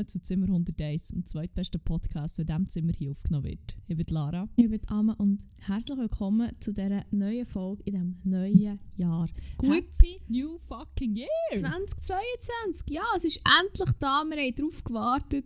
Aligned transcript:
Willkommen 0.00 0.08
zu 0.08 0.22
Zimmer 0.22 0.46
101, 0.46 1.08
dem 1.08 1.26
zweitbesten 1.26 1.78
Podcast, 1.82 2.38
der 2.38 2.44
in 2.44 2.46
diesem 2.46 2.68
Zimmer 2.70 2.92
hier 2.96 3.10
aufgenommen 3.10 3.44
wird. 3.44 3.76
Ich 3.86 3.94
bin 3.98 4.06
Lara. 4.08 4.48
Ich 4.56 4.70
bin 4.70 4.80
Amma 4.86 5.12
und 5.18 5.42
herzlich 5.60 5.98
willkommen 5.98 6.52
zu 6.58 6.72
dieser 6.72 7.04
neuen 7.10 7.44
Folge 7.44 7.82
in 7.84 7.92
diesem 7.92 8.16
neuen 8.24 8.78
Jahr. 8.96 9.28
Happy 9.62 10.22
New 10.26 10.56
fucking 10.60 11.16
Year! 11.16 11.28
2022, 11.54 12.88
ja, 12.88 13.02
es 13.14 13.24
ist 13.24 13.40
endlich 13.44 13.90
da, 13.98 14.24
wir 14.24 14.38
haben 14.38 14.54
darauf 14.56 14.84
gewartet. 14.84 15.44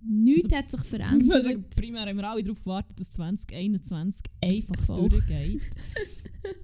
Nichts 0.00 0.44
Also, 0.44 0.56
hat 0.56 0.70
sich 0.70 0.80
Ich 0.80 0.84
muss 0.84 0.88
verändert. 0.90 1.42
sagen, 1.42 1.64
primär 1.70 2.06
haben 2.06 2.16
wir 2.18 2.30
alle 2.30 2.44
darauf 2.44 2.60
gewartet, 2.62 3.00
dass 3.00 3.10
2021 3.10 4.22
einfach 4.40 4.78
Voll. 4.78 5.08
durchgeht. 5.08 5.60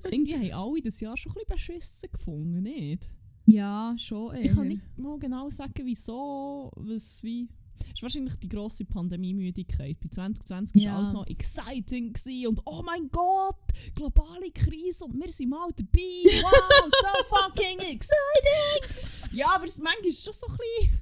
Irgendwie 0.04 0.34
haben 0.36 0.52
alle 0.52 0.82
das 0.82 1.00
Jahr 1.00 1.16
schon 1.16 1.32
ein 1.32 1.34
bisschen 1.34 1.74
beschissen 1.74 2.08
gefunden, 2.12 2.62
nicht? 2.62 3.10
Ja, 3.46 3.94
schon 3.98 4.34
Ich 4.36 4.48
kann 4.54 4.64
eher. 4.64 4.76
nicht 4.76 4.98
mal 4.98 5.18
genau 5.18 5.50
sagen, 5.50 5.82
wieso, 5.84 6.70
was, 6.76 7.22
wie. 7.22 7.48
Es 7.88 7.94
ist 7.96 8.02
wahrscheinlich 8.02 8.34
die 8.36 8.48
grosse 8.48 8.84
Pandemiemüdigkeit. 8.84 9.98
Bei 10.00 10.08
2020 10.08 10.76
war 10.76 10.82
Ja. 10.82 10.96
alles 10.96 11.12
noch 11.12 11.26
exciting 11.26 12.12
gewesen 12.12 12.46
und 12.48 12.60
oh 12.64 12.82
mein 12.82 13.08
Gott, 13.10 13.56
globale 13.94 14.50
Krise 14.52 15.04
und 15.04 15.20
wir 15.20 15.28
sind 15.28 15.50
mal 15.50 15.68
dabei. 15.76 16.42
Wow, 16.42 16.90
so 16.90 17.34
fucking 17.36 17.78
exciting! 17.80 19.06
Ja, 19.32 19.48
aber 19.54 19.64
es 19.66 19.78
manchmal 19.78 20.06
ist 20.08 20.24
schon 20.24 20.32
so 20.34 20.46
ein 20.46 20.56
bisschen. 20.56 21.00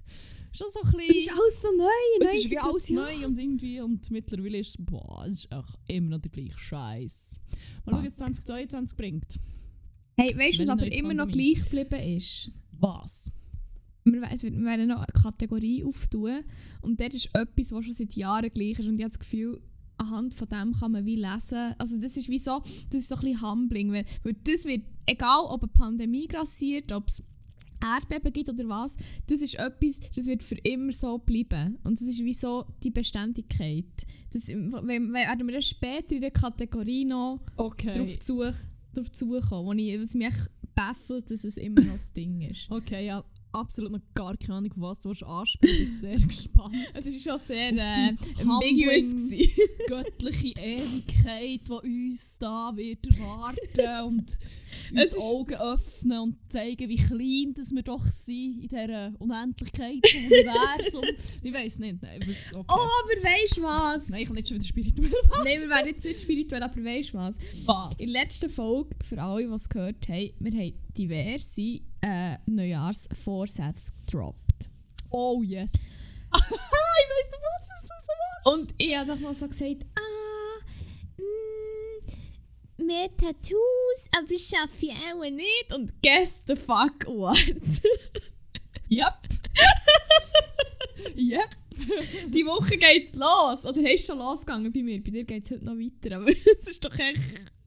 Schon 0.54 0.66
so 0.70 0.80
ein 0.82 0.88
Es 0.88 0.92
bisschen 0.92 1.16
ist 1.16 1.32
alles 1.32 1.62
so 1.62 1.68
neu, 1.76 2.24
es 2.24 2.34
ist 2.34 2.50
wie 2.50 2.58
alles 2.58 2.90
neu 2.90 3.26
und 3.26 3.38
irgendwie 3.38 3.80
und 3.80 4.10
mittlerweile 4.10 4.58
ist 4.58 4.70
es, 4.70 4.76
boah, 4.84 5.24
es 5.26 5.44
ist 5.44 5.52
auch 5.52 5.68
immer 5.88 6.10
noch 6.10 6.18
der 6.20 6.30
gleiche 6.30 6.58
Scheiß. 6.58 7.40
Mal 7.86 7.92
schauen, 7.94 8.04
was 8.04 8.16
2022 8.16 8.96
bringt. 8.98 9.36
Hey, 10.16 10.36
weißt 10.36 10.58
du, 10.58 10.62
was 10.62 10.68
aber 10.68 10.90
immer 10.92 11.14
noch 11.14 11.28
gleich 11.28 11.62
geblieben 11.64 12.16
ist? 12.16 12.50
Was? 12.78 13.30
Wir, 14.04 14.20
wir 14.20 14.64
werden 14.64 14.88
noch 14.88 14.98
eine 14.98 15.22
Kategorie 15.22 15.84
auftun 15.84 16.40
und 16.80 17.00
dort 17.00 17.14
ist 17.14 17.30
etwas, 17.34 17.72
was 17.72 17.84
schon 17.84 17.94
seit 17.94 18.14
Jahren 18.14 18.50
gleich 18.50 18.78
ist 18.78 18.88
und 18.88 18.96
ich 18.96 19.02
habe 19.04 19.10
das 19.10 19.18
Gefühl, 19.18 19.60
anhand 19.96 20.34
von 20.34 20.48
dem 20.48 20.72
kann 20.72 20.92
man 20.92 21.06
wie 21.06 21.16
lesen. 21.16 21.74
Also 21.78 21.96
das 21.98 22.16
ist 22.16 22.28
wie 22.28 22.38
so, 22.38 22.60
das 22.90 23.02
ist 23.02 23.08
so 23.08 23.14
ein 23.16 23.22
bisschen 23.22 23.42
humbling, 23.42 23.92
weil, 23.92 24.04
weil 24.24 24.34
das 24.44 24.64
wird, 24.64 24.82
egal 25.06 25.44
ob 25.44 25.62
eine 25.62 25.72
Pandemie 25.72 26.26
grassiert, 26.26 26.92
ob 26.92 27.08
es 27.08 27.22
Erdbeben 27.82 28.32
gibt 28.32 28.48
oder 28.48 28.68
was, 28.68 28.96
das 29.26 29.40
ist 29.40 29.56
etwas, 29.56 30.00
das 30.14 30.26
wird 30.26 30.42
für 30.42 30.54
immer 30.56 30.92
so 30.92 31.18
bleiben. 31.18 31.78
Und 31.82 32.00
das 32.00 32.08
ist 32.08 32.20
wie 32.20 32.34
so 32.34 32.64
die 32.82 32.90
Beständigkeit. 32.90 33.84
Das, 34.30 34.46
wenn, 34.48 35.12
werden 35.12 35.46
wir 35.46 35.52
dann 35.52 35.62
später 35.62 36.14
in 36.14 36.20
der 36.20 36.30
Kategorie 36.30 37.04
noch 37.04 37.40
Okay. 37.56 37.92
darauf 37.92 38.18
zu, 38.20 38.42
darauf 38.92 39.10
zukommen, 39.12 39.66
wo 39.66 39.72
ich, 39.72 40.00
was 40.00 40.14
mich 40.14 40.34
baffelt, 40.74 41.30
dass 41.30 41.44
es 41.44 41.56
immer 41.56 41.82
noch 41.82 41.92
das 41.92 42.12
Ding 42.12 42.40
ist. 42.42 42.70
Okay, 42.70 43.06
ja, 43.06 43.24
absolut 43.52 43.92
noch 43.92 44.00
gar 44.14 44.36
keine 44.36 44.54
Ahnung, 44.54 44.72
was 44.76 45.00
du 45.00 45.10
anspielen 45.10 45.74
Ich 45.74 45.78
bin 45.78 45.94
sehr 46.00 46.18
gespannt. 46.18 46.76
Es 46.94 47.06
war 47.06 47.38
schon 47.38 47.46
sehr 47.46 47.72
äh, 47.72 48.16
ambiguous. 48.40 49.14
Göttliche 49.88 50.48
Ewigkeit, 50.58 51.60
die 51.66 52.10
uns 52.10 52.38
da 52.38 52.72
wird 52.74 53.06
erwarten 53.06 54.06
und 54.06 54.38
uns 54.92 55.18
Augen 55.18 55.54
öffnen 55.54 56.18
und 56.18 56.36
zeigen, 56.48 56.88
wie 56.88 56.96
klein 56.96 57.54
das 57.54 57.72
wir 57.72 57.82
doch 57.82 58.04
sind 58.06 58.62
in 58.62 58.68
dieser 58.68 59.12
Unendlichkeit 59.18 60.02
des 60.02 60.14
Universums. 60.14 61.40
ich 61.42 61.52
weiß 61.52 61.78
nicht. 61.78 62.02
Nein, 62.02 62.20
was, 62.26 62.54
okay. 62.54 62.66
Oh, 62.68 62.88
aber 63.02 63.28
weißt 63.28 63.56
du 63.56 63.62
was? 63.62 64.08
Nein, 64.08 64.22
ich 64.22 64.26
kann 64.26 64.36
nicht 64.36 64.48
schon 64.48 64.56
wieder 64.56 64.66
spirituell 64.66 65.10
Nein, 65.44 65.60
wir 65.60 65.68
werden 65.68 65.86
jetzt 65.88 66.04
nicht 66.04 66.20
spirituell, 66.20 66.62
aber 66.62 66.84
weißt 66.84 67.12
du 67.12 67.18
was? 67.18 67.34
was. 67.66 67.94
In 67.98 68.12
der 68.12 68.22
letzten 68.22 68.48
Folge, 68.48 68.90
für 69.04 69.20
alle, 69.20 69.46
die 69.46 69.52
es 69.52 69.68
gehört 69.68 70.08
haben, 70.08 70.30
wir 70.38 70.52
haben 70.52 70.74
diverse 70.96 71.80
äh, 72.00 72.38
Neujahrsvorsätze 72.46 73.92
gedroppt. 74.06 74.70
Oh 75.10 75.42
yes. 75.42 76.08
ich 76.34 76.40
weiß 76.40 77.32
was 77.42 77.68
es 77.68 77.82
du 77.82 77.94
so 78.06 78.50
Und 78.52 78.74
ich 78.78 78.96
habe 78.96 79.12
doch 79.12 79.20
mal 79.20 79.34
so 79.34 79.48
gesagt, 79.48 79.86
ah, 79.96 80.58
mm, 81.18 82.86
mehr 82.86 83.08
Tattoos, 83.16 84.08
aber 84.16 84.38
schaffe 84.38 84.86
ich 84.86 84.92
auch 84.92 85.30
nicht. 85.30 85.72
Und 85.74 85.92
guess 86.02 86.42
the 86.46 86.56
fuck 86.56 87.06
what? 87.06 87.36
Yep. 88.92 89.26
yep. 91.16 91.48
Die 92.28 92.44
Woche 92.44 92.76
geht's 92.76 93.14
los. 93.14 93.64
Oder 93.64 93.82
hast 93.88 94.06
schon 94.06 94.18
losgegangen 94.18 94.70
bei 94.70 94.82
mir? 94.82 95.02
Bei 95.02 95.10
dir 95.10 95.24
geht's 95.24 95.50
heute 95.50 95.64
noch 95.64 95.76
weiter. 95.76 96.16
Aber 96.16 96.28
es 96.28 96.66
ist 96.68 96.84
doch 96.84 96.92
echt, 96.98 97.18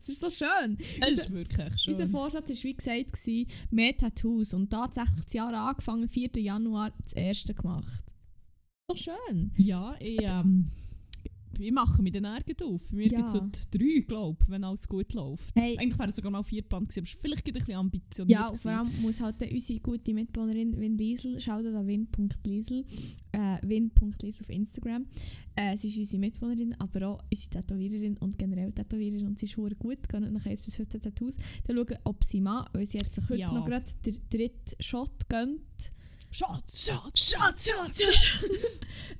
es 0.09 0.21
ist 0.21 0.21
so 0.21 0.29
schön. 0.29 0.77
Es 1.01 1.19
ist 1.19 1.31
wirklich 1.31 1.87
Unser 1.87 2.03
schön. 2.03 2.09
Vorsatz 2.09 2.49
war, 2.49 2.63
wie 2.63 2.75
gesagt, 2.75 3.13
gewesen, 3.13 3.47
mehr 3.71 3.97
Tattoos. 3.97 4.53
Und 4.53 4.69
tatsächlich 4.69 5.25
das 5.25 5.33
Jahr 5.33 5.53
angefangen, 5.53 6.07
4. 6.07 6.29
Januar, 6.37 6.91
das 7.03 7.13
erste 7.13 7.53
gemacht. 7.53 8.03
Doch 8.87 8.97
schön. 8.97 9.51
Ja, 9.57 9.95
ich, 9.99 10.21
ähm, 10.21 10.71
ich 11.59 11.71
mache 11.71 12.01
mich 12.01 12.13
dann 12.13 12.23
nirgends 12.23 12.61
auf. 12.63 12.91
Mir 12.91 13.07
Ja. 13.07 13.17
gibt 13.17 13.29
es 13.29 13.33
heute 13.35 13.59
drei, 13.71 13.99
glaube 14.07 14.37
ich, 14.43 14.49
wenn 14.49 14.63
alles 14.63 14.87
gut 14.87 15.13
läuft. 15.13 15.55
Hey. 15.55 15.77
Eigentlich 15.79 15.97
wäre 15.99 16.09
es 16.09 16.15
sogar 16.15 16.31
mal 16.31 16.43
vier 16.43 16.61
Band 16.63 16.89
gewesen, 16.89 16.99
aber 16.99 17.21
vielleicht 17.21 17.47
ein 17.47 17.53
bisschen 17.53 17.75
ambitioniert. 17.75 18.39
Ja, 18.39 18.47
und 18.49 18.57
vor 18.57 18.71
allem 18.71 19.01
muss 19.01 19.21
halt 19.21 19.41
unsere 19.41 19.79
gute 19.79 20.13
Mitbewohnerin 20.13 20.79
Win 20.79 20.97
Liesel, 20.97 21.39
schaut 21.39 21.65
an 21.65 21.87
win.liesel, 21.87 22.85
äh, 23.31 23.57
win.liesel 23.63 24.41
auf 24.43 24.49
Instagram. 24.49 25.05
Äh, 25.55 25.77
sie 25.77 25.87
ist 25.87 25.97
unsere 25.97 26.19
Mitbewohnerin, 26.19 26.75
aber 26.79 27.07
auch 27.07 27.23
unsere 27.31 27.49
Tätowiererin 27.49 28.17
und 28.17 28.37
generell 28.37 28.71
Tätowiererin 28.73 29.27
und 29.27 29.39
sie 29.39 29.45
ist 29.45 29.55
gut, 29.55 30.07
geht 30.09 30.11
nach 30.31 30.45
1 30.45 30.61
bis 30.61 30.75
15 30.75 31.01
Tattoos. 31.01 31.35
Dann 31.65 31.77
schauen, 31.77 31.97
ob 32.03 32.23
sie 32.23 32.41
mal, 32.41 32.67
weil 32.73 32.85
sie 32.85 32.97
jetzt 32.97 33.13
sich 33.15 33.23
heute 33.29 33.39
Ja. 33.39 33.51
noch 33.53 33.65
gerade 33.65 33.85
den 34.05 34.17
dritten 34.29 34.75
Shot 34.83 35.29
gönnt. 35.29 35.61
Schatz, 36.31 36.89
Schatz, 36.89 37.31
Schatz, 37.31 37.69
Schatz, 37.71 38.03
Schatz. 38.03 38.49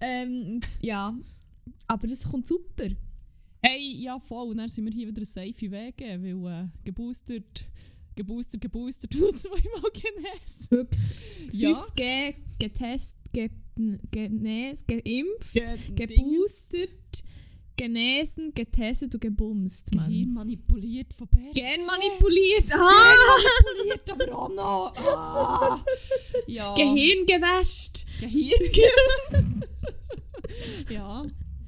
Ähm, 0.02 0.60
ja, 0.82 1.18
aber 1.88 2.08
das 2.08 2.24
kommt 2.24 2.48
super. 2.48 2.88
hey, 3.62 3.96
ja 4.02 4.20
voll, 4.20 4.50
und 4.50 4.58
dann 4.58 4.68
sind 4.68 4.86
wir 4.86 4.94
hier 4.94 5.08
wieder 5.08 5.26
safe 5.26 5.72
Wege, 5.72 6.20
weil 6.22 6.64
äh, 6.64 6.68
geboostert, 6.84 7.66
geboostert, 8.16 8.62
geboostert 8.62 9.16
und 9.16 9.40
zweimal 9.40 9.92
genesen. 9.92 10.70
Wirklich. 10.70 11.02
Ja. 11.52 11.72
5G, 11.96 12.36
getestet, 12.60 13.34
ge 13.34 13.50
genes, 14.12 14.86
geimpft, 14.88 15.54
Ge 15.54 16.08
geboostert, 16.08 17.24
genesen, 17.76 18.54
getestet 18.54 19.14
und 19.14 19.20
gebumst. 19.20 19.92
Gehirn 19.92 20.34
Mann. 20.34 20.34
manipuliert 20.46 21.14
von 21.14 21.28
Bären. 21.28 21.54
Gen 21.54 21.86
manipuliert. 21.86 22.72
Ah! 22.72 22.90
manipuliert, 23.66 24.10
aber 24.12 24.38
auch 24.38 24.50
noch. 24.50 24.96
Ah. 24.96 25.84
Ja. 26.48 26.74
Gehirn 26.76 27.26
gewäscht. 27.26 28.06
Gehirn. 28.20 29.66
ja. 30.90 31.26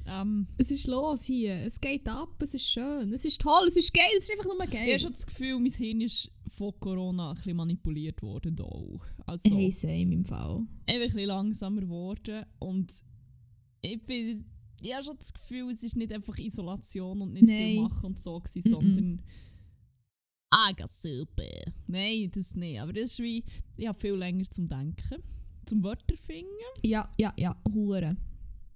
Ähm, 0.08 0.46
Es 0.56 0.70
ist 0.70 0.86
los 0.86 1.22
hier. 1.24 1.54
Es 1.64 1.80
geht 1.80 2.08
ab. 2.08 2.40
Es 2.42 2.54
ist 2.54 2.68
schön. 2.70 3.12
Es 3.12 3.24
ist 3.24 3.40
toll. 3.40 3.66
Es 3.68 3.76
ist 3.76 3.92
geil. 3.92 4.04
Es 4.18 4.24
ist 4.28 4.32
einfach 4.32 4.44
nur 4.46 4.62
ich 4.64 4.70
geil. 4.70 4.88
habe 4.90 4.98
schon 4.98 5.12
das 5.12 5.26
Gefühl, 5.26 5.58
mein 5.58 5.72
Hirn 5.72 6.00
ist 6.00 6.32
von 6.56 6.72
Corona 6.80 7.30
ein 7.30 7.34
bisschen 7.36 7.56
manipuliert 7.56 8.22
worden. 8.22 8.58
Auch. 8.60 9.00
Also, 9.26 9.48
Hey, 9.54 9.70
same 9.72 10.12
im 10.14 10.24
Fall. 10.24 10.66
ich 10.86 10.94
ein 10.94 11.00
bisschen 11.00 11.20
langsamer 11.26 11.80
geworden 11.82 12.44
und 12.58 12.92
ich 13.82 14.04
bin 14.04 14.44
ich 14.80 14.94
habe 14.94 15.02
schon 15.04 15.16
das 15.16 15.32
Gefühl, 15.32 15.70
es 15.72 15.82
ist 15.82 15.96
nicht 15.96 16.12
einfach 16.12 16.38
Isolation 16.38 17.20
und 17.22 17.32
nicht 17.32 17.46
viel 17.46 17.74
Nein. 17.76 17.82
machen 17.82 18.06
und 18.06 18.20
so 18.20 18.38
gewesen, 18.38 18.62
Mm-mm. 18.62 18.70
sondern 18.70 19.22
ah, 20.50 20.70
ganz 20.76 21.02
super. 21.02 21.42
Nein, 21.88 22.30
das 22.32 22.54
nicht. 22.54 22.80
Aber 22.80 22.92
das 22.92 23.10
ist 23.12 23.18
wie, 23.18 23.44
ich 23.76 23.86
habe 23.88 23.98
viel 23.98 24.14
länger 24.14 24.44
zum 24.44 24.68
Denken, 24.68 25.22
zum 25.66 25.82
Wörter 25.82 26.16
finden, 26.16 26.48
Ja, 26.84 27.12
ja, 27.18 27.34
ja. 27.36 27.60
Hure. 27.72 28.16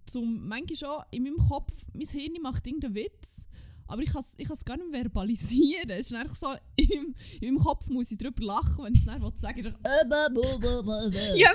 Zum 0.04 0.46
manchmal 0.46 0.76
schon 0.76 1.04
in 1.10 1.25
meinem 1.25 1.38
Kopf, 1.49 1.72
mein 1.93 2.06
Hirn 2.06 2.43
macht 2.43 2.66
irgendeinen 2.66 2.94
Witz, 2.94 3.46
aber 3.87 4.02
ich 4.02 4.10
kann 4.10 4.20
es 4.20 4.34
ich 4.38 4.49
kann's 4.49 4.64
gar 4.64 4.76
nicht 4.78 4.90
verbalisieren. 4.90 5.90
Es 5.90 6.06
ist 6.06 6.14
einfach 6.14 6.34
so, 6.34 6.54
in, 6.76 7.14
in 7.40 7.54
meinem 7.54 7.58
Kopf 7.62 7.88
muss 7.88 8.10
ich 8.10 8.16
darüber 8.16 8.43
lachen, 8.43 8.84
wenn 8.84 8.94
ich 8.94 9.00
es 9.00 9.04
dann 9.04 9.22
will. 9.22 9.75
Äh, 9.84 10.08
bäh, 10.08 10.34
bäh, 10.34 11.10
bäh. 11.10 11.38
Ja, 11.38 11.50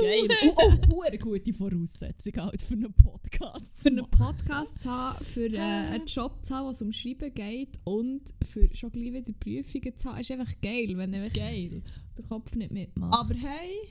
Geil. 0.00 0.28
Oh, 0.44 0.54
oh, 0.56 0.94
hure 0.94 1.18
gute 1.18 1.54
Voraussetzung 1.54 2.34
halt 2.36 2.60
für 2.60 2.74
einen 2.74 2.92
Podcast. 2.92 3.72
für 3.74 3.88
einen 3.88 4.10
Podcast 4.10 4.78
zu 4.78 4.90
haben, 4.90 5.24
für 5.24 5.52
äh, 5.52 5.58
einen 5.58 6.04
Job 6.06 6.44
zu 6.44 6.54
haben, 6.54 6.66
wo 6.66 6.70
es 6.70 6.82
um 6.82 6.92
Schreiben 6.92 7.32
geht 7.32 7.78
und 7.84 8.34
für 8.44 8.68
schon 8.74 8.92
gleich 8.92 9.12
wieder 9.12 9.32
Prüfungen 9.32 9.96
zu 9.96 10.10
haben, 10.10 10.20
ist 10.20 10.30
einfach 10.30 10.52
geil, 10.60 10.96
wenn 10.96 11.14
einfach 11.14 11.32
geil. 11.32 11.82
der 12.16 12.24
Kopf 12.26 12.54
nicht 12.56 12.72
mitmacht. 12.72 13.14
Aber 13.14 13.34
hey, 13.34 13.88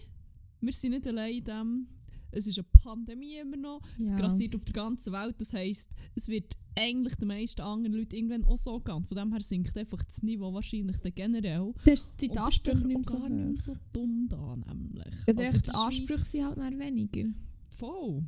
wir 0.62 0.74
sind 0.74 0.92
nicht 0.92 1.08
allein 1.08 1.34
in 1.34 1.44
dem. 1.44 1.88
Es 2.32 2.48
ist 2.48 2.58
eine 2.58 2.68
Pandemie 2.84 3.38
immer 3.38 3.58
noch. 3.58 3.82
Es 4.00 4.10
Ja. 4.10 4.16
grassiert 4.18 4.56
auf 4.56 4.64
der 4.66 4.74
ganzen 4.74 5.14
Welt. 5.14 5.36
Das 5.40 5.54
heisst, 5.54 5.90
es 6.16 6.28
wird 6.28 6.56
eigentlich 6.76 7.16
den 7.16 7.28
meisten 7.28 7.62
anderen 7.62 7.94
Leuten 7.98 8.16
irgendwann 8.16 8.46
auch 8.46 8.58
so 8.58 8.80
gehen. 8.80 9.04
Von 9.04 9.18
dem 9.18 9.32
her 9.32 9.42
sinkt 9.42 9.78
einfach 9.78 10.04
das 10.04 10.22
Niveau 10.24 10.54
wahrscheinlich 10.54 10.98
dann 10.98 11.14
generell. 11.16 11.74
das 11.86 12.02
ist 12.02 12.12
die 12.22 12.30
Ansprüche 12.38 12.88
nicht 12.88 13.10
so 13.10 13.20
gar 13.20 13.30
nicht 13.30 13.58
so 13.58 13.76
dumm 13.94 14.28
da, 14.30 14.56
nämlich. 14.56 15.14
Ja, 15.28 15.34
die 15.52 15.70
Ansprüche 15.72 16.24
sind 16.24 16.46
halt 16.46 16.58
dann 16.58 16.80
weniger. 16.80 17.30
Voll. 17.70 18.24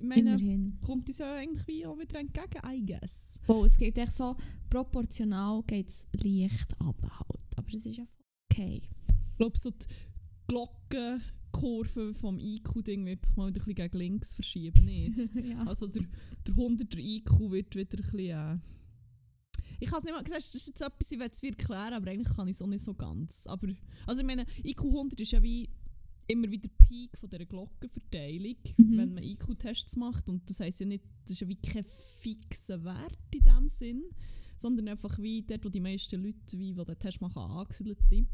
Ich 0.00 0.06
meine, 0.06 0.30
Immerhin. 0.34 0.78
kommt 0.80 1.08
uns 1.08 1.18
ja 1.18 1.34
eigentlich 1.34 1.66
wie 1.66 1.84
auch 1.84 1.98
wieder 1.98 2.20
entgegen, 2.20 2.60
I 2.64 2.84
guess. 2.86 3.38
Oh, 3.48 3.64
es 3.64 3.76
geht 3.76 3.98
echt 3.98 4.12
so, 4.12 4.36
proportional 4.70 5.62
geht 5.66 5.88
es 5.88 6.06
leicht 6.12 6.72
ab 6.80 6.96
halt. 7.02 7.58
Aber 7.58 7.70
das 7.70 7.84
ist 7.86 7.96
ja 7.96 8.04
okay. 8.50 8.82
Ich 9.30 9.36
glaube, 9.36 9.58
so 9.58 9.70
die 9.70 9.86
Glocken 10.46 11.20
Kurve 11.52 12.14
vom 12.14 12.38
IQ-Ding 12.38 13.04
wird 13.06 13.26
sich 13.26 13.36
mal 13.36 13.48
wieder 13.48 13.60
ein 13.60 13.64
bisschen 13.64 13.74
gegen 13.74 13.98
links 13.98 14.34
verschieben, 14.34 14.84
nicht? 14.84 15.18
ja. 15.44 15.62
Also 15.66 15.86
der, 15.86 16.04
der 16.46 16.54
100er 16.54 16.98
IQ 16.98 17.50
wird 17.50 17.74
wieder 17.74 17.98
ein 17.98 18.10
bisschen... 18.10 18.18
Äh, 18.18 18.58
ich 19.80 19.88
kann 19.90 19.98
es 19.98 20.04
nicht 20.04 20.12
mal 20.12 20.22
gesagt, 20.24 20.42
das 20.42 20.54
ist 20.54 20.66
jetzt 20.66 20.82
etwas, 20.82 21.12
ich 21.12 21.18
will 21.18 21.28
es 21.30 21.42
erklären, 21.42 21.94
aber 21.94 22.10
eigentlich 22.10 22.36
kann 22.36 22.48
ich 22.48 22.56
es 22.56 22.62
auch 22.62 22.66
nicht 22.66 22.82
so 22.82 22.94
ganz. 22.94 23.46
Aber, 23.46 23.68
also 24.06 24.20
ich 24.22 24.26
meine, 24.26 24.44
IQ 24.64 24.84
100 24.86 25.20
ist 25.20 25.30
ja 25.30 25.42
wie 25.42 25.68
immer 26.26 26.50
wieder 26.50 26.68
der 26.68 26.84
Peak 26.84 27.16
von 27.16 27.30
dieser 27.30 27.46
Glockenverteilung, 27.46 28.56
Mhm. 28.76 28.96
wenn 28.98 29.14
man 29.14 29.22
IQ-Tests 29.24 29.96
macht. 29.96 30.28
Und 30.28 30.48
das 30.48 30.60
heisst 30.60 30.80
ja 30.80 30.86
nicht, 30.86 31.04
das 31.24 31.32
ist 31.32 31.40
ja 31.40 31.48
wie 31.48 31.56
kein 31.56 31.84
fixer 32.20 32.82
Wert 32.84 33.18
in 33.32 33.44
dem 33.44 33.68
Sinn, 33.68 34.02
sondern 34.56 34.88
einfach 34.88 35.18
wie 35.18 35.42
dort, 35.42 35.64
wo 35.64 35.68
die 35.68 35.80
meisten 35.80 36.22
Leute, 36.22 36.58
wie, 36.58 36.74
die 36.74 36.84
den 36.84 36.98
Test 36.98 37.20
machen, 37.20 37.38
angesiedelt 37.38 38.02
sind. 38.04 38.28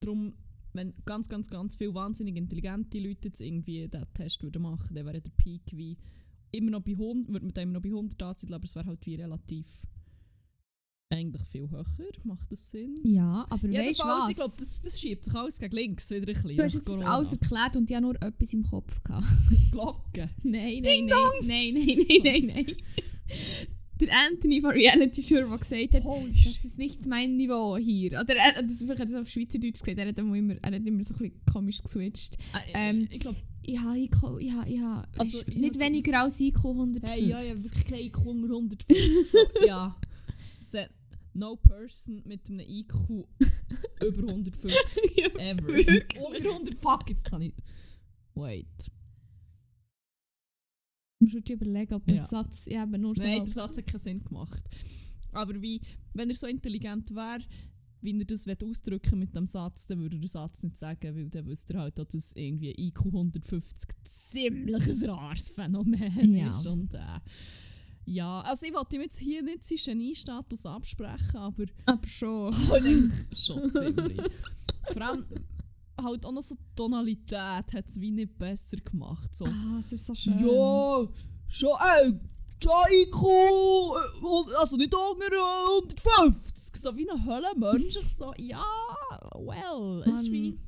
Darum, 0.00 0.34
wenn 0.76 0.94
ganz, 1.04 1.28
ganz, 1.28 1.48
ganz 1.48 1.76
viele 1.76 1.94
wahnsinnig 1.94 2.36
intelligente 2.36 2.98
Leute 2.98 3.28
jetzt 3.28 3.40
irgendwie 3.40 3.88
diesen 3.88 4.12
Test 4.14 4.42
würden 4.42 4.62
machen, 4.62 4.94
dann 4.94 5.06
wäre 5.06 5.20
der 5.20 5.30
Peak 5.30 5.62
wie 5.72 5.96
immer 6.52 6.70
noch 6.70 6.82
bei 6.82 6.92
100, 6.92 7.32
würde 7.32 7.46
man 7.46 7.54
dann 7.54 7.62
immer 7.64 7.72
noch 7.74 7.82
bei 7.82 7.88
100 7.88 8.22
ansiedeln, 8.22 8.54
aber 8.54 8.64
es 8.64 8.74
wäre 8.74 8.86
halt 8.86 9.04
wie 9.06 9.14
relativ 9.16 9.66
eigentlich 11.08 11.42
viel 11.44 11.70
höher. 11.70 11.84
Macht 12.24 12.50
das 12.50 12.70
Sinn? 12.70 12.94
ja, 13.04 13.46
aber 13.48 13.62
weißt 13.70 14.00
du 14.00 14.04
was? 14.04 14.30
Ich 14.30 14.36
glaube, 14.36 14.54
das, 14.58 14.82
das 14.82 15.00
schiebt 15.00 15.24
sich 15.24 15.34
alles 15.34 15.58
gegen 15.58 15.74
links 15.74 16.10
wieder 16.10 16.26
ein 16.26 16.26
bisschen. 16.26 16.56
du 16.56 16.64
hast 16.64 16.74
jetzt 16.74 16.86
Corona. 16.86 17.14
alles 17.14 17.32
erklärt 17.32 17.76
und 17.76 17.88
ich 17.88 17.96
habe 17.96 18.06
nur 18.06 18.22
etwas 18.22 18.52
im 18.52 18.64
Kopf 18.64 19.02
gehabt. 19.04 19.26
Glocken. 19.70 20.30
Nein, 20.42 20.82
nein, 20.82 21.06
nein, 21.06 21.18
nein, 21.42 21.74
nein, 21.74 22.06
nein, 22.08 22.22
nein, 22.22 22.46
nein. 22.54 22.76
Der 24.00 24.08
Anthony 24.28 24.60
von 24.60 24.70
Reality 24.72 25.22
Show, 25.22 25.36
der 25.36 25.58
gesagt 25.58 25.94
hat, 25.94 26.04
Holy 26.04 26.32
das 26.32 26.64
ist 26.64 26.76
nicht 26.78 27.06
mein 27.06 27.36
Niveau 27.36 27.76
hier. 27.78 28.20
Oder 28.20 28.36
er, 28.36 28.62
das, 28.62 28.78
vielleicht 28.82 29.00
hat 29.00 29.08
er 29.08 29.12
das 29.14 29.22
auf 29.22 29.28
Schweizerdeutsch 29.28 29.80
gesagt, 29.80 29.98
er 29.98 30.06
hat 30.08 30.18
immer, 30.18 30.36
er 30.62 30.72
hat 30.72 30.86
immer 30.86 31.02
so 31.04 31.14
ein 31.14 31.18
bisschen 31.18 31.40
komisch 31.50 31.82
geswitcht. 31.82 32.36
Ähm, 32.74 33.08
ich 33.10 33.20
glaube, 33.20 33.38
Ich 33.62 33.78
habe 33.78 33.98
IQ, 33.98 34.16
ich 34.40 34.52
habe, 34.52 34.68
ich 34.70 34.80
habe, 34.80 35.08
Also, 35.18 35.40
ich 35.46 35.56
nicht 35.56 35.74
habe- 35.74 35.84
weniger 35.84 36.20
als 36.22 36.38
IQ 36.40 36.58
150. 36.64 37.10
hey, 37.10 37.26
ja, 37.28 37.40
ja, 37.42 37.62
wirklich 37.62 37.84
kein 37.86 38.00
IQ 38.00 38.18
unter 38.26 38.48
150. 38.48 39.30
so, 39.32 39.38
ja. 39.66 39.96
No 41.32 41.56
person 41.56 42.22
mit 42.24 42.48
einem 42.48 42.60
IQ 42.60 42.94
über 44.02 44.28
150 44.28 44.72
Ja, 45.16 45.26
ever. 45.38 45.66
wirklich. 45.66 46.04
Unter 46.18 46.50
100, 46.50 46.78
fuck, 46.78 47.08
jetzt 47.10 47.24
kann 47.24 47.42
ich... 47.42 47.52
Wait. 48.34 48.66
Du 51.18 51.24
musst 51.26 51.48
dir 51.48 51.54
überlegen, 51.54 51.94
ob 51.94 52.04
der 52.06 52.16
Ja. 52.16 52.26
Satz 52.28 52.66
ja, 52.66 52.82
eben 52.82 53.00
nur 53.00 53.14
so... 53.16 53.22
Nein, 53.22 53.44
der 53.44 53.52
Satz 53.54 53.78
hat 53.78 53.86
keinen 53.86 53.98
Sinn 54.00 54.24
gemacht. 54.24 54.62
Aber 55.32 55.60
wie, 55.62 55.80
wenn 56.14 56.28
er 56.28 56.36
so 56.36 56.46
intelligent 56.46 57.14
wäre, 57.14 57.40
wie 58.02 58.18
er 58.18 58.24
das 58.26 58.46
ausdrücken 58.62 59.18
mit 59.18 59.34
dem 59.34 59.46
Satz, 59.46 59.86
dann 59.86 59.98
würde 60.00 60.16
er 60.16 60.20
den 60.20 60.28
Satz 60.28 60.62
nicht 60.62 60.76
sagen, 60.76 61.16
weil 61.16 61.28
dann 61.30 61.46
wüsste 61.46 61.74
er 61.74 61.80
halt, 61.80 61.98
dass 61.98 62.08
das 62.08 62.32
irgendwie 62.34 62.70
IQ 62.78 63.06
150 63.06 63.90
ziemlich 64.04 64.88
ein 65.04 65.10
rares 65.10 65.48
Phänomen 65.50 66.34
Ja. 66.34 66.50
ist. 66.50 66.66
Und, 66.66 66.92
äh, 66.94 67.20
ja, 68.04 68.42
also 68.42 68.66
ich 68.66 68.74
wollte 68.74 68.96
ihm 68.96 69.02
jetzt 69.02 69.18
hier 69.18 69.42
nicht 69.42 69.64
seinen 69.64 69.98
Geniestatus 69.98 70.66
absprechen, 70.66 71.36
aber 71.36 71.64
aber 71.86 72.06
schon. 72.06 72.52
schon 73.34 73.70
ziemlich. 73.70 74.20
Vor 74.92 75.02
allem 75.02 75.24
halt 76.00 76.24
auch 76.26 76.32
noch 76.32 76.42
so 76.42 76.56
Tonalität 76.74 77.72
hat 77.72 77.86
es 77.86 78.00
wie 78.00 78.10
nicht 78.10 78.38
besser 78.38 78.76
gemacht. 78.76 79.34
So. 79.34 79.44
Ah, 79.46 79.78
es 79.80 79.92
ist 79.92 80.06
so 80.06 80.14
schön. 80.14 80.38
Ja, 80.38 81.08
schon, 81.48 81.70
äh, 81.70 82.12
schon 82.62 82.72
IQ, 82.92 83.22
äh, 83.22 84.56
also 84.58 84.76
nicht 84.76 84.94
unter 84.94 85.32
äh, 85.32 86.24
150. 86.26 86.76
So 86.76 86.96
wie 86.96 87.10
ein 87.10 87.26
Höllenmensch. 87.26 87.96
Ich 87.96 88.12
so, 88.14 88.32
ja, 88.36 88.64
well, 89.34 90.02
es 90.06 90.22
ist 90.22 90.32
wie... 90.32 90.58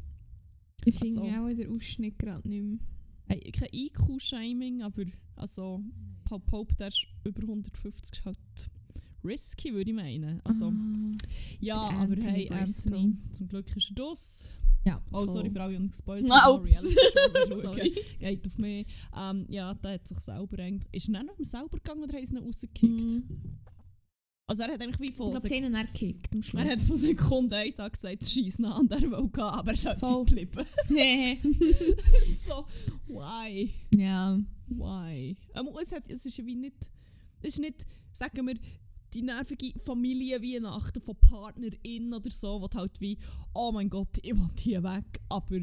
Ich 0.84 0.98
finde 0.98 1.14
so. 1.14 1.22
auch 1.22 1.48
den 1.48 1.76
Ausschnitt 1.76 2.18
gerade 2.18 2.48
nicht 2.48 2.62
mehr. 2.62 2.78
Hey, 3.26 3.52
kein 3.52 3.68
IQ-Shaming, 3.72 4.82
aber 4.82 5.04
also, 5.36 5.82
Pope, 6.24 6.74
der 6.76 6.88
ist 6.88 7.04
über 7.24 7.42
150, 7.42 8.18
ist 8.18 8.24
halt 8.24 8.38
risky, 9.24 9.74
würde 9.74 9.90
ich 9.90 9.96
meinen. 9.96 10.40
Also, 10.44 10.66
Ah. 10.66 11.16
ja, 11.60 11.76
aber 11.76 11.98
Anthony 12.14 12.48
hey. 12.48 12.50
Anthony, 12.50 13.16
zum 13.32 13.48
Glück 13.48 13.76
ist 13.76 13.90
er 13.90 13.94
das. 13.94 14.50
Ja, 14.88 15.02
Oh, 15.10 15.18
voll. 15.18 15.28
sorry 15.28 15.50
für 15.50 15.62
alle, 15.62 15.72
die 15.76 15.82
uns 15.82 15.90
gespoilt 15.98 16.26
Ah, 16.30 16.42
haben. 16.46 16.66
schauen. 16.70 17.60
Sorry. 17.62 17.94
Geht 18.18 18.46
auf 18.46 18.58
mich. 18.58 18.86
Ähm, 19.16 19.46
ja, 19.50 19.74
der 19.74 19.92
hat 19.94 20.08
sich 20.08 20.18
selber 20.20 20.58
eigentlich... 20.62 20.88
Ist 20.94 21.08
er 21.14 21.22
noch 21.22 21.34
selber 21.40 21.76
gegangen 21.76 22.02
oder 22.04 22.14
haben 22.16 22.26
sie 22.26 22.34
ihn 22.34 22.38
rausgekickt? 22.44 23.04
Mhm. 23.04 23.58
Also 24.46 24.62
er 24.62 24.72
hat 24.72 24.80
eigentlich 24.80 24.98
wie 25.00 25.04
Ich 25.10 25.14
von... 25.14 25.30
glaube, 25.30 25.46
Sek 25.46 25.58
sie 25.58 25.64
haben 25.64 25.74
ihn 25.74 25.86
gekickt 25.92 26.32
am 26.34 26.42
Schluss. 26.42 26.62
er 26.64 26.70
hat 26.70 26.78
von 26.80 26.96
Sekunde 26.96 27.56
1 27.56 27.80
an 27.80 27.90
gesagt, 27.92 28.24
scheiß 28.26 28.58
nach 28.60 28.78
und 28.78 28.90
er 28.90 29.02
will 29.02 29.28
gehen, 29.28 29.42
aber 29.42 29.68
er 29.68 29.74
ist 29.74 29.84
halt 29.86 29.98
Voll. 30.00 30.24
geblieben. 30.24 30.64
Nee. 30.88 31.38
so, 32.46 32.64
why? 33.08 33.70
ja. 33.94 34.38
Why? 34.68 35.36
Ähm, 35.54 35.68
es, 35.82 35.92
hat, 35.92 36.04
es 36.10 36.24
ist 36.24 36.36
ja 36.38 36.46
wie 36.46 36.54
nicht... 36.54 36.76
Es 37.42 37.54
ist 37.54 37.60
nicht, 37.60 37.86
sagen 38.14 38.46
wir, 38.46 38.54
die 39.14 39.22
nervige 39.22 39.72
Familienweihnachten 39.80 41.00
von 41.02 41.16
PartnerInnen 41.16 42.12
oder 42.14 42.30
so, 42.30 42.60
wo 42.60 42.68
du 42.68 42.78
halt 42.78 43.00
wie, 43.00 43.18
oh 43.54 43.72
mein 43.72 43.88
Gott, 43.90 44.18
ich 44.22 44.34
will 44.34 44.50
hier 44.58 44.82
weg, 44.82 45.20
aber 45.28 45.60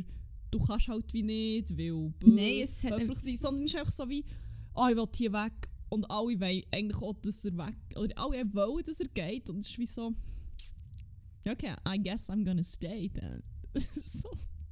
du 0.52 0.60
kannst 0.60 0.88
halt 0.88 1.14
wie 1.14 1.24
nicht, 1.24 1.78
weil 1.78 2.14
Nein, 2.24 2.62
es 2.64 2.84
hat- 2.84 3.00
höflich 3.02 3.20
sein, 3.20 3.38
sondern 3.38 3.66
es 3.66 3.74
ist 3.74 3.80
einfach 3.80 3.92
so 3.94 4.10
wie, 4.10 4.26
oh, 4.74 4.88
ich 4.90 4.96
will 4.96 5.08
hier 5.16 5.34
weg 5.34 5.70
und 5.90 6.10
alle 6.10 6.40
wollen 6.40 6.64
eigentlich 6.72 7.02
auch, 7.02 7.14
dass 7.22 7.46
er 7.46 7.58
weg, 7.58 7.76
oder 7.96 8.18
alle 8.18 8.54
wollen, 8.54 8.84
dass 8.84 9.00
er 9.00 9.08
geht 9.10 9.50
und 9.50 9.60
es 9.60 9.70
ist 9.70 9.78
wie 9.80 9.86
so, 9.86 10.14
okay, 11.48 11.76
I 11.88 12.02
guess 12.02 12.30
I'm 12.30 12.44
gonna 12.44 12.64
stay 12.64 13.10
then. 13.10 13.44
so. 13.76 14.30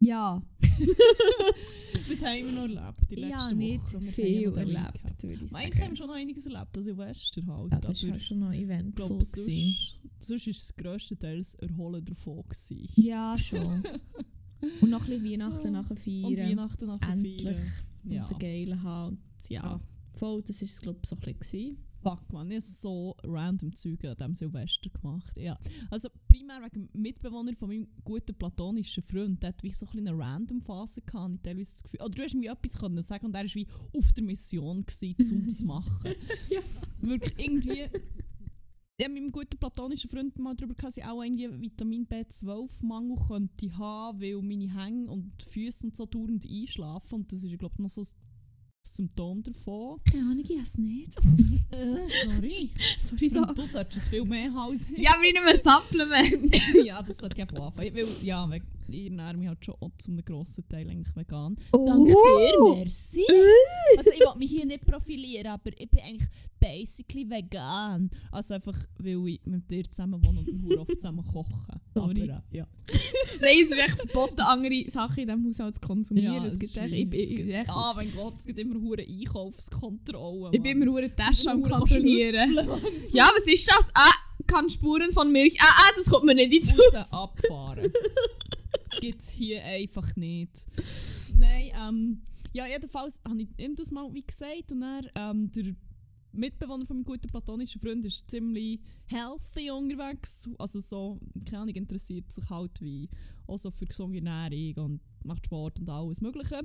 Ja. 0.00 0.40
Was 2.08 2.22
haben 2.22 2.44
wir 2.46 2.52
noch 2.52 2.62
erlebt 2.62 3.10
die 3.10 3.14
letzte 3.16 3.30
Ja, 3.36 3.46
Woche? 3.46 3.54
nicht 3.56 3.92
Wir 3.92 3.98
haben 4.00 4.06
viel 4.08 4.42
ja 4.42 4.50
erlebt, 4.52 5.22
würde 5.22 5.44
ich 5.44 5.52
Eigentlich 5.54 5.82
haben 5.82 5.90
wir 5.90 5.96
schon 5.96 6.06
noch 6.06 6.14
einiges 6.14 6.46
erlebt, 6.46 6.76
also 6.76 6.82
Silvester 6.82 7.46
halt. 7.46 7.72
Ja, 7.72 7.80
das 7.80 8.06
war 8.08 8.18
schon 8.20 8.38
noch 8.38 8.52
ich 8.52 8.60
eventvoll. 8.62 9.22
sonst, 9.24 9.96
sonst 10.20 10.46
ist 10.46 10.62
es 10.62 10.76
grösstenteils 10.76 11.54
Erholen 11.56 12.04
davon 12.04 12.42
gewesen. 12.48 12.88
Ja, 12.96 13.36
schon. 13.36 13.82
Und 14.80 14.90
noch 14.90 15.02
ein 15.02 15.06
bisschen 15.20 15.24
Weihnachten 15.24 15.64
Ja. 15.66 15.70
nachher 15.70 15.90
Und 15.92 16.00
feiern. 16.00 16.48
Weihnachten 16.50 16.86
nachher 16.86 17.12
Endlich. 17.12 17.42
feiern. 17.42 17.62
Und 18.04 18.12
Ja. 18.12 18.24
den 18.28 18.38
Geilen 18.38 18.82
haben. 18.82 19.16
Und 19.16 19.50
ja, 19.50 19.62
Ja. 19.62 19.80
voll, 20.14 20.42
das 20.42 20.60
war 20.60 20.66
es, 20.66 20.80
glaube 20.80 20.98
ich, 21.02 21.08
so 21.08 21.16
ein 21.16 21.34
bisschen. 21.34 21.76
Fuck, 22.02 22.32
man, 22.32 22.48
ich 22.50 22.56
habe 22.56 22.60
so 22.60 23.16
random 23.24 23.74
Züge 23.74 24.10
an 24.10 24.16
diesem 24.16 24.34
Silvester 24.34 24.88
gemacht. 24.90 25.32
Ja. 25.36 25.58
Also 25.90 26.08
primär 26.28 26.62
wegen 26.62 26.88
dem 26.88 27.02
Mitbewohner 27.02 27.54
von 27.56 27.68
meinem 27.68 27.88
guten 28.04 28.34
platonischen 28.34 29.02
Freund. 29.02 29.42
Der 29.42 29.48
hat 29.48 29.62
wie 29.62 29.72
so 29.72 29.86
ein 29.92 30.06
eine 30.06 30.16
random 30.16 30.60
Phase 30.60 31.02
gehabt. 31.02 31.34
Ich 31.34 31.42
teilweise 31.42 31.72
das 31.72 31.82
Gefühl, 31.82 32.00
oder 32.00 32.10
du 32.10 32.22
hast 32.22 32.34
mir 32.34 32.52
etwas 32.52 32.78
können 32.78 33.02
sagen 33.02 33.26
und 33.26 33.34
er 33.34 33.44
war 33.44 33.54
wie 33.54 33.66
auf 33.96 34.12
der 34.12 34.24
Mission, 34.24 34.86
gewesen, 34.86 35.36
um 35.36 35.46
das 35.46 35.58
zu 35.58 35.66
machen. 35.66 36.14
Ja. 36.50 36.60
Wirklich 37.00 37.34
irgendwie... 37.38 37.88
Ich 39.00 39.04
habe 39.04 39.14
mit 39.14 39.22
meinem 39.22 39.32
guten 39.32 39.56
platonischen 39.58 40.10
Freund 40.10 40.36
mal 40.40 40.56
darüber 40.56 40.74
gehabt, 40.74 40.88
dass 40.88 40.96
ich 40.96 41.04
auch 41.04 41.22
irgendwie 41.22 41.48
Vitamin 41.62 42.04
B12-Mangel 42.04 43.16
könnte 43.28 43.78
haben, 43.78 44.20
weil 44.20 44.42
meine 44.42 44.74
Hänge 44.74 45.08
und 45.08 45.40
Füße 45.40 45.86
und 45.86 45.96
so 45.96 46.04
dauernd 46.04 46.44
einschlafen. 46.44 47.14
Und 47.14 47.32
das 47.32 47.44
ist, 47.44 47.58
glaube 47.58 47.74
ich, 47.76 47.78
noch 47.78 47.90
so 47.90 48.00
ein 48.00 48.08
Symptom 48.82 49.42
davon. 49.42 50.00
Keine 50.10 50.24
Ahnung, 50.24 50.44
ich 50.48 50.50
es 50.58 50.78
nicht. 50.78 51.16
Äh, 51.70 52.08
sorry. 52.24 52.70
Sorry, 52.98 53.28
so. 53.28 53.44
Du 53.44 53.66
solltest 53.66 53.96
es 54.04 54.08
viel 54.08 54.24
mehr 54.24 54.52
haben 54.52 54.72
ich. 54.72 54.88
Ja, 54.96 55.12
wie 55.20 55.30
in 55.30 55.38
einem 55.38 55.56
Supplement. 55.56 56.74
ja, 56.86 57.02
das 57.02 57.18
sollte 57.18 57.36
ich 57.36 57.44
auch 57.44 57.66
anfangen. 57.66 57.94
Weil, 57.94 58.06
ja, 58.22 58.48
weil 58.48 58.62
ich 58.90 59.06
ernähre 59.10 59.36
mich 59.36 59.48
halt 59.48 59.64
schon 59.64 59.74
auch 59.80 59.90
zu 59.98 60.10
einem 60.10 60.24
grossen 60.24 60.68
Teil 60.68 60.88
eigentlich 60.88 61.14
vegan. 61.16 61.56
Oh. 61.72 62.74
merci. 62.76 63.24
Also 63.96 64.10
ich 64.12 64.20
will 64.20 64.34
mich 64.38 64.50
hier 64.50 64.66
nicht 64.66 64.86
profilieren, 64.86 65.46
aber 65.48 65.70
ich 65.76 65.88
bin 65.90 66.00
eigentlich 66.00 66.28
basically 66.60 67.28
vegan. 67.28 68.10
Also 68.32 68.54
einfach, 68.54 68.76
weil 68.98 69.28
ich 69.28 69.40
mit 69.44 69.70
dir 69.70 69.88
zusammen 69.90 70.24
wohne 70.26 70.40
und 70.40 70.68
wir 70.68 70.80
oft 70.80 70.94
zusammen 71.00 71.24
kochen. 71.26 71.80
Sorry. 71.94 72.22
Aber, 72.30 72.42
äh, 72.52 72.56
ja. 72.58 72.66
Nein, 73.40 73.56
es 73.64 73.70
ist 73.72 73.78
echt 73.78 73.96
verboten, 73.96 74.40
andere 74.40 74.84
Sachen 74.90 75.20
in 75.20 75.28
diesem 75.28 75.46
Haushalt 75.46 75.74
zu 75.76 75.80
konsumieren. 75.80 76.34
Ja, 76.34 76.46
es 76.46 76.58
gibt 76.58 76.76
echt, 76.76 76.92
ich, 76.92 77.10
gibt- 77.10 77.14
ich, 77.14 77.48
echt, 77.54 77.70
Ah, 77.70 77.92
mein 77.96 78.12
Gott, 78.14 78.34
es 78.38 78.46
gibt 78.46 78.58
immer 78.58 78.80
hure 78.80 79.02
Einkaufskontrollen. 79.02 80.52
ich 80.54 80.62
bin 80.62 80.82
immer 80.82 80.96
eine 80.98 81.14
Tasche 81.14 81.50
am 81.50 81.60
hure 81.60 81.70
kontrollieren. 81.70 82.54
Ja, 83.12 83.30
was 83.36 83.46
ist 83.52 83.68
das? 83.68 83.88
Ah, 83.94 84.12
kann 84.46 84.68
Spuren 84.70 85.12
von 85.12 85.30
Milch. 85.30 85.56
Ah, 85.60 85.64
ah, 85.66 85.90
das 85.96 86.06
kommt 86.10 86.24
mir 86.24 86.34
nicht 86.34 86.52
ins 86.52 86.72
raus 86.72 87.06
abfahren. 87.10 87.92
Gibt 89.00 89.20
es 89.20 89.28
hier 89.28 89.64
einfach 89.64 90.16
nicht. 90.16 90.66
Nein, 91.38 91.70
ähm, 91.74 92.22
ja, 92.52 92.66
jedenfalls 92.66 93.20
habe 93.26 93.42
ich 93.42 93.48
ihm 93.58 93.76
das 93.76 93.90
mal 93.90 94.12
wie 94.12 94.24
gesagt 94.24 94.72
und 94.72 94.80
dann, 94.80 95.06
ähm, 95.14 95.52
der 95.52 95.74
Mitbewohner 96.32 96.86
von 96.86 96.98
meinem 96.98 97.04
guten 97.04 97.28
platonischen 97.28 97.80
Freund 97.80 98.04
ist 98.04 98.30
ziemlich 98.30 98.80
healthy 99.06 99.70
unterwegs. 99.70 100.48
Also 100.58 100.78
so, 100.78 101.20
keine 101.46 101.62
Ahnung, 101.62 101.74
interessiert 101.74 102.30
sich 102.30 102.48
halt 102.50 102.80
wie 102.80 103.08
auch 103.46 103.58
so 103.58 103.70
für 103.70 103.86
gesunde 103.86 104.18
Ernährung 104.18 104.84
und 104.84 105.00
macht 105.24 105.46
Sport 105.46 105.78
und 105.78 105.88
alles 105.88 106.20
mögliche. 106.20 106.60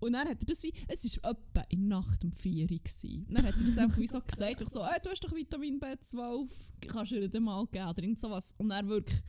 Und 0.00 0.12
dann 0.12 0.28
hat 0.28 0.40
er 0.40 0.46
das 0.46 0.62
wie, 0.62 0.72
es 0.88 1.22
war 1.22 1.30
etwa 1.30 1.66
in 1.70 1.88
Nacht 1.88 2.24
um 2.24 2.32
4 2.32 2.70
Uhr. 2.70 2.78
gewesen. 2.78 3.26
Dann 3.30 3.46
hat 3.46 3.54
er 3.56 3.64
das 3.64 3.78
einfach 3.78 3.98
wie 3.98 4.06
so 4.06 4.20
gesagt, 4.20 4.60
ich 4.60 4.68
so, 4.68 4.86
hey, 4.86 4.98
du 5.02 5.10
hast 5.10 5.24
doch 5.24 5.34
Vitamin 5.34 5.80
B12, 5.80 6.50
kannst 6.86 7.12
du 7.12 7.20
dir 7.20 7.28
das 7.28 7.40
mal 7.40 7.66
geben 7.66 7.88
oder 7.88 8.02
irgend 8.02 8.20
sowas. 8.20 8.54
Und 8.58 8.70
er 8.70 8.86
wirklich 8.86 9.20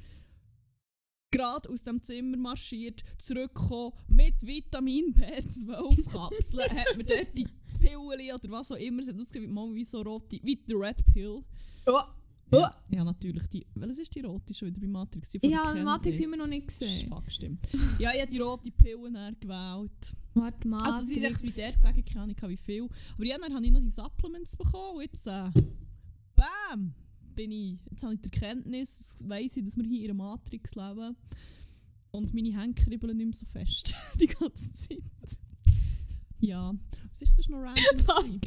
gerade 1.31 1.69
aus 1.69 1.83
dem 1.83 2.01
Zimmer 2.01 2.37
marschiert, 2.37 3.03
zurückgekommen 3.17 3.93
mit 4.07 4.45
Vitamin 4.45 5.13
B12-Kapseln, 5.13 6.71
hat 6.77 6.97
mir 6.97 7.03
dort 7.03 7.37
die 7.37 7.47
Pillen 7.79 7.97
oder 8.33 8.51
was 8.51 8.71
auch 8.71 8.75
immer, 8.77 9.01
es 9.01 9.07
hat 9.07 9.19
ausgesehen 9.19 9.53
wie, 9.55 9.75
wie 9.75 9.83
so 9.83 10.01
rote, 10.01 10.39
wie 10.41 10.55
die 10.55 10.73
Red 10.73 11.05
Pill. 11.13 11.43
Oh. 11.85 11.99
Ja, 12.49 12.73
ja, 12.89 13.03
natürlich. 13.03 13.45
Die, 13.47 13.65
welches 13.75 13.99
ist 13.99 14.15
die 14.15 14.21
rote 14.21 14.53
schon 14.53 14.69
wieder 14.69 14.79
bei 14.79 14.87
Matrix? 14.87 15.29
Die 15.29 15.45
Ja, 15.45 15.73
Matrix 15.83 16.17
wir 16.17 16.37
noch 16.37 16.47
nicht 16.47 16.67
gesehen. 16.67 17.09
Fuck, 17.09 17.29
stimmt. 17.29 17.67
ja, 17.99 18.13
ich 18.13 18.21
habe 18.21 18.31
die 18.31 18.39
rote 18.39 18.71
Pillen 18.71 19.13
dann 19.13 19.37
gewählt. 19.37 20.15
Warte 20.33 20.67
mal. 20.67 20.81
Also 20.81 21.05
sie 21.05 21.15
sind 21.15 21.23
echt 21.25 21.43
wie 21.43 21.51
der 21.51 21.73
gelegen, 21.73 22.05
keine 22.05 22.21
Ahnung 22.21 22.35
wie 22.47 22.57
viel. 22.57 22.87
Aber 23.15 23.25
ja, 23.25 23.37
dann 23.37 23.53
habe 23.53 23.65
ich 23.65 23.71
noch 23.71 23.81
die 23.81 23.89
Supplements 23.89 24.55
bekommen 24.55 24.95
und 24.95 25.01
jetzt, 25.01 25.27
äh, 25.27 25.49
bam, 26.35 26.93
bin 27.37 27.51
ich, 27.51 27.77
jetzt 27.91 28.03
habe 28.03 28.15
ich 28.15 28.21
die 28.21 28.33
Erkenntnis, 28.33 29.23
weiss 29.25 29.55
ich, 29.55 29.63
dass 29.63 29.77
wir 29.77 29.85
hier 29.85 30.05
in 30.05 30.11
einer 30.11 30.23
Matrix 30.23 30.73
leben. 30.75 31.15
Und 32.09 32.33
meine 32.33 32.59
Hände 32.59 32.81
kribbeln 32.81 33.15
nicht 33.15 33.25
mehr 33.27 33.33
so 33.33 33.45
fest, 33.45 33.93
die 34.19 34.25
ganze 34.25 34.73
Zeit. 34.73 35.03
Ja, 36.39 36.73
was 37.07 37.21
ist 37.21 37.37
das 37.37 37.47
noch 37.47 37.59
random? 37.59 38.41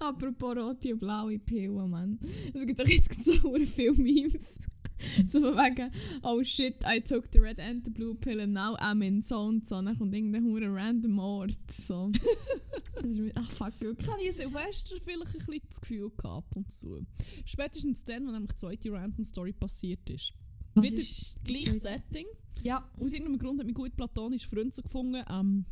Apropos 0.00 0.56
rote 0.56 0.92
und 0.92 1.00
blaue 1.00 1.38
Pillen, 1.38 1.90
Mann. 1.90 2.18
Es 2.52 2.66
gibt 2.66 2.78
doch 2.78 2.86
jetzt 2.86 3.24
so 3.24 3.54
viele 3.66 3.92
Memes. 3.94 4.58
so 5.26 5.40
von 5.40 5.56
wegen, 5.56 5.90
oh 6.22 6.42
shit, 6.42 6.76
I 6.84 7.00
took 7.00 7.30
the 7.32 7.40
red 7.40 7.58
and 7.58 7.84
the 7.84 7.90
blue 7.90 8.14
pill 8.14 8.40
and 8.40 8.52
now 8.52 8.76
I'm 8.76 9.04
in 9.04 9.22
so 9.22 9.40
und 9.40 9.66
so. 9.66 9.80
Dann 9.80 9.96
kommt 9.98 10.14
irgendein 10.14 10.44
hure 10.44 10.72
random 10.72 11.18
Ort. 11.18 11.56
So. 11.70 12.10
das 12.94 13.06
ist 13.06 13.20
ach 13.34 13.50
fuck, 13.50 13.72
Das 13.96 14.08
habe 14.08 14.22
ich 14.22 14.34
Silvester 14.34 14.96
vielleicht 15.04 15.26
ein 15.26 15.32
bisschen 15.32 15.62
das 15.68 15.80
Gefühl 15.80 16.10
gehabt 16.16 16.24
ab 16.24 16.56
und 16.56 16.72
zu. 16.72 17.04
Spätestens 17.44 18.04
dann, 18.04 18.26
wo 18.26 18.30
nämlich 18.30 18.52
die 18.52 18.56
zweite 18.56 18.92
Random 18.92 19.24
Story 19.24 19.52
passiert 19.52 20.08
ist. 20.10 20.32
Was 20.74 20.84
Wieder 20.84 20.96
ist 20.96 21.36
Gleiches? 21.44 21.82
Setting. 21.82 22.26
Ja. 22.62 22.88
Aus 22.98 23.12
irgendeinem 23.12 23.38
Grund 23.38 23.58
hat 23.58 23.66
mein 23.66 23.74
gut 23.74 23.96
platonischer 23.96 24.48
Freund 24.48 24.74
so 24.74 24.82
gefunden, 24.82 25.24
ähm, 25.30 25.64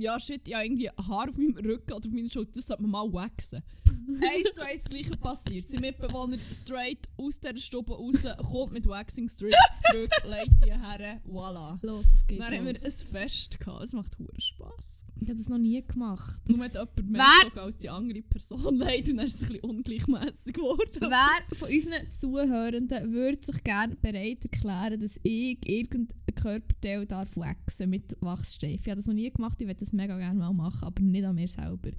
ja 0.00 0.18
shit, 0.20 0.46
ja 0.48 0.62
irgendwie 0.62 0.90
Haar 0.90 1.28
auf 1.28 1.36
meinem 1.36 1.56
Rücken 1.56 1.92
oder 1.92 2.06
auf 2.06 2.12
meiner 2.12 2.30
Schulter, 2.30 2.52
das 2.54 2.66
sollte 2.66 2.82
man 2.82 2.90
mal 2.90 3.12
waxen. 3.12 3.62
Eins 4.22 4.54
zu 4.54 4.62
eins 4.64 4.82
das 4.84 4.90
gleiche 4.90 5.16
passiert. 5.16 5.68
Sein 5.68 5.80
Mitbewohner 5.82 6.38
straight 6.52 7.08
aus 7.18 7.38
dieser 7.40 7.56
Stube 7.58 7.94
raus, 7.94 8.24
kommt 8.50 8.72
mit 8.72 8.86
Waxing 8.86 9.28
Strips 9.28 9.56
zurück, 9.90 10.10
legt 10.24 10.64
die 10.64 10.72
her, 10.72 11.20
voilà. 11.26 11.78
Los, 11.82 12.06
es 12.14 12.26
geht 12.26 12.40
Dann 12.40 12.52
haben 12.54 12.66
wir 12.66 12.72
los. 12.74 12.84
ein 12.84 13.06
Fest 13.08 13.60
gehabt, 13.60 13.82
es 13.84 13.92
macht 13.92 14.18
hure 14.18 14.40
Spass. 14.40 14.97
Ich 15.20 15.28
habe 15.28 15.38
das 15.38 15.48
noch 15.48 15.58
nie 15.58 15.82
gemacht. 15.84 16.40
Nur 16.48 16.64
hat 16.64 16.74
jemand 16.74 17.10
mehr 17.10 17.24
Wer- 17.54 17.62
als 17.62 17.78
die 17.78 17.90
andere 17.90 18.22
Person 18.22 18.76
leider 18.78 19.10
und 19.10 19.16
dann 19.18 19.26
ist 19.26 19.34
es 19.36 19.42
ein 19.44 19.48
bisschen 19.48 19.70
ungleichmässig 19.70 20.54
geworden. 20.54 21.00
Wer 21.00 21.56
von 21.56 21.68
unseren 21.72 22.10
Zuhörenden 22.10 23.12
würde 23.12 23.44
sich 23.44 23.64
gerne 23.64 23.96
bereit 23.96 24.44
erklären, 24.44 25.00
dass 25.00 25.18
ich 25.22 25.58
irgendein 25.68 26.08
Körperteil 26.34 27.06
darf 27.06 27.36
wachsen 27.36 27.90
mit 27.90 28.16
Wachsstreifen? 28.20 28.78
Ich 28.80 28.86
habe 28.88 28.96
das 28.96 29.06
noch 29.06 29.14
nie 29.14 29.30
gemacht, 29.30 29.60
ich 29.60 29.66
würde 29.66 29.80
das 29.80 29.92
mega 29.92 30.16
gerne 30.18 30.38
mal 30.38 30.52
machen, 30.52 30.84
aber 30.84 31.02
nicht 31.02 31.24
an 31.24 31.34
mir 31.34 31.48
selber. 31.48 31.90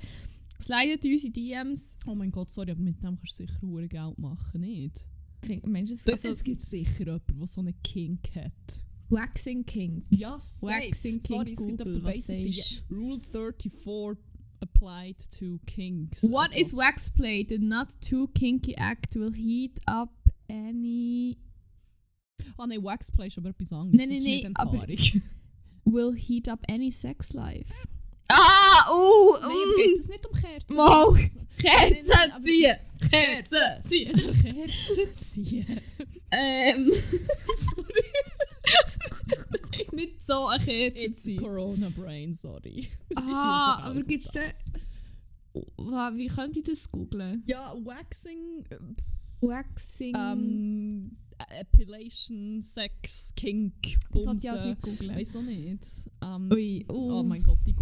Slidet 0.62 1.06
unsere 1.06 1.32
DMs. 1.34 1.96
Oh 2.06 2.16
mein 2.16 2.32
Gott, 2.32 2.50
sorry, 2.50 2.72
aber 2.72 2.82
mit 2.82 3.02
dem 3.02 3.18
kannst 3.18 3.40
du 3.40 3.46
sicher 3.46 3.88
Geld 3.88 4.18
machen, 4.18 4.62
nicht? 4.62 5.04
Find- 5.46 5.66
Meinst 5.68 6.06
du, 6.06 6.12
das 6.12 6.26
also, 6.26 6.44
gibt 6.44 6.62
sicher 6.62 7.06
jemanden, 7.06 7.38
der 7.38 7.48
so 7.48 7.62
einen 7.62 7.74
Kink 7.84 8.36
hat. 8.36 8.86
Waxing 9.10 9.66
King. 9.66 10.06
Ja, 10.10 10.40
safe. 10.40 10.66
Waxing 10.72 11.20
King 11.20 11.38
Sorry, 11.38 11.52
es 11.54 11.66
gibt 11.66 11.78
Google, 11.80 11.96
jemanden, 11.96 12.04
basically 12.04 12.52
yeah, 12.52 12.82
Rule 12.90 13.20
34 13.20 14.18
applied 14.62 15.18
to 15.40 15.60
kinks. 15.66 16.22
What 16.24 16.50
Also, 16.50 16.60
is 16.60 16.74
wax 16.74 17.10
plate? 17.10 17.52
A 17.52 17.58
not 17.58 17.90
too 18.02 18.28
kinky 18.36 18.76
act 18.78 19.16
will 19.16 19.32
heat 19.32 19.80
up 19.88 20.12
any... 20.50 21.38
Ah 22.58 22.66
nein, 22.66 22.82
Waxplay 22.82 23.28
ist 23.28 23.38
aber 23.38 23.50
etwas 23.50 23.72
anderes. 23.72 23.98
Nein, 24.00 24.10
das 24.10 24.24
nein, 24.24 24.34
ist 24.38 24.44
nein, 24.44 24.54
aber- 24.56 24.88
will 25.86 26.14
heat 26.14 26.48
up 26.48 26.60
any 26.68 26.92
sex 26.92 27.34
life. 27.34 27.72
Ah, 28.32 28.92
uh, 28.92 29.34
Nein, 29.42 29.52
aber 29.52 29.76
geht 29.78 29.98
es 30.00 30.08
nicht 30.08 30.26
um 30.28 30.34
Kerzen? 30.34 30.76
Mal. 30.76 31.12
Nein, 31.64 31.98
nein, 32.08 32.42
ziehen! 32.44 32.76
Kerzen 33.10 33.84
ziehen! 33.84 34.14
Kerzen 34.14 35.16
ziehen. 35.18 35.80
Ähm. 36.32 36.92
Sorry. 36.94 38.04
nicht 39.94 40.24
so 40.24 40.50
It's 40.96 41.24
ziehen. 41.24 41.42
Corona 41.42 41.90
Brain, 41.90 42.34
sorry. 42.34 42.90
Das 43.10 43.24
Ah, 43.26 43.76
aber 43.78 43.84
alles 43.86 44.08
gibt's 44.08 44.30
da... 44.32 44.42
Wie 46.16 46.28
könnt 46.28 46.56
ihr 46.56 46.64
das 46.64 46.92
googlen? 46.92 47.44
Ja, 47.48 47.74
Waxing, 47.84 48.66
äh, 48.70 48.78
Waxing... 49.42 50.16
ähm, 50.16 51.18
Epilation, 51.50 52.62
Sex, 52.62 53.34
Kink, 53.36 53.74
das 54.12 54.26
Bumsen. 54.26 54.70
nicht 54.70 54.82
googlen. 54.82 55.16
Weiß 55.16 55.36
auch 55.36 55.42
nicht. 55.42 55.84
Ähm, 56.22 56.50
Ui, 56.52 56.86
Oh 56.90 57.20
uh. 57.20 57.24
mein 57.24 57.42
Gott, 57.44 57.60
die 57.66 57.72
ich 57.72 57.78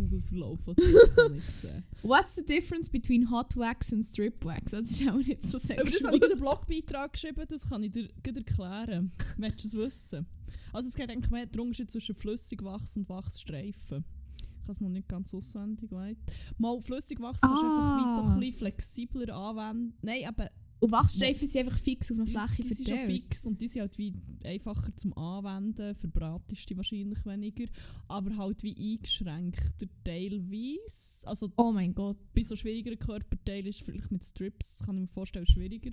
sehen. 1.62 1.84
What's 2.04 2.36
the 2.36 2.46
difference 2.46 2.90
between 2.90 3.30
hot 3.30 3.56
wax 3.56 3.92
and 3.92 4.06
strip 4.06 4.44
wax? 4.46 4.72
Das 4.72 4.92
ist 4.92 5.08
auch 5.10 5.16
nicht 5.18 5.44
so 5.48 5.58
das 5.58 5.64
sexual. 5.68 6.14
habe 6.14 6.18
ich 6.18 6.24
in 6.24 6.32
einen 6.32 6.40
Blogbeitrag 6.40 7.14
geschrieben, 7.14 7.46
das 7.50 7.68
kann 7.68 7.84
ich 7.84 7.92
dir 7.92 8.10
erklären. 8.24 9.12
Willst 9.38 9.64
du 9.64 9.68
es 9.68 9.74
wissen? 9.76 10.26
Also 10.74 10.90
es 10.90 10.96
geht 10.96 11.10
eigentlich 11.10 11.32
mehr 11.32 11.46
darum, 11.46 11.74
zwischen 11.74 12.16
Flüssigwachs 12.16 12.98
und 12.98 13.08
Wachsstreifen. 13.10 14.04
Ich 14.40 14.70
habe 14.70 14.72
es 14.74 14.82
noch 14.82 14.90
nicht 14.90 15.08
ganz 15.08 15.34
auswendig, 15.34 15.90
weit. 15.92 16.18
Mal 16.58 16.80
Flüssigwachs 16.82 17.40
kannst 17.42 17.64
du 17.64 17.66
einfach 17.66 18.04
wie 18.04 18.14
so 18.16 18.22
Ah. 18.22 18.34
ein 18.34 18.40
bisschen 18.42 18.56
flexibler 18.58 19.34
anwenden. 19.34 19.94
Nein, 20.02 20.26
aber 20.28 20.52
Und 20.80 20.92
Wachsstreifen 20.92 21.48
sind 21.48 21.66
einfach 21.66 21.80
fix 21.80 22.12
auf 22.12 22.18
einer 22.18 22.26
die, 22.26 22.32
Fläche 22.34 22.62
die 22.62 22.74
sind 22.74 22.88
schon 22.88 22.98
verteilt. 22.98 23.24
fix 23.24 23.46
und 23.48 23.60
die 23.62 23.68
sind 23.68 23.82
halt 23.82 23.98
wie 23.98 24.14
einfacher 24.44 24.96
zum 24.96 25.18
Anwenden, 25.18 25.96
verbratest 25.96 26.70
die 26.70 26.78
wahrscheinlich 26.78 27.26
weniger, 27.26 27.66
aber 28.08 28.38
halt 28.38 28.62
wie 28.62 28.76
eingeschränkter 28.94 29.88
teilweise. 30.04 31.26
Also 31.28 31.52
Oh 31.58 31.72
mein 31.72 31.96
Gott. 31.96 32.18
bei 32.36 32.44
so 32.44 32.56
schwierigeren 32.56 33.00
Körperteilen 33.00 33.66
ist 33.66 33.82
vielleicht 33.82 34.12
mit 34.12 34.24
Strips, 34.24 34.84
kann 34.86 34.96
ich 34.98 35.02
mir 35.02 35.08
vorstellen, 35.08 35.48
schwieriger. 35.48 35.92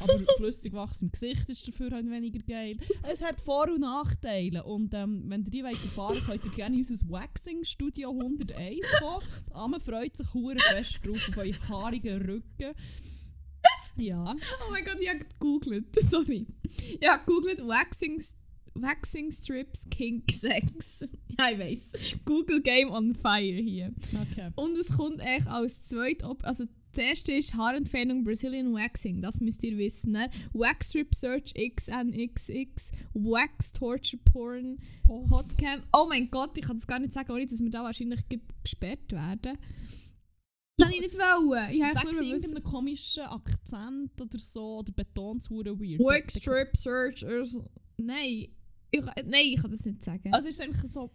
Aber 0.00 0.18
Flüssigwachs 0.38 1.02
im 1.02 1.12
Gesicht 1.12 1.48
ist 1.50 1.68
dafür 1.68 1.90
halt 1.90 2.08
weniger 2.10 2.40
geil. 2.40 2.78
Es 3.02 3.22
hat 3.22 3.40
Vor- 3.42 3.68
und 3.70 3.80
Nachteile. 3.80 4.64
Und 4.64 4.94
ähm, 4.94 5.24
wenn 5.26 5.44
ihr 5.44 5.50
die 5.50 5.62
wollt 5.62 5.82
erfahren 5.84 6.16
wollt, 6.26 6.40
könnt 6.42 6.44
ihr 6.44 6.56
gerne 6.56 6.76
in 6.76 6.86
unser 6.86 7.08
Waxing 7.10 7.64
Studio 7.64 8.10
101 8.10 8.78
kommen. 8.98 9.26
Die 9.50 9.54
Amme 9.54 9.78
freut 9.80 10.16
sich 10.16 10.32
hure 10.32 10.58
fest 10.58 11.00
drauf 11.04 11.28
auf 11.28 11.36
euren 11.36 11.68
haarigen 11.68 12.22
Rücken. 12.22 12.74
Ja. 13.96 14.34
Oh 14.66 14.70
mein 14.70 14.84
Gott, 14.84 14.96
ich 15.00 15.08
habe 15.08 15.20
gegoogelt. 15.20 15.86
Sorry. 16.00 16.46
Ich 17.00 17.08
habe 17.08 17.24
gegoogelt 17.26 17.58
Waxing, 17.66 18.22
Waxing 18.74 19.30
Strips 19.30 19.86
Kink 19.90 20.24
Sex. 20.30 21.04
ja, 21.38 21.50
ich 21.50 21.58
weiß. 21.58 21.92
Google 22.24 22.60
Game 22.62 22.90
on 22.90 23.14
Fire 23.14 23.40
hier. 23.60 23.92
Okay. 24.30 24.50
Und 24.56 24.76
es 24.78 24.96
kommt 24.96 25.20
echt 25.20 25.46
als 25.48 25.88
zweit 25.88 26.22
op 26.24 26.44
also 26.44 26.64
das 26.94 27.04
erste 27.04 27.32
ist 27.32 27.54
Haarentfernung 27.56 28.22
Brazilian 28.22 28.74
Waxing, 28.74 29.22
das 29.22 29.40
müsst 29.40 29.62
ihr 29.64 29.78
wissen. 29.78 30.12
Ne? 30.12 30.28
Wax 30.52 30.90
Strip 30.90 31.14
Search 31.14 31.54
XNXX, 31.54 32.90
Wax 33.14 33.72
Torture 33.72 34.20
Porn, 34.30 34.78
Hotcam. 35.08 35.82
Oh 35.94 36.04
mein 36.06 36.30
Gott, 36.30 36.50
ich 36.58 36.64
kann 36.66 36.76
das 36.76 36.86
gar 36.86 36.98
nicht 36.98 37.14
sagen, 37.14 37.32
ohne 37.32 37.46
dass 37.46 37.60
wir 37.60 37.70
da 37.70 37.82
wahrscheinlich 37.82 38.28
ge- 38.28 38.40
gesperrt 38.62 39.10
werden. 39.10 39.56
Das 40.78 40.90
ich 40.90 41.00
nicht 41.00 41.14
wollen. 41.14 41.70
Ich 41.70 41.82
habe 41.82 41.92
Sag 41.92 42.04
einfach 42.06 42.18
sie 42.18 42.30
irgendeinen 42.30 42.64
komischen 42.64 43.24
Akzent 43.24 44.20
oder 44.20 44.38
so, 44.38 44.78
oder 44.78 44.92
betont 44.92 45.42
es 45.42 45.50
weird. 45.78 46.00
Wax 46.00 46.36
Strip 46.38 46.76
Search 46.76 47.24
oder 47.24 47.44
so. 47.46 47.68
Nein. 47.98 48.48
Ich, 48.90 49.00
nein, 49.00 49.34
ich 49.44 49.60
kann 49.60 49.70
das 49.70 49.84
nicht 49.84 50.04
sagen. 50.04 50.32
Also 50.32 50.48
ist 50.48 50.58
es 50.58 50.60
eigentlich 50.60 50.90
so 50.90 51.10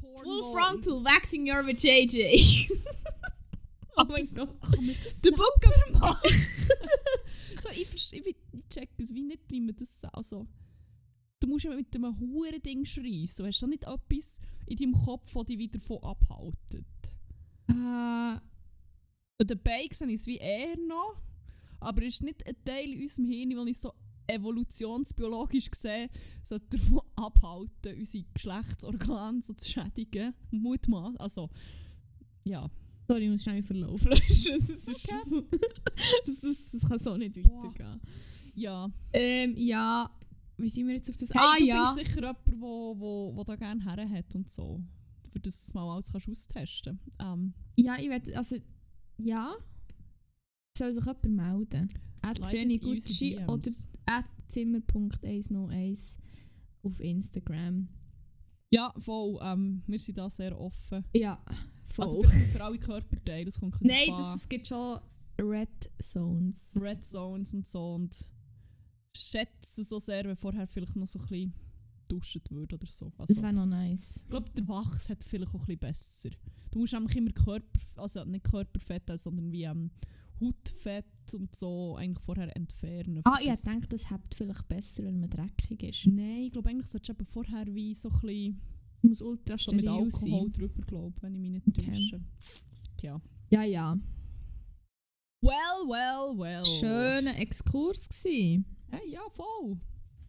Porn 0.00 0.24
Full 0.24 0.52
Frontal 0.52 1.04
Waxing 1.04 1.48
Your 1.50 1.68
JJ. 1.68 2.68
oh 3.96 4.04
mein 4.08 4.16
Das- 4.20 4.34
Gott. 4.34 4.56
Das 4.62 5.20
sagen? 5.20 5.36
Book 5.36 5.66
of 5.66 6.16
so, 7.62 7.68
ich, 7.70 7.86
ich, 8.12 8.26
ich 8.26 8.36
check 8.70 8.90
es 8.98 9.14
wie 9.14 9.22
nicht, 9.22 9.42
wie 9.48 9.60
man 9.60 9.76
das 9.76 10.00
sagt. 10.00 10.14
Also, 10.16 10.46
du 11.40 11.46
musst 11.46 11.64
ja 11.64 11.74
mit 11.74 11.94
einem 11.94 12.18
hohen 12.18 12.60
Ding 12.62 12.84
schreien. 12.84 13.26
So 13.26 13.46
hast 13.46 13.60
du 13.62 13.66
nicht 13.66 13.84
etwas 13.84 14.38
in 14.66 14.76
deinem 14.76 14.92
Kopf, 14.94 15.32
das 15.32 15.44
dich 15.46 15.58
wieder 15.58 15.78
davon 15.78 16.02
abhaltet. 16.02 16.84
Äh, 17.68 17.72
Und 17.72 18.40
Beinen 19.38 19.88
sehe 19.92 20.08
ich 20.08 20.14
es 20.14 20.26
wie 20.26 20.38
eher 20.38 20.76
noch. 20.88 21.16
Aber 21.80 22.02
es 22.02 22.14
ist 22.14 22.22
nicht 22.22 22.46
ein 22.46 22.56
Teil 22.64 22.92
in 22.92 23.02
unserem 23.02 23.26
Hirn, 23.26 23.50
den 23.50 23.66
ich 23.66 23.78
so 23.78 23.92
evolutionsbiologisch 24.26 25.70
gesehen 25.70 26.08
sollte 26.42 26.78
davon 26.78 27.02
abhalten, 27.16 27.98
unsere 27.98 28.24
Geschlechtsorgane 28.32 29.42
so 29.42 29.52
zu 29.54 29.70
schädigen. 29.70 30.34
Mutmaß. 30.50 31.16
Also, 31.16 31.50
ja. 32.44 32.70
Sorry, 33.08 33.24
ich 33.24 33.30
muss 33.30 33.42
schnell 33.42 33.62
Verlauf 33.62 34.04
löschen. 34.04 34.58
Das, 34.60 34.88
ist 34.88 35.08
das, 36.26 36.40
das, 36.40 36.70
das 36.70 36.88
kann 36.88 36.98
so 36.98 37.16
nicht 37.16 37.36
weitergehen. 37.36 38.00
Ja. 38.54 38.90
Ähm, 39.12 39.54
ja, 39.56 40.10
wie 40.56 40.68
sind 40.68 40.86
wir 40.86 40.94
jetzt 40.94 41.10
auf 41.10 41.16
das? 41.16 41.30
Hey, 41.30 41.40
ah 41.40 41.56
du 41.58 41.64
ja. 41.64 41.86
findest 41.86 42.06
sicher 42.08 42.20
jemanden, 42.20 42.60
wo, 42.60 42.98
wo, 42.98 43.36
wo 43.36 43.44
da 43.44 43.56
gerne 43.56 43.82
her 43.82 44.08
hat 44.08 44.34
und 44.34 44.48
so. 44.48 44.80
Für 45.30 45.40
das 45.40 45.72
mal 45.74 45.90
alles 45.92 46.12
kannst 46.12 46.28
austesten 46.28 47.00
ähm, 47.18 47.54
Ja, 47.76 47.98
ich 47.98 48.08
werde, 48.08 48.36
also, 48.36 48.56
ja. 49.18 49.54
Soll 50.76 50.92
sich 50.92 51.04
jemand 51.04 51.28
melden? 51.28 51.88
Gucci 52.78 53.36
oder 53.46 53.58
DMs. 53.58 53.86
at 54.06 54.24
zimmer.101 54.48 56.16
auf 56.82 57.00
Instagram. 57.00 57.88
Ja, 58.70 58.94
voll. 58.98 59.38
Ähm, 59.42 59.82
wir 59.86 59.98
sind 59.98 60.18
da 60.18 60.30
sehr 60.30 60.58
offen. 60.58 61.04
Ja, 61.12 61.44
voll. 61.92 62.04
Also 62.04 62.22
nicht 62.22 62.52
für 62.52 62.64
alle 62.64 62.78
Körperteile, 62.78 63.44
das 63.44 63.60
kommt 63.60 63.80
Nein, 63.82 64.08
das, 64.08 64.42
es 64.42 64.48
gibt 64.48 64.68
schon 64.68 65.00
Red 65.38 65.90
Zones. 66.00 66.72
Red 66.80 67.04
Zones 67.04 67.54
und 67.54 67.66
so 67.66 67.94
und 67.94 68.26
schätze 69.14 69.84
so 69.84 69.98
sehr, 69.98 70.24
wenn 70.24 70.36
vorher 70.36 70.66
vielleicht 70.66 70.96
noch 70.96 71.06
so 71.06 71.18
ein 71.18 71.26
bisschen 71.26 71.54
duscht 72.12 72.50
würde 72.50 72.74
oder 72.76 72.86
so. 72.88 73.12
Also, 73.18 73.34
Das 73.34 73.42
wäre 73.42 73.52
noch 73.52 73.66
nice. 73.66 74.16
ich 74.22 74.28
glaube, 74.28 74.50
der 74.50 74.68
Wachs 74.68 75.08
hat 75.08 75.22
vielleicht 75.24 75.50
auch 75.54 75.60
ein 75.60 75.78
bisschen 75.78 75.78
besser. 75.78 76.30
Du 76.70 76.78
musst 76.80 76.92
nämlich 76.92 77.16
immer 77.16 77.32
Körper, 77.32 77.80
also 77.96 78.24
nicht 78.24 78.44
Körperfett, 78.44 79.08
äh, 79.10 79.18
sondern 79.18 79.50
wie 79.52 79.64
ähm, 79.64 79.90
Hautfett 80.40 81.04
und 81.34 81.54
so 81.54 81.96
eigentlich 81.96 82.24
vorher 82.24 82.54
entfernen. 82.56 83.20
Ah, 83.24 83.38
ich 83.40 83.48
das- 83.48 83.62
denke, 83.62 83.88
das 83.88 84.10
hebt 84.10 84.34
vielleicht 84.34 84.66
besser, 84.68 85.04
wenn 85.04 85.20
man 85.20 85.30
dreckig 85.30 85.82
ist. 85.82 86.06
Nein, 86.06 86.44
ich 86.44 86.52
glaube 86.52 86.68
eigentlich 86.70 86.88
solltest 86.88 87.08
du 87.10 87.12
eben 87.22 87.26
vorher 87.26 87.66
wie 87.74 87.94
so 87.94 88.08
ein 88.10 88.20
bisschen 88.20 88.60
muss 89.02 89.20
ultra 89.22 89.56
so 89.58 89.72
mit 89.72 89.86
Alkohol 89.88 90.10
sein. 90.42 90.52
drüber, 90.52 90.82
glaube 90.86 91.14
wenn 91.22 91.34
ich 91.34 91.40
mich 91.40 91.50
nicht 91.52 91.68
Okay. 91.68 91.86
täusche. 91.90 92.20
Tja. 92.96 93.20
Ja, 93.50 93.62
ja. 93.62 93.98
Well, 95.42 95.86
well, 95.88 96.38
well. 96.38 96.64
Schöner 96.64 97.36
Exkurs 97.38 98.08
gsi. 98.08 98.64
Hey, 98.90 99.10
ja, 99.10 99.20
voll. 99.32 99.76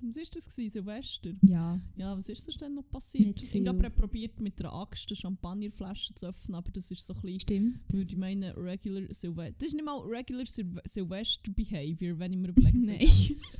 Was 0.05 0.17
war 0.17 0.24
das? 0.33 0.48
Gewesen? 0.48 0.69
Silvester? 0.69 1.31
Ja. 1.41 1.79
Ja, 1.95 2.17
was 2.17 2.27
ist 2.27 2.43
sonst 2.43 2.62
denn 2.62 2.74
noch 2.74 2.89
passiert? 2.89 3.41
Ich 3.41 3.67
habe 3.67 3.89
probiert 3.89 4.39
mit 4.39 4.60
einer 4.60 4.74
Axt 4.74 5.10
eine 5.10 5.15
Champagnerflasche 5.15 6.13
zu 6.13 6.27
öffnen, 6.27 6.55
aber 6.55 6.72
das 6.72 6.91
ist 6.91 7.05
so 7.05 7.13
ein 7.13 7.22
bisschen, 7.22 7.39
Stimmt. 7.39 7.79
würde 7.93 8.12
ich 8.12 8.17
meinen, 8.17 8.51
regular 8.55 9.13
Silvester. 9.13 9.55
Das 9.60 9.67
ist 9.69 9.75
nicht 9.75 9.86
mal 9.86 10.00
regular 10.00 10.45
Sil 10.45 10.67
Silvester 10.86 11.51
Behavior, 11.51 12.19
wenn 12.19 12.33
ich 12.33 12.39
mir 12.39 12.50
überlege. 12.50 12.81
so 12.81 12.91
Nein. 12.91 13.10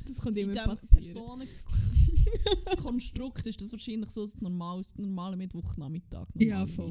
Das 0.06 0.20
kommt 0.20 0.36
immer 0.36 0.54
passieren. 0.54 1.48
Personenkonstrukt 2.64 3.46
ist 3.46 3.60
das 3.60 3.72
wahrscheinlich 3.72 4.10
so 4.10 4.22
ein 4.22 4.30
normales, 4.40 4.94
normaler 4.96 5.36
Mittwochnachmittag. 5.36 6.26
Ja, 6.34 6.66
voll. 6.66 6.90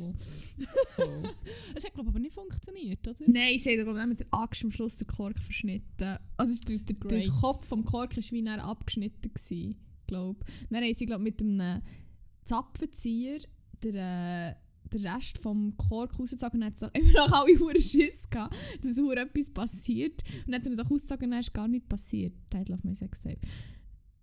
Es 1.76 1.84
hat, 1.86 1.94
glaube 1.94 2.10
ich, 2.10 2.16
aber 2.16 2.20
nicht 2.20 2.34
funktioniert, 2.34 3.08
oder? 3.08 3.18
Nein, 3.28 3.60
sie 3.60 3.72
haben 3.72 3.84
glaub 3.84 3.98
ich, 3.98 4.06
mit 4.06 4.20
der 4.20 4.28
Axt 4.32 4.64
am 4.64 4.72
Schluss 4.72 4.96
den 4.96 5.08
Kork 5.08 5.40
verschnitten. 5.40 6.18
Also 6.38 6.62
der, 6.68 6.78
der, 6.80 6.96
der. 6.96 7.30
Kopf 7.30 7.66
vom 7.66 7.84
Kork 7.84 8.16
war 8.16 8.24
wie 8.32 8.42
näher 8.42 8.64
abgeschnitten, 8.64 9.34
gewesen, 9.34 9.43
glaub. 10.08 10.44
Dann 10.70 10.84
haben 10.84 10.94
sie 10.94 11.06
glaub, 11.06 11.22
mit 11.22 11.42
einem 11.42 11.82
Zapfenzieher 12.44 13.40
den, 13.84 13.96
äh, 13.96 14.56
den 14.94 15.08
Rest 15.08 15.38
vom 15.38 15.76
Kork 15.78 16.20
rausgezogen 16.20 16.62
und 16.62 16.82
dann 16.82 16.90
hat 16.92 16.96
immer 16.96 17.28
noch 17.28 17.32
alle 17.32 17.60
Huren 17.60 17.80
Schiss 17.80 18.30
gehabt, 18.30 18.56
dass 18.82 18.98
hure 18.98 19.22
etwas 19.22 19.50
passiert. 19.50 20.24
Und 20.46 20.54
dann 20.54 20.62
hat 20.62 20.68
er 20.68 20.76
doch 20.76 20.92
ausgezogen 20.92 21.26
und 21.26 21.32
dann 21.32 21.40
ist 21.40 21.54
gar 21.54 21.68
nichts 21.68 21.88
passiert. 21.88 22.34
Title 22.50 22.76
of 22.76 22.84
my 22.84 22.96
sex 22.96 23.22
tape. 23.22 23.42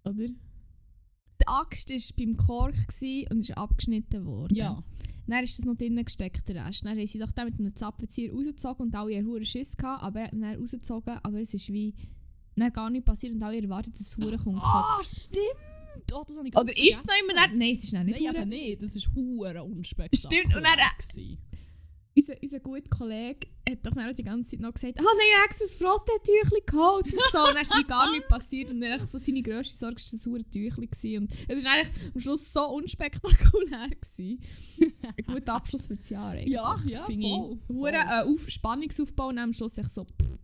Oder? 0.05 0.29
Die 0.29 1.47
Axt 1.47 1.91
war 1.91 2.17
beim 2.19 2.37
Kork 2.37 2.89
gewesen 2.89 3.29
und 3.31 3.41
ist 3.41 3.57
abgeschnitten 3.57 4.27
worden. 4.27 4.55
Ja. 4.55 4.85
Dann 5.27 5.45
ist 5.45 5.59
das 5.59 5.65
noch 5.65 5.77
drinnen 5.77 6.05
gesteckt, 6.05 6.49
der 6.49 6.67
Rest. 6.67 6.85
Dann 6.85 6.99
haben 6.99 7.07
sie 7.07 7.19
doch 7.19 7.33
den 7.33 7.45
mit 7.47 7.59
einem 7.59 7.77
Zapfenzieher 7.77 8.33
rausgezogen 8.33 8.87
und 8.87 8.95
alle 8.95 9.17
haben 9.17 9.27
hure 9.27 9.45
Schiss 9.45 9.77
gehabt, 9.77 10.03
aber 10.03 10.21
er 10.21 10.27
hat 10.27 10.33
ihn 10.33 10.45
rausgezogen, 10.45 11.19
aber 11.23 11.41
es 11.41 11.55
ist 11.55 11.73
wie 11.73 11.95
dann 12.61 12.73
gar 12.73 12.91
nicht 12.91 13.05
passiert 13.05 13.35
und 13.35 13.43
alle 13.43 13.61
erwartet, 13.61 13.95
dass 13.95 14.03
es 14.03 14.17
hure 14.17 14.37
kommt. 14.37 14.61
Ah, 14.63 14.95
Kotz. 14.97 15.25
stimmt! 15.27 16.13
Oh, 16.13 16.25
das 16.27 16.37
habe 16.37 16.49
ich 16.49 16.57
Oder 16.57 16.77
ist 16.77 16.99
es 16.99 17.07
noch 17.07 17.15
immer 17.23 17.35
nicht? 17.35 17.59
Nein, 17.59 17.75
es 17.77 17.85
ist 17.85 17.93
noch 17.93 18.03
nicht 18.03 18.21
Nein, 18.21 18.37
aber 18.37 18.47
nicht. 18.47 18.83
Das 18.83 18.97
ist 18.97 19.09
hure 19.15 19.63
unspektakulär. 19.63 20.43
Stimmt, 20.43 20.57
und 20.57 20.65
dann, 20.65 20.79
äh, 20.79 21.37
unser, 22.17 22.35
unser 22.43 22.61
guter 22.61 22.89
Kollege 22.91 23.49
hat 23.69 23.87
doch 23.87 23.93
dann 23.93 24.15
die 24.15 24.23
ganze 24.23 24.51
Zeit 24.51 24.61
noch 24.61 24.75
gesagt, 24.75 24.99
ah 24.99 25.03
nein, 25.03 25.27
ich 25.29 25.37
habe 25.37 25.47
extra 25.51 25.65
das 25.65 25.75
Frottentüchli 25.77 26.63
geholt 26.67 27.05
und 27.07 27.21
so. 27.33 27.39
Und 27.39 27.55
dann 27.55 27.63
ist 27.63 27.89
gar 27.89 28.11
nichts 28.11 28.29
passiert 28.29 28.71
und 28.71 28.81
dann 28.81 29.07
so 29.07 29.19
seine 29.19 29.43
grösste 29.43 29.77
Sorge 29.77 29.97
war 29.97 30.09
das 30.11 30.27
hure 30.27 30.45
Tüchli. 30.45 30.87
gewesen. 30.87 31.25
Und 31.25 31.33
es 31.49 31.65
war 31.65 31.73
eigentlich 31.73 32.15
am 32.15 32.21
Schluss 32.21 32.53
so 32.53 32.63
unspektakulär. 32.69 33.89
gewesen. 33.91 34.43
Ein 35.03 35.25
guter 35.35 35.55
Abschluss 35.55 35.87
für 35.87 35.97
das 35.97 36.11
Jahr 36.11 36.31
eigentlich. 36.31 36.55
Ja, 36.55 36.79
ja, 36.87 37.05
Finde 37.05 37.29
voll, 37.29 37.53
ich. 37.53 37.67
voll. 37.67 37.77
Hure 37.77 37.93
äh, 37.93 38.23
auf, 38.23 38.49
Spannungsaufbau 38.49 39.29
und 39.29 39.39
am 39.39 39.53
Schluss 39.53 39.79
echt 39.79 39.91
so... 39.91 40.05
Pff. 40.05 40.39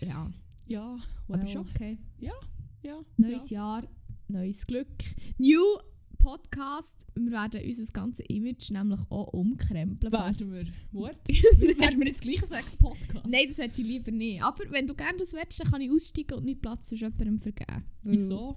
Ja, 0.00 0.30
Ja, 0.68 0.98
aber 1.28 1.42
well, 1.42 1.48
schon 1.48 1.66
okay. 1.74 1.98
Ja. 2.20 2.32
Neues 3.16 3.50
Jahr, 3.50 3.86
neues 4.28 4.66
Glück. 4.66 4.86
New 5.38 5.60
Podcast. 6.18 7.06
Wir 7.14 7.30
werden 7.32 7.60
unser 7.64 7.92
ganzes 7.92 8.24
Image 8.28 8.70
nämlich 8.70 9.00
auch 9.10 9.28
umkrempeln. 9.32 10.12
Werden 10.12 10.52
wir. 10.52 10.66
What? 10.92 11.16
Werden 11.28 12.00
wir 12.00 12.06
jetzt 12.08 12.22
gleich 12.22 12.42
ein 12.42 12.48
Sex-Podcast? 12.48 13.26
Nein, 13.26 13.46
das 13.48 13.58
hätte 13.58 13.80
ich 13.80 13.86
lieber 13.86 14.10
nicht. 14.10 14.42
Aber 14.42 14.64
wenn 14.70 14.86
du 14.86 14.94
gerne 14.94 15.18
das 15.18 15.32
willst, 15.32 15.60
dann 15.60 15.70
kann 15.70 15.80
ich 15.80 15.90
aussteigen 15.90 16.34
und 16.38 16.44
nicht 16.44 16.60
Platz 16.60 16.88
sonst 16.88 17.00
jemandem 17.00 17.38
vergeben. 17.40 17.84
Wieso? 18.02 18.56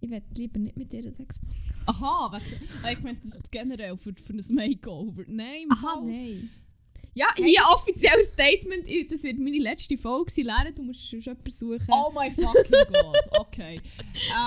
Ich 0.00 0.10
will 0.10 0.22
lieber 0.36 0.58
nicht 0.58 0.76
mit 0.78 0.92
dir 0.92 1.02
Sex 1.02 1.40
machen. 1.42 1.82
Aha, 1.86 2.32
wegen- 2.38 2.92
ich 2.98 3.02
meine, 3.02 3.18
das 3.22 3.36
ist 3.36 3.52
generell 3.52 3.96
für, 3.98 4.14
für 4.14 4.32
ein 4.32 4.42
Makeover. 4.54 5.24
Nein, 5.26 5.66
Aha, 5.70 6.00
nein. 6.04 6.48
Ja, 7.14 7.26
hier 7.36 7.60
offizielles 7.74 8.28
Statement. 8.28 8.86
Das 9.10 9.22
wird 9.22 9.38
meine 9.38 9.58
letzte 9.58 9.98
Folge 9.98 10.30
sein. 10.30 10.44
Lernen, 10.44 10.74
du 10.74 10.82
musst 10.82 11.08
schon 11.08 11.20
jemanden 11.20 11.50
suchen. 11.50 11.86
Oh 11.90 12.12
my 12.12 12.30
fucking 12.30 12.92
god. 12.92 13.16
Okay. 13.40 13.80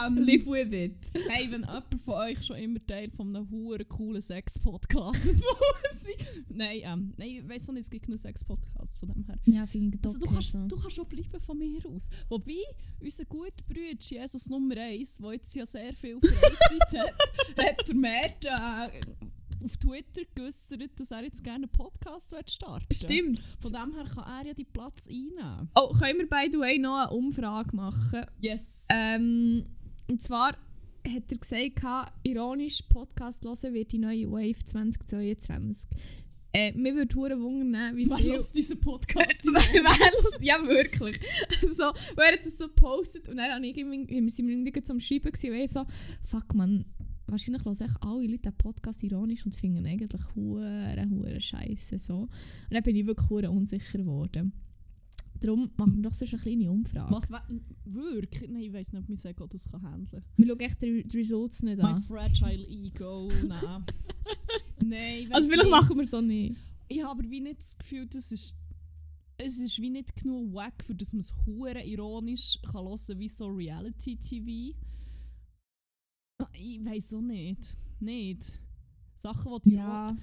Ähm, 0.06 0.17
Live 0.17 0.45
with 0.45 0.71
it. 0.71 0.95
hey, 1.30 1.49
wenn 1.52 1.62
jemand 1.62 2.02
von 2.06 2.13
euch 2.15 2.45
schon 2.45 2.58
immer 2.58 2.86
Teil 2.86 3.10
von 3.12 3.36
einem 3.36 3.49
huren 3.49 3.88
coolen 3.88 4.21
Sex-Podcast 4.21 5.26
Nein, 6.49 6.82
ähm, 6.84 7.13
nein, 7.17 7.30
ich 7.30 7.49
weiss 7.49 7.67
nicht, 7.69 7.82
es 7.82 7.89
gibt 7.89 8.06
genug 8.06 8.19
Sex-Podcasts 8.19 8.97
von 8.97 9.10
dem 9.10 9.26
her. 9.26 9.38
Ja, 9.45 9.65
finde 9.65 9.97
ich 9.97 10.06
Also, 10.06 10.19
du, 10.19 10.28
kannst, 10.28 10.52
so. 10.52 10.67
du 10.67 10.78
kannst 10.78 10.95
schon 10.95 11.08
bleiben 11.08 11.41
von 11.41 11.58
mir 11.58 11.80
aus. 11.88 12.08
Wobei, 12.30 12.62
unser 12.99 13.26
guter 13.26 13.63
Bruder, 13.67 13.95
Jesus 13.99 14.49
Nummer 14.49 14.78
1, 14.78 15.17
der 15.17 15.34
jetzt 15.34 15.56
ja 15.56 15.65
sehr 15.65 15.93
viel 15.93 16.19
Freizeit 16.19 16.99
hat, 16.99 17.65
hat 17.65 17.84
vermehrt 17.84 18.45
äh, 18.45 19.02
auf 19.63 19.78
Twitter 19.78 20.21
geäußert, 20.36 20.91
dass 20.99 21.12
er 21.12 21.23
jetzt 21.23 21.43
gerne 21.43 21.65
einen 21.65 21.71
Podcast 21.71 22.36
starten. 22.49 22.86
Stimmt. 22.93 23.41
Von 23.60 23.71
dem 23.73 23.93
her 23.95 24.06
kann 24.13 24.23
er 24.41 24.47
ja 24.47 24.54
die 24.54 24.65
Platz 24.65 25.08
einnehmen. 25.08 25.69
Oh, 25.76 25.89
können 25.93 26.19
wir 26.19 26.30
by 26.30 26.49
the 26.52 26.60
way 26.60 26.78
noch 26.78 26.97
eine 26.97 27.12
Umfrage 27.12 27.76
machen? 27.76 28.26
Yes. 28.41 28.88
Ähm, 28.91 29.65
und 30.10 30.21
zwar 30.21 30.49
hat 31.08 31.23
er 31.32 31.38
gesagt, 31.38 32.13
ironisch 32.23 32.82
Podcast 32.84 33.43
hören 33.45 33.73
wird 33.73 33.91
die 33.91 33.99
neue 33.99 34.30
Wave 34.32 34.63
2022. 34.65 35.89
Äh, 36.56 36.71
mir 36.73 36.93
würde 36.95 37.15
hure 37.15 37.41
wundern, 37.41 37.95
wie 37.97 38.08
Wer 38.08 38.17
viel... 38.17 38.32
hört 38.34 38.56
diesen 38.56 38.80
Podcast? 38.82 39.43
Wer- 39.43 40.45
ja, 40.45 40.63
wirklich. 40.67 41.19
so, 41.71 41.91
wer 42.15 42.34
hat 42.34 42.45
das 42.45 42.60
so 42.60 42.67
gepostet 42.67 43.28
und 43.28 43.38
dann 43.38 43.52
habe 43.52 43.65
ich 43.65 43.76
irgendwie, 43.76 44.21
wir 44.21 44.30
sind 44.30 44.49
irgendwie 44.49 44.84
zum 44.84 44.99
Schreiben 44.99 45.32
gewesen, 45.32 45.49
und 45.52 45.56
ich 45.58 45.71
so, 45.71 45.84
fuck 46.23 46.54
man, 46.54 46.86
wahrscheinlich 47.28 47.64
hören 47.66 47.80
echt 47.80 47.98
alle 48.02 48.28
Leute 48.28 48.40
den 48.52 48.58
Podcast 48.58 49.04
ironisch 49.04 49.46
und 49.46 49.56
finden 49.56 49.86
eigentlich 49.86 50.22
hure, 50.36 51.08
hure 51.10 51.40
scheiße 51.42 51.98
so. 52.00 52.18
Und 52.22 52.30
dann 52.72 52.84
bin 52.84 52.96
ich 52.96 53.06
wirklich 53.06 53.30
hure 53.30 53.50
unsicher 53.52 53.98
geworden. 54.00 54.52
Darum 55.40 55.72
machen 55.76 55.98
wir 55.98 56.04
doch 56.04 56.14
sonst 56.14 56.34
eine 56.34 56.42
kleine 56.42 56.72
Umfrage. 56.72 57.14
Was 57.14 57.30
wirklich? 57.86 58.50
Nein, 58.50 58.62
ich 58.64 58.74
weiß 58.74 58.94
nicht, 58.94 59.02
ob 59.02 59.10
mein 59.10 59.20
Ego 59.26 59.48
das 59.48 59.68
kann 59.70 59.82
handeln 59.84 60.24
Wir 60.38 60.48
schauen 60.48 60.60
echt 60.62 60.82
die, 60.82 61.04
die 61.06 61.18
Results 61.18 61.64
nicht 61.64 61.80
an. 61.82 62.02
fragile 62.04 62.66
ego, 62.68 63.28
nein. 63.48 63.84
Nein, 64.86 65.28
Also 65.32 65.48
vielleicht 65.50 65.70
nicht. 65.70 65.80
machen 65.82 65.98
wir 66.00 66.18
auch 66.18 66.22
nicht. 66.22 66.56
Ich 66.88 67.02
habe 67.04 67.12
aber 67.20 67.30
wie 67.30 67.42
nicht 67.42 67.60
das 67.60 67.78
Gefühl, 67.78 68.06
das 68.08 68.32
ist... 68.32 68.56
Es 69.38 69.58
ist 69.58 69.82
wie 69.82 69.90
nicht 69.90 70.16
genug 70.16 70.54
wack, 70.54 70.84
für 70.86 70.94
dass 70.94 71.12
man 71.12 71.22
es 71.22 71.34
hure 71.46 71.84
ironisch 71.84 72.60
kann 72.72 72.86
hören 72.86 73.20
wie 73.20 73.28
so 73.28 73.48
Reality-TV. 73.48 74.78
Ah, 74.78 74.92
Ich 76.53 76.84
weiß 76.84 77.13
auch 77.15 77.21
nicht. 77.21 77.77
Nicht. 77.99 78.51
Sachen, 79.17 79.58
die 79.65 79.71
ja. 79.71 80.15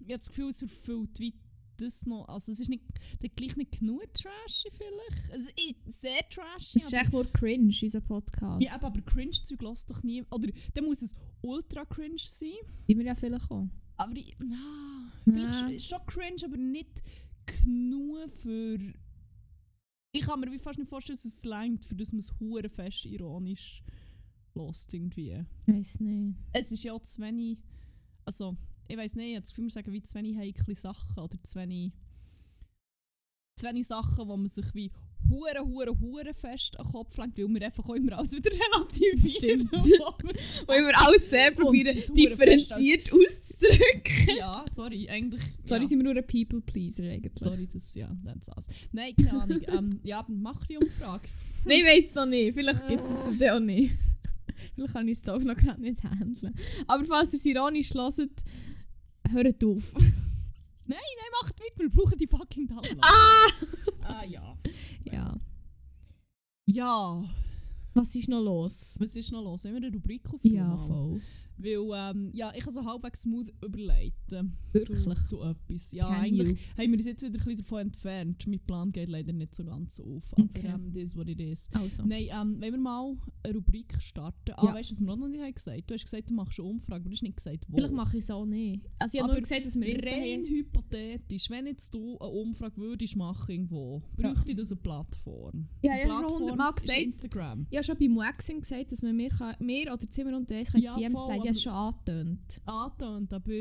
Ich 0.00 0.06
habe 0.06 0.18
das 0.18 0.28
Gefühl, 0.28 0.48
es 0.50 0.62
erfüllt 0.62 1.18
wie 1.18 1.34
das 1.76 2.06
noch. 2.06 2.26
Also 2.28 2.52
es 2.52 2.60
ist 2.60 2.68
nicht, 2.68 2.82
dann 3.20 3.30
gleich 3.36 3.56
nicht 3.56 3.78
genug 3.78 4.02
trashy 4.14 4.68
vielleicht. 4.72 5.30
Es 5.32 5.46
ist 5.46 6.00
sehr 6.00 6.28
trashy. 6.28 6.78
Es 6.78 6.84
ist 6.84 6.92
echt 6.92 7.12
nur 7.12 7.24
cringe, 7.32 7.72
unser 7.82 8.00
Podcast. 8.00 8.62
Ja, 8.62 8.74
aber, 8.74 8.88
aber 8.88 9.00
Cringe-Zeug 9.02 9.62
lässt 9.62 9.90
doch 9.90 10.02
nie. 10.02 10.22
Oder 10.30 10.48
dann 10.74 10.84
muss 10.84 11.02
es 11.02 11.14
ultra 11.40 11.84
cringe 11.84 12.18
sein. 12.18 12.50
Wir 12.86 13.02
ja 13.02 13.14
vielleicht 13.14 13.50
auch. 13.50 13.68
Aber 13.96 14.16
ich, 14.16 14.36
ah, 14.40 15.12
Ja. 15.26 15.32
vielleicht 15.32 15.58
schon, 15.58 15.80
schon 15.80 16.06
cringe, 16.06 16.44
aber 16.44 16.56
nicht 16.56 17.02
genug 17.46 18.30
für. 18.30 18.78
Ich 20.12 20.22
kann 20.22 20.40
mir 20.40 20.50
wie 20.50 20.58
fast 20.58 20.78
nicht 20.78 20.88
vorstellen, 20.88 21.16
dass 21.16 21.24
es 21.24 21.44
langt, 21.44 21.84
für 21.84 21.94
das 21.94 22.12
man 22.12 22.20
es 22.20 22.32
fest 22.72 23.04
ironisch 23.04 23.82
lässt 24.54 24.92
irgendwie. 24.92 25.44
Ich 25.66 25.74
weiß 25.74 26.00
nicht. 26.00 26.36
Es 26.52 26.72
ist 26.72 26.82
ja 26.84 26.92
auch 26.92 27.02
zu 27.02 27.22
wenig. 27.22 27.58
Also, 28.24 28.56
ich 28.88 28.96
weiß 28.96 29.14
nicht, 29.14 29.28
ich 29.28 29.34
habe 29.34 29.42
das 29.42 29.50
Gefühl, 29.50 29.64
wir 29.64 29.72
sagen 29.72 29.92
wie 29.92 30.02
zu 30.02 30.14
wenig 30.14 30.36
heikle 30.36 30.74
Sachen 30.74 31.18
oder 31.18 31.42
zu 31.42 31.58
wenig, 31.58 31.92
zu 33.56 33.66
wenig 33.68 33.86
Sachen, 33.86 34.28
wo 34.28 34.36
man 34.36 34.48
sich 34.48 34.74
wie 34.74 34.90
hure 35.28 35.60
hure 35.64 35.98
hure 36.00 36.34
fest 36.34 36.78
an 36.78 36.86
den 36.86 36.92
Kopf 36.92 37.16
lenkt, 37.16 37.38
weil 37.38 37.48
wir 37.48 37.62
einfach 37.62 37.88
auch 37.88 37.94
immer 37.94 38.18
alles 38.18 38.32
wieder 38.32 38.50
relativieren. 38.50 39.20
Stimmt. 39.20 39.72
Wo 40.66 40.72
wir 40.72 41.06
alles 41.06 41.28
sehr 41.28 41.50
probieren, 41.50 41.96
differenziert 42.14 43.12
auszudrücken. 43.12 44.36
ja, 44.36 44.64
sorry, 44.70 45.08
eigentlich. 45.08 45.42
Sorry, 45.64 45.82
ja. 45.82 45.86
sind 45.88 45.98
wir 45.98 46.04
nur 46.04 46.16
ein 46.16 46.26
People-Pleaser 46.26 47.04
eigentlich. 47.04 47.38
Sorry, 47.38 47.68
das, 47.70 47.94
ja, 47.94 48.16
that's 48.24 48.48
us. 48.56 48.68
Nein, 48.92 49.14
keine 49.16 49.42
Ahnung. 49.42 49.60
ähm, 49.68 50.00
ja, 50.02 50.24
mach 50.28 50.64
die 50.66 50.78
Umfrage. 50.78 51.28
Nein, 51.64 51.80
ich 51.80 51.84
weiss 51.84 52.14
noch 52.14 52.26
nicht. 52.26 52.54
Vielleicht 52.54 52.88
gibt 52.88 53.02
es 53.02 53.26
es 53.26 53.38
dann 53.38 53.50
auch 53.50 53.60
nicht. 53.60 53.96
Vielleicht 54.74 54.92
kann 54.92 55.08
ich 55.08 55.18
es 55.18 55.22
doch 55.22 55.42
noch 55.42 55.56
gerade 55.56 55.80
nicht 55.80 56.02
handeln. 56.02 56.54
Aber 56.86 57.04
falls 57.04 57.32
ihr 57.32 57.38
es 57.38 57.44
ironisch 57.44 57.94
hört, 57.94 58.30
hört 59.30 59.64
auf. 59.64 59.94
Nein, 60.86 60.98
macht 61.42 61.60
weiter, 61.60 61.80
wir 61.80 61.90
brauchen 61.90 62.18
die 62.18 62.26
fucking 62.26 62.68
Taler. 62.68 63.00
Ah! 63.00 63.46
ah 64.02 64.24
ja. 64.24 64.56
Ja. 65.04 65.40
Ja, 66.66 67.24
Was 67.94 68.14
ist 68.14 68.28
noch 68.28 68.42
los? 68.42 68.94
was 68.98 69.16
ist 69.16 69.32
noch 69.32 69.42
los? 69.42 69.64
Haben 69.64 69.74
wir 69.74 69.86
eine 69.88 69.92
Rubrik 69.94 70.22
auf 70.32 70.42
voll. 70.76 71.22
Weil, 71.58 72.14
ähm, 72.16 72.30
ja, 72.32 72.52
ich 72.54 72.62
habe 72.62 72.72
so 72.72 72.84
halbwegs 72.84 73.22
smooth 73.22 73.48
überleiten. 73.64 74.56
Wirklich? 74.72 75.04
Zu, 75.04 75.24
zu 75.24 75.42
etwas. 75.42 75.92
Ja, 75.92 76.06
Can 76.08 76.20
eigentlich 76.24 76.48
you? 76.50 76.56
haben 76.76 76.90
wir 76.92 76.98
uns 76.98 77.06
jetzt 77.06 77.22
wieder 77.22 77.32
ein 77.34 77.44
bisschen 77.44 77.56
davon 77.56 77.80
entfernt. 77.80 78.46
Mein 78.46 78.60
Plan 78.60 78.92
geht 78.92 79.08
leider 79.08 79.32
nicht 79.32 79.54
so 79.54 79.64
ganz 79.64 79.98
auf. 80.00 80.22
Aber 80.32 80.42
Okay. 80.44 80.66
ähm, 80.74 80.92
das 80.92 81.02
ist, 81.02 81.16
what 81.16 81.28
it 81.28 81.40
is. 81.40 81.68
Also. 81.72 82.04
Nein, 82.04 82.28
ähm, 82.30 82.56
wenn 82.60 82.72
wir 82.74 82.78
mal 82.80 83.16
eine 83.42 83.54
Rubrik 83.54 83.92
starten. 84.00 84.52
Ah, 84.56 84.66
Ja. 84.66 84.74
weißt 84.74 84.90
du, 84.90 84.94
was 84.94 85.00
wir 85.00 85.16
noch 85.16 85.28
nicht 85.28 85.42
haben 85.42 85.54
gesagt? 85.54 85.82
Du 85.90 85.94
hast 85.94 86.04
gesagt, 86.04 86.30
du 86.30 86.34
machst 86.34 86.58
eine 86.60 86.68
Umfrage, 86.68 87.00
aber 87.02 87.08
du 87.10 87.14
hast 87.16 87.22
nicht 87.22 87.36
gesagt, 87.36 87.64
wo. 87.68 87.76
Vielleicht 87.76 87.94
mache 87.94 88.16
ich 88.16 88.22
es 88.24 88.30
auch 88.30 88.44
nicht. 88.46 88.82
Also 88.98 89.14
ich 89.16 89.20
habe 89.22 89.30
Aber 89.32 89.40
nur 89.40 89.42
gesagt, 89.42 89.66
dass 89.66 89.74
wir 89.78 89.88
jetzt 89.88 90.06
Rein 90.06 90.44
hypothetisch, 90.44 91.50
wenn 91.50 91.66
jetzt 91.66 91.92
du 91.94 92.18
eine 92.18 92.30
Umfrage 92.30 92.76
würdest 92.76 93.16
machen 93.16 93.50
irgendwo, 93.50 94.02
bräuchte 94.16 94.54
das 94.54 94.70
eine 94.72 94.80
Plattform. 94.80 95.66
Ja, 95.82 95.92
ich 95.96 96.08
habe 96.08 96.28
schon 96.28 96.38
hundertmal 96.40 96.72
ist 96.76 96.82
gesagt. 96.82 96.98
Instagram. 97.00 97.66
Ich 97.70 97.76
habe 97.76 97.84
schon 97.84 97.98
beim 97.98 98.16
Waxing 98.16 98.60
gesagt, 98.60 98.92
dass 98.92 99.02
man 99.02 99.16
mir, 99.16 99.30
kann, 99.30 99.56
mir 99.60 99.92
oder 99.92 100.08
Zimmer 100.10 100.36
und 100.36 100.48
Date 100.50 100.70
Ja, 100.74 100.96
DMs 100.96 101.18
voll. 101.18 101.36
Ich 101.36 101.47
habe 101.48 101.56
es 101.56 101.62
schon 101.62 101.72
angetönt. 101.72 102.60
Angetönt, 102.64 103.32
aber 103.32 103.52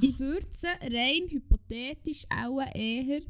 Ich 0.00 0.18
würde 0.18 0.46
sie 0.52 0.66
rein 0.66 1.28
hypothetisch 1.28 2.24
auch 2.30 2.60
eher 2.74 3.20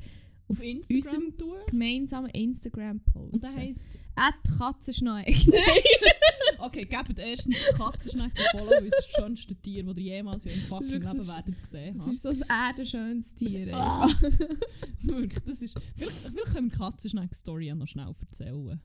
auf 0.46 0.62
Instagram 0.62 0.96
unserem 0.96 1.38
tun. 1.38 1.56
gemeinsamen 1.68 2.30
Instagram 2.30 3.00
posten. 3.00 3.30
Und 3.34 3.42
das 3.42 3.54
heisst, 3.56 3.98
At 4.14 4.34
Katzenschneck. 4.58 5.26
okay, 6.58 6.84
gebt 6.84 7.18
erstens 7.18 7.56
Katzenschnecken 7.76 8.44
Follow, 8.52 8.70
weil 8.70 8.86
es 8.86 8.94
ist 8.94 9.08
das 9.08 9.22
schönste 9.24 9.54
Tier, 9.56 9.84
das 9.84 9.96
ihr 9.96 10.02
jemals 10.02 10.44
in 10.44 10.50
eurem 10.52 10.60
fucking 10.62 10.88
Leben 10.90 11.26
werdet 11.28 11.62
gesehen 11.62 11.96
Das 11.96 12.06
haben. 12.06 12.12
ist 12.12 12.22
so 12.22 12.28
das 12.28 12.40
erdenschönste 12.42 13.44
Tier. 13.44 13.74
Ah. 13.74 14.04
einfach. 14.04 14.22
Wirklich, 15.02 15.44
das 15.44 15.62
ist... 15.62 15.80
Vielleicht, 15.96 16.16
vielleicht 16.18 16.46
können 16.52 16.70
wir 16.70 16.78
Katzenschneck-Story 16.78 17.66
ja 17.66 17.74
noch 17.74 17.88
schnell 17.88 18.12
erzählen. 18.20 18.80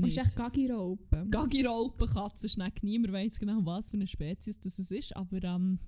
Das 0.00 0.08
ist 0.08 0.16
Nicht. 0.16 0.26
echt 0.26 0.36
Gaggi-Raupen. 0.36 1.30
Gagirolpen, 1.30 2.08
Katzenschneck, 2.08 2.82
niemand 2.82 3.12
weiß 3.12 3.38
genau, 3.38 3.60
was 3.64 3.90
für 3.90 3.96
eine 3.96 4.06
Spezies 4.06 4.58
das 4.60 4.78
ist, 4.78 5.16
aber 5.16 5.42
ähm, 5.42 5.78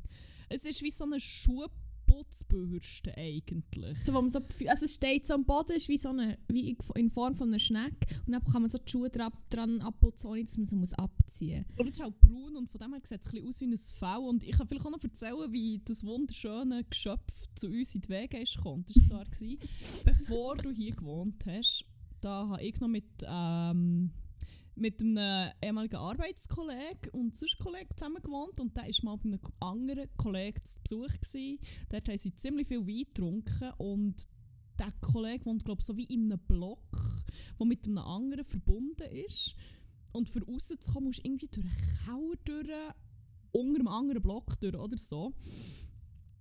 es 0.48 0.64
ist 0.66 0.83
wie 0.83 0.90
so 0.90 1.05
eine 1.05 1.18
Schuhputzbürste 1.18 3.16
eigentlich. 3.16 3.96
So, 4.05 4.12
wo 4.12 4.20
man 4.20 4.29
so, 4.29 4.40
also 4.68 4.85
es 4.85 4.94
steht 4.94 5.27
so 5.27 5.33
am 5.35 5.44
Boden, 5.46 5.72
ist 5.72 5.88
wie 5.88 5.96
so 5.96 6.11
eine, 6.11 6.38
wie 6.48 6.77
in 6.94 7.11
Form 7.11 7.35
von 7.35 7.48
einer 7.48 7.59
Schnecke. 7.59 8.14
Und 8.27 8.33
dann 8.33 8.44
kann 8.44 8.61
man 8.62 8.68
so 8.68 8.77
die 8.79 8.90
Schuhe 8.90 9.09
dran, 9.09 9.33
dran 9.48 9.81
abputzen, 9.81 10.29
ohne 10.29 10.44
dass 10.44 10.59
man 10.59 10.66
sie 10.66 10.77
muss 10.77 10.92
abziehen 10.92 11.64
Aber 11.79 11.88
es 11.88 11.94
ist 11.94 12.03
auch 12.05 12.12
braun 12.12 12.57
und 12.57 12.70
von 12.70 12.81
dem 12.81 12.92
her 12.92 13.01
sieht 13.03 13.20
es 13.22 13.27
ein 13.29 13.33
bisschen 13.33 13.48
aus 13.48 13.61
wie 13.61 13.66
ein 13.66 13.79
V. 13.79 14.29
Und 14.29 14.44
ich 14.44 14.53
kann 14.53 14.68
vielleicht 14.68 14.85
auch 14.85 14.90
noch 14.90 15.03
erzählen, 15.03 15.53
wie 15.53 15.81
das 15.85 16.05
wunderschöne 16.05 16.85
Geschöpf 16.85 17.33
zu 17.55 17.68
uns 17.68 17.94
in 17.94 18.03
die 18.03 18.09
Wege 18.11 18.42
ist 18.42 18.57
gekommen. 18.57 18.85
Das 18.87 18.96
war 18.96 19.09
zwar, 19.09 19.25
gewesen, 19.25 19.59
bevor 20.05 20.57
du 20.57 20.70
hier 20.70 20.94
gewohnt 20.94 21.44
hast, 21.46 21.87
da 22.22 22.48
habe 22.48 22.62
ich 22.62 22.80
noch 22.80 22.88
mit, 22.88 23.04
ähm, 23.26 24.11
mit 24.74 25.00
einem 25.00 25.50
ehemaligen 25.62 25.96
Arbeitskollegen 25.96 27.11
und 27.12 27.37
sonst 27.37 27.58
Kollegen 27.58 27.90
zusammen 27.96 28.22
gewohnt 28.22 28.58
und 28.61 28.76
der 28.76 28.85
war 28.85 29.04
mal 29.04 29.16
bei 29.16 29.28
einem 29.28 29.40
anderen 29.61 30.08
Kollegen 30.16 30.61
zu 30.64 30.78
Besuch. 30.80 31.12
Gewesen. 31.20 31.58
Dort 31.90 32.08
haben 32.08 32.18
sie 32.18 32.35
ziemlich 32.35 32.68
viel 32.68 32.87
Wein 32.87 33.04
getrunken 33.04 33.72
und 33.78 34.16
der 34.78 34.92
Kollege 35.00 35.44
wohnt 35.44 35.64
glaube 35.64 35.82
so 35.82 35.96
wie 35.96 36.04
in 36.04 36.32
einem 36.32 36.40
Block, 36.46 36.88
der 37.58 37.66
mit 37.66 37.87
einem 37.87 37.98
anderen 37.98 38.44
verbunden 38.44 39.11
ist. 39.11 39.54
Und 40.12 40.28
für 40.28 40.44
rauszukommen 40.44 41.08
musst 41.08 41.18
du 41.18 41.28
irgendwie 41.28 41.48
durch 41.48 41.66
einen 41.66 42.04
Keller 42.04 42.37
durch, 42.44 42.94
unter 43.52 43.80
einem 43.80 43.88
anderen 43.88 44.22
Block 44.22 44.61
durch 44.61 44.74
oder 44.74 44.96
so. 44.96 45.35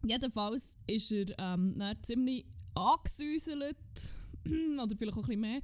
Jedenfalls 0.06 0.78
ist 0.88 1.12
er 1.12 1.28
ähm, 1.38 1.82
ziemlich 2.02 2.46
angesäuselt, 2.74 3.78
oder 4.84 4.95
vielleicht 4.95 5.17
auch 5.17 5.23
ein 5.23 5.27
bisschen 5.27 5.41
mehr, 5.41 5.62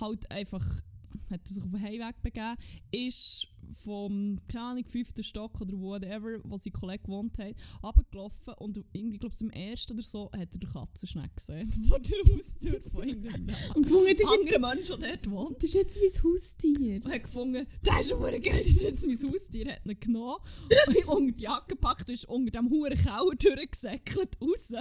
halt 0.00 0.30
einfach 0.30 0.82
hat 1.30 1.40
er 1.44 1.48
sich 1.48 1.62
auf 1.62 1.70
den 1.70 1.82
Heimweg 1.82 2.22
begeben, 2.22 2.56
ist 2.90 3.48
vom, 3.82 4.40
keine 4.48 4.64
Ahnung, 4.64 4.84
fünften 4.84 5.24
Stock 5.24 5.60
oder 5.60 5.72
whatever, 5.74 6.38
wo 6.44 6.56
sein 6.56 6.72
Kollege 6.72 7.04
gewohnt 7.04 7.36
hat, 7.38 7.54
runtergelaufen 7.82 8.54
und 8.58 8.84
irgendwie, 8.92 9.18
glaube 9.18 9.34
ich, 9.34 9.40
im 9.40 9.50
ersten 9.50 9.94
oder 9.94 10.02
so, 10.02 10.30
hat 10.32 10.52
er 10.52 10.58
den 10.58 10.68
Katzenschneck 10.70 11.34
gesehen, 11.34 11.72
vor 11.88 11.98
der 11.98 12.34
Haustür 12.34 12.80
von 12.90 13.08
irgendeinem 13.08 13.54
Und 13.74 13.82
gefunden, 13.84 14.16
das 14.18 14.30
ist 14.30 14.50
jetzt, 14.50 14.60
Mensch, 14.60 14.86
der 14.86 14.96
dort 14.96 15.30
wohnt. 15.30 15.56
das 15.56 15.64
ist 15.64 15.74
jetzt 15.74 15.98
mein 15.98 16.32
Haustier. 16.32 17.04
Und 17.04 17.12
hat 17.12 17.22
gefunden, 17.22 17.66
der 17.84 18.00
ist 18.00 18.12
ein 18.12 18.42
geil, 18.42 18.60
das 18.62 18.68
ist 18.68 18.82
jetzt 18.82 19.06
mein 19.06 19.32
Haustier. 19.32 19.72
Hat 19.72 19.86
ihn 19.86 20.00
genommen, 20.00 20.40
unter 21.06 21.32
die 21.32 21.42
Jacke 21.42 21.68
gepackt, 21.68 22.08
ist 22.08 22.26
unter 22.26 22.50
dem 22.50 22.70
huren 22.70 22.96
Keller 22.96 23.34
durchgesäckelt 23.38 24.40
raus 24.40 24.72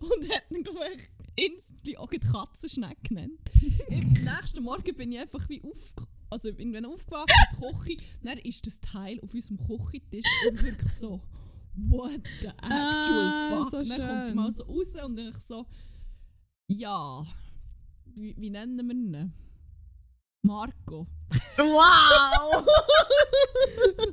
und 0.00 0.28
hat 0.32 0.50
ihn 0.50 0.64
gleich 0.64 1.08
instantly 1.36 1.96
auch 1.96 2.10
die 2.10 2.18
Katzenschneck 2.20 3.02
genannt. 3.04 3.38
Am 3.90 4.12
nächsten 4.12 4.62
Morgen 4.62 4.94
bin 4.94 5.12
ich 5.12 5.18
einfach 5.18 5.48
wie 5.48 5.62
auf, 5.62 5.92
also 6.30 6.48
irgendwann 6.48 6.84
aufgewacht 6.86 7.30
in 7.54 7.60
der 7.60 7.72
Küche, 7.72 7.96
dann 8.22 8.38
ist 8.38 8.66
das 8.66 8.80
Teil 8.80 9.20
auf 9.20 9.32
unserem 9.34 9.58
Küchentisch 9.58 10.26
und 10.48 10.62
wirklich 10.62 10.92
so, 10.92 11.20
what 11.74 12.20
the 12.40 12.46
actual 12.48 12.62
Ah, 12.62 13.68
fuck. 13.70 13.84
so 13.86 13.96
dann 13.96 14.26
kommt 14.26 14.34
mal 14.36 14.50
so 14.52 14.64
raus 14.64 14.94
und 15.04 15.18
ich 15.18 15.36
so, 15.38 15.66
ja, 16.68 17.26
wie, 18.14 18.34
wie 18.38 18.50
nennen 18.50 18.86
wir 18.86 18.94
ihn? 18.94 19.32
Marco. 20.42 21.06
Wow! 21.56 22.66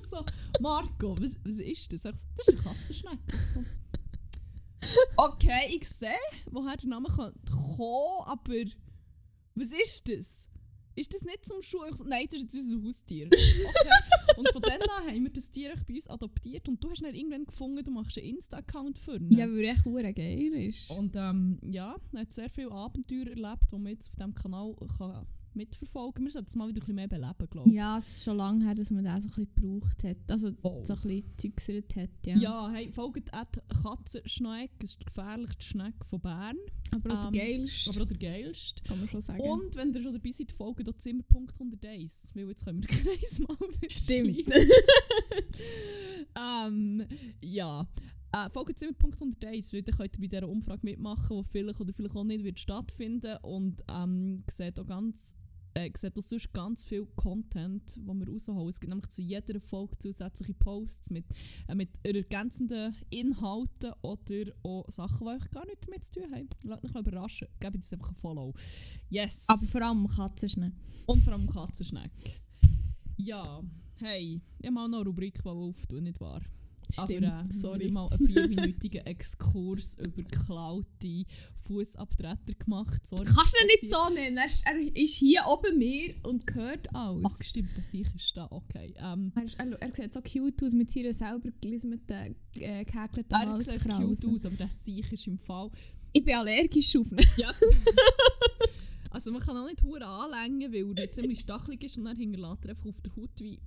so, 0.09 0.25
Marco, 0.59 1.17
was, 1.19 1.37
was 1.43 1.57
ist 1.57 1.91
das? 1.93 2.01
So, 2.03 2.11
Das 2.37 2.47
ist 2.47 2.53
eine 2.53 2.63
Katzenschnecke. 2.63 3.19
Ich 3.27 3.53
So. 3.53 3.63
Okay, 5.17 5.75
ich 5.75 5.87
sehe, 5.87 6.09
woher 6.49 6.77
der 6.77 6.89
Name 6.89 7.09
kommt, 7.09 7.51
kommen, 7.51 8.23
aber 8.25 8.65
was 9.55 9.67
ist 9.67 10.09
das? 10.09 10.47
Ist 10.95 11.13
das 11.13 11.21
nicht 11.23 11.45
zum 11.45 11.61
Schuh? 11.61 11.79
Nein, 12.05 12.27
das 12.29 12.39
ist 12.39 12.53
jetzt 12.53 12.55
unser 12.55 12.85
Haustier. 12.85 13.27
Okay. 13.27 14.37
Und 14.37 14.49
von 14.51 14.61
dann 14.61 14.81
an 14.81 15.07
haben 15.07 15.23
wir 15.23 15.31
das 15.31 15.49
Tier 15.51 15.73
bei 15.87 15.95
uns 15.95 16.07
adoptiert 16.09 16.67
und 16.67 16.83
du 16.83 16.89
hast 16.89 17.01
dann 17.01 17.13
irgendwann 17.13 17.45
gefunden, 17.45 17.83
du 17.83 17.91
machst 17.91 18.17
einen 18.17 18.27
Insta-Account 18.35 18.99
für 18.99 19.15
ihn. 19.15 19.31
ja, 19.31 19.47
weil 19.47 19.63
er 19.63 19.73
echt 19.73 19.85
hure 19.85 20.13
geil 20.13 20.53
ist. 20.53 20.89
Und 20.91 21.15
ähm, 21.15 21.59
ja, 21.63 21.95
er 22.13 22.19
hat 22.19 22.33
sehr 22.33 22.49
viele 22.49 22.71
Abenteuer 22.71 23.27
erlebt, 23.27 23.67
die 23.71 23.77
man 23.77 23.91
jetzt 23.91 24.09
auf 24.09 24.15
diesem 24.15 24.35
Kanal 24.35 24.75
kann 24.97 25.27
mitverfolgen. 25.55 26.23
Wir 26.25 26.31
sollten 26.31 26.47
es 26.47 26.55
mal 26.55 26.67
wieder 26.67 26.77
ein 26.77 26.79
bisschen 26.81 26.95
mehr 26.95 27.07
beleben, 27.07 27.47
glaube 27.49 27.69
ich. 27.69 27.75
Ja, 27.75 27.97
es 27.97 28.09
ist 28.09 28.23
schon 28.23 28.37
lange 28.37 28.65
her, 28.65 28.75
dass 28.75 28.89
man 28.89 29.03
den 29.03 29.21
so 29.21 29.27
ein 29.27 29.45
bisschen 29.45 29.49
gebraucht 29.55 30.03
hat. 30.03 30.17
Also 30.31 30.51
Oh. 30.63 30.81
so 30.83 30.93
ein 30.93 30.99
bisschen 31.01 31.23
gezügselt 31.35 31.95
hat, 31.95 32.09
ja. 32.25 32.37
Ja, 32.37 32.69
hey, 32.71 32.91
folgt 32.91 33.33
at 33.33 33.61
Katzenschneck, 33.83 34.71
das 34.79 34.91
ist 34.91 34.99
die 35.01 35.05
gefährlichste 35.05 35.63
Schnecke 35.63 36.05
von 36.05 36.19
Bern, 36.21 36.57
aber 36.91 37.19
auch 37.19 37.25
ähm, 37.27 37.33
der 37.33 37.41
geilste, 37.45 37.89
aber 37.91 38.01
auch 38.03 38.07
der 38.07 38.17
geilste. 38.17 38.83
kann 38.83 38.99
man 38.99 39.07
schon 39.09 39.21
sagen. 39.21 39.41
Und 39.41 39.75
wenn 39.75 39.93
ihr 39.93 40.01
schon 40.03 40.13
dabei 40.13 40.31
seid, 40.31 40.51
folgt 40.51 40.87
auch 40.89 40.97
Zimmerpunkt 40.97 41.53
101, 41.53 42.31
weil 42.35 42.47
jetzt 42.49 42.65
können 42.65 42.81
wir 42.81 42.87
den 42.89 42.97
Kreis 43.03 43.39
mal 43.39 43.57
Stimmt. 43.89 44.51
ähm, 46.35 47.05
ja. 47.41 47.87
Äh, 48.33 48.49
folgt 48.49 48.79
Zimmerpunkt 48.79 49.21
101, 49.21 49.73
weil 49.73 49.81
dann 49.81 49.97
könnt 49.97 50.15
ihr 50.15 50.21
bei 50.21 50.27
dieser 50.27 50.47
Umfrage 50.47 50.81
mitmachen, 50.83 51.43
die 51.43 51.49
vielleicht 51.49 51.81
oder 51.81 51.93
vielleicht 51.93 52.15
auch 52.15 52.23
nicht 52.23 52.43
wird 52.43 52.59
stattfinden 52.59 53.37
und 53.41 53.83
ähm, 53.89 54.43
seht 54.49 54.79
auch 54.79 54.85
ganz 54.85 55.35
äh, 55.73 55.89
seht 55.95 56.17
auch 56.17 56.23
sonst 56.23 56.53
ganz 56.53 56.83
viel 56.83 57.05
Content, 57.15 57.95
den 57.95 58.19
wir 58.19 58.27
rausholen. 58.27 58.67
Es 58.67 58.79
gibt 58.79 58.89
nämlich 58.89 59.09
zu 59.09 59.21
jeder 59.21 59.59
Folge 59.59 59.97
zusätzliche 59.97 60.53
Posts 60.53 61.11
mit, 61.11 61.25
äh, 61.67 61.75
mit 61.75 61.89
ergänzenden 62.03 62.95
Inhalten 63.09 63.93
oder 64.01 64.51
auch 64.63 64.85
Sachen, 64.89 65.19
die 65.19 65.33
euch 65.33 65.51
gar 65.51 65.65
nichts 65.65 65.85
damit 65.85 66.03
zu 66.03 66.11
tun 66.11 66.31
haben. 66.31 66.49
Lasst 66.63 66.83
euch 66.85 66.95
überraschen. 66.95 67.47
Gebt 67.59 67.75
uns 67.75 67.93
einfach 67.93 68.09
ein 68.09 68.15
Follow. 68.15 68.53
Yes! 69.09 69.45
aber 69.47 69.61
vor 69.61 69.81
allem 69.81 70.07
Katzenschneck. 70.07 70.73
Und 71.05 71.23
vor 71.23 71.33
allem 71.33 71.47
Katzenschneck. 71.47 72.11
Ja, 73.17 73.61
hey, 73.95 74.41
ich 74.59 74.65
habe 74.65 74.73
mal 74.73 74.87
noch 74.87 74.99
eine 74.99 75.07
Rubrik 75.07 75.45
auftun, 75.45 76.03
nicht 76.03 76.19
wahr? 76.19 76.41
Stimmt, 76.91 77.25
Aber 77.25 77.49
äh, 77.49 77.53
sorry. 77.53 77.91
mal 77.91 78.09
einen 78.09 78.27
vierminütigen 78.27 79.05
Exkurs 79.05 79.97
über 79.99 80.21
geklaute 80.23 81.25
Fußabtreter 81.67 82.53
gemacht. 82.57 83.05
Sorry, 83.05 83.23
Kannst 83.25 83.55
du 83.55 83.63
ihn 83.63 83.67
nicht 83.67 83.89
so 83.93 84.13
nennen? 84.13 84.37
Er 84.37 84.45
ist, 84.45 84.65
er 84.65 84.77
hier 85.05 85.43
oben 85.47 85.77
mir 85.77 86.15
und 86.23 86.45
gehört 86.45 86.93
alles. 86.95 87.23
Ach 87.25 87.43
stimmt, 87.43 87.69
das 87.77 87.93
ich 87.93 88.07
ist 88.15 88.35
da, 88.35 88.47
okay. 88.51 88.93
Ähm, 88.97 89.31
Er, 89.35 89.43
ist, 89.43 89.59
er, 89.59 89.81
er 89.81 89.95
sieht 89.95 90.13
so 90.13 90.21
cute 90.21 90.63
aus 90.63 90.73
mit 90.73 90.91
seiner 90.91 91.13
selber 91.13 91.49
gelismeten, 91.61 92.35
äh, 92.55 92.83
gehäkelten 92.85 93.31
er 93.31 93.61
sieht 93.61 93.89
cute 93.89 94.25
aus, 94.27 94.45
aber 94.45 94.55
das 94.57 94.83
Sieg 94.83 95.11
ist 95.11 95.27
im 95.27 95.37
Fall... 95.37 95.69
Ich 96.13 96.25
bin 96.25 96.35
allergisch 96.35 96.95
auf 96.97 97.09
ihn. 97.11 97.19
Ja. 97.37 97.53
also 99.11 99.31
man 99.31 99.41
kann 99.41 99.55
auch 99.55 99.67
nicht 99.67 99.81
hure 99.83 100.05
anlängen, 100.05 100.73
weil 100.73 100.97
er 100.97 101.11
ziemlich 101.11 101.39
stachelig 101.39 101.83
ist 101.83 101.97
und 101.97 102.05
dann 102.05 102.17
hinterlässt 102.17 102.65
er 102.65 102.71
einfach 102.71 102.87
auf 102.89 103.01
der 103.01 103.15
Haut 103.15 103.29
wie 103.39 103.59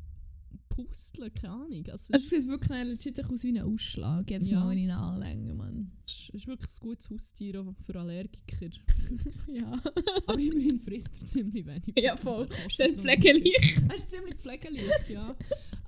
Pusteln, 0.75 1.33
keine 1.35 1.53
Ahnung. 1.53 1.85
Also 1.91 2.13
Es 2.13 2.23
es 2.25 2.31
sieht 2.31 2.49
wirklich 2.49 2.71
legit 2.85 3.25
aus 3.25 3.43
wie 3.45 3.59
ein 3.59 3.63
Ausschlag, 3.63 4.29
jetzt 4.31 4.47
Ja. 4.49 4.61
mal, 4.61 4.71
wenn 4.71 4.79
ich 4.79 4.85
ihn 4.85 4.91
anlänge, 4.91 5.55
Mann. 5.55 5.93
ist, 6.07 6.31
ist 6.35 6.47
wirklich 6.47 6.71
ein 6.71 6.81
gutes 6.81 7.11
Haustier 7.11 7.61
auch 7.61 7.75
für 7.85 7.99
Allergiker. 8.01 8.71
Ja. 9.47 9.81
Aber 10.27 10.39
immerhin 10.39 10.81
frisst 10.81 11.21
er 11.23 11.27
ziemlich 11.29 11.65
wenig. 11.67 11.93
Ja, 11.97 12.17
voll. 12.17 12.49
Er 12.51 12.71
Sehr 12.71 12.89
darum- 12.89 13.03
pflegeleicht. 13.03 13.83
Er 13.89 13.95
ist 13.95 14.11
ziemlich 14.11 14.35
pflegeleicht, 14.37 15.11
ja. 15.11 15.37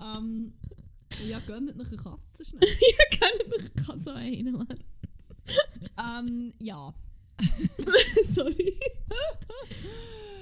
ähm, 0.18 0.52
ja, 1.26 1.40
gönnt 1.46 1.76
noch 1.76 1.86
eine 1.86 1.96
Katze 1.96 2.44
schnell. 2.44 2.60
Kann 3.18 3.30
nicht, 3.38 3.72
ich 3.76 3.84
kann 3.86 4.00
so 4.00 4.10
einen, 4.10 4.52
Mann. 4.52 4.78
ähm, 5.98 6.52
ja. 6.60 6.94
Sorry. 8.28 8.78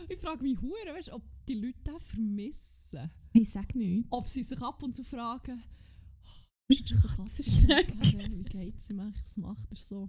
Ich 0.08 0.18
frage 0.18 0.42
mich 0.42 0.60
hure, 0.60 0.94
weißt, 0.94 1.10
ob 1.10 1.22
die 1.48 1.54
Leute 1.54 1.78
den 1.86 2.00
vermissen. 2.00 3.10
Ich 3.32 3.50
sag 3.50 3.74
nichts. 3.74 4.06
Ob 4.10 4.28
sie 4.28 4.42
sich 4.42 4.60
ab 4.60 4.82
und 4.82 4.94
zu 4.94 5.04
fragen, 5.04 5.62
Bist 6.68 6.90
ist 6.90 7.04
das 7.04 7.10
eine 7.12 7.24
Katze? 7.24 7.42
Katzenschneck? 7.42 8.32
Wie 8.32 8.44
geht's 8.44 8.90
ihm 8.90 9.00
eigentlich? 9.00 9.22
Was 9.22 9.36
macht 9.36 9.70
er 9.70 9.76
so? 9.76 10.08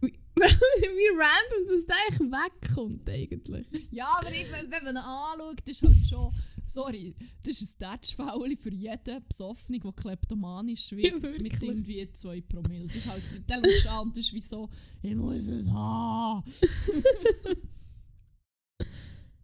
Wie, 0.00 0.12
wie 0.34 1.10
random, 1.16 1.68
dass 1.68 1.86
der 1.86 1.96
eigentlich 2.08 2.30
wegkommt, 2.30 3.08
eigentlich. 3.08 3.66
Ja, 3.90 4.16
aber 4.18 4.32
ich, 4.32 4.50
wenn, 4.50 4.70
wenn 4.70 4.84
man 4.84 4.96
ihn 4.96 5.02
anschaut, 5.02 5.68
ist 5.68 5.82
halt 5.82 6.06
schon... 6.08 6.32
Sorry, 6.66 7.14
das 7.42 7.60
ist 7.60 7.82
ein 7.82 8.00
Touchfoul 8.00 8.56
für 8.56 8.72
jeden 8.72 9.22
Besoffenen, 9.28 9.80
der 9.80 9.92
kleptomanisch 9.92 10.90
wird, 10.92 11.22
Ja, 11.22 11.30
mit 11.38 11.62
irgendwie 11.62 12.10
2 12.10 12.40
Promille. 12.40 12.86
Das 12.86 12.96
ist 12.96 13.10
halt... 13.10 13.22
Der 13.48 13.56
schaust 13.56 13.88
an 13.88 14.08
das 14.08 14.18
ist 14.18 14.32
wie 14.32 14.40
so, 14.40 14.70
ich 15.02 15.14
muss 15.14 15.46
es 15.46 15.68
haben. 15.70 16.42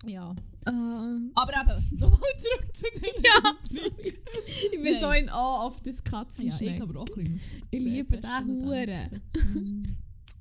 ja. 0.06 0.34
Ähm, 0.66 1.30
Aber 1.34 1.52
eben, 1.52 1.88
nochmal 1.98 2.30
zurück 2.38 2.70
zu 2.74 2.84
den 2.94 3.24
Ja, 3.24 3.54
ich 4.46 4.70
bin 4.70 4.82
Nein. 4.82 5.00
so 5.00 5.10
in 5.10 5.28
Awe 5.28 5.66
auf 5.66 5.80
das 5.82 5.96
Ja, 5.96 6.02
Katzenschneck. 6.02 6.76
ich 6.76 6.82
aber 6.82 7.00
auch 7.00 7.16
ein 7.16 7.32
bisschen. 7.34 7.64
Ich 7.70 7.82
liebe 7.84 8.18
den 8.20 8.64
Huren. 8.64 9.22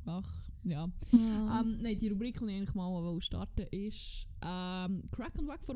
Ach, 0.06 0.34
ja. 0.64 0.90
Ah. 1.14 1.62
Ähm, 1.62 1.80
nein, 1.82 1.98
die 1.98 2.08
Rubrik, 2.10 2.40
die 2.40 2.46
ich 2.46 2.52
eigentlich 2.58 2.76
mal 2.76 2.90
wollte 2.92 3.22
starten 3.22 3.66
ist 3.72 4.28
ähm, 4.42 5.04
Crack 5.12 5.38
und 5.38 5.48
Wack 5.48 5.64
vor 5.66 5.76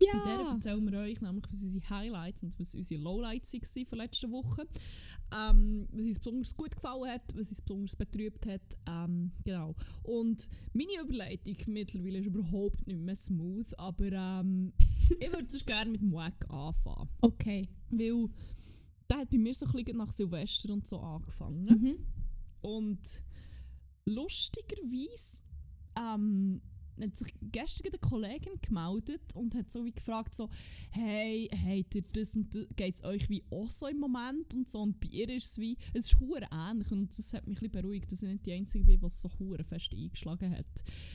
Woche. 0.00 0.18
In 0.18 0.24
der 0.24 0.34
ja. 0.34 0.52
erzählen 0.54 0.92
wir 0.92 0.98
euch 1.00 1.20
nämlich, 1.20 1.44
was 1.48 1.62
unsere 1.62 1.90
Highlights 1.90 2.42
und 2.42 2.58
was 2.58 2.74
unsere 2.74 3.00
Lowlights 3.00 3.52
waren 3.52 3.86
von 3.86 3.98
letzter 3.98 4.30
Woche. 4.30 4.66
Ähm, 5.34 5.88
was 5.92 6.06
uns 6.06 6.18
besonders 6.18 6.56
gut 6.56 6.74
gefallen 6.74 7.10
hat, 7.10 7.22
was 7.34 7.50
uns 7.50 7.62
besonders 7.62 7.96
betrübt 7.96 8.46
hat. 8.46 8.62
Ähm, 8.86 9.32
genau. 9.44 9.74
Und 10.02 10.48
meine 10.72 11.02
Überleitung 11.02 11.56
mittlerweile 11.66 12.18
ist 12.18 12.26
überhaupt 12.26 12.86
nicht 12.86 13.00
mehr 13.00 13.16
smooth, 13.16 13.78
aber 13.78 14.12
ähm, 14.12 14.72
ich 15.20 15.32
würde 15.32 15.48
sonst 15.48 15.66
gerne 15.66 15.90
mit 15.90 16.00
dem 16.00 16.12
Wack 16.12 16.48
anfangen. 16.50 17.08
Okay. 17.20 17.68
Weil 17.90 18.28
der 19.08 19.18
hat 19.18 19.30
bei 19.30 19.38
mir 19.38 19.54
so 19.54 19.66
ein 19.66 19.72
bisschen 19.72 19.98
nach 19.98 20.12
Silvester 20.12 20.72
und 20.72 20.86
so 20.86 20.98
angefangen. 20.98 21.64
Mhm. 21.64 22.06
Und 22.60 23.00
lustigerweise 24.04 25.42
ähm, 25.96 26.60
hat 27.00 27.16
sich 27.16 27.34
gestern 27.40 27.88
eine 27.88 27.98
Kollegin 27.98 28.60
gemeldet 28.60 29.34
und 29.34 29.54
hat 29.54 29.70
so 29.70 29.84
wie 29.84 29.92
gefragt, 29.92 30.34
so, 30.34 30.48
hey, 30.90 31.48
habt 31.52 31.94
ihr 31.94 32.02
das 32.12 32.34
und 32.34 32.54
das, 32.54 32.66
geht 32.76 32.96
es 32.96 33.04
euch 33.04 33.28
wie 33.28 33.44
auch 33.50 33.70
so 33.70 33.86
im 33.86 33.98
Moment 33.98 34.54
und 34.54 34.68
so. 34.68 34.80
Und 34.80 35.00
bei 35.00 35.08
ihr 35.08 35.28
ist 35.30 35.52
es 35.52 35.58
wie, 35.58 35.76
es 35.92 36.06
ist 36.06 36.20
hure 36.20 36.48
ähnlich 36.52 36.90
und 36.90 37.16
das 37.16 37.32
hat 37.34 37.46
mich 37.46 37.62
ein 37.62 37.70
beruhigt, 37.70 38.10
dass 38.10 38.22
ich 38.22 38.28
nicht 38.28 38.46
die 38.46 38.52
Einzige 38.52 38.84
bin, 38.84 39.00
die 39.00 39.06
es 39.06 39.20
so 39.20 39.30
hure 39.38 39.64
fest 39.64 39.92
eingeschlagen 39.92 40.56
hat. 40.56 40.66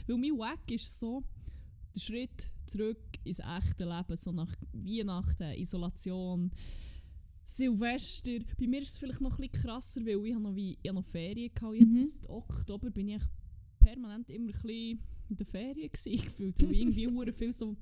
Weil 0.07 0.17
mein 0.17 0.37
Wack 0.37 0.69
ist 0.71 0.99
so, 0.99 1.23
der 1.95 1.99
Schritt 1.99 2.49
zurück 2.65 3.01
ins 3.23 3.39
echte 3.39 3.85
Leben, 3.85 4.15
so 4.15 4.31
nach 4.31 4.55
Weihnachten, 4.73 5.51
Isolation, 5.53 6.51
Silvester. 7.43 8.39
Bei 8.57 8.67
mir 8.67 8.81
ist 8.81 8.91
es 8.91 8.97
vielleicht 8.97 9.21
noch 9.21 9.37
ein 9.37 9.49
bisschen 9.49 9.63
krasser, 9.63 10.05
weil 10.05 10.25
ich 10.25 10.33
habe 10.33 10.43
noch, 10.43 10.55
wie, 10.55 10.77
ich 10.81 10.89
habe 10.89 10.99
noch 10.99 11.05
Ferien 11.05 11.51
hatte. 11.53 11.85
Mhm. 11.85 11.97
Jetzt 11.97 12.29
Oktober 12.29 12.89
bin 12.89 13.09
ich 13.09 13.21
permanent 13.81 14.29
immer 14.29 14.47
ein 14.47 14.51
bisschen 14.51 14.99
in 15.29 15.35
der 15.37 15.45
Ferien 15.45 15.89
gefühlt. 15.91 16.61
Ich 16.61 16.79
irgendwie 16.79 17.07
hure 17.11 17.33
viel 17.33 17.53
so, 17.53 17.75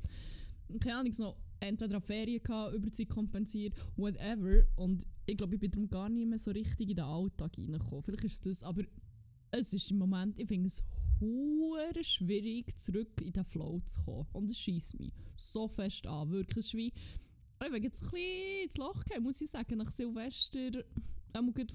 keine 0.79 0.97
Ahnung, 0.97 1.13
so 1.13 1.35
entweder 1.59 1.97
an 1.97 2.01
Ferien 2.01 2.41
gehabt, 2.41 2.75
Überzeit 2.75 3.09
kompensiert, 3.09 3.73
whatever. 3.95 4.63
Und 4.75 5.05
ich 5.25 5.37
glaube, 5.37 5.55
ich 5.55 5.61
bin 5.61 5.71
darum 5.71 5.89
gar 5.89 6.09
nicht 6.09 6.27
mehr 6.27 6.39
so 6.39 6.51
richtig 6.51 6.89
in 6.89 6.95
den 6.95 7.05
Alltag 7.05 7.57
reingekommen. 7.57 8.03
Vielleicht 8.03 8.23
ist 8.23 8.45
das, 8.45 8.63
aber 8.63 8.83
es 9.51 9.73
ist 9.73 9.91
im 9.91 9.97
Moment, 9.97 10.39
ich 10.39 10.47
finde 10.47 10.67
es 10.67 10.83
hure 11.19 12.03
schwierig, 12.03 12.77
zurück 12.79 13.21
in 13.21 13.33
den 13.33 13.43
Flow 13.43 13.81
zu 13.85 14.01
kommen. 14.01 14.27
Und 14.33 14.49
es 14.49 14.57
schießt 14.57 14.99
mich 14.99 15.13
so 15.35 15.67
fest 15.67 16.07
an. 16.07 16.29
Wirklich, 16.29 16.65
es 16.65 16.67
ist 16.67 16.75
wie, 16.75 16.93
ich 17.61 17.71
bin 17.71 17.83
jetzt 17.83 18.03
ein 18.03 18.09
bisschen 18.09 18.63
ins 18.63 18.77
Loch 18.77 19.03
gekommen, 19.03 19.23
muss 19.23 19.41
ich 19.41 19.49
sagen, 19.49 19.77
nach 19.77 19.91
Silvester. 19.91 20.71
Gut 21.53 21.73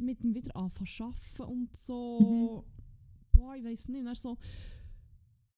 mit 0.00 0.22
dem 0.22 0.34
wieder 0.34 0.54
anfangen 0.56 0.86
zu 0.86 1.04
arbeiten 1.04 1.52
und 1.52 1.76
so. 1.76 2.64
Boah, 3.40 3.56
ich 3.56 3.64
weiß 3.64 3.88
nicht, 3.88 4.06
dann 4.06 4.14
so 4.14 4.36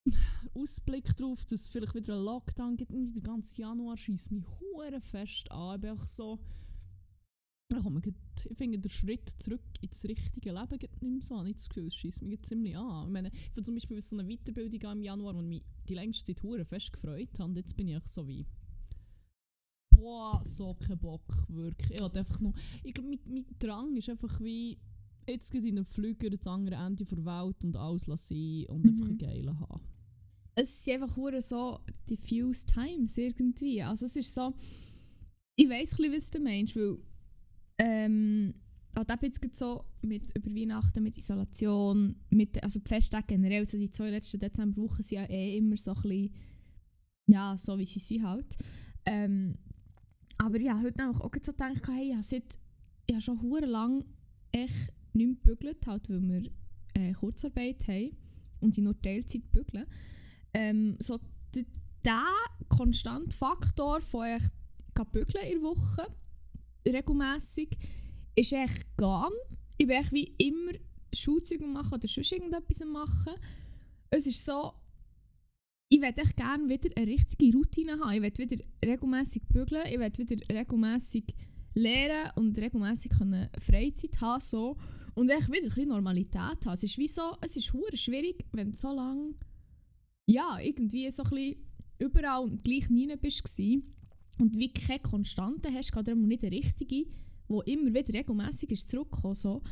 Ausblick 0.55 1.17
darauf, 1.17 1.45
dass 1.47 1.63
es 1.63 1.69
vielleicht 1.69 1.97
wieder 1.97 2.15
einen 2.15 2.25
Lockdown 2.25 2.77
gibt. 2.77 2.93
Irgendwie 2.93 3.15
der 3.15 3.23
ganze 3.23 3.61
Januar 3.61 3.97
schießt 3.97 4.31
mich 4.31 4.45
hure 4.61 5.01
fest 5.01 5.51
an. 5.51 5.75
Ich 5.75 5.81
bin 5.81 5.91
auch 5.91 6.07
so. 6.07 6.39
Ich, 7.75 8.57
finde, 8.57 8.79
der 8.79 8.89
Schritt 8.91 9.31
zurück 9.39 9.63
ins 9.81 10.05
richtige 10.05 10.53
Leben 10.53 10.79
geht 10.79 11.03
nicht 11.03 11.11
mehr 11.11 11.23
so 11.23 11.37
an. 11.37 11.47
Ich 11.47 11.55
habe 11.55 11.55
das 11.55 11.69
Gefühl, 11.71 11.87
es 11.87 11.95
schießt 11.95 12.23
mich 12.23 12.43
ziemlich 12.43 12.77
an. 12.77 13.07
Ich 13.07 13.13
meine, 13.13 13.31
ich 13.33 13.51
habe 13.51 13.63
zum 13.63 13.75
Beispiel 13.75 14.01
so 14.01 14.17
eine 14.17 14.29
Weiterbildung 14.29 14.93
im 14.93 15.03
Januar, 15.03 15.33
die 15.33 15.43
mich 15.43 15.65
die 15.89 15.95
längste 15.95 16.35
Zeit 16.35 16.43
hure 16.45 16.65
fest 16.65 16.93
gefreut 16.93 17.31
hat. 17.39 17.47
Und 17.47 17.57
jetzt 17.57 17.75
bin 17.75 17.89
ich 17.89 17.97
auch 17.97 18.07
so 18.07 18.29
wie. 18.29 18.47
Boah, 19.91 20.41
so 20.45 20.75
kein 20.75 20.99
Bock, 20.99 21.25
wirklich. 21.49 21.99
Ich 21.99 22.03
hatte 22.03 22.21
einfach 22.21 22.41
noch. 22.41 22.55
Ich 22.85 22.95
glaube, 22.95 23.09
mein, 23.09 23.21
mein 23.27 23.47
Drang 23.59 23.97
ist 23.97 24.09
einfach 24.09 24.39
wie. 24.41 24.79
Jetzt 25.27 25.51
geht 25.53 25.65
in 25.65 25.77
einen 25.77 25.85
Flüger 25.85 26.31
das 26.31 26.47
andere 26.47 26.77
Ende 26.77 27.05
der 27.05 27.25
Welt 27.25 27.65
und 27.65 27.77
alles 27.77 28.07
lassen 28.07 28.67
und 28.67 28.85
einfach 28.87 29.05
Mhm. 29.05 29.11
einen 29.11 29.19
geilen 29.19 29.61
haben. 29.61 29.81
Es 30.55 30.85
sind 30.85 31.03
einfach 31.03 31.43
so 31.43 31.79
diffuse 32.11 32.67
times 32.67 33.17
irgendwie. 33.17 33.83
Also 33.83 34.07
es 34.07 34.17
ist 34.17 34.35
so, 34.35 34.53
ich 35.57 35.69
weiss 35.69 35.93
ein 35.93 35.97
bisschen, 35.97 36.13
was 36.13 36.31
du 36.31 36.41
meinst, 36.41 36.77
weil 36.77 36.99
ähm, 37.79 38.55
auch 38.95 39.05
da 39.05 39.17
jetzt 39.23 39.41
so 39.57 39.85
mit 40.03 40.37
über 40.37 40.55
Weihnachten, 40.55 41.03
mit 41.03 41.17
Isolation, 41.17 42.17
mit, 42.31 42.63
also 42.63 42.81
die 42.81 42.89
Festtage 42.89 43.27
generell, 43.29 43.65
so 43.67 43.79
die 43.79 43.91
zwei 43.91 44.11
letzten 44.11 44.41
Dezemberwochen 44.41 45.03
sind 45.03 45.19
ja 45.19 45.25
eh 45.31 45.57
immer 45.57 45.77
so 45.77 45.93
ein 45.95 46.03
bisschen, 46.03 46.35
ja, 47.27 47.57
so 47.57 47.79
wie 47.79 47.87
sie 47.87 48.01
sind 48.01 48.25
halt. 48.25 48.57
Ähm, 49.07 49.57
aber 50.37 50.61
ja, 50.61 50.79
heute 50.83 50.99
nämlich 51.01 51.21
auch 51.21 51.31
gerade 51.31 51.47
so 51.47 51.53
gedacht, 51.53 51.83
hey, 51.89 52.09
ich 52.09 52.13
habe 52.15 52.23
seit, 52.23 52.59
ich 53.07 53.15
habe 53.15 53.23
schon 53.23 53.41
hure 53.41 53.67
lang 53.67 54.05
echt 54.51 54.93
nicht 55.15 55.27
mehr 55.27 55.37
gebügelt, 55.37 55.87
halt, 55.87 56.09
weil 56.09 56.23
wir 56.23 56.51
äh, 56.95 57.13
Kurzarbeit 57.13 57.87
haben 57.89 58.17
und 58.61 58.77
ich 58.77 58.85
nur 58.85 59.01
Teilzeit 59.01 59.51
bügeln. 59.51 59.87
Ähm, 60.55 60.97
so 61.01 61.19
der 62.05 62.27
konstante 62.69 63.37
Faktor 63.37 64.01
von 64.01 64.27
ich 64.37 65.05
bügeln 65.13 65.47
in 65.47 65.61
der 65.61 65.63
Woche 65.63 66.07
regelmässig 66.87 67.79
ist 68.35 68.53
echt 68.53 68.97
gone. 68.97 69.35
Ich 69.79 69.87
bin 69.87 70.05
wie 70.11 70.35
immer 70.39 70.73
Schulzüge 71.15 71.65
machen 71.65 71.95
oder 71.95 72.09
sonst 72.09 72.33
irgendetwas 72.33 72.81
machen. 72.85 73.35
Es 74.11 74.27
ist 74.27 74.45
so, 74.45 74.73
ich 75.89 76.01
würde 76.01 76.23
gerne 76.35 76.69
wieder 76.69 76.91
eine 76.97 77.07
richtige 77.07 77.57
Routine 77.57 77.99
haben. 77.99 78.13
Ich 78.13 78.39
will 78.39 78.51
wieder 78.51 78.65
regelmäßig 78.85 79.43
bügeln, 79.49 79.87
ich 79.87 79.99
will 79.99 80.13
wieder 80.19 80.55
regelmäßig 80.55 81.25
lernen 81.75 82.31
und 82.37 82.59
regelmäßig 82.59 83.13
können 83.13 83.49
Freizeit 83.61 84.21
haben 84.21 84.41
so. 84.41 84.77
Und 85.15 85.29
echt 85.29 85.49
wieder 85.49 85.63
ein 85.63 85.69
bisschen 85.69 85.89
Normalität 85.89 86.67
haben. 86.67 86.75
Es 86.75 86.83
ist 86.83 86.99
wie 86.99 87.09
so, 87.09 87.37
es 87.41 87.57
ist 87.57 87.73
hure 87.73 87.97
schwierig, 87.97 88.45
wenn 88.53 88.71
du 88.73 88.77
so 88.77 88.93
lange 88.95 89.35
ja, 90.27 90.59
irgendwie 90.61 91.11
so 91.11 91.25
ein 91.25 91.31
bisschen 91.31 91.57
überall 91.99 92.45
und 92.45 92.65
gleich 92.65 92.89
rein 92.89 93.19
bist 93.21 93.59
und 94.39 94.59
wie 94.59 94.73
keine 94.73 95.01
Konstante 95.01 95.73
hast, 95.73 95.93
gerade 95.93 96.15
nicht 96.17 96.45
eine 96.45 96.57
richtige, 96.57 97.07
wo 97.49 97.61
immer 97.63 97.93
wieder 97.93 98.15
regelmäßig 98.15 98.71
ist 98.71 98.89
zurückgekommen. 98.89 99.35
So. 99.35 99.63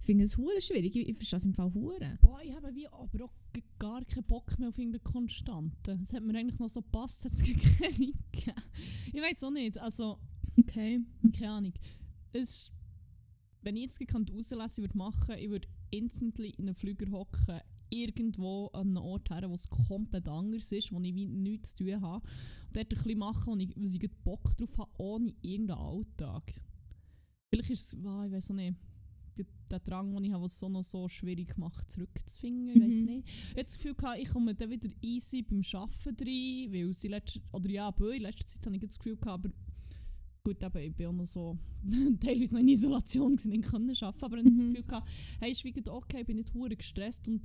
Ich 0.00 0.06
finde 0.06 0.24
es 0.24 0.36
hure 0.36 0.60
schwierig. 0.60 0.96
Ich, 0.96 1.08
ich 1.08 1.16
verstehe 1.16 1.38
es 1.38 1.44
im 1.44 1.54
Fall 1.54 1.72
hure. 1.72 2.18
Boah, 2.20 2.40
ich 2.42 2.54
habe 2.54 2.74
wie 2.74 2.88
aber 2.88 3.24
auch 3.24 3.32
gar 3.78 4.04
keinen 4.04 4.24
Bock 4.24 4.58
mehr 4.58 4.68
auf 4.68 4.78
irgendeine 4.78 5.02
Konstante. 5.02 5.98
Es 6.02 6.12
hat 6.12 6.22
mir 6.22 6.36
eigentlich 6.36 6.58
noch 6.58 6.68
so 6.68 6.82
gepasst, 6.82 7.24
hat 7.24 7.32
es 7.32 7.42
keine. 7.42 8.12
Ich 9.12 9.22
weiß 9.22 9.44
auch 9.44 9.50
nicht. 9.50 9.78
Also, 9.78 10.18
Okay. 10.60 11.00
Keine 11.38 11.50
Ahnung. 11.50 11.72
Es, 12.32 12.70
wenn 13.62 13.76
ich 13.76 13.82
jetzt 13.84 13.98
gekannt 13.98 14.32
rauslassen 14.32 14.82
würde 14.82 14.96
machen, 14.96 15.34
ich 15.38 15.50
würde 15.50 15.68
instantly 15.90 16.50
in 16.50 16.66
einen 16.66 16.74
Flüger 16.74 17.10
hocken, 17.10 17.60
irgendwo 17.90 18.68
an 18.68 18.88
einem 18.96 19.04
Ort 19.04 19.30
her, 19.30 19.48
wo 19.50 19.54
es 19.54 19.68
komplett 19.68 20.28
anders 20.28 20.70
ist, 20.72 20.92
wo 20.92 21.00
ich 21.00 21.14
wie 21.14 21.26
nichts 21.26 21.74
zu 21.74 21.84
tun 21.84 22.00
habe. 22.00 22.24
Und 22.66 22.76
dort 22.76 22.86
ein 22.86 22.88
bisschen 22.88 23.18
machen, 23.18 23.52
wo 23.52 23.56
ich, 23.56 23.76
wo 23.76 23.82
ich 24.04 24.10
Bock 24.24 24.56
drauf 24.56 24.78
habe, 24.78 24.90
ohne 24.98 25.34
irgendeinen 25.42 25.80
Alltag. 25.80 26.54
Vielleicht 27.52 27.70
ist 27.70 27.92
es, 27.94 28.04
ah, 28.06 28.24
ich 28.26 28.32
weiß 28.32 28.50
auch 28.52 28.54
nicht, 28.54 28.76
der, 29.36 29.46
der 29.70 29.80
Drang, 29.80 30.14
den 30.14 30.24
ich 30.24 30.32
habe, 30.32 30.44
was 30.44 30.52
es 30.52 30.60
so 30.60 30.68
noch 30.68 30.84
so 30.84 31.08
schwierig 31.08 31.56
macht, 31.58 31.90
zurückzufinden. 31.90 32.68
Ich 32.76 32.80
weiß 32.82 33.00
Mhm. 33.00 33.06
nicht. 33.06 33.28
Ich 33.28 33.50
habe 33.50 33.64
das 33.64 33.74
Gefühl, 33.76 33.94
gehabt, 33.94 34.18
ich 34.20 34.28
komme 34.28 34.54
dann 34.54 34.70
wieder 34.70 34.88
easy 35.02 35.42
beim 35.42 35.62
Arbeiten 35.72 36.24
rein, 36.24 36.72
weil 36.72 36.94
sie 36.94 37.08
letzte, 37.08 37.40
oder 37.52 37.70
ja, 37.70 37.90
bei 37.90 38.16
in 38.16 38.22
letzter 38.22 38.46
Zeit 38.46 38.66
habe 38.66 38.76
ich 38.76 38.82
das 38.82 38.98
Gefühl 38.98 39.16
gehabt, 39.16 39.44
aber 39.46 39.54
gut, 40.42 40.62
eben, 40.62 40.78
ich 40.78 40.94
bin 40.94 41.06
auch 41.06 41.12
noch 41.12 41.26
so 41.26 41.58
teilweise 42.20 42.54
noch 42.54 42.60
in 42.60 42.68
Isolation 42.68 43.36
gewesen, 43.36 43.50
nicht 43.50 43.68
können 43.70 43.90
arbeiten, 43.90 44.24
aber 44.24 44.36
ich 44.38 44.44
habe 44.44 44.54
das 44.54 44.62
Mhm. 44.64 44.68
Gefühl 44.74 44.86
gehabt, 44.86 45.08
hey, 45.40 45.52
ist 45.52 45.64
wieder 45.64 45.94
okay, 45.94 46.20
ich 46.20 46.26
bin 46.26 46.36
nicht 46.36 46.54
hure 46.54 46.76
gestresst 46.76 47.28
und 47.28 47.42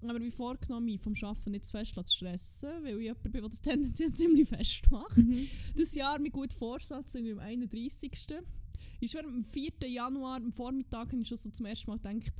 aber 0.00 0.20
wie 0.20 0.30
vorgenommen, 0.30 0.84
mich 0.86 1.00
vom 1.00 1.14
Arbeiten 1.22 1.50
nicht 1.50 1.64
zu 1.64 1.72
fest 1.72 1.92
zu 1.92 2.16
stressen, 2.16 2.68
weil 2.84 2.98
ich 2.98 3.04
jemand 3.04 3.22
bin, 3.24 3.32
der 3.32 3.48
das 3.48 3.60
tendenziell 3.62 4.12
ziemlich 4.12 4.48
fest 4.48 4.82
macht. 4.90 5.16
Mhm. 5.16 5.46
Das 5.76 5.94
Jahr 5.94 6.20
mein 6.20 6.30
guter 6.30 6.54
Vorsatz 6.54 7.14
irgendwie 7.14 7.32
am 7.32 7.40
31. 7.40 8.12
Ich 9.00 9.10
schon 9.10 9.24
am 9.24 9.44
4. 9.44 9.72
Januar 9.88 10.36
am 10.36 10.52
Vormittag 10.52 11.08
habe 11.12 11.20
ich 11.20 11.28
schon 11.28 11.36
so 11.36 11.50
zum 11.50 11.66
ersten 11.66 11.90
Mal 11.90 11.98
gedacht, 11.98 12.32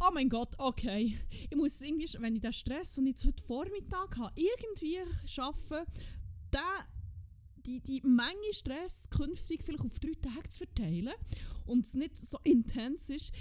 oh 0.00 0.10
mein 0.12 0.28
Gott, 0.28 0.54
okay, 0.58 1.18
ich 1.48 1.56
muss 1.56 1.80
irgendwie, 1.80 2.06
wenn 2.18 2.36
ich 2.36 2.42
den 2.42 2.52
Stress 2.52 2.98
und 2.98 3.06
jetzt 3.06 3.24
heute 3.24 3.42
Vormittag 3.44 4.16
habe, 4.18 4.32
irgendwie 4.34 4.98
schaffen, 5.26 5.84
den, 6.52 6.60
die, 7.70 8.00
die 8.00 8.06
Menge 8.06 8.52
Stress 8.52 9.08
künftig 9.10 9.62
vielleicht 9.62 9.84
auf 9.84 9.98
drei 10.00 10.14
Tage 10.20 10.48
zu 10.48 10.58
verteilen 10.58 11.12
und 11.66 11.86
es 11.86 11.94
nicht 11.94 12.16
so 12.16 12.38
intens 12.42 13.10
ist, 13.10 13.32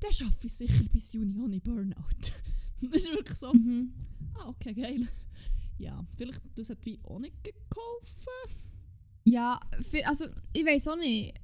dann 0.00 0.12
schaffe 0.12 0.46
ich 0.46 0.54
sicher 0.54 0.84
bis 0.92 1.12
Juni 1.12 1.38
ohne 1.38 1.60
Burnout. 1.60 1.94
das 2.80 3.04
ist 3.04 3.12
wirklich 3.12 3.38
so, 3.38 3.52
Mhm. 3.52 3.92
ah 4.34 4.48
okay, 4.48 4.74
geil. 4.74 5.08
Ja, 5.78 6.04
vielleicht, 6.16 6.40
das 6.56 6.70
hat 6.70 6.84
wie 6.84 6.98
auch 7.04 7.18
nicht 7.18 7.34
geholfen. 7.44 8.60
Ja, 9.24 9.60
also 10.04 10.26
ich 10.52 10.64
weiß 10.64 10.88
auch 10.88 10.96
nicht. 10.96 11.34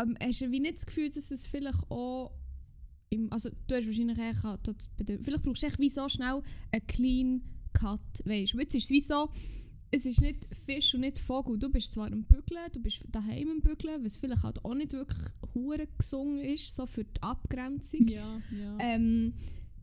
Ähm, 0.00 0.16
hast 0.22 0.40
du 0.40 0.50
wie 0.50 0.60
nicht 0.60 0.76
das 0.76 0.86
Gefühl, 0.86 1.10
dass 1.10 1.30
es 1.30 1.46
vielleicht 1.46 1.90
auch. 1.90 2.32
Im, 3.10 3.30
also 3.32 3.50
du 3.50 3.74
hast 3.74 3.86
wahrscheinlich 3.86 4.18
auch 4.18 4.58
Vielleicht 4.96 5.42
brauchst 5.42 5.62
du 5.62 5.66
echt 5.66 5.78
wie 5.78 5.90
so 5.90 6.08
schnell 6.08 6.42
einen 6.70 6.86
clean 6.86 7.42
Cut. 7.74 8.00
Weißt 8.24 8.54
du, 8.54 8.58
jetzt 8.60 8.74
ist 8.74 8.84
es 8.84 8.90
wie 8.90 9.00
so. 9.00 9.28
Es 9.94 10.06
ist 10.06 10.22
nicht 10.22 10.48
Fisch 10.64 10.94
und 10.94 11.00
nicht 11.00 11.18
Vogel. 11.18 11.58
Du 11.58 11.68
bist 11.68 11.92
zwar 11.92 12.10
am 12.10 12.24
Bügeln, 12.24 12.72
du 12.72 12.80
bist 12.80 13.02
daheim 13.10 13.50
am 13.50 13.60
Bügeln, 13.60 14.02
was 14.02 14.16
vielleicht 14.16 14.42
halt 14.42 14.64
auch 14.64 14.74
nicht 14.74 14.94
wirklich 14.94 15.22
hure 15.54 15.86
gesungen 15.98 16.40
ist, 16.40 16.74
so 16.74 16.86
für 16.86 17.04
die 17.04 17.22
Abgrenzung. 17.22 18.08
Ja, 18.08 18.40
ja. 18.50 18.78
Ähm, 18.80 19.34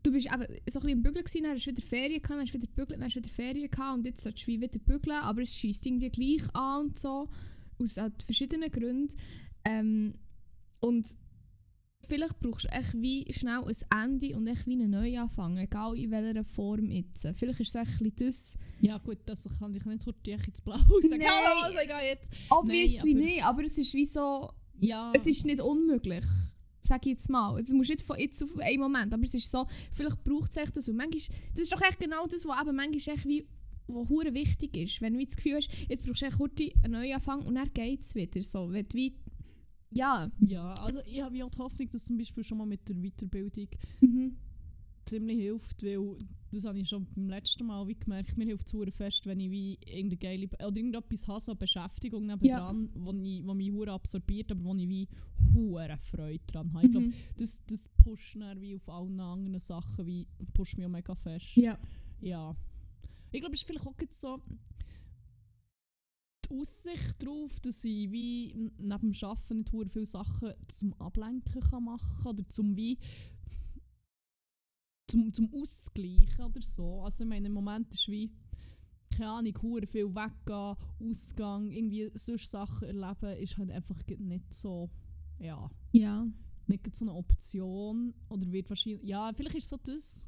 du 0.02 0.10
bist 0.10 0.26
eben 0.26 0.42
so 0.42 0.44
ein 0.44 0.60
bisschen 0.64 0.88
im 0.88 1.02
Bügeln 1.02 1.24
gewesen, 1.24 1.42
dann 1.44 1.52
hast 1.52 1.64
du 1.64 1.70
wieder 1.70 1.82
Ferien 1.82 2.20
gehabt, 2.20 2.30
dann 2.30 2.40
hast 2.40 2.50
du 2.50 2.58
wieder 2.58 2.66
gebügelt, 2.66 2.98
dann 2.98 3.04
hast 3.04 3.14
du 3.14 3.20
wieder 3.20 3.30
Ferien 3.30 3.70
gehabt 3.70 3.98
und 3.98 4.04
jetzt 4.04 4.22
solltest 4.24 4.46
du 4.46 4.50
wie 4.50 4.60
wieder 4.60 4.78
bügeln, 4.80 5.16
aber 5.16 5.42
es 5.42 5.54
schießt 5.54 5.86
irgendwie 5.86 6.10
gleich 6.10 6.54
an 6.56 6.86
und 6.86 6.98
so, 6.98 7.28
aus 7.78 7.96
halt 7.96 8.20
verschiedenen 8.22 8.70
Gründen. 8.70 9.14
Ähm, 9.64 10.14
und 10.80 11.06
vielleicht 12.10 12.40
brauchst 12.40 12.64
du 12.64 12.68
echt 12.68 12.92
wie 13.00 13.32
schnell 13.32 13.62
ein 13.64 14.02
Ende 14.04 14.36
und 14.36 14.46
echt 14.46 14.66
wie 14.66 14.72
einen 14.74 14.90
Neuanfang, 14.90 15.56
egal 15.56 15.96
in 15.96 16.10
welcher 16.10 16.44
Form 16.44 16.90
jetzt. 16.90 17.26
Vielleicht 17.36 17.60
ist 17.60 17.74
es 17.74 17.74
echt 17.76 18.20
das... 18.20 18.58
ja 18.80 18.98
gut, 18.98 19.18
das 19.26 19.48
kann 19.58 19.74
ich 19.74 19.84
nicht 19.84 20.06
heute 20.06 20.30
ins 20.30 20.60
Blau 20.60 20.76
sagen. 20.76 21.18
Nein. 21.18 21.20
Also 21.62 21.78
ich 21.78 21.88
gehe 21.88 22.08
jetzt. 22.08 22.30
Obviously 22.50 23.12
aber- 23.12 23.20
nicht, 23.20 23.44
aber 23.44 23.64
es 23.64 23.78
ist 23.78 23.94
wie 23.94 24.04
so... 24.04 24.50
Ja. 24.80 25.12
Es 25.14 25.26
ist 25.26 25.46
nicht 25.46 25.60
unmöglich. 25.60 26.24
Sag 26.82 27.02
ich 27.06 27.12
jetzt 27.12 27.28
mal. 27.28 27.58
Es 27.60 27.70
muss 27.72 27.88
nicht 27.88 28.02
von 28.02 28.18
jetzt 28.18 28.42
auf 28.42 28.58
einen 28.58 28.80
Moment, 28.80 29.12
aber 29.12 29.22
es 29.22 29.34
ist 29.34 29.50
so, 29.50 29.66
vielleicht 29.92 30.24
braucht 30.24 30.50
es 30.50 30.56
echt 30.56 30.76
das. 30.76 30.88
Und 30.88 30.96
manchmal, 30.96 31.38
das 31.54 31.62
ist 31.62 31.72
doch 31.72 31.82
echt 31.82 32.00
genau 32.00 32.26
das, 32.26 32.44
was 32.46 32.60
eben 32.60 32.74
manchmal 32.74 33.16
echt 33.16 33.26
wie 33.26 33.46
wo 33.86 34.08
hure 34.08 34.32
wichtig 34.34 34.76
ist. 34.76 35.00
Wenn 35.00 35.18
du 35.18 35.24
das 35.24 35.36
Gefühl 35.36 35.56
hast, 35.56 35.70
jetzt 35.88 36.04
brauchst 36.04 36.22
du 36.22 36.30
kurz 36.30 36.60
einen 36.82 36.92
Neuanfang 36.92 37.42
und 37.42 37.56
dann 37.56 37.72
geht 37.74 38.02
es 38.02 38.14
wieder. 38.14 38.42
So, 38.42 38.70
wenn 38.72 38.86
du 38.88 39.10
ja. 39.90 40.30
ja, 40.46 40.72
also 40.74 41.00
ich 41.04 41.20
habe 41.22 41.36
ja 41.36 41.48
die 41.48 41.58
Hoffnung, 41.58 41.88
dass 41.90 42.04
zum 42.04 42.16
Beispiel 42.18 42.44
schon 42.44 42.58
mal 42.58 42.66
mit 42.66 42.88
der 42.88 42.96
Weiterbildung 42.96 43.68
Mhm. 44.00 44.36
ziemlich 45.04 45.38
hilft, 45.38 45.82
weil 45.82 46.18
das 46.52 46.64
habe 46.64 46.78
ich 46.78 46.88
schon 46.88 47.06
beim 47.14 47.28
letzten 47.28 47.66
Mal 47.66 47.86
wie 47.88 47.94
gemerkt, 47.94 48.36
mir 48.36 48.44
hilft 48.46 48.72
es 48.74 48.94
fest, 48.94 49.26
wenn 49.26 49.38
ich 49.40 49.50
wie 49.50 49.78
irgendeine 49.84 50.16
geile, 50.16 50.46
oder 50.46 50.76
irgendetwas 50.76 51.26
habe, 51.28 51.40
so 51.40 51.52
eine 51.52 51.58
Beschäftigung 51.58 52.26
nebendran, 52.26 52.90
wo, 52.94 53.12
ich, 53.12 53.44
wo 53.46 53.54
mich 53.54 53.70
hure 53.72 53.92
absorbiert, 53.92 54.50
aber 54.52 54.64
wo 54.64 54.74
ich 54.74 54.88
wie 54.88 55.08
hure 55.54 55.96
Freude 55.98 56.40
dran 56.46 56.72
habe. 56.72 56.86
Ich 56.86 56.92
glaube, 56.92 57.06
Mhm. 57.08 57.14
das, 57.36 57.64
das 57.66 57.88
pusht 57.88 58.36
dann 58.36 58.60
wie 58.60 58.74
auf 58.76 58.88
allen 58.88 59.18
anderen 59.20 59.58
Sachen, 59.60 60.06
wie 60.06 60.26
pusht 60.54 60.76
mich 60.76 60.86
auch 60.86 60.90
mega 60.90 61.14
fest. 61.14 61.56
Ja. 61.56 61.78
Ja. 62.20 62.56
Ich 63.32 63.40
glaube, 63.40 63.54
es 63.54 63.60
ist 63.62 63.66
vielleicht 63.66 63.86
auch 63.86 63.94
jetzt 64.00 64.20
so 64.20 64.40
die 66.46 66.58
Aussicht 66.58 67.22
darauf, 67.22 67.60
dass 67.60 67.84
ich 67.84 68.10
wie 68.10 68.54
neben 68.78 69.12
dem 69.12 69.14
Arbeiten 69.22 69.58
nicht 69.58 69.72
hure 69.72 69.88
viele 69.88 70.06
Sachen 70.06 70.52
zum 70.68 70.94
Ablenken 70.94 71.60
kann 71.62 71.84
machen 71.84 72.26
oder 72.26 72.48
zum 72.48 72.76
wie 72.76 72.98
zum, 75.10 75.32
zum 75.32 75.52
Ausgleichen 75.54 76.44
oder 76.44 76.62
so. 76.62 77.02
Also 77.02 77.24
ich 77.24 77.30
meine, 77.30 77.46
im 77.48 77.52
Moment 77.52 77.92
ist 77.92 78.08
wie 78.08 78.30
keine 79.10 79.30
Ahnung, 79.30 79.58
hure 79.62 79.86
viel 79.86 80.14
weggehen, 80.14 80.76
Ausgang, 81.00 81.70
irgendwie 81.70 82.10
solche 82.14 82.46
Sachen 82.46 82.88
erleben, 82.88 83.42
ist 83.42 83.58
halt 83.58 83.70
einfach 83.70 83.96
nicht 84.18 84.54
so, 84.54 84.88
ja, 85.38 85.68
Ja. 85.92 86.26
nicht 86.66 86.96
so 86.96 87.04
eine 87.04 87.14
Option. 87.14 88.14
Oder 88.28 88.50
wird 88.52 88.70
wahrscheinlich, 88.70 89.02
ja, 89.02 89.32
vielleicht 89.34 89.56
ist 89.56 89.68
so 89.68 89.76
das, 89.82 90.26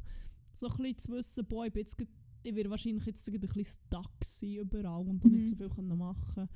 so 0.53 0.69
ein 0.69 0.77
bisschen 0.77 0.99
zu 0.99 1.13
wissen, 1.13 1.47
boah, 1.47 1.67
ich, 1.67 1.73
bin 1.73 1.81
jetzt 1.81 1.97
ich 2.43 2.55
werde 2.55 2.71
wahrscheinlich 2.71 3.07
jetzt 3.07 3.29
ein 3.29 3.39
bisschen 3.41 3.65
stuck 3.65 4.11
sein 4.25 4.55
überall 4.57 5.07
und 5.09 5.23
da 5.25 5.29
Mhm. 5.29 5.35
nicht 5.35 5.49
so 5.49 5.57
viel 5.57 5.69
können 5.69 5.97
machen 5.99 6.49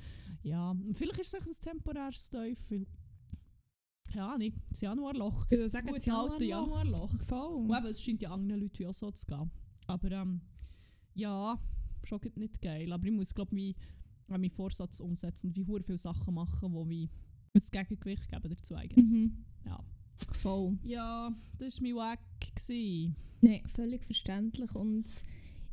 Ja, 0.43 0.75
vielleicht 0.93 1.19
ist 1.19 1.33
es 1.33 1.61
ein 1.63 1.71
temporäres 1.71 2.29
Teufel. 2.29 2.85
Keine 4.11 4.25
Ahnung, 4.33 4.53
das 4.69 4.81
Januarloch. 4.81 5.45
Ich 5.45 5.51
würde 5.51 5.63
Das 5.63 5.71
sagen, 5.73 5.93
das 5.93 6.07
alte 6.07 6.45
Januarloch. 6.45 7.13
Voll. 7.23 7.55
Und 7.55 7.75
eben, 7.77 7.85
es 7.87 8.01
scheint 8.01 8.21
ja 8.21 8.31
anderen 8.31 8.61
Leuten 8.61 8.85
auch 8.85 8.93
so 8.93 9.11
zu 9.11 9.25
gehen. 9.27 9.51
Aber 9.85 10.11
ähm, 10.11 10.41
ja, 11.13 11.59
schon 12.03 12.19
nicht 12.35 12.61
geil. 12.61 12.91
Aber 12.93 13.05
ich 13.05 13.11
muss, 13.11 13.33
glaube 13.35 13.59
ich, 13.59 13.75
meinen 14.27 14.49
Vorsatz 14.49 14.99
umsetzen 15.01 15.47
und 15.47 15.55
wie 15.57 15.65
hure 15.65 15.83
viele 15.83 15.97
Sachen 15.97 16.33
machen, 16.33 16.71
die 16.73 16.89
wie 16.89 17.09
ein 17.53 17.61
Gegengewicht 17.71 18.29
geben 18.29 18.49
dazu, 18.49 18.75
I 18.75 18.87
guess. 18.87 19.09
Mhm. 19.09 19.45
Ja. 19.65 19.79
Voll. 20.33 20.77
Ja, 20.83 21.31
das 21.57 21.75
war 21.75 21.83
mein 21.83 21.95
Wack. 21.95 22.19
Nein, 23.41 23.61
völlig 23.67 24.03
verständlich 24.03 24.73
und 24.73 25.05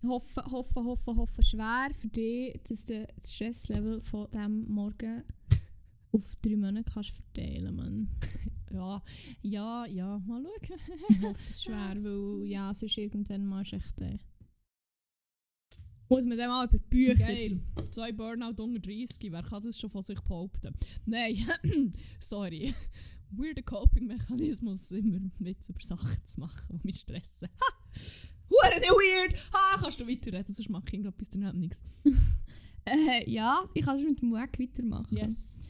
ich 0.04 0.10
hoffe, 0.10 0.44
hoffe, 0.50 0.84
hoffe, 0.84 1.16
hoffe 1.16 1.42
schwer 1.42 1.90
für 1.98 2.08
dich, 2.08 2.60
dass 2.68 2.84
du 2.84 3.06
das 3.16 3.34
Stresslevel 3.34 4.02
von 4.02 4.28
diesem 4.30 4.70
Morgen 4.70 5.22
auf 6.12 6.36
drei 6.42 6.56
Monate 6.56 6.90
kannst 6.92 7.10
verteilen 7.10 7.74
man. 7.74 8.08
Ja, 8.70 9.00
ja, 9.42 9.86
ja, 9.86 10.18
mal 10.26 10.42
schauen. 10.66 10.78
Ich 11.08 11.22
hoffe 11.22 11.48
es 11.48 11.62
schwer, 11.62 11.94
weil 12.02 12.48
ja, 12.48 12.74
sonst 12.74 12.98
irgendwann 12.98 13.46
mal 13.46 13.62
echt... 13.62 14.00
Äh, 14.00 14.18
muss 16.08 16.24
man 16.24 16.36
dann 16.36 16.48
mal 16.48 16.66
über 16.66 16.78
die 16.78 16.88
Bücher... 16.88 17.14
Geil. 17.14 17.60
Zwei 17.90 18.10
Burnout 18.10 18.60
unter 18.60 18.80
30, 18.80 19.30
wer 19.30 19.44
kann 19.44 19.62
das 19.62 19.78
schon 19.78 19.90
von 19.90 20.02
sich 20.02 20.20
behaupten? 20.22 20.74
Nein, 21.06 21.46
sorry. 22.18 22.74
Weirder 23.30 23.62
Coping-Mechanismus, 23.62 24.90
immer 24.90 25.20
Witze 25.38 25.70
über 25.70 25.80
Sachen 25.80 26.26
zu 26.26 26.40
machen, 26.40 26.80
die 26.80 26.86
mich 26.88 26.96
stressen. 26.96 27.48
Ha! 28.62 28.70
Hure 28.70 28.80
weird! 28.80 29.34
Ha! 29.52 29.78
Kannst 29.80 30.00
du 30.00 30.08
weiterreden, 30.08 30.54
sonst 30.54 30.70
mache 30.70 30.84
ich 30.88 30.94
irgendetwas 30.94 31.30
daneben 31.30 31.60
nichts. 31.60 31.82
Äh, 32.86 33.30
ja, 33.30 33.66
ich 33.72 33.82
kann 33.82 33.98
schon 33.98 34.10
mit 34.10 34.20
dem 34.20 34.32
Weg 34.32 34.60
weitermachen. 34.60 35.16
Yes. 35.16 35.66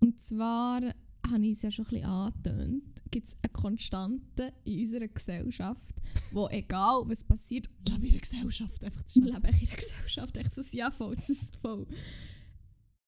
Und 0.00 0.20
zwar 0.20 0.82
habe 0.82 1.46
ich 1.46 1.52
es 1.52 1.62
ja 1.62 1.70
schon 1.70 1.86
ein 1.86 1.90
bisschen 1.90 2.06
angetönt, 2.06 2.82
gibt 3.10 3.28
es 3.28 3.36
eine 3.42 3.52
Konstante 3.52 4.52
in 4.64 4.80
unserer 4.80 5.08
Gesellschaft, 5.08 5.94
wo 6.32 6.48
egal 6.48 7.04
was 7.06 7.22
passiert, 7.24 7.68
Ich 7.84 7.92
lebe 7.92 8.06
in 8.06 8.12
einer 8.12 8.20
Gesellschaft, 8.20 8.84
einfach 8.84 9.02
das 9.02 9.16
ich 9.16 9.22
schnell 9.22 9.34
lebe 9.34 9.48
in 9.48 9.66
der 9.66 9.76
Gesellschaft, 9.76 10.36
echt 10.36 10.54
so, 10.54 10.62
ja 10.76 10.90
voll, 10.90 11.16
das 11.16 11.30
ist 11.30 11.56
voll. 11.56 11.86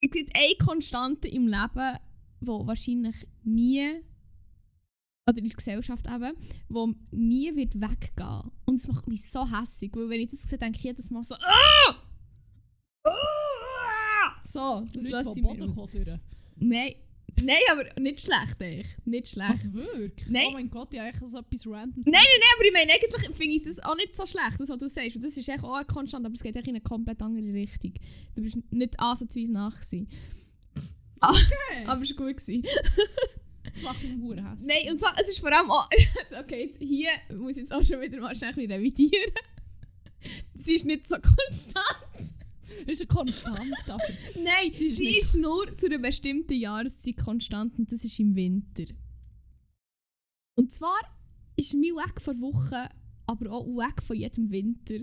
Es 0.00 0.10
gibt 0.10 0.34
eine 0.34 0.54
Konstante 0.64 1.28
im 1.28 1.46
Leben, 1.46 1.98
wo 2.40 2.66
wahrscheinlich 2.66 3.26
nie, 3.42 4.00
oder 5.30 5.38
in 5.38 5.48
der 5.48 5.56
Gesellschaft 5.56 6.06
eben, 6.06 6.32
wo 6.68 6.92
nie 7.10 7.54
wird 7.56 7.80
weggehen. 7.80 8.50
Und 8.66 8.76
es 8.76 8.88
macht 8.88 9.08
mich 9.08 9.28
so 9.30 9.46
hässlich, 9.50 9.90
weil 9.94 10.08
wenn 10.10 10.20
ich 10.20 10.30
das 10.30 10.42
sehe, 10.42 10.58
denke 10.58 10.78
ich 10.78 10.84
jedes 10.84 11.10
Mal 11.10 11.24
so 11.24 11.34
«Ah! 11.36 11.96
Ah!» 13.04 13.10
So, 14.44 14.86
das 14.92 15.02
Leute 15.04 15.16
lässt 15.16 15.28
von 15.28 15.36
ich 15.38 15.42
mir. 15.42 16.20
Nein, 16.56 16.94
nein, 17.42 17.56
aber 17.70 18.00
nicht 18.00 18.20
schlecht, 18.20 18.60
echt. 18.60 19.06
Nicht 19.06 19.28
schlecht. 19.28 19.50
Was, 19.50 19.72
wirklich? 19.72 20.28
Nein. 20.28 20.46
Oh 20.48 20.52
mein 20.52 20.68
Gott, 20.70 20.92
ja, 20.92 21.04
eigentlich 21.04 21.30
so 21.30 21.38
etwas 21.38 21.66
Randoms. 21.66 22.06
Nein, 22.06 22.14
nein, 22.14 22.40
nein, 22.40 22.50
aber 22.56 22.64
ich 22.66 22.72
meine, 22.72 22.92
eigentlich 22.92 23.36
finde 23.36 23.54
ich 23.56 23.62
das 23.62 23.78
auch 23.80 23.96
nicht 23.96 24.16
so 24.16 24.26
schlecht, 24.26 24.58
das, 24.58 24.68
was 24.68 24.78
du 24.78 24.88
sagst. 24.88 25.16
Und 25.16 25.24
das 25.24 25.36
ist 25.36 25.48
echt 25.48 25.62
auch 25.64 25.74
eine 25.74 25.84
Konstante, 25.86 26.26
aber 26.26 26.34
es 26.34 26.42
geht 26.42 26.56
echt 26.56 26.66
in 26.66 26.74
eine 26.74 26.82
komplett 26.82 27.22
andere 27.22 27.54
Richtung. 27.54 27.94
Du 28.34 28.42
bist 28.42 28.58
nicht 28.70 28.98
ansatzweise 28.98 29.52
nach 29.52 29.80
gewesen. 29.80 30.08
Ah, 31.20 31.30
Okay. 31.30 31.84
Aber 31.86 32.02
es 32.02 32.10
war 32.18 32.26
gut. 32.26 32.36
Gewesen. 32.38 32.66
Das 33.72 33.82
macht 33.82 34.02
mich 34.02 34.16
Hurenhass. 34.20 34.58
Nein, 34.64 34.90
und 34.92 34.98
zwar, 35.00 35.14
es 35.20 35.28
ist 35.28 35.40
vor 35.40 35.52
allem 35.52 35.70
auch... 35.70 35.88
okay, 36.40 36.64
jetzt, 36.66 36.78
hier 36.78 37.10
muss 37.36 37.52
ich 37.52 37.58
jetzt 37.58 37.72
auch 37.72 37.82
schon 37.84 38.00
wieder 38.00 38.20
mal 38.20 38.34
schnell 38.34 38.50
ein 38.50 38.56
bisschen 38.56 38.72
revidieren. 38.72 39.32
Sie 40.54 40.74
ist 40.74 40.84
nicht 40.86 41.08
so 41.08 41.16
konstant. 41.16 41.86
ist 42.86 43.00
eine 43.00 43.08
Konstante. 43.08 43.62
aber- 43.86 44.02
Nein, 44.36 44.70
Sie 44.72 44.90
sie 44.90 45.16
ist 45.16 45.24
ist, 45.24 45.34
nicht- 45.34 45.42
nur 45.42 45.76
zu 45.76 45.86
einer 45.86 45.98
bestimmten 45.98 46.54
Jahreszeit 46.54 47.16
konstant 47.16 47.78
und 47.78 47.90
das 47.92 48.04
ist 48.04 48.18
im 48.20 48.34
Winter. 48.34 48.84
Und 50.56 50.72
zwar 50.72 50.98
ist 51.56 51.72
mein 51.74 51.82
Weg 51.82 52.20
vor 52.20 52.34
Wochen, 52.40 52.88
aber 53.26 53.52
auch 53.52 53.66
weg 53.66 54.02
von 54.02 54.16
jedem 54.16 54.50
Winter, 54.50 54.98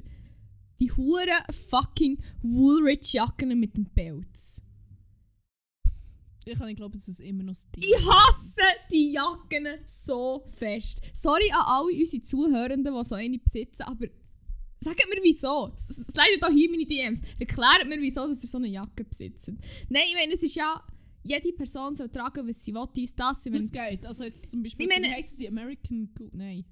die 0.79 0.91
hure 0.91 1.43
fucking 1.69 2.21
Woolrich-Jacken 2.43 3.57
mit 3.59 3.75
dem 3.77 3.85
Pelz. 3.85 4.61
Ich 6.47 6.57
kann 6.57 6.67
nicht 6.67 6.77
glauben, 6.77 6.93
dass 6.93 7.07
es 7.07 7.19
immer 7.19 7.43
noch 7.43 7.53
das 7.53 7.69
Ding 7.71 7.83
Ich 7.83 8.05
hasse 8.05 8.67
die 8.91 9.11
Jacken 9.13 9.67
so 9.85 10.45
fest. 10.55 11.01
Sorry 11.13 11.51
an 11.51 11.61
alle 11.65 11.93
unsere 11.97 12.23
Zuhörenden, 12.23 12.93
die 12.93 13.03
so 13.03 13.15
eine 13.15 13.37
besitzen, 13.39 13.83
aber 13.83 14.07
sagt 14.79 15.01
mir 15.09 15.21
wieso. 15.23 15.73
Es 15.75 15.97
leidet 16.15 16.43
auch 16.43 16.51
hier 16.51 16.69
meine 16.69 16.85
DMs. 16.85 17.21
Erklärt 17.39 17.87
mir 17.87 17.99
wieso, 18.01 18.27
dass 18.27 18.41
ihr 18.41 18.47
so 18.47 18.57
eine 18.57 18.67
Jacke 18.67 19.03
besitzt. 19.03 19.47
Nein, 19.89 20.03
ich 20.07 20.13
meine, 20.15 20.33
es 20.33 20.43
ist 20.43 20.55
ja, 20.55 20.81
jede 21.23 21.51
Person 21.53 21.95
soll 21.95 22.09
tragen, 22.09 22.47
was 22.47 22.63
sie 22.63 22.73
will, 22.73 22.87
dies, 22.95 23.13
das. 23.15 23.45
Ich 23.45 23.51
Das 23.51 23.71
meine, 23.73 23.89
geht. 23.97 24.05
Also 24.05 24.23
jetzt 24.23 24.49
zum 24.49 24.63
Beispiel, 24.63 24.85
Ich 24.87 24.93
meine- 24.93 25.11
heissen 25.13 25.37
sie? 25.37 25.47
American 25.47 26.09
Goose? 26.15 26.37
Nein. 26.37 26.65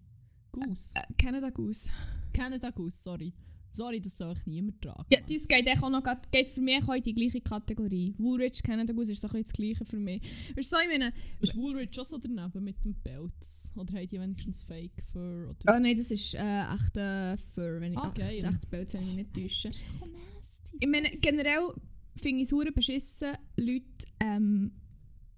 Goose. 0.52 0.94
äh, 0.96 1.02
Canada 1.22 1.50
Goose. 1.50 1.90
Canada 2.34 2.70
Goose, 2.70 2.98
sorry. 3.02 3.34
Sorry, 3.76 4.00
das 4.00 4.18
soll 4.18 4.34
ich 4.38 4.46
niemand 4.46 4.82
tragen. 4.82 5.06
Ja, 5.12 5.20
das 5.20 5.48
geht, 5.48 5.68
auch 5.84 5.90
noch, 5.90 6.02
geht 6.32 6.50
für 6.50 6.62
mich 6.62 6.82
auch 6.88 6.94
in 6.94 7.04
die 7.04 7.14
gleiche 7.14 7.42
Kategorie. 7.42 8.16
Woolrich, 8.18 8.64
Canada 8.64 8.94
Goose 8.94 9.12
ist 9.12 9.22
so 9.22 9.28
ein 9.28 9.44
das 9.44 9.52
Gleiche 9.52 9.84
für 9.84 10.00
mich. 10.00 10.22
Weißt 10.56 10.72
du, 10.72 10.78
so, 10.78 10.82
ich 10.82 10.88
meine, 10.88 11.14
Ist 11.42 11.58
Woolrich 11.58 12.00
auch 12.00 12.06
so 12.06 12.18
daneben 12.18 12.64
mit 12.64 12.84
dem 12.86 12.96
Pelz? 12.96 13.74
Oder 13.76 13.96
haben 13.96 14.08
die 14.08 14.20
wenigstens 14.20 14.64
Fake 14.64 15.04
Fur? 15.12 15.50
Oder? 15.50 15.76
oh 15.76 15.80
nein, 15.80 15.98
das 15.98 16.10
ist 16.10 16.36
äh, 16.36 16.64
echter 16.74 17.38
Fur, 17.54 17.82
wenn 17.82 17.92
ich 17.92 17.98
Ah, 17.98 18.14
ach, 18.16 18.18
echte 18.18 18.68
Bild, 18.70 18.94
wenn 18.94 19.02
ich 19.02 19.08
mich 19.08 19.16
nicht 19.16 19.34
täusche. 19.34 19.72
Oh, 20.02 20.06
nasty. 20.06 20.78
Ich 20.80 20.90
meine, 20.90 21.10
generell 21.18 21.74
finde 22.16 22.44
ich 22.44 22.52
es 22.52 22.74
beschissen, 22.74 23.34
Leute 23.58 23.84
ähm, 24.22 24.72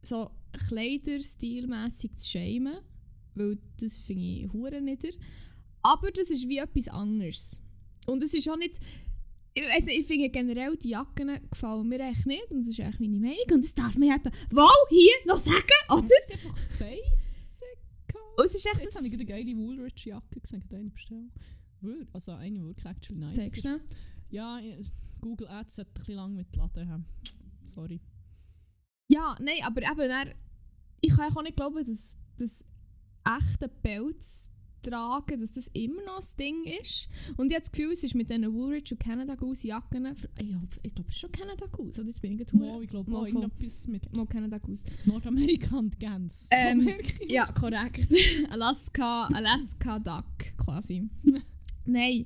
so 0.04 0.30
kleiderstilmässig 0.68 2.16
zu 2.18 2.30
schämen. 2.30 2.78
Weil 3.34 3.58
das 3.80 3.98
finde 3.98 4.24
ich 4.24 4.54
hure 4.54 4.82
nieder. 4.82 5.10
Aber 5.82 6.12
das 6.12 6.30
ist 6.30 6.48
wie 6.48 6.58
etwas 6.58 6.88
anderes. 6.88 7.62
Und 8.08 8.24
es 8.24 8.34
ist 8.34 8.50
auch 8.50 8.58
nicht. 8.58 8.80
Ich 9.54 9.64
weiss 9.64 9.86
nicht, 9.86 10.00
ich 10.02 10.06
finde 10.06 10.30
generell 10.30 10.78
die 10.78 10.90
Jacken 10.90 11.32
gefallen 11.50 11.88
mir 11.88 12.00
echt 12.00 12.26
nicht. 12.28 12.50
Und 12.52 12.60
das 12.62 12.68
ist 12.68 12.80
echt 12.80 13.00
meine 13.00 13.20
Meinung. 13.20 13.38
Und 13.54 13.64
das 13.64 13.74
darf 13.74 13.98
man 13.98 14.10
eben 14.10 14.32
wow, 14.52 14.70
hier 14.90 15.14
noch 15.26 15.38
sagen, 15.40 15.58
oder? 15.90 16.02
Das 16.04 16.12
ist 16.30 16.34
einfach 16.34 16.56
basic. 16.80 18.16
Und 18.38 18.46
es 18.46 18.54
ist 18.56 18.66
echt 18.68 18.82
Jetzt 18.82 18.92
so. 18.94 18.98
habe 19.00 19.08
ich 19.08 19.14
eine 19.14 19.26
geile 19.26 19.56
Woolrich-Jacke 19.58 20.40
gesehen, 20.40 20.64
eine 20.72 20.90
bestellen. 20.92 21.32
Wir- 21.82 22.08
Also 22.14 22.34
eine 22.34 22.64
wirklich 22.64 22.86
actually 22.86 23.20
nice. 23.20 23.36
Zeig 23.36 23.58
schnell. 23.58 23.82
Ja, 24.30 24.60
Google 25.22 25.48
Ads 25.48 25.80
hat 25.80 25.88
ein 25.88 25.94
bisschen 25.96 26.16
lang 26.16 26.36
mit 26.36 26.56
Laden 26.56 26.90
haben. 26.90 27.06
Sorry. 27.66 28.00
Ja, 29.10 29.36
nein, 29.42 29.60
aber 29.64 29.82
eben, 29.82 30.08
dann, 30.10 30.34
ich 31.02 31.16
kann 31.16 31.36
auch 31.36 31.42
nicht 31.42 31.56
glauben, 31.56 31.84
dass 31.86 32.16
das 32.38 32.64
echte 33.26 33.70
Pelz 33.70 34.50
tragen, 34.90 35.40
dass 35.40 35.52
das 35.52 35.68
immer 35.74 36.02
noch 36.06 36.18
das 36.18 36.36
Ding 36.36 36.64
ist. 36.82 37.10
Und 37.38 37.48
ich 37.52 37.56
habe 37.56 37.62
das 37.64 37.72
Gefühl, 37.72 37.92
es 37.92 38.04
ist 38.04 38.16
mit 38.16 38.30
diesen 38.30 38.54
Woolrich 38.54 38.92
und 38.92 39.00
Canada 39.00 39.36
Goose 39.36 39.68
Jacken, 39.68 40.06
ich, 40.06 40.48
glaube, 40.94 41.10
es 41.10 41.16
ist 41.16 41.20
schon 41.20 41.32
Canada 41.32 41.66
Goose, 41.72 42.00
oder 42.02 42.10
jetzt 42.10 42.22
bin 42.22 42.40
ich 42.40 42.54
hure- 42.54 42.84
ich 42.84 42.90
glaube, 42.90 43.10
mal 43.12 43.28
irgendetwas 43.28 43.88
mit 43.88 44.16
Mal 44.16 44.26
Canada 44.28 44.58
Goose. 44.58 44.86
Nordamerika 45.06 45.78
und 45.78 46.00
Gans. 46.00 46.48
Ähm, 46.52 46.82
so. 46.82 47.26
Ja, 47.28 47.46
korrekt. 47.46 48.08
Alaska, 48.50 49.28
Alaska 49.28 50.00
Duck 50.00 50.58
quasi. 50.58 51.10
Nein, 51.86 52.26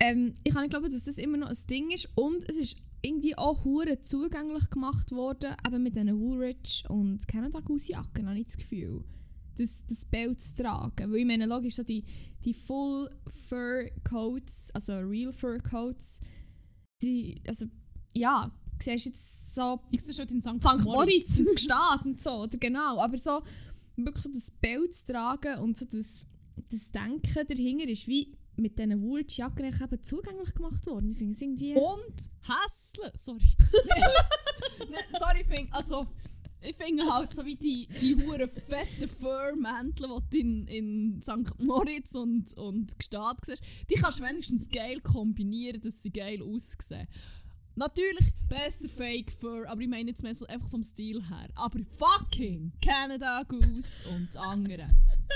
ähm, 0.00 0.34
ich 0.44 0.52
kann 0.52 0.62
nicht 0.62 0.70
glauben, 0.70 0.90
dass 0.90 1.04
das 1.04 1.18
immer 1.18 1.36
noch 1.36 1.48
ein 1.48 1.56
Ding 1.68 1.90
ist 1.90 2.08
und 2.14 2.48
es 2.48 2.56
ist 2.56 2.76
irgendwie 3.02 3.36
auch 3.36 3.64
hure 3.64 4.00
zugänglich 4.02 4.70
gemacht 4.70 5.12
worden, 5.12 5.54
eben 5.66 5.82
mit 5.82 5.94
diesen 5.94 6.18
Woolrich 6.18 6.84
und 6.88 7.26
Canada 7.28 7.60
Goose 7.60 7.92
Jacken, 7.92 8.28
habe 8.28 8.38
ich 8.38 8.46
das 8.46 8.56
Gefühl. 8.56 9.04
Das, 9.56 9.82
das 9.88 10.04
Bild 10.04 10.40
zu 10.40 10.62
tragen. 10.62 11.12
Weil 11.12 11.20
ich 11.20 11.26
meine, 11.26 11.46
logisch, 11.46 11.74
so 11.76 11.82
die, 11.82 12.04
die 12.44 12.54
Full 12.54 13.10
Fur 13.48 13.84
Coats, 14.08 14.70
also 14.72 14.98
Real 14.98 15.32
Fur 15.32 15.58
Coats, 15.58 16.20
die, 17.02 17.40
also, 17.46 17.66
ja, 18.12 18.50
siehst 18.80 19.06
jetzt 19.06 19.54
so 19.54 19.80
Ich 19.90 20.02
sehe 20.02 20.14
schon 20.14 20.28
in 20.28 20.40
St. 20.40 20.60
St. 20.60 20.84
Moritz 20.84 21.42
Gstaad 21.54 22.04
und 22.04 22.22
so, 22.22 22.42
oder 22.42 22.58
genau. 22.58 22.98
Aber 23.00 23.16
so 23.16 23.40
wirklich 23.96 24.24
so 24.24 24.32
das 24.32 24.50
Bild 24.50 24.94
zu 24.94 25.12
tragen 25.12 25.60
und 25.60 25.78
so 25.78 25.86
das, 25.86 26.24
das 26.70 26.90
Denken 26.90 27.46
dahinter 27.46 27.88
ist 27.88 28.08
wie 28.08 28.36
mit 28.56 28.78
diesen 28.78 29.02
Wooljacken 29.02 29.64
eben 29.64 30.04
zugänglich 30.04 30.54
gemacht 30.54 30.86
worden. 30.86 31.12
Ich 31.12 31.18
finde 31.18 31.34
es 31.34 31.42
irgendwie... 31.42 31.74
Und 31.74 32.30
hässlich. 32.42 33.12
Sorry. 33.16 33.40
nee, 34.90 35.18
sorry, 35.18 35.40
ich 35.40 35.46
finde, 35.46 35.72
also, 35.72 36.06
ich 36.64 36.76
finde 36.76 37.12
halt 37.12 37.34
so 37.34 37.44
wie 37.44 37.56
die, 37.56 37.88
die 38.00 38.16
hure 38.16 38.48
fetten 38.48 39.08
Fur-Mäntel, 39.08 40.08
die 40.32 40.38
du 40.38 40.38
in, 40.38 40.66
in 40.66 41.22
St. 41.22 41.58
Moritz 41.58 42.14
und, 42.14 42.54
und 42.54 42.98
Gstaad 42.98 43.44
siehst, 43.44 43.62
die 43.90 43.94
kannst 43.94 44.20
du 44.20 44.24
wenigstens 44.24 44.68
geil 44.68 45.00
kombinieren, 45.00 45.80
dass 45.82 46.02
sie 46.02 46.10
geil 46.10 46.42
aussehen. 46.42 47.08
Natürlich 47.76 48.32
besser 48.48 48.88
Fake 48.88 49.32
Fur, 49.32 49.68
aber 49.68 49.80
ich 49.80 49.88
meine 49.88 50.10
jetzt 50.10 50.22
mehr 50.22 50.34
so 50.34 50.46
einfach 50.46 50.70
vom 50.70 50.84
Stil 50.84 51.20
her. 51.28 51.48
Aber 51.56 51.80
fucking 51.98 52.72
Canada 52.80 53.42
Goose 53.42 54.08
und 54.10 54.28
das 54.28 54.36
andere. 54.36 54.88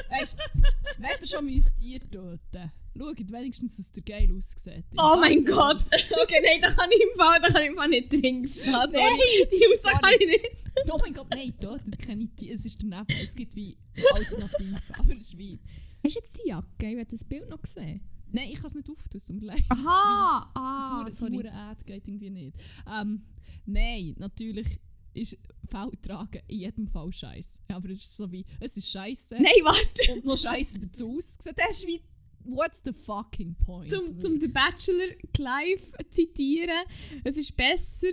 Weißt 0.09 0.35
du, 0.35 0.63
wenn 0.99 1.11
ihr 1.21 1.27
schon 1.27 1.45
müsst 1.47 1.77
Tier 1.79 1.99
töten, 1.99 2.73
schaut 2.97 3.33
wenigstens, 3.33 3.77
dass 3.77 3.91
der 3.91 4.03
geil 4.05 4.31
aussieht. 4.37 4.85
Oh 4.97 5.17
mein 5.21 5.45
Gott! 5.45 5.85
Okay, 6.23 6.41
nein, 6.45 6.61
da 6.61 6.71
kann 6.71 6.91
ich 6.93 7.01
im 7.01 7.19
Fall, 7.19 7.39
da 7.41 7.49
kann 7.49 7.63
ich 7.63 7.69
im 7.71 7.77
Fall 7.77 7.89
nicht 7.89 8.13
drin 8.13 8.47
stehen. 8.47 8.73
Sorry. 8.73 9.49
Die 9.51 9.67
Aussage 9.75 10.01
kann 10.01 10.15
ich 10.21 10.27
nicht. 10.27 10.51
Oh 10.93 10.99
mein 11.01 11.15
Gott, 11.15 11.27
nein, 11.31 11.53
tötet 11.59 11.99
keine 11.99 12.29
Tiere. 12.37 12.55
Es 12.55 12.65
ist 12.65 12.79
daneben. 12.81 13.07
Es 13.21 13.35
gibt 13.35 13.57
wie 13.57 13.77
Alternativen. 14.15 14.79
Aber 14.97 15.13
es 15.13 15.23
ist 15.25 15.39
wie. 15.39 15.59
Hast 16.05 16.15
du 16.17 16.21
jetzt 16.21 16.37
die 16.39 16.49
Jacke? 16.49 16.67
Ich 16.79 16.99
habe 16.99 17.07
das 17.07 17.25
Bild 17.25 17.49
noch 17.49 17.61
gesehen. 17.61 18.01
Nein, 18.33 18.51
ich 18.51 18.57
kann 18.57 18.67
es 18.67 18.75
nicht 18.75 18.89
auftun, 18.91 19.21
tut 19.21 19.37
mir 19.41 19.47
leid. 19.47 19.65
Aha! 19.69 20.51
Das 20.55 20.63
Ah, 20.63 21.05
ist 21.09 21.17
sorry. 21.19 21.35
sorry. 21.37 21.49
Ad 21.49 21.85
geht 21.85 22.07
irgendwie 22.09 22.31
nicht. 22.31 22.57
Ähm, 22.91 23.23
nein, 23.67 24.15
natürlich 24.19 24.81
ist 25.15 25.37
Feldtragen 25.69 26.43
in 26.47 26.59
jedem 26.61 26.87
Fall 26.87 27.13
scheiße. 27.13 27.59
Aber 27.69 27.89
es 27.91 27.99
ist 28.01 28.17
so 28.17 28.31
wie, 28.31 28.45
es 28.61 28.77
ist 28.77 28.91
scheiße 28.91 29.35
Nein, 29.35 29.45
warte! 29.65 30.13
und 30.13 30.25
noch 30.25 30.37
scheiße 30.39 30.79
dazu 30.79 31.17
aussehen. 31.17 31.55
Das 31.57 31.71
ist 31.79 31.87
wie, 31.87 32.01
what's 32.45 32.81
the 32.85 32.93
fucking 32.93 33.55
point? 33.65 33.91
zum, 33.91 34.19
zum 34.21 34.39
den 34.39 34.53
Bachelor 34.53 35.09
Clive 35.33 35.83
zitieren. 36.11 36.85
Es 37.25 37.37
ist 37.37 37.57
besser, 37.57 38.09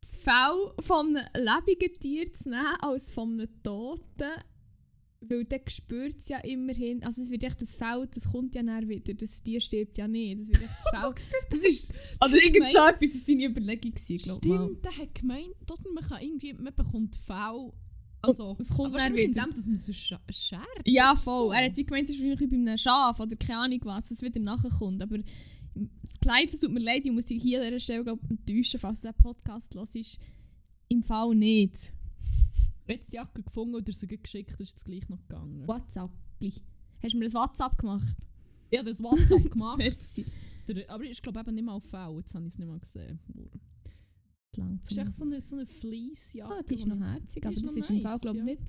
das 0.00 0.16
Fell 0.16 0.72
von 0.80 1.16
einem 1.16 1.26
lebenden 1.34 1.94
Tier 2.00 2.32
zu 2.32 2.50
nehmen 2.50 2.76
als 2.80 3.08
von 3.10 3.32
einem 3.40 3.62
Toten. 3.62 4.32
Weil 5.28 5.44
dann 5.44 5.60
spürt 5.68 6.18
es 6.18 6.28
ja 6.28 6.38
immerhin, 6.38 7.04
also 7.04 7.22
es 7.22 7.30
wird 7.30 7.44
echt 7.44 7.62
das 7.62 7.74
Fell, 7.76 8.08
das 8.12 8.30
kommt 8.32 8.54
ja 8.56 8.62
näher 8.62 8.88
wieder, 8.88 9.14
das 9.14 9.42
Tier 9.42 9.60
stirbt 9.60 9.96
ja 9.96 10.08
nicht, 10.08 10.40
das 10.40 10.48
wird 10.48 10.62
echt 10.62 10.78
das 10.92 11.28
Fell. 11.28 11.40
das 11.50 11.60
ist, 11.60 11.92
oder 12.20 12.34
irgend 12.42 12.66
so 12.72 12.78
etwas, 12.78 12.98
das 13.00 13.00
war 13.00 13.26
seine 13.26 13.44
Überlegung, 13.44 13.92
glaube 13.94 14.14
ich. 14.16 14.22
Stimmt, 14.34 14.84
der 14.84 14.96
hat 14.98 15.14
gemeint, 15.14 15.54
dort 15.66 15.80
man 15.94 16.04
kann 16.04 16.20
irgendwie, 16.22 16.52
man 16.54 16.74
bekommt 16.74 17.16
V. 17.24 17.72
Also, 18.24 18.56
es 18.60 18.68
kommt 18.68 18.94
dann 18.96 19.12
wieder. 19.14 19.22
indem, 19.24 19.50
dass 19.54 19.66
man 19.66 19.74
es 19.74 19.88
sch- 19.90 20.18
schert. 20.30 20.62
Ja, 20.84 21.16
voll. 21.16 21.48
so. 21.48 21.52
Er 21.52 21.66
hat 21.66 21.76
wie 21.76 21.84
gemeint, 21.84 22.08
es 22.08 22.14
ist 22.16 22.20
wahrscheinlich 22.22 22.50
bei 22.50 22.56
einem 22.56 22.78
Schaf 22.78 23.18
oder 23.18 23.34
keine 23.36 23.58
Ahnung 23.58 23.80
was, 23.84 24.08
das 24.10 24.22
wieder 24.22 24.38
nachkommt. 24.40 25.02
Aber 25.02 25.18
Clive, 26.20 26.52
es 26.52 26.60
tut 26.60 26.70
mir 26.72 26.78
leid, 26.80 27.02
ich 27.04 27.10
muss 27.12 27.24
dich 27.26 27.42
hier 27.42 27.60
an 27.60 27.66
dieser 27.68 27.80
Stelle 27.80 28.04
glaub, 28.04 28.20
enttäuschen, 28.30 28.78
falls 28.78 29.00
du 29.00 29.08
diesen 29.08 29.18
Podcast 29.22 29.74
hörst. 29.74 30.18
Im 30.88 31.02
Fall 31.02 31.34
nicht. 31.34 31.92
Jetzt 32.88 33.12
die 33.12 33.16
Jacke 33.16 33.42
gefunden 33.42 33.76
oder 33.76 33.92
sie 33.92 34.06
geschickt, 34.06 34.58
ist 34.60 34.76
es 34.76 34.84
gleich 34.84 35.08
noch 35.08 35.20
gegangen. 35.28 35.66
WhatsApp. 35.66 36.10
Hast 37.02 37.14
du 37.14 37.18
mir 37.18 37.26
ein 37.26 37.34
WhatsApp 37.34 37.78
gemacht? 37.78 38.16
Habe 38.74 38.84
das 38.84 39.02
WhatsApp 39.02 39.50
gemacht. 39.50 39.78
Merci. 39.78 40.24
Der, 40.68 40.88
aber 40.90 41.04
ich 41.04 41.20
glaube 41.22 41.40
eben 41.40 41.54
nicht 41.54 41.64
mal 41.64 41.74
auf 41.74 41.84
V, 41.84 42.18
jetzt 42.18 42.34
habe 42.34 42.46
ich 42.46 42.52
es 42.54 42.58
nicht 42.58 42.68
mal 42.68 42.78
gesehen. 42.78 43.18
Es 44.48 44.52
ist 44.52 44.58
Langsam. 44.58 45.06
echt 45.06 45.16
so 45.16 45.24
eine, 45.24 45.40
so 45.40 45.56
eine 45.56 45.66
Fleece-Jacke. 45.66 46.54
Ah, 46.54 46.62
die 46.62 46.74
ist 46.74 46.86
noch 46.86 47.00
herzig, 47.00 47.44
aber 47.46 47.54
ist 47.54 47.66
das 47.66 47.76
ist 47.76 47.90
im 47.90 47.96
nice, 47.96 48.04
Fall 48.04 48.18
glaube 48.18 48.38
ich 48.38 48.44
ja. 48.44 48.44
nicht... 48.44 48.62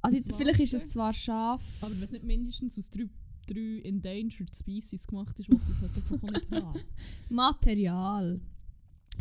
Also 0.00 0.28
Das 0.28 0.36
vielleicht 0.36 0.60
ist 0.60 0.74
es 0.74 0.88
zwar 0.88 1.12
scharf. 1.12 1.62
Aber 1.80 1.94
wenn 1.94 2.02
es 2.02 2.12
nicht 2.12 2.24
mindestens 2.24 2.78
aus 2.78 2.90
drei, 2.90 3.08
drei 3.46 3.80
Endangered 3.84 4.54
Species 4.54 5.06
gemacht 5.06 5.38
ist, 5.38 5.48
ich 5.48 5.58
es 5.70 5.80
halt 5.80 5.96
einfach 5.96 6.22
auch 6.22 6.30
nicht 6.30 6.50
haben. 6.50 6.80
Material. 7.28 8.40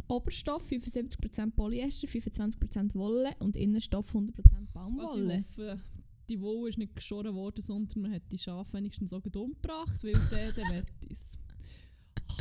Oberstoff 0.08 0.64
75% 0.70 1.52
Polyester, 1.52 2.08
25% 2.08 2.96
Wolle 2.96 3.34
und 3.40 3.56
Innenstoff 3.56 4.14
100% 4.14 4.30
Also 4.38 4.62
ich 4.64 4.70
Baumwolle. 4.74 5.40
hoffe, 5.40 5.80
die 6.30 6.40
Wolle 6.42 6.70
ist 6.70 6.78
nicht 6.78 6.96
geschoren 6.96 7.36
worden, 7.36 7.62
sondern 7.62 8.02
man 8.04 8.14
hat 8.14 8.24
die 8.32 8.38
Schafe 8.38 8.74
wenigstens 8.74 9.10
so 9.10 9.18
umgebracht, 9.18 10.04
weil 10.04 10.14
der, 10.32 10.52
der 10.54 10.66
wett 10.72 10.92
ist. 11.10 11.38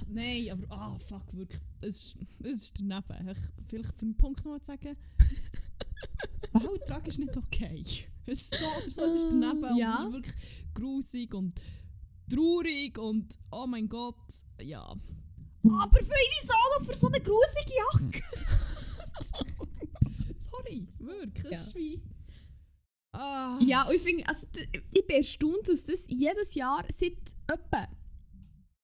nein, 0.09 0.51
aber 0.51 0.70
ah, 0.70 0.98
fuck, 0.98 1.34
wirklich. 1.34 1.61
Es 1.80 2.14
ist, 2.14 2.16
es 2.42 2.57
ist 2.64 2.78
daneben. 2.80 3.28
Ich, 3.28 3.38
vielleicht 3.68 3.92
für 3.96 4.03
einen 4.03 4.16
Punkt 4.16 4.44
noch 4.44 4.59
zu 4.61 4.66
sagen. 4.66 4.96
Welttrag 6.53 7.07
ist 7.07 7.18
nicht 7.18 7.36
okay. 7.36 7.84
Es 8.26 8.40
ist 8.42 8.55
so 8.55 8.64
oder 8.66 8.90
so, 8.90 9.03
es 9.05 9.14
ist 9.14 9.28
daneben. 9.30 9.64
Und 9.64 9.76
Ja. 9.78 9.94
es 9.94 10.01
ist 10.07 10.12
wirklich 10.12 10.34
grusig 10.74 11.34
und 11.34 11.61
traurig 12.28 12.98
und 12.98 13.38
oh 13.51 13.66
mein 13.66 13.88
Gott, 13.88 14.16
ja. 14.62 14.94
Aber 15.63 15.99
für 15.99 16.05
wieso 16.05 16.55
noch 16.79 16.87
für 16.87 16.95
so 16.95 17.07
eine 17.09 17.21
grusige 17.21 17.73
Jacke? 17.77 18.23
Sorry, 20.51 20.89
wirklich. 20.99 21.53
Es 21.53 21.67
ist 21.67 21.75
wie. 21.75 22.03
Ah. 23.13 23.59
Ja, 23.61 23.89
und 23.89 23.95
ich 23.97 24.03
finde, 24.03 24.27
also, 24.29 24.47
ich 24.93 25.07
bin 25.07 25.17
erstaunt, 25.17 25.69
dass 25.69 25.85
das 25.85 26.07
jedes 26.09 26.55
Jahr 26.55 26.85
seit 26.91 27.19
etwa. 27.47 27.89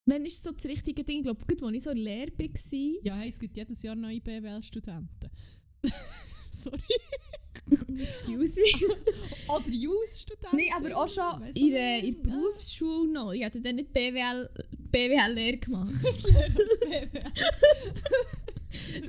Wann 0.04 0.24
ist 0.24 0.44
so 0.44 0.52
das 0.52 0.64
richtige 0.66 1.02
Ding? 1.02 1.18
Ich 1.18 1.22
glaube, 1.24 1.40
als 1.48 1.74
ich 1.74 1.82
so 1.82 1.90
Lehre 1.90 2.30
war. 2.30 3.04
Ja, 3.04 3.16
hey, 3.16 3.28
es 3.28 3.38
gibt 3.38 3.56
jedes 3.56 3.82
Jahr 3.82 3.94
neue 3.94 4.20
BWL-Studenten. 4.20 5.30
Sorry. 6.52 6.80
Excuse 7.70 8.60
me. 8.60 8.86
Oder 9.48 9.68
Jus-Studenten. 9.68 10.56
Nein, 10.56 10.70
aber 10.74 10.96
auch 10.96 11.08
schon 11.08 11.42
in 11.54 11.70
der, 11.70 12.04
in 12.04 12.22
der 12.22 12.30
Berufsschule 12.30 13.12
noch. 13.12 13.32
Ich 13.32 13.44
hatte 13.44 13.60
dann 13.60 13.76
nicht 13.76 13.92
BWL, 13.92 14.48
BWL-Lehre 14.90 15.58
gemacht. 15.58 15.94
Das 16.02 16.78
BWL. 16.80 17.32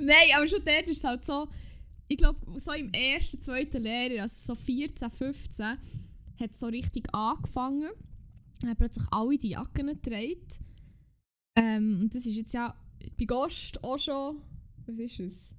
Nein, 0.00 0.28
aber 0.34 0.48
schon 0.48 0.64
dort 0.64 0.88
ist 0.88 0.98
es 0.98 1.04
halt 1.04 1.24
so. 1.24 1.48
Ich 2.08 2.16
glaube, 2.16 2.40
so 2.58 2.72
im 2.72 2.92
ersten, 2.92 3.40
zweiten 3.40 3.82
Lehrjahr, 3.82 4.22
also 4.22 4.54
so 4.54 4.60
14, 4.60 5.10
15, 5.10 5.66
hat 5.66 6.50
es 6.52 6.58
so 6.58 6.66
richtig 6.66 7.12
angefangen. 7.14 7.90
Dann 8.60 8.70
haben 8.70 8.76
plötzlich 8.76 9.06
alle 9.10 9.36
die 9.36 9.50
Jacken 9.50 9.88
getragen. 9.88 10.46
Ähm, 11.56 12.00
und 12.02 12.14
das 12.14 12.24
ist 12.24 12.34
jetzt 12.34 12.54
ja 12.54 12.74
bei 13.18 13.24
Ghost 13.24 13.82
auch 13.84 13.98
schon, 13.98 14.40
was 14.86 14.96
ist 14.98 15.20
es? 15.20 15.54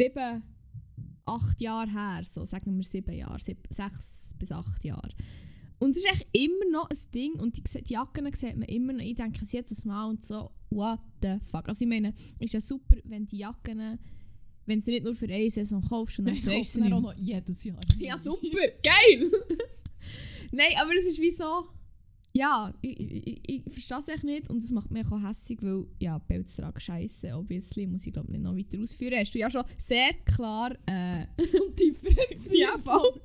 Sieben, 0.00 0.42
acht 1.26 1.60
Jahre 1.60 1.90
her, 1.90 2.24
so 2.24 2.44
sagen 2.44 2.76
wir 2.76 2.84
sieben 2.84 3.14
Jahre, 3.14 3.40
sieb, 3.40 3.58
sechs 3.70 4.34
bis 4.38 4.52
acht 4.52 4.84
Jahre. 4.84 5.10
Und 5.78 5.92
es 5.92 5.98
ist 5.98 6.12
echt 6.12 6.26
immer 6.32 6.70
noch 6.70 6.88
ein 6.88 6.98
Ding 7.12 7.34
und 7.34 7.56
die, 7.56 7.82
die 7.82 7.92
Jacken 7.92 8.32
sieht 8.34 8.56
man 8.56 8.68
immer 8.68 8.92
noch, 8.92 9.04
ich 9.04 9.16
denke 9.16 9.44
es 9.44 9.52
jedes 9.52 9.84
Mal 9.84 10.08
und 10.08 10.24
so, 10.24 10.50
what 10.70 11.00
the 11.22 11.38
fuck. 11.50 11.68
Also 11.68 11.82
ich 11.82 11.88
meine, 11.88 12.14
ist 12.38 12.54
ja 12.54 12.60
super, 12.60 12.96
wenn 13.04 13.26
die 13.26 13.38
Jacken, 13.38 13.98
wenn 14.66 14.78
du 14.80 14.84
sie 14.84 14.92
nicht 14.92 15.04
nur 15.04 15.14
für 15.14 15.26
eine 15.26 15.50
Saison 15.50 15.82
kaufst 15.82 16.18
und 16.18 16.26
dann 16.26 16.36
trägst 16.36 16.74
kaufe 16.74 16.84
du 16.84 16.88
sie 16.88 16.92
auch 16.92 17.00
noch 17.00 17.14
jedes 17.16 17.64
Jahr. 17.64 17.80
ja, 17.98 18.16
super, 18.18 18.68
geil! 18.82 19.30
Nein, 20.52 20.72
aber 20.80 20.94
es 20.96 21.06
ist 21.06 21.20
wie 21.20 21.30
so. 21.30 21.66
Ja, 22.36 22.74
ich, 22.82 22.98
ich, 22.98 23.40
ich 23.48 23.62
verstehe 23.72 23.98
es 24.00 24.08
echt 24.08 24.24
nicht 24.24 24.50
und 24.50 24.64
es 24.64 24.72
macht 24.72 24.90
mich 24.90 25.06
auch 25.06 25.22
hässlich, 25.22 25.62
weil 25.62 25.86
ja, 26.00 26.18
Pelz 26.18 26.56
tragen 26.56 26.80
scheiße, 26.80 27.32
obviously, 27.32 27.86
muss 27.86 28.04
ich 28.06 28.12
glaube 28.12 28.32
nicht 28.32 28.42
noch 28.42 28.56
weiter 28.56 28.82
ausführen. 28.82 29.20
Hast 29.20 29.34
du 29.34 29.38
ja 29.38 29.48
schon 29.48 29.62
sehr 29.78 30.12
klar 30.24 30.72
äh, 30.86 31.26
differenziert. 31.78 32.54
ja, 32.58 32.76
voll. 32.78 33.20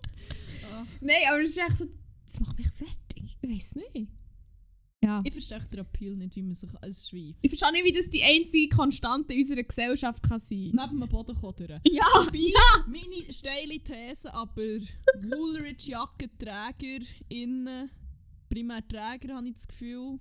Ah. 0.72 0.86
Nein, 1.02 1.16
aber 1.28 1.42
es 1.42 1.52
ist 1.52 1.58
echt 1.58 1.78
so, 1.78 1.86
das 2.26 2.40
macht 2.40 2.58
mich 2.60 2.70
fertig. 2.70 3.38
Ich 3.42 3.50
weiß 3.50 3.76
nicht. 3.94 4.12
Ja. 5.02 5.24
Ich 5.26 5.32
verstehe 5.32 5.60
den 5.60 5.80
Appeal 5.80 6.16
nicht, 6.16 6.36
wie 6.36 6.44
man 6.44 6.54
sich 6.54 6.70
als 6.82 7.12
wie 7.14 7.36
Ich 7.42 7.50
verstehe 7.50 7.72
nicht, 7.72 7.86
wie 7.86 7.98
das 7.98 8.10
die 8.10 8.22
einzige 8.22 8.76
Konstante 8.76 9.34
in 9.34 9.40
unserer 9.40 9.64
Gesellschaft 9.64 10.22
kann 10.22 10.40
sein. 10.40 10.72
neben 10.74 11.00
dem 11.00 11.10
Boden 11.10 11.36
kommen 11.36 11.56
durch. 11.56 11.80
Ja! 11.90 12.04
Wobei, 12.14 12.52
meine 12.86 13.32
steile 13.34 13.80
These, 13.80 14.32
aber 14.34 14.62
Woolrich-Jackenträger 15.22 17.06
innen, 17.30 17.90
primär 18.50 18.86
Träger, 18.88 19.36
habe 19.36 19.48
ich 19.48 19.56
das 19.56 19.68
Gefühl, 19.68 20.20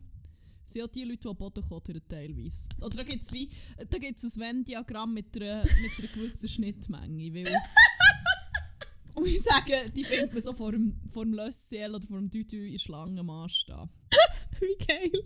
sind 0.65 0.83
auch 0.83 0.89
die 0.89 1.05
Leute, 1.05 1.21
die 1.21 1.29
am 1.29 1.37
Boden 1.37 1.65
kottern, 1.67 2.01
teilweise. 2.09 2.69
Oder 2.81 2.99
da 2.99 3.03
gibt 3.03 3.23
es 3.23 3.33
wie, 3.33 3.51
da 3.89 3.99
gibt's 3.99 4.25
ein 4.25 4.41
Venn-Diagramm 4.41 5.15
mit 5.15 5.35
einer, 5.37 5.65
mit 5.65 5.99
einer 5.99 6.09
gewissen 6.09 6.49
Schnittmenge, 6.49 7.35
weil... 7.35 7.55
Und 9.15 9.27
ich 9.27 9.43
sage, 9.43 9.91
die 9.91 10.05
findet 10.05 10.33
man 10.33 10.43
so 10.43 10.53
vor 10.53 10.71
dem, 10.71 11.01
vor 11.11 11.25
dem 11.25 11.35
Lössiel 11.35 11.93
oder 11.93 12.07
vor 12.07 12.19
dem 12.19 12.31
Düdü 12.31 12.69
in 12.69 12.79
Schlangenmaß 12.79 13.53
stehen. 13.53 13.89
Wie 14.61 14.85
geil. 14.87 15.25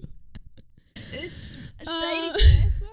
ist 1.22 1.58
Ah. 1.78 1.90
steile 1.90 2.32
These. 2.36 2.86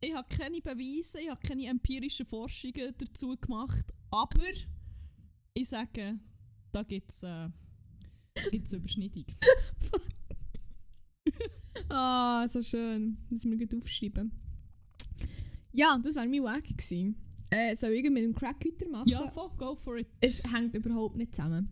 Ich 0.00 0.14
habe 0.14 0.28
keine 0.28 0.60
Beweise, 0.60 1.20
ich 1.20 1.28
habe 1.28 1.40
keine 1.40 1.66
empirischen 1.66 2.24
Forschungen 2.24 2.94
dazu 2.96 3.36
gemacht, 3.36 3.92
aber 4.10 4.44
ich 5.54 5.68
sage, 5.68 6.20
da 6.70 6.84
gibt 6.84 7.10
es 7.10 7.24
äh, 7.24 7.48
gibt's 8.50 8.72
eine 8.72 8.80
Überschneidung. 8.80 9.24
Ah, 11.88 12.48
so 12.48 12.62
schön. 12.62 13.18
Das 13.30 13.44
müssen 13.44 13.70
wir 13.70 13.78
aufschreiben. 13.78 14.32
Ja, 15.72 15.98
das 16.02 16.16
war 16.16 16.26
mein 16.26 16.42
Weg 16.42 16.76
gewesen. 16.76 17.16
Äh, 17.50 17.76
soll 17.76 17.90
ich 17.90 18.10
mit 18.10 18.24
dem 18.24 18.34
Crack 18.34 18.64
weitermachen? 18.64 19.08
Ja, 19.08 19.30
voll, 19.30 19.50
go 19.56 19.74
for 19.76 19.98
it. 19.98 20.08
Es 20.20 20.42
hängt 20.52 20.74
überhaupt 20.74 21.16
nicht 21.16 21.34
zusammen. 21.34 21.70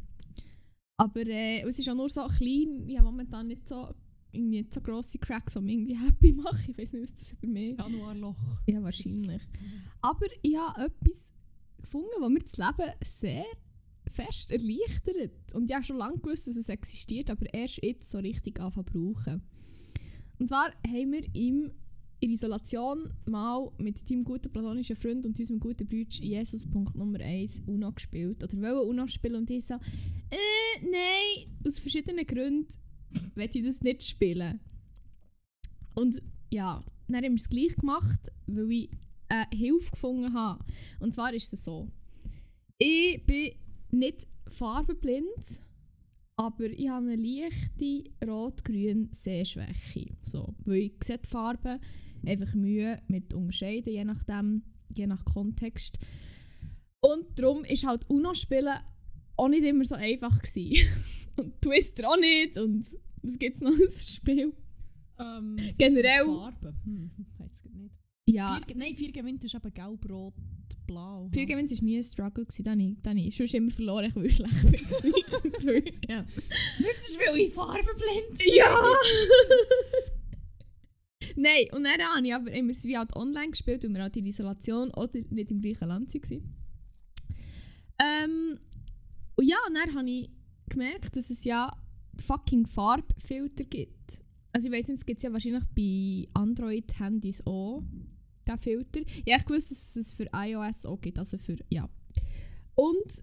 Aber 0.97 1.27
äh, 1.27 1.63
es 1.63 1.79
ist 1.79 1.89
auch 1.89 1.95
nur 1.95 2.09
so 2.09 2.27
klein. 2.27 2.89
Ich 2.89 2.97
habe 2.97 3.07
momentan 3.07 3.49
nicht 3.49 3.69
so, 3.69 3.93
nicht 4.33 4.73
so 4.73 4.81
grosse 4.81 5.19
Cracks, 5.19 5.55
die 5.55 5.61
mich 5.61 5.75
irgendwie 5.75 5.99
happy 5.99 6.33
machen. 6.33 6.65
Ich 6.69 6.79
weiß 6.79 6.93
nicht, 6.93 7.03
was 7.03 7.15
das 7.15 7.33
über 7.33 7.47
mich 7.49 7.77
Januarloch. 7.77 8.37
Ja, 8.67 8.83
wahrscheinlich. 8.83 9.43
Aber 10.01 10.27
ich 10.43 10.57
habe 10.57 10.85
etwas 10.85 11.33
gefunden, 11.81 12.11
was 12.21 12.31
mir 12.31 12.41
das 12.41 12.57
Leben 12.57 12.93
sehr 13.03 13.45
fest 14.15 14.53
erleichtert. 14.53 15.33
Und 15.53 15.69
ich 15.69 15.75
habe 15.75 15.85
schon 15.85 15.99
lange 15.99 16.19
gewusst, 16.19 16.47
dass 16.47 16.57
es 16.57 16.69
existiert, 16.69 17.31
aber 17.31 17.53
erst 17.53 17.83
jetzt 17.83 18.11
so 18.11 18.19
richtig 18.19 18.61
anfangen 18.61 18.87
brauchen. 18.87 19.43
Und 20.39 20.49
zwar 20.49 20.73
haben 20.87 21.13
wir 21.13 21.25
im, 21.35 21.71
in 22.21 22.33
Isolation 22.33 23.13
mal 23.27 23.71
mit 23.79 24.09
deinem 24.11 24.25
guten 24.25 24.51
platonischen 24.51 24.97
Freund 24.97 25.27
und 25.27 25.39
unserem 25.39 25.61
guten 25.61 25.87
Bruder 25.87 26.11
Jesus 26.11 26.69
Punkt 26.71 26.97
Nummer 26.97 27.21
1 27.21 27.63
UNO 27.67 27.93
gespielt. 27.93 28.43
Oder 28.43 28.61
wollen 28.61 28.89
UNO 28.89 29.07
spielen 29.07 29.37
und 29.37 29.51
ich 29.51 29.67
so, 29.67 29.75
äh, 29.75 30.81
nein, 30.83 31.57
aus 31.67 31.79
verschiedenen 31.79 32.27
Gründen 32.27 32.69
will 33.35 33.51
ich 33.53 33.65
das 33.65 33.81
nicht 33.81 34.05
spielen. 34.05 34.61
Und 35.95 36.21
ja, 36.51 36.85
dann 37.09 37.25
haben 37.25 37.35
wir 37.35 37.41
es 37.41 37.49
gleich 37.49 37.77
gemacht, 37.77 38.31
weil 38.47 38.73
ich 38.73 38.91
äh, 39.29 39.45
Hilfe 39.55 39.91
gefunden 39.91 40.35
habe. 40.35 40.65
Und 41.01 41.15
zwar 41.15 41.33
ist 41.33 41.53
es 41.53 41.65
so. 41.65 41.89
Ich 42.79 43.25
bin 43.25 43.53
nicht 43.95 44.27
farbenblind, 44.49 45.61
aber 46.37 46.65
ich 46.65 46.89
habe 46.89 47.11
eine 47.11 47.17
leichte 47.17 48.11
rot-grün 48.27 49.09
Sehschwäche. 49.13 50.17
So, 50.23 50.55
weil 50.65 50.79
ich 50.79 50.95
sehe 51.05 51.19
die 51.19 51.29
Farben 51.29 51.81
einfach 52.27 52.55
Mühe 52.55 53.01
mit 53.09 53.33
unterscheiden, 53.35 53.93
je 53.93 54.05
nachdem, 54.05 54.63
je 54.95 55.07
nach 55.07 55.25
Kontext. 55.25 55.99
Und 57.01 57.39
darum 57.39 57.65
ist 57.65 57.87
halt 57.87 58.09
UNO-Spielen 58.09 58.79
auch 59.37 59.49
nicht 59.49 59.65
immer 59.65 59.85
so 59.85 59.95
einfach 59.95 60.41
gewesen. 60.43 60.89
und 61.37 61.61
Twister 61.61 62.09
auch 62.11 62.19
nicht 62.19 62.57
und 62.59 62.87
was 63.23 63.39
gibt 63.39 63.57
es 63.57 63.63
noch 63.63 63.79
als 63.81 64.15
Spiel? 64.15 64.53
Ähm, 65.19 65.57
Generell, 65.79 66.25
Farben. 66.25 66.81
Hm, 66.85 67.11
weiß 67.39 67.65
ich 67.65 67.73
nicht. 67.73 67.95
ja, 68.27 68.61
Vier, 68.67 68.77
nein, 68.77 68.95
vier 68.95 69.13
gewinnt 69.13 69.45
ist 69.45 69.55
eben 69.55 69.73
gelb, 69.73 70.11
rot, 70.11 70.35
blau. 70.87 71.29
Vier 71.33 71.47
Gewinns 71.47 71.73
war 71.73 71.85
nie 71.85 71.99
ein 71.99 72.05
Struggle. 72.05 72.45
gewesen, 72.45 72.65
Dann 72.65 72.81
ich, 72.81 72.97
dann 73.03 73.19
ich. 73.19 73.37
Sonst 73.37 73.55
immer 73.55 73.71
verloren, 73.71 74.13
weil 74.15 74.27
ich 74.27 74.37
schlecht 74.37 74.65
war. 74.65 75.75
ja. 76.09 76.23
Das 76.23 77.09
ist, 77.09 77.19
weil 77.19 77.37
ich 77.39 77.53
farbenblind 77.53 78.43
ja! 78.57 78.95
Nein, 81.37 81.67
und 81.73 81.85
dann 81.85 82.01
habe 82.01 82.27
ich 82.27 82.35
aber 82.35 82.53
immer 82.53 82.73
wie 82.73 82.99
halt 82.99 83.17
online 83.17 83.51
gespielt, 83.51 83.83
weil 83.85 83.91
wir 83.91 84.03
halt 84.03 84.17
in 84.17 84.27
Isolation 84.27 84.91
oder 84.91 85.21
nicht 85.31 85.51
im 85.51 85.61
gleichen 85.61 85.89
Land 85.89 86.15
waren. 86.15 86.55
Ähm, 87.99 88.59
und 89.37 89.45
ja, 89.45 89.57
und 89.67 89.75
dann 89.75 89.95
habe 89.95 90.11
ich 90.11 90.31
gemerkt, 90.69 91.17
dass 91.17 91.31
es 91.31 91.45
ja 91.45 91.73
fucking 92.21 92.67
Farbfilter 92.67 93.65
gibt. 93.65 94.23
Also 94.53 94.69
ich 94.69 94.73
weiß 94.73 94.89
nicht, 94.89 94.99
es 94.99 95.07
gibt 95.07 95.23
ja 95.23 95.33
wahrscheinlich 95.33 95.65
bei 95.75 96.29
Android-Handys 96.35 97.45
auch, 97.47 97.83
diesen 98.45 98.59
Filter. 98.59 99.01
Ja, 99.25 99.39
ich 99.39 99.49
wusste, 99.49 99.75
dass 99.75 99.97
es 99.97 100.13
für 100.13 100.29
iOS 100.33 100.87
auch 100.87 101.01
gibt, 101.01 101.19
also 101.19 101.39
für, 101.39 101.57
ja. 101.69 101.89
Und 102.75 103.23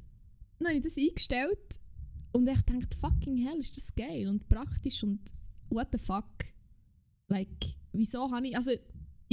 dann 0.59 0.69
habe 0.69 0.77
ich 0.77 0.83
das 0.83 0.97
eingestellt 0.97 1.79
und 2.31 2.47
ich 2.47 2.61
dachte, 2.61 2.97
fucking 2.97 3.37
hell, 3.37 3.59
ist 3.59 3.75
das 3.75 3.93
geil 3.95 4.27
und 4.27 4.47
praktisch 4.47 5.03
und 5.03 5.19
what 5.69 5.87
the 5.91 5.97
fuck. 5.97 6.45
Like, 7.27 7.49
wieso 7.93 8.31
habe 8.31 8.47
ich, 8.47 8.55
also 8.55 8.71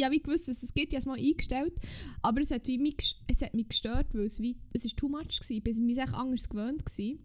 habe 0.04 0.14
wie 0.14 0.22
gewusst, 0.22 0.48
dass 0.48 0.62
es 0.62 0.74
geht, 0.74 0.88
ich 0.88 0.94
habe 0.94 0.98
es 0.98 1.06
mal 1.06 1.18
eingestellt, 1.18 1.74
aber 2.22 2.40
es 2.40 2.50
hat, 2.50 2.66
wie 2.68 2.78
mich, 2.78 3.16
es 3.26 3.42
hat 3.42 3.54
mich 3.54 3.68
gestört, 3.68 4.14
weil 4.14 4.26
es 4.26 4.40
wie, 4.40 4.56
es 4.72 4.84
ist 4.84 4.96
too 4.96 5.08
much 5.08 5.40
war, 5.40 5.50
ich 5.50 5.78
mich 5.78 5.98
echt 5.98 6.14
anders 6.14 6.48
gewöhnt 6.48 6.86
gewesen. 6.86 7.20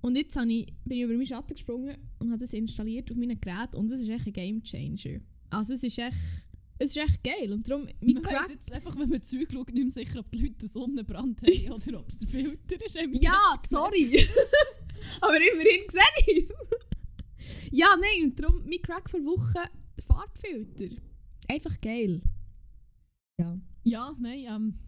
Und 0.00 0.16
jetzt 0.16 0.36
ich, 0.36 0.72
bin 0.84 0.98
ich 0.98 1.02
über 1.02 1.14
meinen 1.14 1.26
Schatten 1.26 1.54
gesprungen 1.54 1.96
und 2.20 2.30
habe 2.30 2.38
das 2.38 2.52
installiert 2.52 3.10
auf 3.10 3.16
meinem 3.16 3.40
Gerät 3.40 3.74
und 3.74 3.90
es 3.90 4.02
ist 4.02 4.08
echt 4.08 4.26
ein 4.26 4.32
Game 4.32 4.62
Changer. 4.62 5.20
Also 5.50 5.74
es 5.74 5.82
ist 5.82 5.98
echt, 5.98 6.16
es 6.78 6.90
ist 6.90 6.96
echt 6.98 7.24
geil 7.24 7.52
und 7.52 7.68
darum, 7.68 7.88
mein 8.00 8.22
Crack... 8.22 8.50
jetzt 8.50 8.70
einfach, 8.72 8.96
wenn 8.98 9.08
man 9.08 9.22
Zeug 9.22 9.48
schaut, 9.50 9.72
nicht 9.72 9.82
mehr 9.82 9.90
sicher, 9.90 10.20
ob 10.20 10.30
die 10.30 10.38
Leute 10.38 10.60
einen 10.60 10.68
Sonnenbrand 10.68 11.42
haben 11.42 11.72
oder 11.88 12.00
ob 12.00 12.08
es 12.08 12.18
der 12.18 12.28
Filter 12.28 12.84
ist. 12.84 12.98
Ja, 13.20 13.60
sorry. 13.68 14.26
Aber 15.20 15.36
immerhin 15.36 15.86
sehe 15.90 16.36
ich 16.36 16.48
Ja, 17.72 17.96
nein, 17.96 18.24
und 18.30 18.40
darum, 18.40 18.62
mein 18.66 18.82
Crack 18.82 19.08
vor 19.10 19.20
Woche 19.20 19.70
Farbfilter. 20.06 20.96
Einfach 21.48 21.80
geil. 21.80 22.22
Ja. 23.38 23.58
Ja, 23.84 24.16
nein, 24.18 24.44
ähm, 24.48 24.78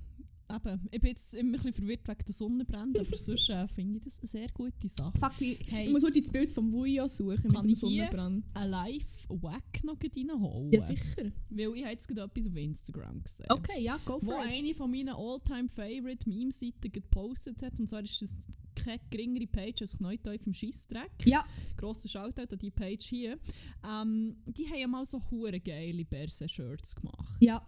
eben, 0.54 0.88
ich 0.90 1.00
bin 1.00 1.10
jetzt 1.10 1.34
immer 1.34 1.48
ein 1.58 1.62
bisschen 1.62 1.72
verwirrt 1.74 2.08
wegen 2.08 2.24
der 2.26 2.34
Sonnenbrände, 2.34 3.00
aber 3.00 3.16
sonst 3.18 3.48
äh, 3.50 3.68
finde 3.68 3.98
ich 3.98 4.04
das 4.04 4.18
eine 4.18 4.28
sehr 4.28 4.48
gute 4.48 4.88
Sache. 4.88 5.18
Fuck, 5.18 5.40
wie, 5.40 5.58
Hey. 5.68 5.86
ich 5.86 5.92
muss 5.92 6.02
heute 6.04 6.20
das 6.20 6.30
Bild 6.30 6.52
vom 6.52 6.72
Wujo 6.72 7.06
suchen 7.08 7.40
mit 7.44 7.52
Kann 7.54 7.66
dem 7.66 7.74
Sonnenbrand. 7.74 8.44
Ein 8.54 8.70
Live-Wack 8.70 9.84
noch 9.84 9.96
reinholen. 10.00 10.72
Ja, 10.72 10.86
sicher. 10.86 11.32
Weil 11.50 11.74
ich 11.76 11.82
habe 11.82 11.92
jetzt 11.92 12.08
gerade 12.08 12.22
etwas 12.22 12.46
auf 12.48 12.56
Instagram 12.56 13.22
gesehen. 13.22 13.46
Okay, 13.50 13.80
ja, 13.82 13.98
go 14.04 14.14
Wo 14.22 14.32
for 14.32 14.44
it. 14.44 14.50
eine 14.50 14.74
von 14.74 14.90
meinen 14.90 15.10
all-time 15.10 15.68
favorite 15.68 16.28
Meme-Seiten 16.28 16.92
gepostet 16.92 17.62
hat. 17.62 17.78
Und 17.78 17.88
zwar 17.88 18.02
ist 18.02 18.20
das 18.22 18.34
keine 18.74 19.00
geringere 19.10 19.46
Page 19.48 19.82
als 19.82 19.96
Kneuteuf 19.98 20.46
im 20.46 20.54
Scheissdreck. 20.54 21.10
Ja, 21.24 21.44
Grosser 21.76 22.08
Shoutout 22.08 22.52
an 22.52 22.58
die 22.60 22.70
Page 22.70 23.04
hier. 23.06 23.38
Ähm, 23.84 24.36
die 24.46 24.66
haben 24.68 24.78
ja 24.78 24.86
mal 24.86 25.04
so 25.04 25.20
hure 25.30 25.58
geile 25.60 26.04
Berse-Shirts 26.04 26.94
gemacht. 26.94 27.36
ja. 27.40 27.60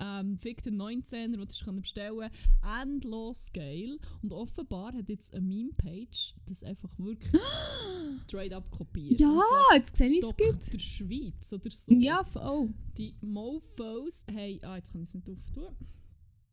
Ähm, 0.00 0.38
Fick 0.38 0.62
den 0.62 0.80
19er, 0.80 1.36
den 1.36 1.46
kannst 1.46 1.82
bestellen 1.82 2.30
Endlos 2.82 3.50
geil. 3.52 3.98
Und 4.22 4.32
offenbar 4.32 4.94
hat 4.94 5.08
jetzt 5.08 5.34
eine 5.34 5.46
Meme-Page 5.46 6.34
das 6.46 6.64
einfach 6.64 6.90
wirklich 6.98 7.32
straight 8.20 8.52
up 8.52 8.70
kopiert. 8.70 9.20
Ja, 9.20 9.42
jetzt 9.74 9.96
sehe 9.96 10.10
ich 10.10 10.24
es 10.24 10.36
gut. 10.36 10.66
Dr. 10.66 10.80
Schweiz 10.80 11.52
oder 11.52 11.70
so. 11.70 11.92
Ja, 11.92 12.24
oh. 12.36 12.68
Die 12.96 13.14
Mofos 13.20 14.24
haben, 14.28 14.58
ah, 14.62 14.76
jetzt 14.76 14.92
kann 14.92 15.02
ich 15.02 15.08
es 15.08 15.14
nicht 15.14 15.28
auftun. 15.28 15.76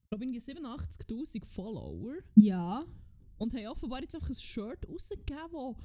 Ich 0.04 0.10
glaube, 0.10 0.24
irgendwie 0.24 0.40
87.000 0.40 1.46
Follower. 1.46 2.16
Ja. 2.36 2.86
Und 3.38 3.54
haben 3.54 3.68
offenbar 3.68 4.02
jetzt 4.02 4.16
einfach 4.16 4.30
ein 4.30 4.36
Shirt 4.36 4.88
rausgegeben, 4.90 5.52
wo 5.52 5.76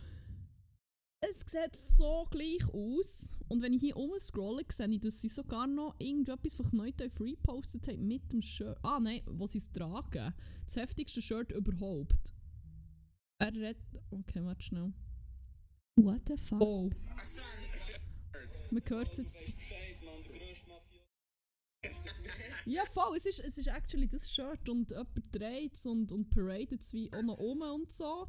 es 1.23 1.41
sieht 1.47 1.77
so 1.77 2.27
gleich 2.31 2.63
aus. 2.73 3.37
Und 3.49 3.63
wenn 3.63 3.73
ich 3.73 3.81
hier 3.81 3.97
umscrolle, 3.97 4.65
sehe 4.71 4.89
ich, 4.89 5.01
dass 5.01 5.21
sie 5.21 5.29
sogar 5.29 5.67
noch 5.67 5.95
irgendetwas 5.99 6.55
von 6.55 6.69
Kneuteuf 6.69 7.21
repostet 7.21 7.87
haben 7.89 8.07
mit 8.07 8.33
dem 8.33 8.43
Shirt. 8.43 8.79
Ah 8.83 8.99
nein, 9.01 9.23
wo 9.27 9.47
sie 9.47 9.59
es 9.59 9.71
tragen. 9.71 10.35
Das 10.65 10.77
heftigste 10.77 11.23
Shirt 11.23 11.53
überhaupt. 11.53 12.33
Er 13.39 13.53
redet... 13.53 13.79
Okay, 14.11 14.45
warte 14.45 14.63
schnell. 14.63 14.93
What 15.97 16.23
the 16.27 16.37
fuck? 16.37 16.61
Oh. 16.61 16.91
Man 18.71 18.83
hört 18.89 19.19
jetzt... 19.19 19.45
Ja, 22.65 22.85
voll. 22.87 23.17
Es 23.17 23.27
ist, 23.27 23.41
es 23.41 23.59
ist 23.59 23.69
actually 23.69 24.09
das 24.09 24.31
Shirt 24.31 24.69
und 24.69 24.91
jemand 24.91 25.09
dreht 25.33 25.75
es 25.75 25.87
und, 25.87 26.13
und 26.13 26.31
paradet 26.31 26.81
es 26.81 26.93
wie 26.93 27.13
auch 27.13 27.23
noch 27.23 27.39
um 27.39 27.63
und 27.63 27.93
so. 27.93 28.29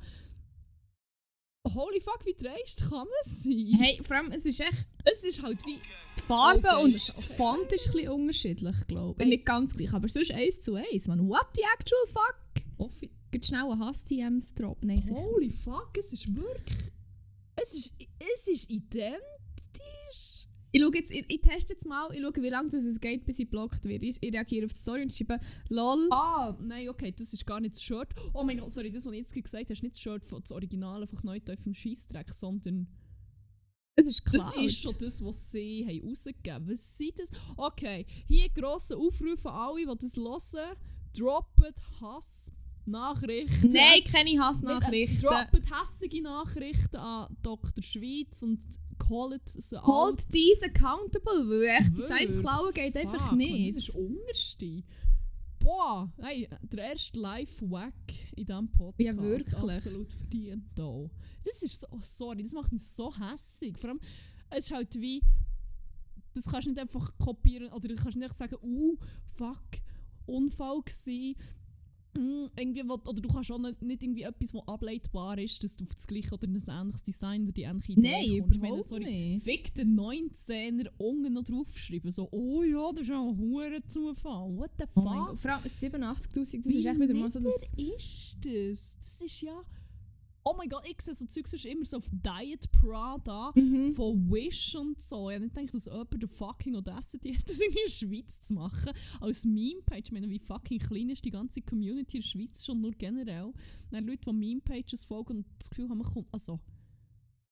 Holy 1.66 2.01
fuck, 2.01 2.26
wie 2.26 2.34
dreist 2.34 2.89
kann 2.89 3.07
es 3.22 3.43
sein? 3.43 3.78
Hey, 3.80 3.99
vor 4.03 4.18
allem, 4.18 4.32
es 4.32 4.45
ist 4.45 4.59
echt... 4.59 4.86
Es 5.05 5.24
ist 5.24 5.41
halt 5.41 5.66
wie... 5.66 5.76
Die 5.76 6.22
Farbe 6.22 6.59
Okay, 6.59 6.84
und 6.84 6.93
das 6.93 7.16
die 7.16 7.36
Font 7.36 7.72
ist 7.72 7.88
ein 7.88 7.93
bisschen 7.93 8.09
unterschiedlich, 8.09 8.76
glaube 8.88 9.24
ich. 9.24 9.30
Nicht 9.30 9.45
ganz 9.45 9.76
gleich, 9.76 9.93
aber 9.93 10.09
sonst 10.09 10.32
eins 10.32 10.59
zu 10.59 10.76
eins. 10.76 11.07
Man, 11.07 11.28
what 11.28 11.47
the 11.55 11.61
actual 11.74 12.07
fuck? 12.07 12.64
Offi 12.78 13.11
Geht 13.32 13.45
schnell 13.45 13.72
ein 13.72 13.80
Hass-TMs 13.80 14.53
drop. 14.53 14.84
Nein. 14.84 15.01
Holy 15.09 15.51
fuck, 15.51 15.97
es 15.97 16.11
ist 16.11 16.36
wirklich... 16.36 16.91
Es 17.55 17.74
ist, 17.74 17.93
es 18.20 18.47
ist 18.47 18.70
identisch. 18.70 20.43
Ich, 20.74 20.82
schaue 20.82 20.95
jetzt, 20.95 21.11
ich, 21.11 21.24
ich 21.28 21.39
teste 21.39 21.74
jetzt 21.74 21.86
mal, 21.86 22.11
ich 22.13 22.19
schaue, 22.19 22.34
wie 22.41 22.49
lange 22.49 22.71
das 22.71 22.84
es 22.84 22.99
geht, 22.99 23.26
bis 23.26 23.38
ich 23.38 23.47
blockt 23.47 23.86
wird. 23.86 24.01
Ich, 24.01 24.17
ich 24.21 24.34
reagiere 24.34 24.65
auf 24.65 24.74
die 24.74 24.80
Story 24.80 25.03
und 25.03 25.13
schreibe 25.13 25.39
LOL. 25.69 26.07
Ah, 26.11 26.57
nein, 26.59 26.89
okay, 26.89 27.13
das 27.15 27.32
ist 27.32 27.45
gar 27.45 27.59
nicht 27.59 27.76
das 27.76 27.84
Shirt. 27.84 28.09
Oh 28.34 28.43
mein 28.43 28.57
Gott, 28.57 28.71
sorry, 28.71 28.91
das, 28.91 29.05
was 29.05 29.13
ich 29.13 29.19
jetzt 29.19 29.34
gesagt 29.36 29.65
habe, 29.65 29.74
ist 29.74 29.84
nicht 29.84 29.93
das 29.93 30.01
Shirt 30.01 30.26
von 30.26 30.41
das 30.41 30.51
Originale 30.51 31.05
von 31.05 31.19
Kneuteuf 31.19 31.59
im 31.67 31.76
Scheissdreck, 31.76 32.34
sondern... 32.34 32.88
Es 33.95 34.07
ist 34.07 34.26
klar. 34.26 34.51
Das 34.55 34.65
ist 34.65 34.82
schon 34.82 34.95
das, 34.99 35.24
was 35.24 35.51
sie 35.51 35.86
haben 35.88 36.09
rausgegeben 36.09 36.67
Was 36.67 36.97
sind 36.97 37.19
das? 37.19 37.30
Okay, 37.55 38.07
hier 38.28 38.49
grosser 38.49 38.97
Aufruf 38.97 39.45
an 39.45 39.53
alle, 39.53 39.86
die 39.86 39.97
das 39.99 40.17
hören. 40.17 40.76
Droppet 41.15 41.76
Hass-Nachrichten. 42.01 43.69
Nein, 43.69 44.03
keine 44.11 44.24
Nicht, 44.24 44.38
äh, 44.38 44.39
Hassnachrichten. 44.39 45.21
Droppet 45.21 45.65
hässige 45.69 46.24
Nachrichten 46.24 46.95
an 46.95 47.38
Dr. 47.43 47.84
Schweiz 47.84 48.41
und 48.41 48.63
callt 49.14 49.49
sie. 49.49 49.82
Hold 49.82 50.30
these 50.30 50.66
accountable, 50.66 51.49
weil 51.49 51.64
echt 51.64 51.97
Designs 51.97 52.20
Wirklich? 52.20 52.39
klauen 52.41 52.74
geht 52.74 52.97
einfach 52.97 53.20
Fuck, 53.20 53.28
man, 53.28 53.38
nicht. 53.38 53.78
Das 53.78 53.88
ist 53.88 53.95
unterste. 53.95 54.84
Boah, 55.59 56.11
hey, 56.20 56.49
der 56.61 56.91
erste 56.91 57.18
Live-Wack 57.20 57.93
in 58.36 58.45
diesem 58.45 58.70
Podcast. 58.70 58.99
Ja, 58.99 59.16
wirklich. 59.16 59.55
Absolut 59.55 60.11
verdient. 60.11 60.66
Da. 60.76 61.09
Das 61.45 61.64
ist 61.64 61.80
so, 61.80 61.88
oh, 61.91 61.99
sorry, 62.01 62.43
das 62.43 62.51
macht 62.51 62.72
mich 62.72 62.84
so 62.84 63.14
hässig. 63.18 63.78
Vor 63.78 63.91
allem, 63.91 64.01
es 64.49 64.66
ist 64.66 64.72
halt 64.72 64.99
wie, 64.99 65.24
das 66.34 66.45
kannst 66.45 66.68
du 66.68 66.72
nicht 66.72 66.82
einfach 66.82 67.18
kopieren 67.18 67.72
oder 67.72 67.88
du 67.88 67.95
kannst 67.95 68.18
nicht 68.18 68.26
einfach 68.26 68.38
sagen, 68.38 68.57
uh, 68.61 68.97
fuck, 69.36 69.80
Unfall 70.26 70.82
gsi. 70.84 71.38
Mm, 72.16 72.45
irgendwie, 72.55 72.88
wo, 72.88 72.93
oder 72.93 73.22
du 73.22 73.28
kannst 73.28 73.51
auch 73.51 73.57
nicht, 73.57 73.82
nicht 73.82 74.03
irgendwie 74.03 74.24
etwas, 74.24 74.53
was 74.53 74.68
ableitbar 74.68 75.38
ist, 75.39 75.64
dass 75.64 75.76
du 75.76 75.84
auf 75.84 75.95
das 75.95 76.05
gleiche 76.05 76.34
oder 76.34 76.47
ein 76.47 76.61
ähnliches 76.68 77.03
Design 77.03 77.43
oder 77.43 77.51
die 77.51 77.64
ähnliche 77.64 77.93
Idee 77.93 78.01
Nein, 78.01 78.39
kommst. 78.39 78.55
Ich 78.55 78.61
meine, 78.61 78.68
überhaupt 78.68 78.88
sorry, 78.88 79.03
nicht. 79.05 79.43
Fick 79.43 79.74
den 79.74 79.99
19er 79.99 80.89
unten 80.97 81.34
noch 81.34 81.43
draufschreiben. 81.43 82.11
So, 82.11 82.28
oh 82.32 82.64
ja, 82.64 82.91
das 82.91 83.07
ist 83.07 83.11
auch 83.11 83.30
ein 83.30 83.38
hoher 83.38 83.88
Zufall. 83.88 84.55
What 84.55 84.72
the 84.78 84.86
Oh 84.95 85.01
fuck? 85.01 85.14
Gott, 85.14 85.39
vor 85.39 85.51
allem 85.51 85.64
87'000, 85.64 86.34
das 86.34 86.53
Wie 86.53 86.80
ist 86.80 86.86
echt 86.86 86.99
wieder 86.99 87.14
mal 87.16 87.30
so 87.30 87.39
das... 87.39 87.74
ist 87.76 88.38
das? 88.41 88.97
Das 88.99 89.22
ist 89.22 89.41
ja... 89.41 89.64
Oh 90.46 90.54
mein 90.58 90.68
Gott, 90.68 90.84
ich 90.89 91.00
sehe 91.02 91.14
so 91.14 91.26
Zeugs 91.26 91.52
sonst 91.52 91.66
immer 91.66 91.86
so 91.86 91.98
auf 91.98 92.10
Diet 92.12 92.70
Prada 92.72 93.52
Mhm. 93.56 93.94
von 93.94 94.30
Wish 94.30 94.76
und 94.76 95.02
so. 95.02 95.30
Ich 95.30 95.36
habe 95.36 95.46
nicht 95.46 95.56
gedacht, 95.56 95.74
dass 95.74 95.86
jemand 95.86 96.22
der 96.22 96.28
fucking 96.30 96.76
Audacity 96.76 97.34
hat, 97.34 97.44
das 97.50 97.60
in 97.60 97.74
der 97.74 97.89
Schweiz 97.89 98.41
zu 98.41 98.54
machen. 98.54 98.91
Als 99.22 99.46
Meme-Page. 99.46 100.04
Ich 100.08 100.12
meine, 100.12 100.30
wie 100.30 100.39
fucking 100.39 100.80
klein 100.80 101.10
ist 101.10 101.24
die 101.24 101.32
ganze 101.32 101.62
Community 101.62 102.18
in 102.18 102.24
der 102.24 102.28
Schweiz 102.28 102.66
schon 102.66 102.82
nur 102.82 102.91
generell. 102.91 103.54
Dann 103.89 104.06
Leute, 104.06 104.22
die 104.30 104.34
Meme-Pages 104.34 105.06
folgen 105.06 105.38
und 105.38 105.46
das 105.60 105.70
Gefühl 105.70 105.89
haben, 105.89 106.00
man 106.00 106.08
kommt... 106.12 106.28
Also... 106.34 106.60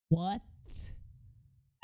What? 0.10 0.42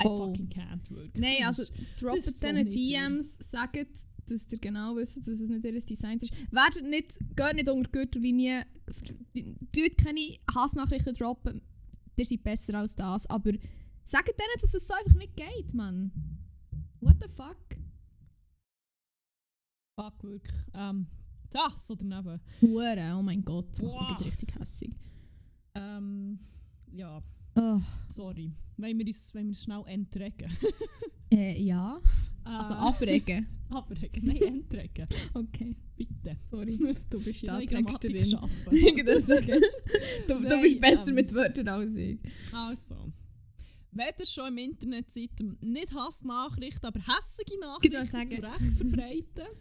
I 0.00 0.06
Oh. 0.06 0.26
fucking 0.28 0.48
can't 0.50 0.88
wirklich. 0.90 1.20
Nein, 1.20 1.44
also 1.44 1.62
ist- 1.62 1.72
droppt 2.00 2.18
ist 2.18 2.40
so 2.40 2.52
niedrig. 2.52 2.72
DMs, 2.74 3.34
sagt, 3.50 3.88
dass 4.30 4.50
ihr 4.50 4.58
genau 4.58 4.96
wisst, 4.96 5.18
dass 5.18 5.28
es 5.28 5.48
nicht 5.48 5.64
ihr 5.64 5.80
Design 5.80 6.18
ist. 6.18 6.32
Werdet 6.52 6.84
nicht, 6.84 7.18
geht 7.36 7.54
nicht 7.54 7.68
unter 7.68 7.82
die 7.84 7.92
Gürtellinie, 7.92 8.66
tut 9.72 9.98
keine 9.98 10.38
Hassnachrichten 10.54 11.14
droppen, 11.14 11.62
ihr 12.16 12.26
seid 12.26 12.42
besser 12.42 12.74
als 12.74 12.94
das, 12.94 13.26
aber 13.26 13.52
sagt 14.04 14.28
denen, 14.28 14.60
dass 14.60 14.74
es 14.74 14.86
so 14.86 14.94
einfach 14.94 15.18
nicht 15.18 15.36
geht, 15.36 15.74
Mann. 15.74 16.10
What 17.00 17.16
the 17.20 17.28
fuck? 17.28 17.56
Fuck, 19.98 20.22
wirklich. 20.22 20.56
Ähm, 20.74 21.06
das 21.50 21.90
oder 21.90 22.04
daneben. 22.04 22.40
Hure, 22.60 23.16
oh 23.18 23.22
mein 23.22 23.44
Gott, 23.44 23.70
das 23.72 23.82
macht 23.82 23.92
Boah. 23.92 24.18
mich 24.18 24.26
richtig 24.28 24.54
hässig. 24.58 24.94
Ähm, 25.74 26.38
ja, 26.92 27.22
Oh, 27.58 27.80
sorry. 28.06 28.52
Wollen 28.76 28.98
wir 28.98 29.06
uns, 29.06 29.34
wollen 29.34 29.46
wir 29.46 29.50
uns 29.50 29.62
schnell 29.64 29.82
entregen? 29.86 30.50
äh, 31.32 31.60
ja, 31.60 32.00
Äh, 32.44 32.48
also 32.48 32.74
abregen. 32.74 33.46
abregen. 33.70 34.24
Nein, 34.24 34.42
entregen. 34.42 35.08
Okay, 35.34 35.76
Bitte. 35.96 36.36
sorry, 36.48 36.78
du 37.10 37.20
bist 37.20 37.42
will 37.42 37.66
Texterin. 37.66 38.38
Das 39.04 39.26
sagen. 39.26 39.60
Du, 40.28 40.34
du 40.40 40.60
bist 40.62 40.80
besser 40.80 41.08
ähm, 41.08 41.14
mit 41.16 41.34
Wörtern 41.34 41.68
als 41.68 41.94
ich. 41.96 42.18
Also. 42.52 43.12
Wenn 43.90 44.06
ihr 44.20 44.26
schon 44.26 44.48
im 44.48 44.58
Internet 44.58 45.10
seid, 45.10 45.30
nicht 45.60 45.92
Hassnachrichten, 45.92 46.86
aber 46.86 47.00
hässige 47.00 47.58
Nachrichten 47.60 48.06
sagen- 48.06 48.28
zu 48.30 48.36
Recht 48.42 48.76
verbreiten, 48.76 49.54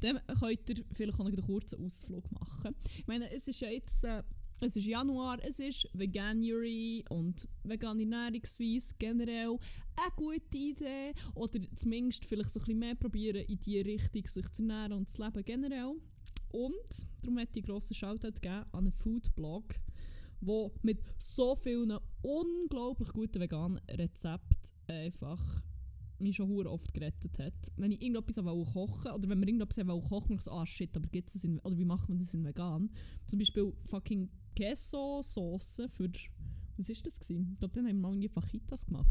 dann 0.00 0.20
könnt 0.40 0.70
ihr 0.70 0.84
vielleicht 0.92 1.14
auch 1.14 1.18
noch 1.24 1.26
einen 1.26 1.42
kurzen 1.42 1.84
Ausflug 1.84 2.30
machen. 2.32 2.74
Ich 2.98 3.06
meine, 3.06 3.30
es 3.30 3.46
ist 3.48 3.60
ja 3.60 3.68
jetzt... 3.68 4.02
Äh, 4.04 4.22
es 4.60 4.76
ist 4.76 4.86
Januar, 4.86 5.38
es 5.42 5.58
ist 5.58 5.88
Veganuary 5.92 7.04
und 7.10 7.46
vegane 7.62 8.02
Ernährungsweise 8.02 8.94
generell 8.98 9.58
eine 9.96 10.12
gute 10.16 10.56
Idee. 10.56 11.12
Oder 11.34 11.60
zumindest 11.74 12.24
vielleicht 12.24 12.50
so 12.50 12.60
ein 12.60 12.64
bisschen 12.64 12.78
mehr 12.78 12.94
probieren, 12.94 13.44
in 13.44 13.58
die 13.58 13.80
Richtung 13.80 14.26
sich 14.26 14.48
zu 14.52 14.62
ernähren 14.62 14.94
und 14.94 15.10
zu 15.10 15.22
leben 15.22 15.44
generell. 15.44 15.94
Und 16.52 17.06
darum 17.20 17.38
ich 17.38 17.48
einen 17.54 17.64
grossen 17.64 17.94
Shoutout 17.94 18.40
geben 18.40 18.64
an 18.72 18.84
einen 18.84 18.92
Foodblog, 18.92 19.74
wo 20.40 20.72
mit 20.82 21.02
so 21.18 21.54
vielen 21.54 21.98
unglaublich 22.22 23.12
guten 23.12 23.40
veganen 23.40 23.80
Rezepten 23.90 24.72
einfach 24.86 25.62
mich 26.18 26.36
schon 26.36 26.48
hure 26.48 26.70
oft 26.70 26.94
gerettet 26.94 27.38
hat. 27.38 27.72
Wenn 27.76 27.92
ich 27.92 28.00
irgendetwas 28.00 28.42
wollte 28.42 28.72
kochen 28.72 29.12
oder 29.12 29.28
wenn 29.28 29.38
wir 29.38 29.48
irgendetwas 29.48 29.86
wollte 29.86 30.08
kochen, 30.08 30.36
ich 30.36 30.40
so, 30.40 30.52
ah 30.52 30.66
shit, 30.66 30.96
aber 30.96 31.08
gibt's 31.08 31.34
das 31.34 31.44
in, 31.44 31.58
oder 31.58 31.76
wie 31.76 31.84
macht 31.84 32.08
man 32.08 32.18
das 32.18 32.32
in 32.32 32.44
vegan? 32.44 32.90
Zum 33.26 33.38
Beispiel 33.38 33.72
fucking 33.84 34.30
Queso-Sauce 34.56 35.82
für, 35.90 36.10
was 36.76 36.88
ist 36.88 37.06
das 37.06 37.20
gewesen? 37.20 37.50
Ich 37.52 37.58
glaube, 37.58 37.74
dann 37.74 37.86
haben 37.86 37.96
wir 37.96 38.02
mal 38.02 38.12
irgendwie 38.12 38.28
Fajitas 38.28 38.86
gemacht. 38.86 39.06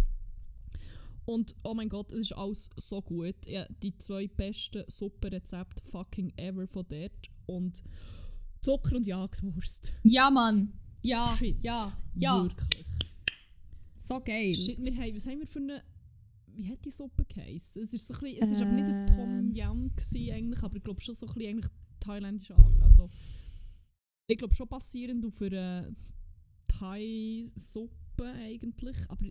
Und 1.26 1.56
oh 1.64 1.74
mein 1.74 1.90
Gott, 1.90 2.12
es 2.12 2.20
ist 2.20 2.34
alles 2.34 2.70
so 2.78 3.02
gut. 3.02 3.36
Ja, 3.48 3.66
die 3.82 3.98
zwei 3.98 4.28
besten 4.28 4.84
Suppenrezepte 4.88 5.84
fucking 5.84 6.34
ever 6.38 6.68
von 6.68 6.86
dort. 6.88 7.30
Und 7.48 7.84
Zucker 8.62 8.98
und 8.98 9.08
Jagdwurst. 9.08 9.94
Ja, 10.04 10.30
Mann. 10.30 10.74
Ja, 11.04 11.36
Shit. 11.38 11.64
ja, 11.64 11.98
ja. 12.16 12.44
Wirklich. 12.44 12.86
So 14.04 14.20
geil. 14.20 14.54
Shit, 14.54 14.84
wir 14.84 14.96
haben, 14.96 15.16
was 15.16 15.26
haben 15.26 15.40
wir 15.40 15.48
für 15.48 15.60
eine 15.60 15.84
wie 16.58 16.70
hat 16.70 16.86
die 16.86 16.92
Suppe 16.92 17.26
geheißen? 17.26 17.82
Es 17.82 17.94
ist 17.94 18.08
so 18.08 18.14
ein 18.14 18.20
bisschen, 18.22 18.44
es 18.44 18.52
ist 18.52 18.62
aber 18.62 18.72
nicht 18.72 18.88
ein 18.88 19.08
Tom 19.08 19.54
Ähm. 19.56 19.92
Gewesen, 19.96 20.34
eigentlich, 20.34 20.64
aber 20.64 20.76
ich 20.78 20.84
glaube 20.84 21.02
schon 21.02 21.16
so 21.16 21.28
ein 21.28 21.34
bisschen 21.34 21.50
eigentlich 21.50 21.72
thailändisch 22.00 22.52
an. 22.52 22.82
Also, 22.82 23.10
ich 24.28 24.38
glaube 24.38 24.54
schon 24.54 24.68
basierend 24.68 25.26
auf 25.26 25.42
einer 25.42 25.90
Thai-Suppe 26.68 28.26
eigentlich, 28.26 28.98
aber 29.08 29.26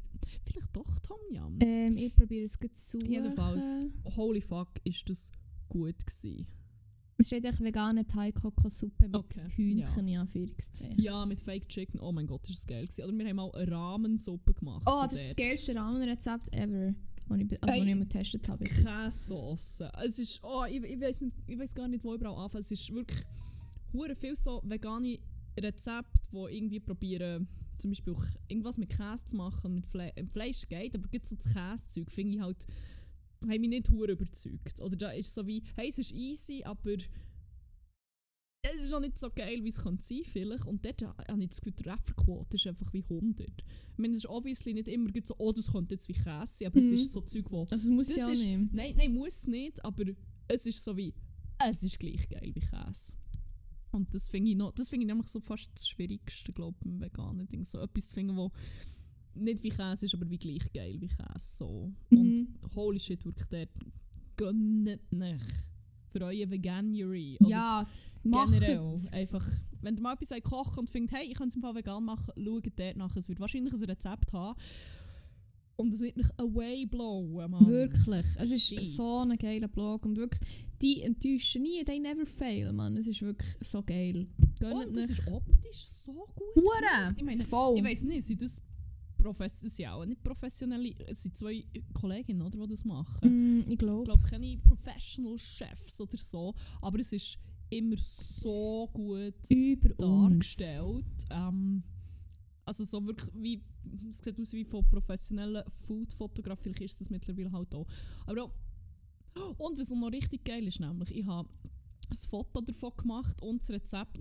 vielleicht 0.46 0.76
doch 0.76 0.98
Tom 1.00 1.18
Yam. 1.30 1.58
Ähm, 1.60 1.96
ich 1.96 2.14
probiere 2.14 2.44
es 2.44 2.58
gut 2.58 2.76
zu. 2.76 2.98
Jedenfalls, 2.98 3.76
holy 4.16 4.40
fuck, 4.40 4.68
ist 4.84 5.08
das 5.08 5.30
gut 5.68 6.06
gewesen. 6.06 6.46
Es 7.16 7.28
steht 7.28 7.44
echt 7.44 7.60
vegane 7.60 8.04
Thai-Kokossuppe 8.06 9.04
mit 9.04 9.14
Okay, 9.14 9.48
Hühnchen 9.54 10.08
in 10.08 10.18
Anführungszeichen. 10.18 11.00
Ja, 11.00 11.24
mit 11.24 11.40
Fake 11.40 11.68
Chicken, 11.68 12.00
oh 12.00 12.10
mein 12.10 12.26
Gott, 12.26 12.48
ist 12.48 12.58
das 12.58 12.66
geil 12.66 12.82
gewesen. 12.82 13.04
Oder 13.04 13.18
wir 13.18 13.28
haben 13.28 13.36
mal 13.36 13.52
eine 13.52 13.70
Rahmensuppe 13.70 14.54
gemacht. 14.54 14.82
Oh, 14.86 15.02
das 15.04 15.14
ist 15.14 15.24
das 15.28 15.36
geilste 15.36 15.76
Rahmenrezept 15.76 16.52
ever, 16.52 16.94
das 17.28 17.38
ich, 17.38 17.62
also, 17.62 17.74
Ey, 17.74 17.88
ich 17.88 17.94
mal 17.94 18.00
getestet 18.00 18.48
habe. 18.48 18.64
Käsesauce. 18.64 19.84
Es 20.04 20.18
ist, 20.18 20.40
oh, 20.42 20.64
ich, 20.68 20.82
ich 20.82 21.00
weiß 21.00 21.22
ich 21.22 21.74
gar 21.74 21.86
nicht, 21.86 22.02
wo 22.02 22.14
überall 22.14 22.36
anfangen. 22.36 22.62
Es 22.62 22.72
ist 22.72 22.92
wirklich 22.92 23.24
hure 23.94 24.14
viel 24.14 24.36
so 24.36 24.60
vegane 24.64 25.18
Rezepte, 25.58 26.20
wo 26.32 26.48
irgendwie 26.48 26.80
probieren, 26.80 27.48
zum 27.78 27.90
Beispiel 27.90 28.12
auch 28.14 28.24
irgendwas 28.48 28.76
mit 28.78 28.90
Käse 28.90 29.24
zu 29.26 29.36
machen. 29.36 29.74
Mit 29.74 29.86
Fle 29.86 30.12
äh, 30.16 30.26
Fleisch 30.26 30.66
geht, 30.68 30.94
aber 30.94 31.08
gibt 31.08 31.26
so 31.26 31.36
das 31.36 31.52
Käsezeug 31.52 32.10
finde 32.10 32.36
ich 32.36 32.40
halt, 32.42 32.66
haben 33.42 33.60
mich 33.60 33.68
nicht 33.70 33.90
hure 33.90 34.12
überzeugt. 34.12 34.80
Oder 34.80 34.96
da 34.96 35.10
ist 35.10 35.32
so 35.34 35.46
wie, 35.46 35.62
hey, 35.76 35.88
es 35.88 35.98
ist 35.98 36.12
easy, 36.12 36.62
aber 36.64 36.94
es 38.66 38.82
ist 38.82 38.92
auch 38.94 39.00
nicht 39.00 39.18
so 39.18 39.28
geil, 39.30 39.62
wie 39.62 39.68
es 39.68 39.76
kann 39.76 39.98
sein 39.98 40.22
vielleicht. 40.24 40.66
Und 40.66 40.84
dort 40.84 41.02
habe 41.02 41.42
ich 41.42 41.50
das 41.50 41.60
Gefühl, 41.60 41.74
die 41.78 41.82
Trefferquote 41.82 42.56
ist 42.56 42.66
einfach 42.66 42.92
wie 42.94 43.02
100. 43.04 43.46
Ich 43.48 43.98
meine, 43.98 44.12
es 44.14 44.20
ist 44.20 44.28
obviously 44.28 44.72
nicht 44.72 44.88
immer 44.88 45.10
so, 45.22 45.34
oh, 45.38 45.52
das 45.52 45.70
könnte 45.70 45.94
jetzt 45.94 46.08
wie 46.08 46.14
Käse 46.14 46.46
sein, 46.46 46.68
aber 46.68 46.80
Mhm. 46.80 46.86
es 46.86 47.00
ist 47.00 47.12
so 47.12 47.20
Zeug, 47.20 47.44
wo 47.50 47.62
Also 47.62 47.74
es 47.76 47.88
muss 47.90 48.08
Das 48.08 48.16
ja 48.16 48.28
ist- 48.30 48.44
nicht. 48.44 48.72
Nein, 48.72 48.94
nein, 48.96 49.12
muss 49.12 49.46
nicht, 49.46 49.84
aber 49.84 50.04
es 50.48 50.64
ist 50.66 50.82
so 50.82 50.96
wie, 50.96 51.12
es 51.58 51.82
ist 51.82 51.98
gleich 51.98 52.26
geil 52.28 52.50
wie 52.54 52.60
Käse. 52.60 53.12
Und 53.94 54.12
das 54.14 54.28
finde 54.28 54.50
ich, 54.50 54.56
noch- 54.56 54.72
das 54.72 54.88
finde 54.88 55.04
ich 55.04 55.08
nämlich 55.08 55.28
so 55.28 55.40
fast 55.40 55.70
das 55.74 55.88
Schwierigste, 55.88 56.52
glaube 56.52 56.76
ich, 56.80 56.86
im 56.86 57.00
veganen 57.00 57.46
Ding. 57.48 57.64
So 57.64 57.78
etwas 57.80 58.08
zu 58.08 58.14
finden, 58.14 58.36
wo 58.36 58.50
nicht 59.34 59.62
wie 59.62 59.68
Käse 59.70 60.06
ist, 60.06 60.14
aber 60.14 60.28
wie 60.30 60.38
gleich 60.38 60.72
geil 60.72 60.96
wie 61.00 61.08
Käse. 61.08 61.56
So. 61.56 61.92
Mhm. 62.10 62.18
Und 62.18 62.74
holy 62.74 63.00
shit, 63.00 63.24
wirklich 63.24 63.46
dort, 63.48 63.70
gönnt 64.36 64.84
nicht 65.12 65.40
für 66.08 66.20
euer 66.24 66.50
Veganuary. 66.50 67.36
oder 67.40 67.48
Ja, 67.50 67.86
generell. 68.22 68.96
Einfach, 69.12 69.48
wenn 69.80 69.96
ihr 69.96 70.00
mal 70.02 70.14
etwas 70.14 70.40
kochen 70.42 70.80
und 70.80 70.90
findet, 70.90 71.12
hey, 71.16 71.26
ich 71.28 71.34
kann 71.34 71.48
es 71.48 71.56
im 71.56 71.62
Fall 71.62 71.74
vegan 71.74 72.04
machen, 72.04 72.32
schaut 72.36 72.66
dort 72.76 72.96
nach. 72.96 73.16
Es 73.16 73.28
wird 73.28 73.40
wahrscheinlich 73.40 73.72
ein 73.74 73.84
Rezept 73.84 74.32
haben. 74.32 74.58
Und 75.76 75.92
es 75.92 76.00
wird 76.00 76.16
nicht 76.16 76.30
away 76.38 76.86
blowen, 76.86 77.50
Mann. 77.50 77.66
Wirklich. 77.66 78.24
Es 78.38 78.48
ist 78.50 78.66
Shit. 78.68 78.84
so 78.92 79.18
ein 79.20 79.36
geiler 79.36 79.66
Blog 79.66 80.06
und 80.06 80.16
wirklich, 80.16 80.40
die 80.82 81.02
enttäuschen 81.02 81.62
nie, 81.62 81.84
they 81.84 81.98
never 81.98 82.26
fail, 82.26 82.72
man. 82.72 82.96
Es 82.96 83.06
ist 83.06 83.22
wirklich 83.22 83.56
so 83.62 83.82
geil. 83.82 84.26
Gönnt 84.58 84.86
Und 84.88 84.96
es 84.96 85.08
nicht. 85.08 85.18
ist 85.20 85.28
optisch 85.28 85.86
so 86.04 86.12
gut 86.34 86.54
Hure! 86.56 87.14
Ich 87.16 87.22
meine, 87.24 87.44
Voll. 87.44 87.78
ich 87.78 87.84
weiß 87.84 88.02
nicht, 88.04 88.24
sind 88.26 88.42
das 88.42 88.62
Profes 89.16 89.62
es 89.62 89.76
sind 89.76 89.86
auch 89.88 90.04
nicht 90.04 90.22
professionelle, 90.22 90.92
es 91.06 91.22
sind 91.22 91.34
zwei 91.36 91.64
Kolleginnen, 91.94 92.42
oder, 92.42 92.58
die 92.66 92.70
das 92.72 92.84
machen. 92.84 93.56
Mm, 93.56 93.60
ich 93.60 93.70
Ich 93.70 93.78
glaube. 93.78 94.04
glaube, 94.04 94.22
keine 94.28 94.58
Professional 94.58 95.38
Chefs 95.38 96.00
oder 96.00 96.18
so, 96.18 96.54
aber 96.82 96.98
es 97.00 97.12
ist 97.12 97.38
immer 97.70 97.96
so 97.96 98.88
gut 98.92 99.34
Über 99.48 99.88
dargestellt. 99.94 101.04
Ähm, 101.30 101.82
also 102.66 102.84
so 102.84 103.04
wirklich 103.06 103.30
wie, 103.34 103.62
es 104.10 104.18
sieht 104.18 104.38
aus 104.38 104.52
wie 104.52 104.64
von 104.64 104.84
professioneller 104.90 105.64
Food-Fotograf, 105.70 106.60
vielleicht 106.60 106.82
ist 106.82 107.00
das 107.00 107.08
mittlerweile 107.10 107.50
halt 107.52 107.74
auch. 107.74 107.86
Aber 108.26 108.44
auch, 108.44 108.50
und 109.58 109.78
was 109.78 109.90
noch 109.90 110.12
richtig 110.12 110.44
geil 110.44 110.66
ist, 110.68 110.80
nämlich, 110.80 111.10
ich 111.14 111.26
habe 111.26 111.48
ein 112.10 112.16
Foto 112.16 112.60
davon 112.60 112.92
gemacht 112.96 113.40
und 113.42 113.60
das 113.62 113.70
Rezept 113.70 114.18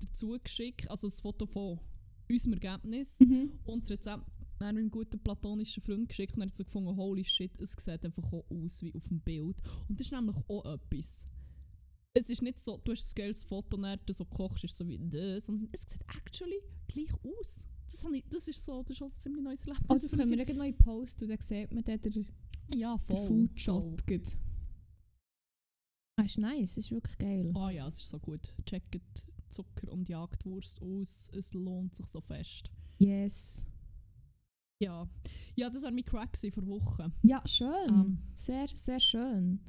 dazu 0.00 0.38
geschickt, 0.42 0.90
also 0.90 1.08
das 1.08 1.20
Foto 1.20 1.46
von 1.46 1.80
unserem 2.30 2.52
Ergebnis 2.54 3.20
Mhm. 3.20 3.52
und 3.64 3.82
das 3.82 3.90
Rezept 3.90 4.24
dann 4.58 4.76
meinem 4.76 4.90
guten 4.90 5.18
platonischen 5.18 5.82
Freund 5.82 6.08
geschickt 6.08 6.36
und 6.36 6.42
er 6.42 6.46
hat 6.48 6.56
so 6.56 6.64
gefunden, 6.64 6.96
holy 6.96 7.24
shit, 7.24 7.50
es 7.60 7.72
sieht 7.72 8.04
einfach 8.04 8.32
auch 8.32 8.44
aus 8.50 8.80
wie 8.82 8.94
auf 8.94 9.08
dem 9.08 9.20
Bild. 9.20 9.56
Und 9.88 9.98
das 9.98 10.06
ist 10.06 10.12
nämlich 10.12 10.36
auch 10.48 10.64
etwas. 10.64 11.24
Es 12.14 12.28
ist 12.30 12.42
nicht 12.42 12.60
so, 12.60 12.78
du 12.84 12.92
hast 12.92 13.10
ein 13.10 13.14
geiles 13.22 13.42
Foto 13.42 13.76
und 13.76 13.82
dann 13.82 13.98
du 14.06 14.12
so 14.12 14.24
kochst, 14.24 14.62
ist 14.64 14.76
so 14.76 14.86
wie 14.86 14.98
das, 14.98 15.46
sondern 15.46 15.68
es 15.72 15.82
sieht 15.82 16.02
actually 16.16 16.60
gleich 16.86 17.10
aus. 17.24 17.66
Das, 17.88 18.04
ich, 18.12 18.24
das 18.30 18.48
ist 18.48 18.64
so, 18.64 18.82
das 18.82 18.96
ist 18.96 19.02
auch 19.02 19.06
ein 19.06 19.14
ziemlich 19.14 19.42
neues 19.42 19.66
Leben. 19.66 19.78
Oh, 19.88 19.94
das 19.94 20.12
können 20.12 20.30
wir 20.30 20.44
gleich 20.44 20.56
noch 20.56 20.64
in 20.64 20.76
Post 20.78 21.22
und 21.22 21.28
dann 21.30 21.40
sieht 21.40 21.72
man 21.72 21.82
dann 21.84 22.00
den, 22.00 22.26
Ja, 22.74 22.96
den. 23.10 23.16
Foodshot. 23.16 23.82
voll. 24.02 24.22
Ah, 26.16 26.24
ist 26.24 26.38
nice, 26.38 26.76
ist 26.76 26.92
wirklich 26.92 27.16
geil. 27.18 27.52
Ah 27.54 27.70
ja, 27.70 27.88
es 27.88 27.98
ist 27.98 28.08
so 28.08 28.18
gut. 28.18 28.54
Checkt 28.66 29.24
Zucker 29.48 29.90
und 29.90 30.08
Jagdwurst 30.08 30.82
aus. 30.82 31.30
Es 31.36 31.54
lohnt 31.54 31.94
sich 31.94 32.06
so 32.06 32.20
fest. 32.20 32.70
Yes. 32.98 33.64
Ja, 34.78 35.08
ja 35.54 35.70
das 35.70 35.82
war 35.82 35.90
mein 35.90 36.04
Crack 36.04 36.36
vor 36.36 36.66
Wochen. 36.66 37.12
Ja, 37.22 37.42
schön. 37.46 37.88
Ähm. 37.88 38.18
Sehr, 38.34 38.66
sehr 38.74 39.00
schön. 39.00 39.60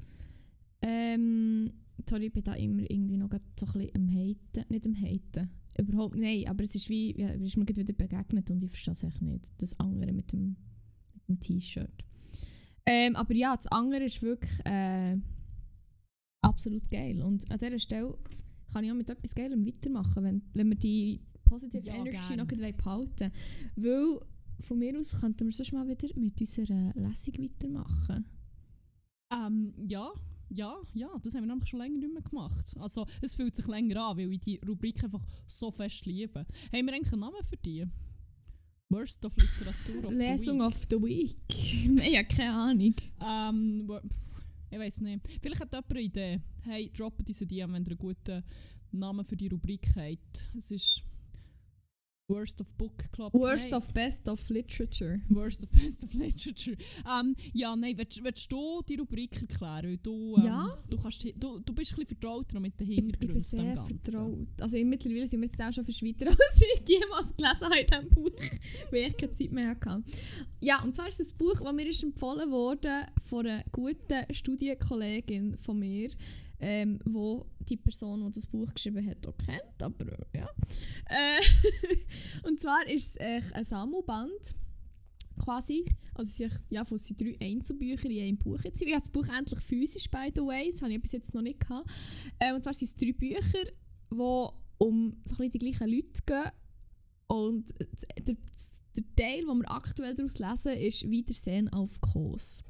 Ähm, 0.82 1.72
sorry, 2.08 2.26
ich 2.26 2.32
bin 2.32 2.44
da 2.44 2.54
immer 2.54 2.82
irgendwie 2.90 3.16
noch 3.16 3.30
so 3.58 3.66
ein 3.66 3.72
bisschen 3.72 3.94
am 3.94 4.08
Haten. 4.08 4.64
Nicht 4.68 4.86
am 4.86 4.94
Haten. 4.94 5.50
Überhaupt 5.78 6.16
nein, 6.16 6.46
aber 6.46 6.62
es 6.64 6.74
ist 6.74 6.88
wie, 6.88 7.18
ja, 7.18 7.30
es 7.30 7.42
ist 7.42 7.56
mir 7.56 7.64
grad 7.64 7.78
wieder 7.78 7.94
begegnet 7.94 8.50
und 8.50 8.62
ich 8.62 8.70
verstehe 8.70 8.92
es 8.92 9.02
echt 9.02 9.22
nicht. 9.22 9.50
Das 9.58 9.78
andere 9.80 10.12
mit 10.12 10.32
dem, 10.32 10.56
mit 11.14 11.28
dem 11.28 11.40
T-Shirt. 11.40 12.04
Ähm, 12.86 13.16
aber 13.16 13.34
ja, 13.34 13.56
das 13.56 13.66
andere 13.68 14.04
ist 14.04 14.22
wirklich 14.22 14.52
äh, 14.66 15.16
absolut 16.44 16.90
geil. 16.90 17.22
Und 17.22 17.50
an 17.50 17.58
dieser 17.58 17.78
Stelle 17.78 18.16
kann 18.72 18.84
ich 18.84 18.90
auch 18.90 18.96
mit 18.96 19.10
etwas 19.10 19.34
Geilem 19.34 19.66
weitermachen, 19.66 20.24
wenn, 20.24 20.42
wenn 20.52 20.68
wir 20.68 20.76
die 20.76 21.20
Positive 21.44 21.86
Ja, 21.86 21.94
Energy 21.94 22.34
gern. 22.34 22.38
noch 22.38 22.76
behalten. 22.76 23.30
Weil 23.76 24.20
von 24.60 24.78
mir 24.78 24.98
aus 24.98 25.18
könnten 25.20 25.46
wir 25.46 25.52
sonst 25.52 25.72
mal 25.72 25.86
wieder 25.86 26.08
mit 26.18 26.40
unserer 26.40 26.92
Lesung 26.94 27.34
weitermachen. 27.38 28.24
Ähm, 29.32 29.74
ja, 29.88 30.10
ja, 30.50 30.76
ja, 30.92 31.08
das 31.22 31.34
haben 31.34 31.42
wir 31.44 31.48
nämlich 31.48 31.68
schon 31.68 31.80
länger 31.80 31.98
nicht 31.98 32.12
mehr 32.12 32.22
gemacht. 32.22 32.74
Also, 32.78 33.06
es 33.20 33.34
fühlt 33.34 33.56
sich 33.56 33.66
länger 33.66 33.96
an, 34.08 34.16
weil 34.18 34.32
ich 34.32 34.40
die 34.40 34.60
Rubrik 34.66 35.02
einfach 35.02 35.24
so 35.46 35.70
fest 35.70 36.06
liebe. 36.06 36.46
Haben 36.72 36.86
wir 36.86 36.94
eigentlich 36.94 37.12
einen 37.12 37.20
Namen 37.20 37.42
für 37.48 37.56
die? 37.56 37.86
Worst 38.90 39.24
of 39.24 39.32
Literatur 39.36 40.04
of 40.08 40.12
Lesung 40.12 40.58
the 40.60 40.64
Week. 40.64 40.74
of 40.74 40.86
the 40.90 41.02
Week. 41.02 41.88
Nein, 41.98 42.12
ja, 42.12 42.22
keine 42.22 42.52
Ahnung. 42.52 42.94
Ähm, 43.20 43.90
ich 44.74 44.80
weiß 44.80 45.00
nicht. 45.02 45.28
Vielleicht 45.40 45.60
hat 45.60 45.72
jemand 45.72 45.90
eine 45.90 46.00
Idee. 46.00 46.40
Hey, 46.62 46.90
droppt 46.96 47.28
diese 47.28 47.46
DM, 47.46 47.72
wenn 47.72 47.84
ihr 47.84 47.90
einen 47.90 47.98
guten 47.98 48.42
Namen 48.90 49.24
für 49.24 49.36
die 49.36 49.46
Rubrik 49.46 49.86
habt. 49.94 50.50
Es 50.56 50.72
ist 50.72 51.02
Worst 52.28 52.60
of 52.62 52.72
Book 52.78 53.04
Club. 53.12 53.34
Worst 53.34 53.70
Nein. 53.70 53.78
of 53.78 53.88
Best 53.92 54.28
of 54.28 54.48
Literature. 54.48 55.20
Worst 55.28 55.62
of 55.62 55.70
Best 55.70 56.02
of 56.02 56.14
Literature. 56.14 56.76
Ähm, 57.06 57.36
ja, 57.52 57.76
nein, 57.76 57.98
willst, 57.98 58.24
willst 58.24 58.50
du 58.50 58.80
die 58.88 58.96
Rubrik 58.96 59.42
erklären? 59.42 59.84
Weil 59.84 59.96
du, 59.98 60.34
ähm, 60.38 60.44
Ja. 60.46 60.78
du, 60.88 60.96
kannst, 60.96 61.22
du, 61.22 61.58
du 61.58 61.72
bist 61.74 61.92
ein 61.92 61.96
bisschen 61.96 62.06
vertrauter 62.06 62.54
noch 62.54 62.62
mit 62.62 62.80
den 62.80 62.88
Ich 62.88 62.94
Hintergründen. 62.96 63.34
bin 63.34 63.40
zu 63.40 63.56
dem 63.56 63.74
sehr 63.74 63.84
vertraut. 63.84 64.48
Also 64.60 64.76
ich- 64.78 64.84
mittlerweile 64.86 65.26
sind 65.26 65.40
wir 65.42 65.48
jetzt 65.48 65.60
auch 65.60 65.72
schon 65.72 65.84
verschweiter, 65.84 66.26
als 66.28 66.62
ich 66.62 66.88
jemals 66.88 67.36
gelesen 67.36 67.60
habe 67.60 67.78
in 67.80 67.86
diesem 67.86 68.08
Buch, 68.08 68.30
weil 68.90 69.10
ich 69.10 69.16
keine 69.18 69.32
Zeit 69.32 69.52
mehr 69.52 69.68
hatte. 69.68 70.02
Ja, 70.60 70.82
und 70.82 70.96
zwar 70.96 71.08
ist 71.08 71.20
das 71.20 71.32
Buch, 71.34 71.60
das 71.60 71.72
mir 71.74 71.86
ist 71.86 72.02
empfohlen 72.02 72.50
wurde 72.50 73.06
von 73.26 73.46
einer 73.46 73.64
guten 73.70 74.24
Studienkollegin 74.32 75.58
von 75.58 75.78
mir, 75.78 76.10
ähm, 76.60 77.00
wo 77.04 77.46
die 77.60 77.76
Person, 77.76 78.24
die 78.26 78.32
das 78.32 78.46
Buch 78.46 78.72
geschrieben 78.72 79.06
hat, 79.08 79.26
auch 79.26 79.36
kennt, 79.36 79.82
aber 79.82 80.12
äh, 80.12 80.38
ja. 80.38 80.48
Äh, 81.06 81.40
und 82.48 82.60
zwar 82.60 82.86
ist 82.88 83.10
es 83.10 83.16
äh, 83.16 83.40
ein 83.52 83.64
Sammelband 83.64 84.54
quasi. 85.38 85.84
Also 86.14 86.46
ja, 86.70 86.84
von 86.84 86.98
sind 86.98 87.20
drei 87.20 87.36
Einzelbücher 87.40 88.08
in 88.08 88.22
einem 88.22 88.38
Buch. 88.38 88.60
Jetzt. 88.62 88.80
Ich 88.82 88.92
habe 88.92 89.00
das 89.00 89.10
Buch 89.10 89.26
endlich 89.28 89.60
physisch, 89.60 90.10
by 90.10 90.30
the 90.34 90.42
way. 90.42 90.70
Das 90.70 90.82
habe 90.82 90.92
ich 90.92 91.02
bis 91.02 91.12
jetzt 91.12 91.34
noch 91.34 91.42
nicht 91.42 91.60
gehabt. 91.60 91.90
Äh, 92.38 92.54
und 92.54 92.62
zwar 92.62 92.74
sind 92.74 92.86
es 92.86 92.96
drei 92.96 93.12
Bücher, 93.12 93.64
die 94.10 94.48
um 94.78 95.16
so 95.24 95.42
ein 95.42 95.50
die 95.50 95.58
gleichen 95.58 95.88
Leute 95.88 96.22
gehen. 96.24 96.50
Und 97.26 97.74
der, 98.26 98.36
der 98.96 99.16
Teil, 99.16 99.40
den 99.40 99.58
wir 99.58 99.70
aktuell 99.70 100.14
daraus 100.14 100.38
lesen, 100.38 100.72
ist 100.80 101.10
Wiedersehen 101.10 101.68
auf 101.70 102.00
Kos. 102.00 102.62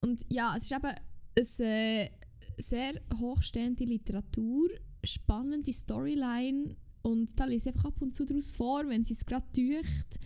Und 0.00 0.24
ja, 0.28 0.54
es 0.56 0.64
ist 0.64 0.72
eben 0.72 0.84
eine 0.84 2.04
äh, 2.04 2.10
sehr 2.58 3.00
hochstehende 3.18 3.84
Literatur, 3.84 4.68
spannende 5.04 5.72
Storyline 5.72 6.76
und 7.02 7.38
da 7.38 7.44
lese 7.44 7.68
ich 7.70 7.74
einfach 7.76 7.90
ab 7.90 8.00
und 8.02 8.16
zu 8.16 8.24
daraus 8.24 8.50
vor, 8.50 8.88
wenn 8.88 9.04
sie 9.04 9.12
es 9.14 9.24
gerade 9.26 9.46
tücht. 9.52 10.18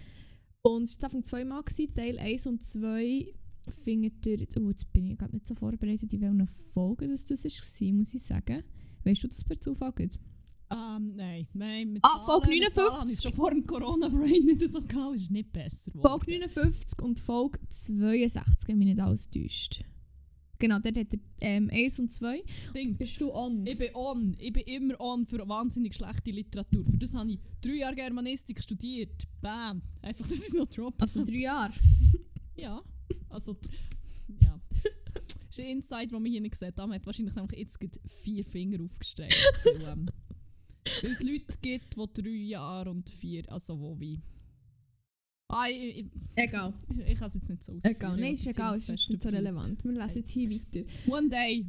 Und 0.63 0.85
es 0.85 1.01
war 1.01 1.07
Anfang 1.07 1.25
zweimal, 1.25 1.63
Teil 1.95 2.19
1 2.19 2.47
und 2.47 2.63
2 2.63 3.35
findet 3.85 4.25
ihr, 4.27 4.47
oh, 4.61 4.69
jetzt 4.71 4.93
bin 4.93 5.07
ich 5.07 5.19
gerade 5.19 5.35
nicht 5.35 5.47
so 5.49 5.55
vorbereitet, 5.55 6.13
in 6.13 6.21
welchen 6.21 6.47
Folgen 6.73 7.11
das, 7.11 7.25
das 7.25 7.45
war, 7.45 7.93
muss 7.93 8.15
ich 8.15 8.23
sagen. 8.23 8.63
Weißt 9.05 9.23
du 9.23 9.29
das 9.29 9.45
per 9.45 9.61
Zufall 9.61 9.93
gut? 9.93 10.17
Ähm, 10.71 11.15
nein, 11.17 11.49
nein. 11.55 11.93
Mit 11.95 12.05
Ah, 12.05 12.23
Folge 12.27 12.49
Zahlen- 12.49 12.61
mit 12.61 12.73
Zahlen 12.73 12.89
59. 12.89 13.01
habe 13.01 13.11
ich 13.13 13.21
schon 13.21 13.33
vor 13.33 13.51
dem 13.51 13.67
Corona-Brain 13.67 14.45
nicht 14.45 14.71
so 14.71 14.83
gehabt. 14.83 15.17
Ist 15.17 15.31
nicht 15.31 15.53
besser 15.53 15.91
Folge 15.93 16.31
59 16.33 17.03
und 17.03 17.21
Folge 17.21 17.59
62, 17.69 18.69
wenn 18.69 18.79
mich 18.79 18.89
nicht 18.89 19.01
alles 19.01 19.31
täuscht. 19.31 19.85
Genau, 20.61 20.81
dort 20.81 20.99
hat 20.99 21.07
er 21.13 21.19
ähm, 21.41 21.71
1 21.73 22.01
und 22.01 22.13
2. 22.13 22.43
Ding. 22.75 22.97
Bist 22.97 23.21
du 23.21 23.33
on? 23.33 23.65
Ich 23.65 23.79
bin 23.79 23.95
on. 23.95 24.37
Ich 24.39 24.53
bin 24.53 24.65
immer 24.65 25.01
on 25.01 25.25
für 25.25 25.49
wahnsinnig 25.49 25.95
schlechte 25.95 26.33
Literatur. 26.33 26.85
Für 26.85 26.99
das 26.99 27.15
habe 27.15 27.31
ich 27.31 27.39
drei 27.61 27.75
Jahre 27.75 27.95
Germanistik 27.95 28.61
studiert. 28.63 29.29
Bam. 29.41 29.83
Einfach, 30.03 30.27
ich 30.27 30.33
es 30.33 30.53
noch 30.55 30.67
droppen 30.67 31.01
Also 31.01 31.25
drei 31.25 31.39
Jahre. 31.39 31.73
Ja. 32.57 32.83
Also, 33.29 33.57
ja. 34.43 34.61
Das 34.73 35.35
ist 35.51 35.61
ein 35.61 35.67
Insight, 35.67 36.11
den 36.11 36.21
man 36.21 36.31
hier 36.33 36.41
nicht 36.41 36.57
sieht. 36.57 36.77
Da 36.77 36.89
hat 36.89 37.07
wahrscheinlich 37.07 37.37
nämlich 37.37 37.57
jetzt 37.57 37.79
vier 38.23 38.45
Finger 38.45 38.83
aufgestreckt. 38.83 39.37
weil, 39.65 39.93
ähm, 39.93 40.11
weil 41.03 41.13
es 41.13 41.23
Leute 41.23 41.57
gibt, 41.63 41.97
die 41.97 42.23
drei 42.23 42.31
Jahre 42.31 42.91
und 42.91 43.09
vier, 43.11 43.45
also 43.53 43.79
wo 43.79 44.01
wie. 44.01 44.21
Ah, 45.51 45.67
ich, 45.69 46.01
ich, 46.01 46.07
Egal. 46.35 46.75
ich, 46.91 46.99
ich 46.99 47.19
kann 47.19 47.29
es 47.29 47.35
jetzt 47.35 47.49
nicht 47.49 47.65
so 47.65 47.73
ausführen. 47.73 47.97
Egal. 47.97 48.17
Nein, 48.19 48.33
ist 48.35 48.47
egal. 48.47 48.75
Es 48.75 48.89
ist 48.89 49.09
nicht 49.09 49.23
so 49.23 49.31
relevant. 49.31 49.83
Wir 49.83 49.93
lesen 49.93 50.19
jetzt 50.19 50.31
hier 50.31 50.51
weiter. 50.51 50.87
One 51.07 51.29
day 51.31 51.65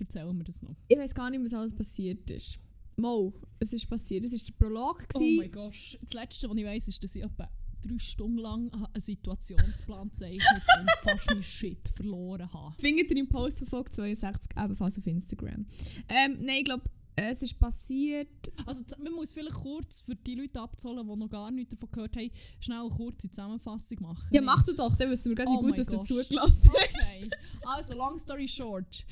erzählen 0.00 0.36
wir 0.36 0.44
das 0.44 0.62
noch. 0.62 0.74
Ich 0.88 0.98
weiß 0.98 1.14
gar 1.14 1.28
nicht, 1.28 1.44
was 1.44 1.52
alles 1.52 1.74
passiert 1.74 2.30
ist. 2.30 2.58
Mo, 2.96 3.34
es 3.60 3.72
ist 3.74 3.88
passiert. 3.88 4.24
Es 4.24 4.32
war 4.32 4.38
der 4.38 4.64
Prolog. 4.64 5.06
Oh 5.14 5.18
gewesen. 5.18 5.36
mein 5.36 5.52
Gott. 5.52 5.98
Das 6.00 6.14
Letzte, 6.14 6.48
was 6.48 6.56
ich 6.56 6.64
weiss, 6.64 6.88
ist, 6.88 7.04
dass 7.04 7.14
ich 7.14 7.22
etwa 7.22 7.50
drei 7.82 7.98
Stunden 7.98 8.38
lang 8.38 8.72
einen 8.72 9.00
Situationsplan 9.00 10.08
gezeichnet 10.08 10.62
und 10.80 10.90
fast 11.02 11.30
mein 11.30 11.42
Shit 11.42 11.88
verloren 11.94 12.52
habe. 12.52 12.74
Findet 12.80 13.10
ihr 13.10 13.18
im 13.18 13.28
Post 13.28 13.58
von 13.58 13.68
Folge 13.68 13.90
62 13.90 14.52
ebenfalls 14.56 14.98
auf 14.98 15.06
Instagram. 15.06 15.66
Ähm, 16.08 16.38
nein, 16.40 16.58
ich 16.58 16.64
glaube, 16.64 16.84
es 17.18 17.42
ist 17.42 17.58
passiert. 17.58 18.28
Also 18.66 18.82
man 19.02 19.12
muss 19.12 19.32
vielleicht 19.32 19.54
kurz 19.56 20.00
für 20.00 20.14
die 20.14 20.34
Leute 20.34 20.60
abzahlen, 20.60 21.06
die 21.06 21.16
noch 21.16 21.28
gar 21.30 21.50
nichts 21.50 21.70
davon 21.74 21.90
gehört 21.90 22.16
haben, 22.16 22.30
schnell 22.60 22.80
eine 22.80 22.90
kurze 22.90 23.28
Zusammenfassung 23.30 23.98
machen. 24.00 24.28
Ja, 24.32 24.40
mach 24.40 24.62
du 24.64 24.72
doch, 24.74 24.94
dann 24.96 25.10
wissen 25.10 25.36
wir 25.36 25.44
nicht, 25.44 25.54
Oh 25.58 25.62
wie 25.62 25.66
gut 25.68 25.78
dass 25.78 25.86
du 25.86 25.96
Gott. 25.96 26.06
zugelassen 26.06 26.70
hast. 26.94 27.18
Okay. 27.18 27.30
Also, 27.66 27.94
long 27.94 28.18
story 28.18 28.48
short. 28.48 29.04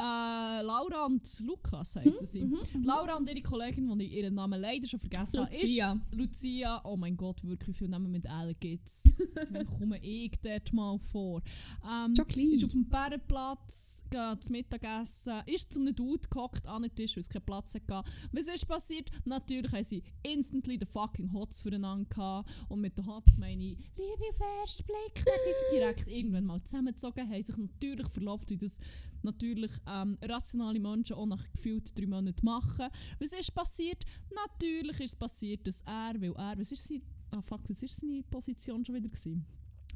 Äh, 0.00 0.62
Laura 0.62 1.06
und 1.06 1.40
Lukas 1.40 1.96
heißen 1.96 2.24
sie. 2.26 2.42
Mhm, 2.44 2.58
Die 2.72 2.86
Laura 2.86 3.16
und 3.16 3.28
ihre 3.28 3.42
Kollegin, 3.42 3.98
die 3.98 4.04
ich 4.04 4.12
ihren 4.12 4.34
Namen 4.34 4.60
leider 4.60 4.86
schon 4.86 5.00
vergessen 5.00 5.40
habe, 5.40 5.52
ist 5.52 5.62
Lucia. 5.62 6.00
Lucia. 6.12 6.80
Oh 6.84 6.96
mein 6.96 7.16
Gott, 7.16 7.42
wirklich, 7.44 7.74
wie 7.74 7.78
viele 7.78 7.90
Namen 7.90 8.12
mit 8.12 8.24
L 8.24 8.54
gibt's? 8.60 9.12
Wann 9.50 9.66
komme 9.66 9.98
ich 10.00 10.38
dort 10.40 10.72
mal 10.72 10.98
vor? 11.10 11.42
Ähm, 11.84 12.12
ist 12.12 12.64
auf 12.64 12.70
dem 12.70 12.88
Bärenplatz, 12.88 14.04
geht 14.08 14.44
zum 14.44 14.52
Mittagessen, 14.52 15.42
ist 15.46 15.72
zum 15.72 15.92
Dude 15.94 16.28
gehockt 16.28 16.68
an 16.68 16.82
den 16.82 16.94
Tisch, 16.94 17.16
weil 17.16 17.22
es 17.22 17.28
keinen 17.28 17.44
Platz 17.44 17.74
hatte. 17.74 18.08
Was 18.30 18.46
ist 18.48 18.66
passiert? 18.66 19.10
Natürlich 19.24 19.72
haben 19.72 19.82
sie 19.84 20.02
instantly 20.22 20.78
den 20.78 20.86
fucking 20.86 21.32
Hots 21.32 21.60
füreinander 21.60 22.06
gehabt. 22.08 22.48
Und 22.68 22.80
mit 22.80 22.96
den 22.96 23.06
Hots 23.06 23.36
meine 23.36 23.64
ich, 23.64 23.78
Liebe 23.96 24.28
auf 24.30 24.36
den 24.38 24.60
ersten 24.62 24.84
Blick. 24.84 25.24
Dann 25.24 25.34
sind 25.44 25.54
sie 25.70 25.76
direkt 25.76 26.06
irgendwann 26.08 26.44
mal 26.44 26.62
zusammengezogen, 26.62 27.28
haben 27.28 27.42
sich 27.42 27.56
natürlich 27.56 28.08
verlobt, 28.08 28.48
wie 28.50 28.56
das 28.58 28.78
natürlich 29.22 29.70
ähm, 29.86 30.18
rationale 30.22 30.80
Menschen 30.80 31.16
auch 31.16 31.26
nach 31.26 31.44
gefühlt 31.52 31.96
drei 31.98 32.06
Monaten 32.06 32.44
machen. 32.44 32.88
Was 33.18 33.32
ist 33.32 33.54
passiert? 33.54 34.04
Natürlich 34.34 35.00
ist 35.00 35.12
es 35.12 35.16
passiert, 35.16 35.66
dass 35.66 35.80
er, 35.82 36.14
weil 36.20 36.32
er, 36.36 36.58
was 36.58 36.72
ist 36.72 36.86
sie, 36.86 37.02
ah 37.30 37.42
fuck, 37.42 37.60
was 37.68 37.82
ist 37.82 38.00
seine 38.00 38.22
Position 38.24 38.84
schon 38.84 38.94
wieder 38.94 39.08
gewesen? 39.08 39.44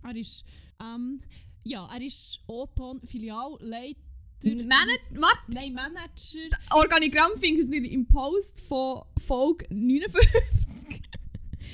Er 0.02 0.16
ist, 0.16 0.44
ähm, 0.80 1.20
ja, 1.64 1.88
er 1.92 2.00
ist 2.00 2.40
O-Ton 2.46 3.00
Filialleiter. 3.06 4.00
Manager, 4.44 5.20
warte, 5.20 5.38
Nein, 5.54 5.72
Manager. 5.72 6.56
Organigramm 6.72 7.36
findet 7.36 7.72
ihr 7.72 7.92
im 7.92 8.06
Post 8.06 8.60
von 8.62 9.02
Folge 9.24 9.66
59. 9.70 11.00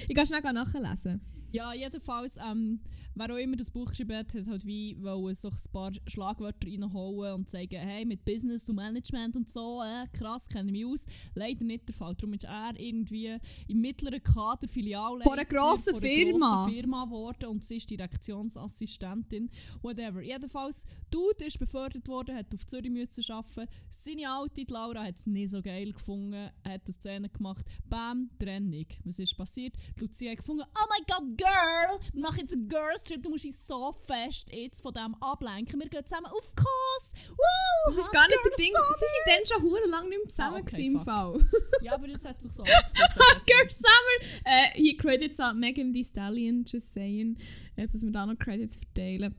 ich 0.09 0.15
kann 0.15 0.27
schnell 0.27 0.43
nachlesen. 0.53 1.23
Ja, 1.51 1.73
jedenfalls, 1.73 2.37
ähm, 2.37 2.81
wer 3.19 3.35
auch 3.35 3.39
immer 3.39 3.57
das 3.57 3.71
Buch 3.71 3.91
geschrieben 3.91 4.17
hat, 4.17 4.33
hat 4.33 4.47
halt 4.47 4.65
wie 4.65 4.97
wollen 5.03 5.35
so 5.35 5.49
ein 5.49 5.73
paar 5.73 5.93
Schlagwörter 6.07 6.67
reinholen 6.67 7.35
und 7.35 7.51
sagen, 7.51 7.77
hey, 7.77 8.05
mit 8.05 8.25
Business 8.25 8.69
und 8.69 8.77
Management 8.77 9.37
und 9.37 9.51
so, 9.51 9.83
äh, 9.83 10.07
krass, 10.17 10.49
kenne 10.49 10.71
ich 10.71 10.73
mich 10.73 10.87
aus. 10.87 11.07
Leider 11.35 11.65
nicht 11.65 11.89
der 11.89 11.95
Fall. 11.95 12.15
Darum 12.15 12.35
ist 12.35 12.45
er 12.45 12.79
irgendwie 12.79 13.37
im 13.67 13.81
mittleren 13.81 14.23
Kader 14.23 14.69
Filialleiter 14.69 15.29
Von 15.29 15.39
einer 15.39 15.49
grossen 15.49 15.95
von 15.95 16.01
Firma. 16.01 16.65
grossen 16.65 16.75
Firma 16.75 17.05
geworden 17.05 17.47
und 17.47 17.65
sie 17.65 17.77
ist 17.77 17.91
Direktionsassistentin. 17.91 19.51
Whatever. 19.83 20.23
Jedenfalls, 20.23 20.85
Dude 21.11 21.45
ist 21.47 21.59
befördert 21.59 22.07
worden, 22.09 22.37
hat 22.37 22.55
auf 22.55 22.67
Zürich 22.67 22.91
müssen 22.91 23.25
arbeiten. 23.33 23.69
Seine 23.91 24.31
alte 24.31 24.65
die 24.65 24.73
Laura 24.73 25.05
hat 25.05 25.17
es 25.17 25.27
nicht 25.27 25.51
so 25.51 25.63
geil 25.63 25.93
gefunden, 25.93 26.51
hat 26.65 26.83
eine 26.85 26.93
Szene 26.93 27.29
gemacht. 27.29 27.65
Bam, 27.89 28.31
Trennung. 28.39 28.87
Was 29.05 29.19
ist 29.19 29.37
passiert? 29.37 29.75
Die 29.97 30.01
Lucia 30.03 30.31
hat 30.31 30.39
gefunden, 30.39 30.65
oh 30.75 30.87
my 30.91 31.05
god, 31.07 31.39
Girl! 31.39 32.23
Machen 32.23 32.41
jetzt 32.41 32.57
Girls 32.69 33.03
Trip, 33.09 33.23
du 33.23 33.31
musst 33.31 33.45
dich 33.45 33.57
so 33.57 33.93
fest 33.93 34.53
jetzt 34.53 34.83
von 34.83 34.93
dem 34.93 35.15
ablenken. 35.21 35.81
Wir 35.81 35.89
gehen 35.89 36.05
zusammen 36.05 36.27
auf 36.27 36.55
Kurs! 36.55 37.13
Woo! 37.31 37.95
Das 37.95 38.05
ist 38.05 38.13
gar 38.13 38.27
nicht 38.27 38.39
der 38.45 38.57
Ding. 38.57 38.73
Sie 38.99 39.07
sind 39.07 39.27
dann 39.27 39.47
schon 39.47 39.63
hure 39.63 39.87
lang 39.89 40.09
nicht 40.09 40.19
mehr 40.19 40.29
zusammen 40.29 40.57
Ah, 40.57 40.61
okay, 40.61 40.87
im. 40.87 41.01
Fall. 41.01 41.39
Ja, 41.83 41.95
aber 41.95 42.09
das 42.09 42.25
hat 42.25 42.43
sich 42.43 42.53
so 42.53 42.63
angefühlt. 42.63 43.47
Girl 43.47 43.71
Summer! 43.71 44.43
Äh, 44.45 44.73
hier 44.75 44.97
Credits 44.99 45.41
an 45.41 45.59
Megan 45.59 45.93
Thee 45.93 46.05
Stallion, 46.05 46.65
just 46.67 46.93
saying. 46.93 47.39
Äh, 47.77 47.89
dass 47.89 48.03
wir 48.03 48.11
da 48.11 48.27
noch 48.27 48.39
Credits 48.39 48.77
verteilen. 48.77 49.35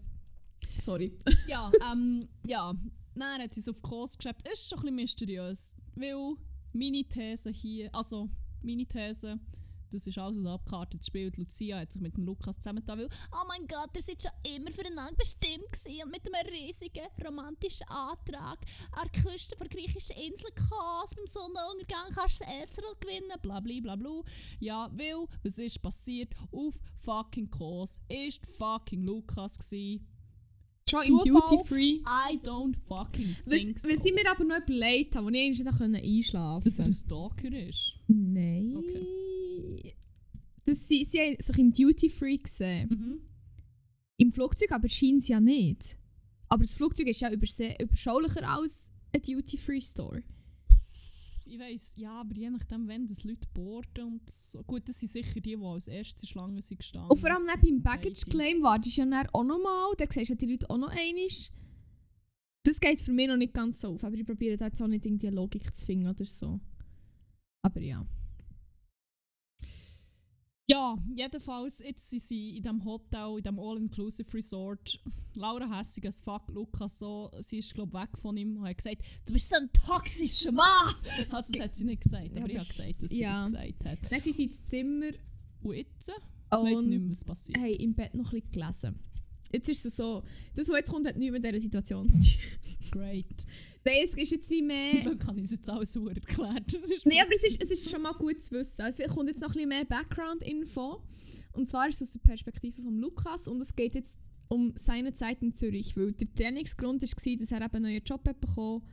Sorry. 0.81 1.17
ja, 1.47 1.69
ähm, 1.91 2.27
ja. 2.45 2.73
Dann 3.15 3.41
hat 3.41 3.53
sie 3.53 3.59
es 3.59 3.69
auf 3.69 3.81
Kurs 3.81 4.17
geschrieben. 4.17 4.39
Ist 4.51 4.69
schon 4.69 4.79
ein 4.79 4.81
bisschen 4.83 4.95
mysteriös. 4.95 5.75
Weil 5.95 6.35
meine 6.73 7.03
These 7.03 7.49
hier, 7.51 7.93
also 7.93 8.29
meine 8.63 8.85
These, 8.85 9.39
das 9.91 10.07
ist 10.07 10.17
alles 10.17 10.37
ein 10.37 10.47
abgekartetes 10.47 11.07
Spiel. 11.07 11.31
Die 11.31 11.41
Lucia 11.41 11.79
hat 11.79 11.91
sich 11.91 12.01
mit 12.01 12.15
dem 12.15 12.25
Lukas 12.25 12.57
zusammengetan, 12.57 12.99
weil, 12.99 13.09
oh 13.31 13.45
mein 13.47 13.67
Gott, 13.67 13.89
ihr 13.95 14.01
seid 14.01 14.21
schon 14.21 14.31
immer 14.55 14.71
füreinander 14.71 15.15
bestimmt 15.15 15.71
gewesen 15.71 16.03
und 16.03 16.11
mit 16.11 16.21
einem 16.25 16.49
riesigen 16.53 17.07
romantischen 17.25 17.87
Antrag 17.87 18.59
an 18.91 19.07
die 19.13 19.21
Küste 19.21 19.55
der 19.55 19.67
griechischen 19.67 20.15
Insel 20.17 20.51
Kos 20.55 21.15
beim 21.15 21.25
Sonnenuntergang 21.25 22.11
kannst 22.13 22.39
du 22.41 22.45
das 22.45 22.53
Elzerl 22.53 22.95
gewinnen, 22.99 23.31
bla 23.41 23.59
bla 23.59 23.79
bla 23.81 23.95
bla. 23.95 24.21
Ja, 24.59 24.89
weil, 24.93 25.25
was 25.43 25.57
ist 25.57 25.81
passiert? 25.81 26.33
Auf 26.51 26.75
fucking 27.03 27.49
Kos 27.49 27.99
ist 28.09 28.41
fucking 28.57 29.03
Lukas 29.03 29.57
gewesen. 29.57 30.05
Schon 30.89 31.03
im? 31.03 31.17
Duty 31.35 31.63
Free. 31.65 32.01
I 32.07 32.37
don't 32.43 32.75
fucking 32.87 33.35
Was, 33.45 33.57
think 33.59 33.77
so. 33.79 33.87
was 33.89 34.03
ich 34.03 34.13
mir 34.13 34.29
aber 34.29 34.43
noch 34.43 34.57
überlegt 34.57 35.15
habe, 35.15 35.27
wo 35.27 35.29
ich 35.29 35.37
eigentlich 35.39 35.59
nicht 35.63 36.03
einschlafen 36.03 36.63
Dass 36.63 36.79
er 36.79 36.85
konnte. 36.85 36.89
ein 36.89 36.93
Stalker 36.93 37.67
ist. 37.69 37.93
Nein. 38.07 38.73
Das, 40.69 40.87
sie, 40.87 41.03
sie 41.03 41.19
haben 41.19 41.35
sich 41.39 41.57
im 41.57 41.71
Duty 41.71 42.09
Free 42.09 42.37
gesehen. 42.37 42.89
Mhm. 42.89 43.21
Im 44.17 44.31
Flugzeug 44.31 44.71
aber 44.71 44.87
scheint 44.87 45.23
es 45.23 45.27
ja 45.27 45.39
nicht. 45.39 45.97
Aber 46.47 46.63
das 46.63 46.75
Flugzeug 46.75 47.07
ist 47.07 47.21
ja 47.21 47.31
überschaulicher 47.31 48.47
als 48.47 48.91
ein 49.11 49.21
Duty 49.23 49.57
Free 49.57 49.81
Store. 49.81 50.21
Ich 51.43 51.57
weiss, 51.57 51.95
ja, 51.97 52.21
aber 52.21 52.35
je 52.35 52.51
nachdem, 52.51 52.87
wenn 52.87 53.07
das 53.07 53.23
Leute 53.23 53.47
boarden 53.51 54.05
und 54.05 54.29
so. 54.29 54.61
Gut, 54.61 54.87
das 54.87 54.99
sind 54.99 55.11
sicher 55.11 55.33
die, 55.39 55.55
die 55.55 55.57
als 55.57 55.87
erstes 55.87 56.21
in 56.21 56.29
Schlange 56.29 56.61
sind 56.61 56.77
gestanden. 56.77 57.09
Und 57.09 57.17
vor 57.17 57.31
allem 57.31 57.47
dann 57.47 57.59
beim 57.59 57.81
Baggage. 57.81 58.27
Claim 58.29 58.61
wartest 58.61 58.97
du 58.97 59.01
ja 59.01 59.07
dann 59.07 59.27
auch 59.33 59.43
nochmal. 59.43 59.93
Da 59.97 60.05
siehst 60.07 60.29
du 60.29 60.33
ja 60.33 60.37
die 60.37 60.51
Leute 60.51 60.69
auch 60.69 60.77
noch 60.77 60.89
einmal. 60.89 61.27
Das 62.63 62.79
geht 62.79 63.01
für 63.01 63.11
mich 63.11 63.27
noch 63.27 63.37
nicht 63.37 63.55
ganz 63.55 63.81
so 63.81 63.95
auf. 63.95 64.03
Aber 64.03 64.15
ich 64.15 64.25
probiere 64.25 64.57
da 64.57 64.67
jetzt 64.67 64.79
auch 64.83 64.87
nicht 64.87 65.03
irgendwie 65.03 65.29
Logik 65.29 65.75
zu 65.75 65.83
finden 65.83 66.09
oder 66.09 66.25
so. 66.25 66.59
Aber 67.63 67.81
ja. 67.81 68.05
Ja, 70.69 70.95
jedenfalls, 71.15 71.79
jetzt 71.79 72.07
sind 72.11 72.21
sie 72.21 72.57
in 72.57 72.61
diesem 72.61 72.85
Hotel, 72.85 73.37
in 73.37 73.43
diesem 73.43 73.59
All-Inclusive 73.59 74.31
Resort. 74.35 74.99
Laura 75.35 75.79
hässig 75.79 76.05
als 76.05 76.21
fuck, 76.21 76.43
Lukas 76.49 76.99
so, 76.99 77.31
sie 77.41 77.57
ist 77.57 77.73
glaube 77.73 77.93
weg 77.93 78.09
von 78.21 78.37
ihm 78.37 78.57
und 78.57 78.67
hat 78.67 78.77
gesagt, 78.77 78.97
du 79.25 79.33
bist 79.33 79.49
so 79.49 79.55
ein 79.55 79.69
toxischer 79.73 80.51
Mann! 80.51 80.93
Also 81.31 81.51
das 81.53 81.61
hat 81.63 81.75
sie 81.75 81.85
nicht 81.85 82.03
gesagt, 82.03 82.31
Ja, 82.35 82.43
aber 82.43 82.49
ich 82.51 82.59
aber 82.59 82.59
habe 82.59 82.67
gesagt, 82.67 83.01
dass 83.03 83.09
sie 83.09 83.19
ja. 83.19 83.41
das 83.43 83.51
gesagt 83.51 83.85
hat. 83.85 84.11
Dann 84.11 84.19
sind 84.19 84.35
sie 84.35 84.43
ins 84.43 84.63
Zimmer 84.65 85.11
Und 85.61 85.73
jetzt 85.73 86.11
weiss 86.51 86.81
ich 86.81 86.87
nicht 86.87 86.89
mehr, 86.89 86.99
und 86.99 87.11
was 87.11 87.23
passiert. 87.23 87.57
haben 87.57 87.73
im 87.73 87.93
Bett 87.95 88.13
noch 88.13 88.31
ein 88.31 88.41
bisschen 88.41 88.51
gelesen. 88.51 88.99
Jetzt 89.51 89.69
ist 89.69 89.85
es 89.85 89.95
so, 89.95 90.23
das, 90.55 90.69
was 90.69 90.77
jetzt 90.77 90.91
kommt, 90.91 91.07
hat 91.07 91.17
nichts 91.17 91.33
mit 91.33 91.43
dieser 91.43 91.59
Situation 91.59 92.09
zu 92.09 92.17
tun. 92.19 92.39
Great. 92.91 93.45
Nein, 93.83 93.95
es 94.03 94.13
ist 94.13 94.31
jetzt 94.31 94.49
wie 94.51 94.61
mehr... 94.61 95.03
Dann 95.05 95.17
kann 95.17 95.37
ich 95.37 95.45
es 95.45 95.51
jetzt 95.51 95.69
alles 95.69 95.93
super 95.93 96.11
erklären. 96.13 96.65
Nein, 97.05 97.17
aber 97.23 97.35
es 97.35 97.43
ist, 97.43 97.61
es 97.61 97.71
ist 97.71 97.89
schon 97.89 98.01
mal 98.01 98.13
gut 98.13 98.41
zu 98.41 98.51
wissen. 98.55 98.81
Also, 98.81 99.03
es 99.03 99.11
kommt 99.11 99.29
jetzt 99.29 99.41
noch 99.41 99.49
ein 99.49 99.53
bisschen 99.53 99.69
mehr 99.69 99.85
Background-Info. 99.85 101.01
Und 101.53 101.69
zwar 101.69 101.87
ist 101.87 102.01
es 102.01 102.09
aus 102.09 102.13
der 102.13 102.19
Perspektive 102.19 102.81
von 102.81 102.97
Lukas 102.97 103.47
und 103.47 103.59
es 103.61 103.75
geht 103.75 103.95
jetzt 103.95 104.17
um 104.49 104.73
seine 104.75 105.13
Zeit 105.13 105.41
in 105.41 105.53
Zürich. 105.53 105.97
Weil 105.97 106.11
der 106.11 106.33
Trainingsgrund 106.33 107.01
war, 107.01 107.37
dass 107.37 107.51
er 107.51 107.61
eben 107.61 107.75
einen 107.75 107.83
neuen 107.83 108.03
Job 108.03 108.27
hat 108.27 108.39
bekommen 108.39 108.83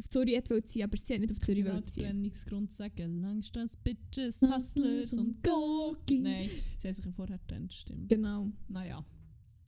auf 0.00 0.08
Zürich 0.08 0.36
hat 0.36 0.48
wollte 0.50 0.66
ziehen, 0.66 0.84
aber 0.84 0.96
sie 0.96 1.14
hat 1.14 1.20
nicht 1.20 1.32
auf 1.32 1.40
Zürich 1.40 1.64
wollte 1.64 1.76
als 1.76 1.92
ziehen. 1.92 2.04
Trennungsgrund 2.04 2.72
sagen, 2.72 3.20
Langstrasse, 3.20 3.76
Bitches, 3.84 4.40
Hustlers 4.40 5.12
und 5.12 5.18
und 5.18 5.42
Gogi. 5.42 6.20
Nein, 6.20 6.50
sie 6.78 6.88
haben 6.88 6.94
sich 6.94 7.04
ja 7.04 7.12
vorher 7.12 7.38
getrennt, 7.38 7.72
stimmt. 7.74 8.08
Genau. 8.08 8.50
Naja. 8.68 9.04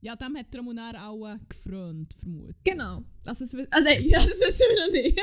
Ja, 0.05 0.16
dem 0.16 0.36
hat 0.36 0.53
der 0.53 0.61
Ramonär 0.61 1.09
auch 1.09 1.28
äh, 1.28 1.38
gefreut, 1.48 2.12
vermutlich. 2.18 2.57
Genau. 2.64 3.05
Also, 3.24 3.44
es, 3.44 3.55
ah, 3.55 3.80
nein, 3.80 4.05
das 4.11 4.26
wissen 4.26 4.66
wir 4.68 4.86
noch 4.86 4.92
nicht. 4.92 5.20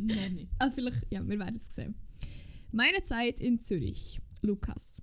Noch 0.00 0.28
nicht. 0.30 0.48
ah, 0.60 0.70
vielleicht, 0.70 1.06
ja, 1.10 1.28
wir 1.28 1.38
werden 1.38 1.56
es 1.56 1.74
sehen. 1.74 1.96
Meine 2.70 3.02
Zeit 3.02 3.40
in 3.40 3.60
Zürich. 3.60 4.20
Lukas. 4.42 5.02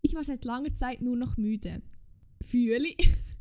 Ich 0.00 0.14
war 0.14 0.24
seit 0.24 0.46
langer 0.46 0.74
Zeit 0.74 1.02
nur 1.02 1.16
noch 1.16 1.36
müde. 1.36 1.82
Fühli. 2.42 2.96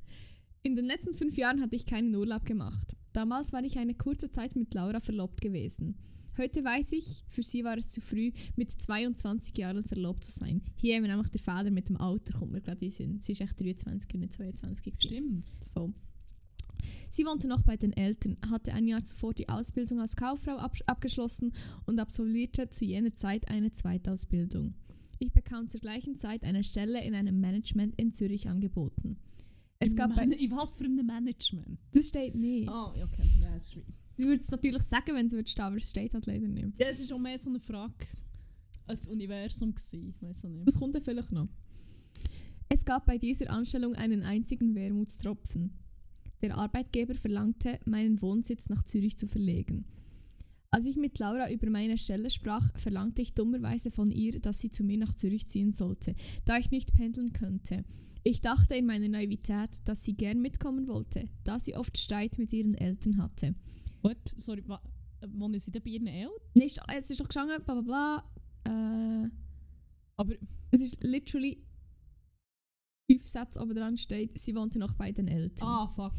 In 0.64 0.76
den 0.76 0.86
letzten 0.86 1.14
fünf 1.14 1.38
Jahren 1.38 1.62
hatte 1.62 1.76
ich 1.76 1.86
keinen 1.86 2.14
Urlaub 2.14 2.46
gemacht. 2.46 2.96
Damals 3.14 3.52
war 3.52 3.64
ich 3.64 3.80
eine 3.80 3.96
kurze 3.96 4.30
Zeit 4.30 4.56
mit 4.56 4.74
Laura 4.74 5.00
verlobt 5.00 5.42
gewesen. 5.42 5.98
Heute 6.38 6.64
weiß 6.64 6.94
ich, 6.94 7.24
für 7.28 7.44
sie 7.44 7.64
war 7.64 7.78
es 7.78 7.90
zu 7.90 8.00
früh, 8.02 8.32
mit 8.56 8.72
22 8.72 9.58
Jahren 9.58 9.84
verlobt 9.84 10.24
zu 10.24 10.32
sein. 10.32 10.62
Hier 10.76 10.96
haben 10.96 11.04
wir 11.04 11.10
nämlich 11.10 11.30
den 11.30 11.42
Fehler 11.42 11.72
mit 11.72 11.90
dem 11.90 11.98
Alter, 11.98 12.34
kommt 12.34 12.54
mir 12.54 12.62
gerade 12.62 12.86
in 12.86 12.92
Sinn. 12.92 13.20
Sie 13.20 13.34
ist 13.34 13.42
echt 13.42 13.60
23 13.60 14.14
und 14.14 14.20
nicht 14.22 14.34
22 14.34 14.84
gewesen. 14.84 15.02
Stimmt. 15.02 15.46
Voll. 15.74 15.94
Sie 17.10 17.26
wohnte 17.26 17.48
noch 17.48 17.62
bei 17.64 17.76
den 17.76 17.92
Eltern, 17.94 18.38
hatte 18.50 18.74
ein 18.74 18.88
Jahr 18.88 19.04
zuvor 19.04 19.34
die 19.34 19.50
Ausbildung 19.50 20.00
als 20.00 20.16
Kauffrau 20.16 20.56
ab 20.56 20.76
abgeschlossen 20.86 21.54
und 21.86 22.00
absolvierte 22.00 22.70
zu 22.70 22.86
jener 22.86 23.14
Zeit 23.14 23.50
eine 23.50 23.72
Zweitausbildung. 23.72 24.74
Ich 25.20 25.34
bekam 25.34 25.68
zur 25.70 25.82
gleichen 25.82 26.16
Zeit 26.18 26.44
eine 26.44 26.64
Stelle 26.64 27.04
in 27.04 27.14
einem 27.14 27.40
Management 27.40 27.96
in 28.00 28.14
Zürich 28.14 28.48
angeboten. 28.48 29.18
Es 29.80 29.92
Im 29.92 29.98
gab 29.98 30.16
Man 30.16 30.32
ein, 30.32 30.52
was 30.52 30.78
für 30.78 30.86
einem 30.86 31.06
Management? 31.06 31.80
das 31.94 32.10
steht 32.10 32.36
nicht. 32.36 32.70
Ah, 32.70 32.94
ja, 32.96 33.04
okay. 33.06 33.24
Ja, 33.42 33.54
das 33.54 33.66
ist 33.66 33.74
schwierig. 33.74 34.01
Ich 34.22 34.28
würde 34.28 34.40
es 34.40 34.52
natürlich 34.52 34.84
sagen, 34.84 35.16
wenn 35.16 35.26
es 35.26 35.32
würde 35.32 35.52
aber 35.58 35.78
es 35.78 35.90
steht 35.90 36.14
halt 36.14 36.28
leider 36.28 36.48
nicht. 36.48 36.80
Ja, 36.80 36.90
es 36.90 37.10
war 37.10 37.18
auch 37.18 37.20
mehr 37.20 37.40
so 37.40 37.50
eine 37.50 37.60
Frage 37.60 38.06
als 38.86 39.08
Universum. 39.08 39.74
Gewesen. 39.74 40.10
Ich 40.10 40.22
weiß 40.22 40.46
auch 40.46 40.50
nicht. 40.50 40.68
Das 40.68 40.78
kommt 40.78 40.94
ja 40.94 41.02
vielleicht 41.02 41.32
noch. 41.32 41.48
Es 42.70 42.86
gab 42.86 43.08
bei 43.08 43.18
dieser 43.18 43.50
Anstellung 43.50 43.96
einen 43.96 44.22
einzigen 44.22 44.76
Wermutstropfen. 44.76 45.74
Der 46.44 46.56
Arbeitgeber 46.56 47.16
verlangte, 47.16 47.80
meinen 47.86 48.22
Wohnsitz 48.22 48.70
nach 48.70 48.84
Zürich 48.84 49.18
zu 49.18 49.26
verlegen. 49.26 49.86
Als 50.70 50.86
ich 50.86 50.98
mit 50.98 51.18
Laura 51.18 51.52
über 51.52 51.72
meine 51.72 51.98
Stelle 51.98 52.30
sprach, 52.30 52.78
verlangte 52.78 53.24
ich 53.24 53.34
dummerweise 53.34 53.90
von 53.90 54.12
ihr, 54.12 54.40
dass 54.40 54.60
sie 54.62 54.70
zu 54.70 54.84
mir 54.84 55.00
nach 55.00 55.16
Zürich 55.16 55.48
ziehen 55.48 55.74
sollte, 55.74 56.16
da 56.46 56.60
ich 56.60 56.70
nicht 56.70 56.94
pendeln 56.94 57.34
könnte. 57.34 57.86
Ich 58.22 58.42
dachte 58.42 58.76
in 58.76 58.86
meiner 58.86 59.10
Naivität, 59.10 59.72
dass 59.86 60.04
sie 60.04 60.14
gern 60.14 60.42
mitkommen 60.42 60.88
wollte, 60.88 61.28
da 61.44 61.60
sie 61.60 61.76
oft 61.76 61.98
Streit 61.98 62.38
mit 62.38 62.54
ihren 62.54 62.76
Eltern 62.76 63.18
hatte. 63.18 63.56
What? 64.02 64.18
Sorry, 64.38 64.64
wa- 64.68 64.82
wohnen 65.28 65.60
sie 65.60 65.72
denn 65.72 65.84
bei 65.84 65.92
ihren 65.92 66.08
Eltern? 66.08 66.34
Nee, 66.56 66.66
ist- 66.66 66.80
Es 66.96 67.10
ist 67.12 67.20
doch 67.22 67.28
gestanden, 67.28 67.64
bla 67.64 67.76
bla 67.80 68.24
bla. 68.64 69.24
Äh, 69.26 69.30
Aber 70.18 70.34
es 70.72 70.82
ist 70.82 71.04
literally 71.04 71.64
fünf 73.10 73.26
Sätze 73.28 73.60
oben 73.60 73.76
dran 73.76 73.98
steht, 73.98 74.40
sie 74.40 74.56
wohnte 74.56 74.80
noch 74.80 74.94
bei 74.94 75.12
den 75.12 75.28
Eltern. 75.28 75.68
Ah, 75.68 75.88
fuck. 75.96 76.14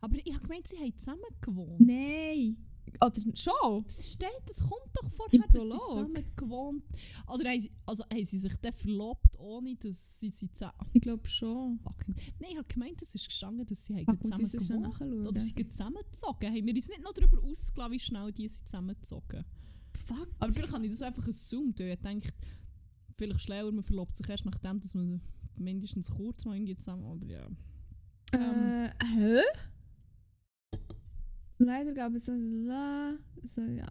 Aber 0.00 0.16
ich 0.24 0.32
habe 0.34 0.42
gemeint, 0.46 0.66
sie 0.66 0.76
haben 0.78 0.96
zusammen 0.98 1.20
gewohnt. 1.40 1.80
Nein. 1.80 2.56
Oder 3.02 3.14
schon? 3.34 3.84
Das 3.84 4.12
steht, 4.12 4.42
das 4.46 4.60
kommt 4.60 4.90
doch 4.94 5.08
vorher, 5.10 5.34
Im 5.34 5.40
dass 5.40 5.62
sie 5.62 5.68
Prolog. 5.68 6.36
gewohnt 6.36 6.84
Oder 7.26 7.50
haben 7.50 7.60
sie, 7.60 7.70
also, 7.86 8.04
haben 8.04 8.24
sie 8.24 8.38
sich 8.38 8.56
dann 8.56 8.72
verlobt, 8.74 9.38
ohne 9.38 9.74
dass 9.76 10.20
sie 10.20 10.30
sie 10.30 10.50
zusammen... 10.52 10.74
Ich 10.92 11.00
glaube 11.00 11.26
schon. 11.26 11.78
Fucking. 11.78 12.14
Nein, 12.38 12.50
ich 12.52 12.58
habe 12.58 12.68
gemeint, 12.68 13.00
es 13.00 13.14
ist 13.14 13.26
gestanden, 13.26 13.66
dass 13.66 13.84
sie 13.84 14.04
Fuck, 14.04 14.22
zusammen 14.22 14.46
schnell 14.48 14.82
gewohnt. 14.82 15.28
Oder 15.28 15.40
sie 15.40 15.68
zusammengezogen. 15.68 16.50
Haben 16.50 16.66
wir 16.66 16.74
uns 16.74 16.88
nicht 16.88 17.02
noch 17.02 17.12
darüber 17.12 17.42
ausgelassen, 17.42 17.92
wie 17.92 18.00
schnell 18.00 18.32
die 18.32 18.48
sind 18.48 18.66
zusammengezogen. 18.66 19.44
Fuck. 20.04 20.28
Aber 20.38 20.52
vielleicht 20.52 20.72
habe 20.72 20.84
ich 20.84 20.90
das 20.90 21.02
einfach 21.02 21.26
assumed. 21.26 21.80
weil 21.80 21.90
Ich 21.92 22.00
denke, 22.00 22.32
vielleicht 23.16 23.40
schlauer, 23.40 23.72
man 23.72 23.84
verlobt 23.84 24.16
sich 24.16 24.28
erst 24.28 24.44
nachdem, 24.44 24.80
dass 24.80 24.94
man 24.94 25.22
mindestens 25.56 26.10
kurz 26.10 26.44
mal 26.44 26.54
irgendwie 26.54 26.76
zusammen... 26.76 27.04
Aber 27.04 27.26
ja. 27.26 27.46
Ähm. 28.32 28.84
Äh, 28.84 28.90
hä? 29.16 29.40
Leider 31.60 31.92
gab 31.92 32.14
es 32.14 32.24
das 32.24 32.52
La. 32.52 33.18
Ja. 33.56 33.86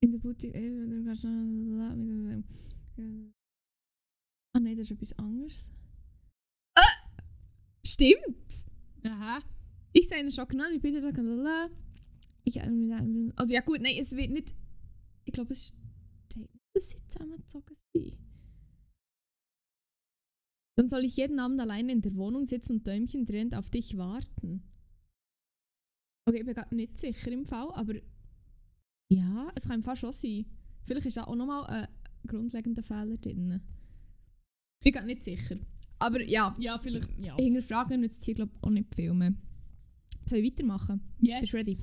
In 0.00 0.10
der 0.12 0.18
Boutique. 0.18 0.54
äh, 0.54 0.70
ja. 2.96 3.04
Ah 4.54 4.60
nein, 4.60 4.78
das 4.78 4.90
ist 4.90 4.92
etwas 4.92 5.12
anderes. 5.18 5.70
Ah! 6.74 7.10
Stimmt! 7.86 8.66
Aha. 9.04 9.40
Ich 9.92 10.08
sage 10.08 10.32
schon 10.32 10.48
genannt, 10.48 10.74
ich 10.74 10.80
bitte 10.80 11.02
da. 11.02 11.68
Ich, 12.44 12.56
ähm, 12.56 13.34
also 13.36 13.52
ja 13.52 13.60
gut, 13.60 13.82
nein, 13.82 13.96
es 13.98 14.16
wird 14.16 14.30
nicht. 14.30 14.54
Ich 15.26 15.34
glaube, 15.34 15.52
es 15.52 15.78
steht 16.30 16.50
nicht, 16.50 16.64
dass 16.72 16.88
sie 16.88 17.06
zusammengezogen 17.08 17.76
sind. 17.92 18.16
Dann 20.78 20.88
soll 20.88 21.04
ich 21.04 21.16
jeden 21.18 21.40
Abend 21.40 21.60
alleine 21.60 21.92
in 21.92 22.00
der 22.00 22.14
Wohnung 22.14 22.46
sitzen 22.46 22.72
und 22.76 22.86
Däumchen 22.86 23.26
drehend 23.26 23.54
auf 23.54 23.68
dich 23.68 23.98
warten. 23.98 24.62
Okay, 26.28 26.38
ich 26.40 26.44
bin 26.44 26.54
gerade 26.54 26.74
nicht 26.74 26.98
sicher 26.98 27.30
im 27.30 27.44
Fall, 27.46 27.68
aber 27.74 27.94
ja, 29.08 29.48
es 29.54 29.64
kann 29.64 29.76
im 29.76 29.82
Fall 29.84 29.94
schon 29.96 30.10
sein. 30.12 30.44
Vielleicht 30.84 31.06
ist 31.06 31.16
da 31.16 31.24
auch 31.24 31.36
nochmal 31.36 31.64
ein 31.66 31.88
grundlegender 32.26 32.82
Fehler 32.82 33.16
drin. 33.16 33.60
Ich 34.80 34.84
bin 34.84 34.92
gerade 34.92 35.06
nicht 35.06 35.22
sicher. 35.22 35.56
Aber 36.00 36.20
ja, 36.22 36.54
Ja, 36.58 36.78
vielleicht... 36.78 37.08
Ja. 37.20 37.36
hinterfragen 37.36 38.00
nützt 38.00 38.24
hier 38.24 38.34
glaube 38.34 38.52
ich 38.56 38.62
auch 38.64 38.70
nicht 38.70 38.94
viel 38.94 39.14
mehr. 39.14 39.34
Soll 40.28 40.40
ich 40.40 40.52
weitermachen? 40.52 41.00
Yes. 41.20 41.42
Bist 41.42 41.54
ready? 41.54 41.78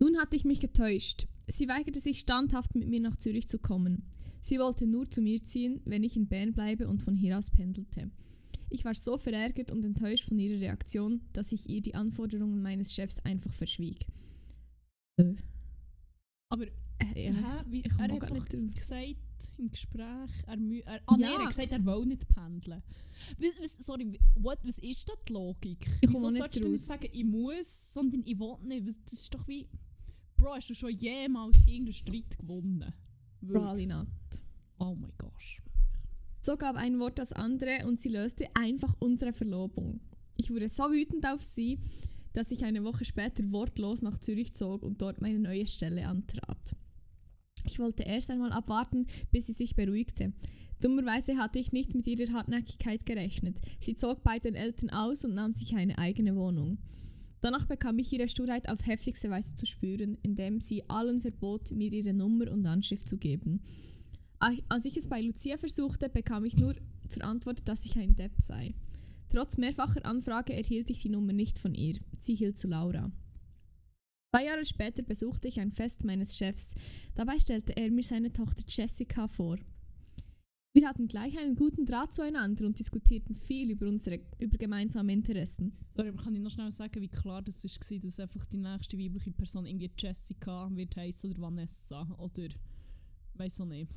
Nun 0.00 0.16
hatte 0.18 0.36
ich 0.36 0.44
mich 0.44 0.60
getäuscht. 0.60 1.26
Sie 1.48 1.66
weigerte 1.66 1.98
sich 2.00 2.20
standhaft 2.20 2.76
mit 2.76 2.88
mir 2.88 3.00
nach 3.00 3.16
Zürich 3.16 3.48
zu 3.48 3.58
kommen. 3.58 4.04
Sie 4.40 4.58
wollte 4.60 4.86
nur 4.86 5.10
zu 5.10 5.20
mir 5.20 5.42
ziehen, 5.44 5.80
wenn 5.84 6.04
ich 6.04 6.16
in 6.16 6.28
Bern 6.28 6.52
bleibe 6.52 6.86
und 6.86 7.02
von 7.02 7.16
hier 7.16 7.36
aus 7.36 7.50
pendelte. 7.50 8.10
Ich 8.70 8.84
war 8.84 8.94
so 8.94 9.16
verärgert 9.18 9.70
und 9.70 9.84
enttäuscht 9.84 10.24
von 10.28 10.38
ihrer 10.38 10.60
Reaktion, 10.60 11.22
dass 11.32 11.52
ich 11.52 11.68
ihr 11.68 11.80
die 11.80 11.94
Anforderungen 11.94 12.60
meines 12.62 12.92
Chefs 12.92 13.18
einfach 13.20 13.52
verschwieg. 13.52 14.06
Äh. 15.16 15.34
Aber 16.50 16.66
Äh, 17.14 17.26
ja. 17.26 17.32
Hä? 17.32 17.64
Wie, 17.68 17.80
ich 17.82 17.90
komme 17.92 18.08
er 18.08 18.14
hat 18.20 18.30
doch 18.30 18.34
nicht 18.60 18.74
gesagt 18.76 19.16
im 19.56 19.70
Gespräch, 19.70 20.30
er, 20.48 20.58
er, 20.84 21.00
ah, 21.06 21.12
nein, 21.16 21.20
Ja. 21.20 21.32
er 21.34 21.38
hat 21.42 21.48
gesagt, 21.48 21.70
er 21.72 21.86
will 21.86 22.06
nicht 22.06 22.28
pendeln. 22.28 22.82
Was, 23.38 23.52
was, 23.60 23.84
sorry, 23.86 24.18
what, 24.34 24.58
was 24.64 24.78
ist 24.78 25.08
da 25.08 25.12
die 25.28 25.32
Logik? 25.32 25.86
Ich 26.00 26.10
Wieso 26.10 26.28
sollst 26.30 26.58
du 26.60 26.68
nicht 26.68 26.84
sagen, 26.84 27.08
ich 27.12 27.24
muss, 27.24 27.92
sondern 27.94 28.22
ich 28.24 28.36
will 28.38 28.56
nicht? 28.64 28.86
Was- 28.88 29.00
Das 29.04 29.12
ist 29.14 29.32
doch 29.32 29.46
wie... 29.46 29.68
Bro, 30.36 30.54
hast 30.56 30.70
du 30.70 30.74
schon 30.74 30.90
jemals 30.90 31.58
irgendeinen 31.68 31.92
Streit 31.92 32.36
gewonnen? 32.38 32.92
Wirklich? 33.40 33.62
Probably 33.62 33.86
not. 33.86 34.06
Oh 34.80 34.94
mein 34.96 35.12
Gott. 35.18 35.32
So 36.48 36.56
gab 36.56 36.76
ein 36.76 36.98
Wort 36.98 37.18
das 37.18 37.34
andere 37.34 37.86
und 37.86 38.00
sie 38.00 38.08
löste 38.08 38.46
einfach 38.54 38.96
unsere 39.00 39.34
Verlobung. 39.34 40.00
Ich 40.38 40.50
wurde 40.50 40.70
so 40.70 40.84
wütend 40.84 41.26
auf 41.26 41.42
sie, 41.42 41.78
dass 42.32 42.50
ich 42.50 42.64
eine 42.64 42.84
Woche 42.84 43.04
später 43.04 43.52
wortlos 43.52 44.00
nach 44.00 44.16
Zürich 44.16 44.54
zog 44.54 44.82
und 44.82 45.02
dort 45.02 45.20
meine 45.20 45.40
neue 45.40 45.66
Stelle 45.66 46.06
antrat. 46.06 46.74
Ich 47.66 47.78
wollte 47.78 48.04
erst 48.04 48.30
einmal 48.30 48.52
abwarten, 48.52 49.08
bis 49.30 49.48
sie 49.48 49.52
sich 49.52 49.76
beruhigte. 49.76 50.32
Dummerweise 50.80 51.36
hatte 51.36 51.58
ich 51.58 51.72
nicht 51.72 51.94
mit 51.94 52.06
ihrer 52.06 52.32
Hartnäckigkeit 52.32 53.04
gerechnet. 53.04 53.60
Sie 53.78 53.94
zog 53.94 54.22
bei 54.22 54.38
den 54.38 54.54
Eltern 54.54 54.88
aus 54.88 55.26
und 55.26 55.34
nahm 55.34 55.52
sich 55.52 55.76
eine 55.76 55.98
eigene 55.98 56.34
Wohnung. 56.34 56.78
Danach 57.42 57.66
bekam 57.66 57.98
ich 57.98 58.10
ihre 58.10 58.30
Sturheit 58.30 58.70
auf 58.70 58.86
heftigste 58.86 59.28
Weise 59.28 59.54
zu 59.54 59.66
spüren, 59.66 60.16
indem 60.22 60.60
sie 60.60 60.88
allen 60.88 61.20
verbot, 61.20 61.72
mir 61.72 61.92
ihre 61.92 62.14
Nummer 62.14 62.50
und 62.50 62.64
Anschrift 62.64 63.06
zu 63.06 63.18
geben. 63.18 63.60
Als 64.40 64.84
ich 64.84 64.96
es 64.96 65.08
bei 65.08 65.20
Lucia 65.20 65.58
versuchte, 65.58 66.08
bekam 66.08 66.44
ich 66.44 66.56
nur 66.56 66.74
verantwortet, 67.08 67.66
dass 67.68 67.84
ich 67.84 67.98
ein 67.98 68.14
Depp 68.14 68.40
sei. 68.40 68.74
Trotz 69.30 69.58
mehrfacher 69.58 70.04
Anfrage 70.06 70.54
erhielt 70.54 70.90
ich 70.90 71.02
die 71.02 71.08
Nummer 71.08 71.32
nicht 71.32 71.58
von 71.58 71.74
ihr. 71.74 71.98
Sie 72.18 72.34
hielt 72.34 72.56
zu 72.56 72.68
Laura. 72.68 73.10
Zwei 74.30 74.44
Jahre 74.44 74.64
später 74.64 75.02
besuchte 75.02 75.48
ich 75.48 75.58
ein 75.58 75.72
Fest 75.72 76.04
meines 76.04 76.36
Chefs. 76.36 76.74
Dabei 77.14 77.38
stellte 77.38 77.76
er 77.76 77.90
mir 77.90 78.04
seine 78.04 78.32
Tochter 78.32 78.62
Jessica 78.68 79.26
vor. 79.26 79.58
Wir 80.74 80.86
hatten 80.86 81.08
gleich 81.08 81.36
einen 81.38 81.56
guten 81.56 81.86
Draht 81.86 82.14
zueinander 82.14 82.66
und 82.66 82.78
diskutierten 82.78 83.34
viel 83.34 83.70
über 83.70 83.88
unsere 83.88 84.20
über 84.38 84.58
gemeinsame 84.58 85.12
Interessen. 85.12 85.72
Sorry, 85.96 86.10
aber 86.10 86.22
kann 86.22 86.34
ich 86.34 86.42
noch 86.42 86.50
schnell 86.50 86.70
sagen, 86.70 87.00
wie 87.00 87.08
klar 87.08 87.42
das 87.42 87.64
war, 87.64 87.98
dass 87.98 88.20
einfach 88.20 88.44
die 88.44 88.58
nächste 88.58 88.98
weibliche 88.98 89.32
Person 89.32 89.66
irgendwie 89.66 89.90
Jessica 89.98 90.70
wird 90.72 90.96
heißen 90.96 91.30
oder 91.30 91.40
Vanessa 91.40 92.06
oder... 92.18 92.48
Weiß 93.34 93.60
auch 93.60 93.66
nicht. 93.66 93.90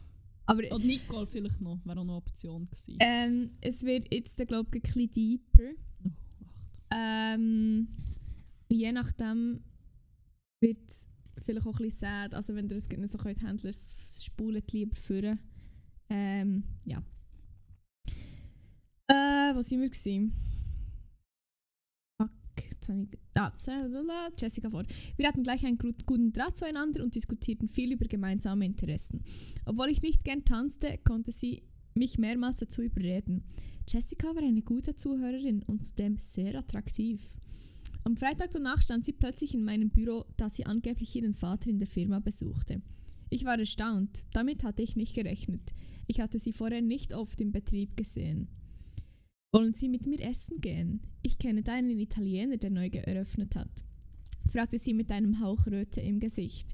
Aber 0.45 0.63
Oder 0.63 0.79
Nicole 0.79 1.27
vielleicht 1.27 1.61
noch, 1.61 1.79
wäre 1.85 1.99
auch 1.99 2.03
noch 2.03 2.13
eine 2.13 2.15
Option 2.15 2.65
gewesen. 2.65 2.97
ähm, 2.99 3.51
es 3.61 3.83
wird 3.83 4.13
jetzt, 4.13 4.35
glaube 4.47 4.77
ich, 4.77 4.83
ein 4.83 4.93
bisschen 4.93 5.11
deeper. 5.11 5.71
Oh. 6.03 6.11
Ähm, 6.91 7.87
je 8.69 8.91
nachdem 8.91 9.63
wird 10.61 10.89
es 10.89 11.07
vielleicht 11.43 11.65
auch 11.67 11.79
ein 11.79 11.85
bisschen 11.85 11.99
sad. 11.99 12.33
Also 12.33 12.55
wenn 12.55 12.69
ihr 12.69 12.75
es 12.75 12.89
nicht 12.89 13.11
so 13.11 13.17
könnt 13.17 13.41
handeln, 13.41 13.73
spulet 13.73 14.71
lieber 14.73 14.95
führen. 14.95 15.39
Ähm, 16.09 16.63
ja. 16.85 17.01
Äh, 19.07 19.55
wo 19.55 19.61
sind 19.61 19.81
wir 19.81 19.89
gewesen? 19.89 20.33
Fuck, 22.21 22.31
jetzt 22.57 22.61
habe 22.61 22.69
ich... 22.69 22.70
Ah, 23.35 23.51
Jessica 24.37 24.69
vor. 24.69 24.83
Wir 25.17 25.27
hatten 25.27 25.43
gleich 25.43 25.65
einen 25.65 25.77
gut- 25.77 26.05
guten 26.05 26.31
Draht 26.31 26.57
zueinander 26.57 27.03
und 27.03 27.15
diskutierten 27.15 27.69
viel 27.69 27.93
über 27.93 28.05
gemeinsame 28.05 28.65
Interessen. 28.65 29.23
Obwohl 29.65 29.89
ich 29.89 30.01
nicht 30.01 30.23
gern 30.23 30.43
tanzte, 30.45 30.97
konnte 31.03 31.31
sie 31.31 31.63
mich 31.93 32.17
mehrmals 32.17 32.57
dazu 32.57 32.81
überreden. 32.81 33.43
Jessica 33.87 34.35
war 34.35 34.43
eine 34.43 34.61
gute 34.61 34.95
Zuhörerin 34.95 35.63
und 35.63 35.85
zudem 35.85 36.17
sehr 36.17 36.55
attraktiv. 36.55 37.35
Am 38.03 38.15
Freitag 38.17 38.51
danach 38.51 38.81
stand 38.81 39.05
sie 39.05 39.13
plötzlich 39.13 39.53
in 39.53 39.63
meinem 39.63 39.89
Büro, 39.89 40.25
da 40.37 40.49
sie 40.49 40.65
angeblich 40.65 41.15
ihren 41.15 41.35
Vater 41.35 41.69
in 41.69 41.79
der 41.79 41.87
Firma 41.87 42.19
besuchte. 42.19 42.81
Ich 43.29 43.45
war 43.45 43.59
erstaunt. 43.59 44.23
Damit 44.33 44.63
hatte 44.63 44.81
ich 44.81 44.95
nicht 44.95 45.13
gerechnet. 45.15 45.73
Ich 46.07 46.19
hatte 46.19 46.39
sie 46.39 46.51
vorher 46.51 46.81
nicht 46.81 47.13
oft 47.13 47.39
im 47.41 47.51
Betrieb 47.51 47.95
gesehen. 47.95 48.47
Wollen 49.53 49.73
Sie 49.73 49.89
mit 49.89 50.07
mir 50.07 50.21
essen 50.21 50.61
gehen? 50.61 51.01
Ich 51.23 51.37
kenne 51.37 51.61
da 51.61 51.73
einen 51.73 51.99
Italiener, 51.99 52.55
der 52.55 52.69
neu 52.69 52.89
geöffnet 52.89 53.55
hat. 53.57 53.83
fragte 54.49 54.79
sie 54.79 54.93
mit 54.93 55.11
einem 55.11 55.41
Hauch 55.41 55.65
Röte 55.67 55.99
im 55.99 56.21
Gesicht. 56.21 56.73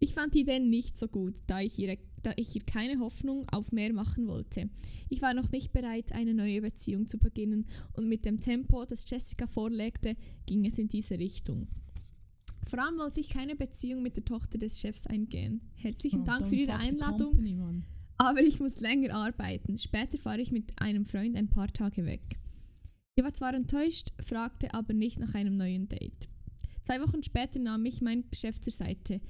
Ich 0.00 0.14
fand 0.14 0.34
die 0.34 0.40
Idee 0.40 0.58
nicht 0.58 0.98
so 0.98 1.06
gut, 1.06 1.34
da 1.46 1.60
ich, 1.60 1.78
ihre, 1.78 1.98
da 2.22 2.32
ich 2.34 2.56
ihr 2.56 2.62
keine 2.62 2.98
Hoffnung 2.98 3.48
auf 3.50 3.70
mehr 3.70 3.92
machen 3.92 4.26
wollte. 4.26 4.68
Ich 5.08 5.22
war 5.22 5.34
noch 5.34 5.52
nicht 5.52 5.72
bereit, 5.72 6.10
eine 6.10 6.34
neue 6.34 6.62
Beziehung 6.62 7.06
zu 7.06 7.18
beginnen 7.18 7.66
und 7.92 8.08
mit 8.08 8.24
dem 8.24 8.40
Tempo, 8.40 8.84
das 8.86 9.04
Jessica 9.08 9.46
vorlegte, 9.46 10.16
ging 10.46 10.66
es 10.66 10.78
in 10.78 10.88
diese 10.88 11.16
Richtung. 11.18 11.68
Vor 12.66 12.80
allem 12.80 12.98
wollte 12.98 13.20
ich 13.20 13.28
keine 13.28 13.54
Beziehung 13.54 14.02
mit 14.02 14.16
der 14.16 14.24
Tochter 14.24 14.58
des 14.58 14.80
Chefs 14.80 15.06
eingehen. 15.06 15.60
Herzlichen 15.76 16.22
Oh, 16.22 16.24
Dank 16.24 16.48
für 16.48 16.56
Ihre 16.56 16.74
Einladung, 16.74 17.30
company. 17.30 17.56
Aber 18.20 18.42
ich 18.42 18.60
muss 18.60 18.80
länger 18.80 19.14
arbeiten. 19.14 19.78
Später 19.78 20.18
fahre 20.18 20.42
ich 20.42 20.52
mit 20.52 20.78
einem 20.78 21.06
Freund 21.06 21.36
ein 21.36 21.48
paar 21.48 21.68
Tage 21.68 22.04
weg. 22.04 22.38
Ich 23.14 23.24
war 23.24 23.32
zwar 23.32 23.54
enttäuscht, 23.54 24.10
fragte 24.22 24.74
aber 24.74 24.92
nicht 24.92 25.18
nach 25.18 25.34
einem 25.34 25.56
neuen 25.56 25.88
Date. 25.88 26.28
Zwei 26.82 27.00
Wochen 27.00 27.22
später 27.22 27.58
nahm 27.58 27.82
mich 27.82 28.02
mein 28.02 28.24
Chef 28.34 28.60
zur 28.60 28.74
Seite. 28.74 29.22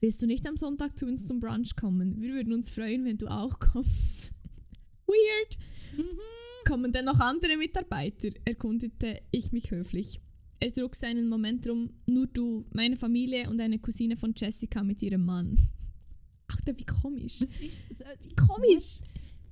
Willst 0.00 0.20
du 0.20 0.26
nicht 0.26 0.46
am 0.46 0.58
Sonntag 0.58 0.98
zu 0.98 1.06
uns 1.06 1.26
zum 1.26 1.40
Brunch 1.40 1.74
kommen? 1.74 2.20
Wir 2.20 2.34
würden 2.34 2.52
uns 2.52 2.70
freuen, 2.70 3.06
wenn 3.06 3.16
du 3.16 3.28
auch 3.28 3.58
kommst. 3.60 4.30
Weird. 5.06 5.58
Kommen 6.66 6.92
denn 6.92 7.06
noch 7.06 7.20
andere 7.20 7.56
Mitarbeiter? 7.56 8.28
erkundigte 8.44 9.22
ich 9.30 9.52
mich 9.52 9.70
höflich. 9.70 10.20
Er 10.60 10.70
trug 10.70 10.94
seinen 10.96 11.30
Moment 11.30 11.66
rum, 11.66 11.94
nur 12.04 12.26
du, 12.26 12.66
meine 12.74 12.98
Familie 12.98 13.48
und 13.48 13.58
eine 13.58 13.78
Cousine 13.78 14.18
von 14.18 14.34
Jessica 14.36 14.82
mit 14.82 15.00
ihrem 15.00 15.24
Mann. 15.24 15.56
Alter, 16.48 16.78
wie 16.78 16.84
komisch. 16.84 17.38
Das 17.38 17.50
ist, 17.50 17.80
wie 18.20 18.34
Komisch. 18.34 19.00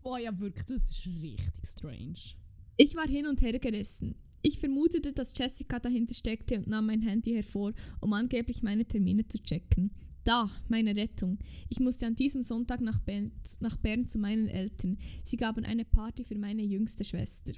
Boah, 0.03 0.19
ja 0.19 0.39
wirklich, 0.39 0.65
das 0.67 0.91
ist 0.91 1.07
richtig 1.07 1.41
strange. 1.65 2.37
Ich 2.77 2.95
war 2.95 3.09
hin 3.09 3.27
und 3.27 3.41
her 3.41 3.59
gerissen. 3.59 4.15
Ich 4.43 4.59
vermutete, 4.59 5.13
dass 5.13 5.37
Jessica 5.37 5.79
dahinter 5.81 6.15
steckte 6.15 6.59
und 6.59 6.69
nahm 6.69 6.87
mein 6.87 7.03
Handy 7.03 7.33
hervor, 7.33 7.73
um 8.01 8.13
angeblich 8.13 8.63
meine 8.63 8.85
Termine 8.85 9.27
zu 9.27 9.43
checken. 9.43 9.91
Da, 10.23 10.51
meine 10.69 10.95
Rettung. 10.95 11.39
Ich 11.69 11.81
musste 11.81 12.07
an 12.07 12.17
diesem 12.17 12.43
Sonntag 12.43 12.81
nach 12.81 13.01
Bern, 13.01 13.33
nach 13.61 13.77
Bern 13.77 14.07
zu 14.07 14.19
meinen 14.19 14.49
Eltern. 14.49 14.99
Sie 15.25 15.37
gaben 15.37 15.65
eine 15.65 15.85
Party 15.85 16.25
für 16.25 16.37
meine 16.37 16.63
jüngste 16.63 17.05
Schwester. 17.05 17.53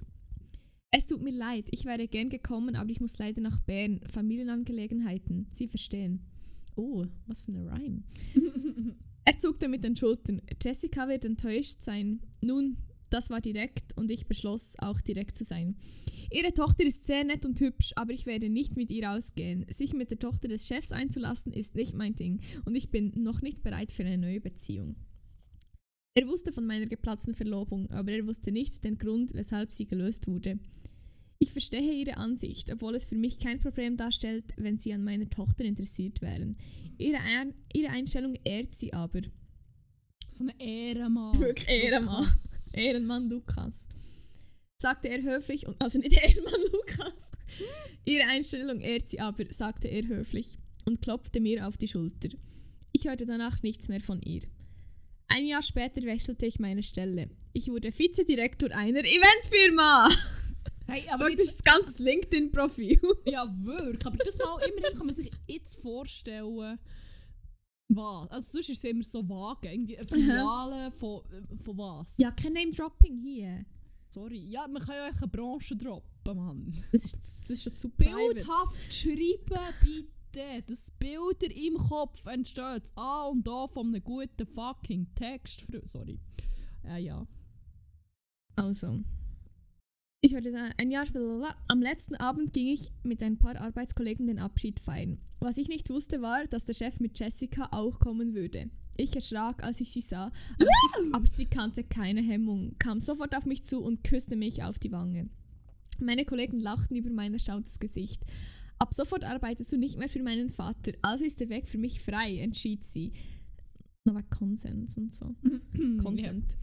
Es 0.91 1.07
tut 1.07 1.22
mir 1.22 1.32
leid, 1.32 1.68
ich 1.70 1.84
wäre 1.84 2.09
gern 2.09 2.30
gekommen, 2.30 2.76
aber 2.76 2.91
ich 2.91 3.01
muss 3.01 3.18
leider 3.18 3.41
nach 3.41 3.59
Bern. 3.61 4.01
Familienangelegenheiten. 4.11 5.47
Sie 5.51 5.68
verstehen. 5.68 6.20
Oh, 6.76 7.07
was 7.26 7.43
für 7.43 7.53
eine 7.53 7.70
Rhyme. 7.70 8.03
Er 9.29 9.39
zuckte 9.39 9.68
mit 9.68 9.85
den 9.85 9.95
Schultern. 9.95 10.41
Jessica 10.59 11.07
wird 11.07 11.26
enttäuscht 11.26 11.83
sein. 11.83 12.20
Nun, 12.41 12.79
das 13.11 13.29
war 13.29 13.43
direkt 13.43 13.95
und 13.95 14.11
ich 14.11 14.26
beschloss, 14.26 14.74
auch 14.79 15.03
direkt 15.03 15.37
zu 15.37 15.45
sein. 15.45 15.76
Ihre 16.31 16.55
Tochter 16.55 16.85
ist 16.85 17.05
sehr 17.05 17.24
nett 17.24 17.45
und 17.45 17.61
hübsch, 17.61 17.93
aber 17.95 18.14
ich 18.14 18.24
werde 18.24 18.49
nicht 18.49 18.79
mit 18.79 18.91
ihr 18.91 19.11
ausgehen. 19.12 19.66
Sich 19.68 19.93
mit 19.93 20.11
der 20.11 20.18
Tochter 20.18 20.49
des 20.49 20.66
Chefs 20.66 20.93
einzulassen, 20.93 21.53
ist 21.53 21.74
nicht 21.74 21.93
mein 21.93 22.16
Ding 22.16 22.41
und 22.64 22.74
ich 22.74 22.91
bin 22.91 23.12
noch 23.22 23.43
nicht 23.43 23.62
bereit 23.62 23.93
für 23.93 24.03
eine 24.03 24.16
neue 24.16 24.41
Beziehung. 24.41 24.97
Er 26.14 26.26
wusste 26.26 26.51
von 26.51 26.64
meiner 26.64 26.87
geplatzten 26.87 27.35
Verlobung, 27.35 27.91
aber 27.91 28.12
er 28.12 28.26
wusste 28.26 28.51
nicht 28.51 28.83
den 28.83 28.97
Grund, 28.97 29.35
weshalb 29.35 29.72
sie 29.72 29.87
gelöst 29.87 30.26
wurde. 30.26 30.59
Ich 31.41 31.53
verstehe 31.53 31.93
ihre 31.93 32.16
Ansicht, 32.16 32.72
obwohl 32.72 32.95
es 32.97 33.05
für 33.05 33.14
mich 33.14 33.39
kein 33.39 33.61
Problem 33.61 33.97
darstellt, 33.97 34.45
wenn 34.57 34.78
sie 34.78 34.93
an 34.93 35.05
meiner 35.05 35.30
Tochter 35.30 35.64
interessiert 35.64 36.20
wären. 36.20 36.57
Ihre, 36.99 37.18
Ein 37.18 37.55
ihre 37.72 37.91
Einstellung 37.91 38.36
ehrt 38.45 38.74
sie 38.74 38.93
aber. 38.93 39.20
So 40.26 40.45
eine 40.45 40.61
Ehrenmann. 40.61 41.39
Wirklich 41.39 41.68
Ehrenmann. 41.68 42.24
Lukas. 42.24 42.74
Ehrenmann 42.74 43.28
Lukas. 43.28 43.89
Sagte 44.78 45.09
er 45.09 45.22
höflich 45.22 45.66
und 45.66 45.80
also 45.80 45.99
nicht 45.99 46.12
Ehrenmann 46.22 46.61
Lukas. 46.72 47.30
Ihre 48.05 48.26
Einstellung 48.26 48.80
ehrt 48.80 49.09
sie 49.09 49.20
aber, 49.20 49.45
sagte 49.51 49.89
er 49.89 50.07
höflich 50.07 50.59
und 50.86 51.03
klopfte 51.03 51.41
mir 51.41 51.68
auf 51.68 51.76
die 51.76 51.89
Schulter. 51.89 52.30
Ich 52.93 53.07
hörte 53.07 53.26
danach 53.26 53.62
nichts 53.62 53.89
mehr 53.89 54.01
von 54.01 54.20
ihr. 54.22 54.43
Ein 55.28 55.47
Jahr 55.47 55.62
später 55.62 56.03
wechselte 56.03 56.47
ich 56.47 56.59
meine 56.59 56.82
Stelle. 56.82 57.28
Ich 57.53 57.68
wurde 57.68 57.97
Vizedirektor 57.97 58.70
einer 58.72 59.05
Eventfirma. 59.05 60.09
Hey, 60.89 61.07
aber 61.11 61.24
das 61.24 61.32
jetzt, 61.32 61.49
ist 61.51 61.66
das 61.66 61.74
ganze 61.74 62.03
LinkedIn-Profil. 62.03 63.01
ja 63.26 63.47
wirklich, 63.61 64.07
aber 64.07 64.16
das 64.16 64.39
mal, 64.39 64.59
immerhin 64.66 64.97
kann 64.97 65.07
man 65.07 65.14
sich 65.14 65.30
jetzt 65.47 65.80
vorstellen, 65.80 66.78
was. 67.89 68.30
Also 68.30 68.53
sonst 68.53 68.70
ist 68.70 68.78
es 68.78 68.84
immer 68.84 69.05
so 69.05 69.28
vage, 69.28 69.70
irgendwie 69.70 69.99
eine 69.99 70.09
Filiale 70.09 70.91
von, 70.93 71.22
äh, 71.26 71.62
von 71.62 71.76
was. 71.76 72.16
Ja, 72.16 72.30
kein 72.30 72.55
Name-Dropping 72.55 73.18
hier. 73.18 73.66
Sorry, 74.09 74.39
ja, 74.49 74.66
man 74.66 74.82
kann 74.82 74.95
ja 74.95 75.11
auch 75.11 75.22
eine 75.22 75.28
Branche 75.28 75.76
droppen, 75.76 76.36
Mann. 76.36 76.84
Das 76.93 77.05
ist, 77.05 77.41
das 77.43 77.51
ist 77.51 77.62
schon 77.64 77.76
zu. 77.76 77.91
Bildhaft 77.91 78.93
schreiben, 78.95 79.74
bitte. 79.82 80.62
Dass 80.66 80.91
Bilder 80.99 81.55
im 81.55 81.76
Kopf 81.76 82.24
entstehen. 82.24 82.78
Das 82.80 82.97
A 82.97 83.26
und 83.26 83.47
A 83.47 83.66
von 83.66 83.89
einem 83.89 84.03
guten 84.03 84.47
fucking 84.47 85.07
Text. 85.14 85.66
Sorry. 85.84 86.18
Äh, 86.84 87.03
ja. 87.03 87.26
Also. 88.57 89.05
Ich 90.21 90.33
dann 90.33 90.73
ein 90.77 90.91
Jahr 90.91 91.07
später. 91.07 91.55
Am 91.69 91.81
letzten 91.81 92.16
Abend 92.16 92.53
ging 92.53 92.69
ich 92.69 92.91
mit 93.05 93.23
ein 93.23 93.39
paar 93.39 93.57
Arbeitskollegen 93.57 94.27
den 94.27 94.41
Abschied 94.41 94.81
feiern. 94.81 95.19
Was 95.39 95.59
ich 95.59 95.69
nicht 95.69 95.91
wusste, 95.91 96.21
war, 96.21 96.45
dass 96.49 96.64
der 96.64 96.75
Chef 96.75 96.99
mit 96.99 97.19
Jessica 97.19 97.69
auch 97.71 98.01
kommen 98.01 98.35
würde. 98.35 98.69
Ich 98.97 99.14
erschrak, 99.14 99.62
als 99.62 99.81
ich 99.81 99.93
sie 99.93 100.01
sah, 100.01 100.33
aber, 100.59 100.64
sie, 100.64 101.12
aber 101.12 101.27
sie 101.29 101.45
kannte 101.45 101.85
keine 101.85 102.21
Hemmung, 102.21 102.75
kam 102.81 103.01
sofort 103.01 103.37
auf 103.37 103.47
mich 103.47 103.64
zu 103.64 103.81
und 103.81 104.03
küsste 104.03 104.35
mich 104.35 104.64
auf 104.64 104.81
die 104.81 104.91
Wange. 104.91 105.29
Meine 106.01 106.25
Kollegen 106.25 106.59
lachten 106.59 106.97
über 106.97 107.11
mein 107.11 107.33
erstauntes 107.33 107.79
Gesicht. 107.79 108.25
Ab 108.81 108.93
sofort 108.93 109.23
arbeitest 109.23 109.73
du 109.73 109.79
nicht 109.79 109.99
mehr 109.99 110.09
für 110.09 110.23
meinen 110.23 110.49
Vater, 110.49 110.93
also 111.01 111.25
ist 111.25 111.39
der 111.39 111.49
Weg 111.49 111.69
für 111.69 111.79
mich 111.79 112.01
frei, 112.01 112.39
entschied 112.39 112.85
sie. 112.85 113.12
Aber 114.05 114.25
Konsens 114.25 114.97
und 114.97 115.14
so. 115.14 115.37
Consent. 116.03 116.57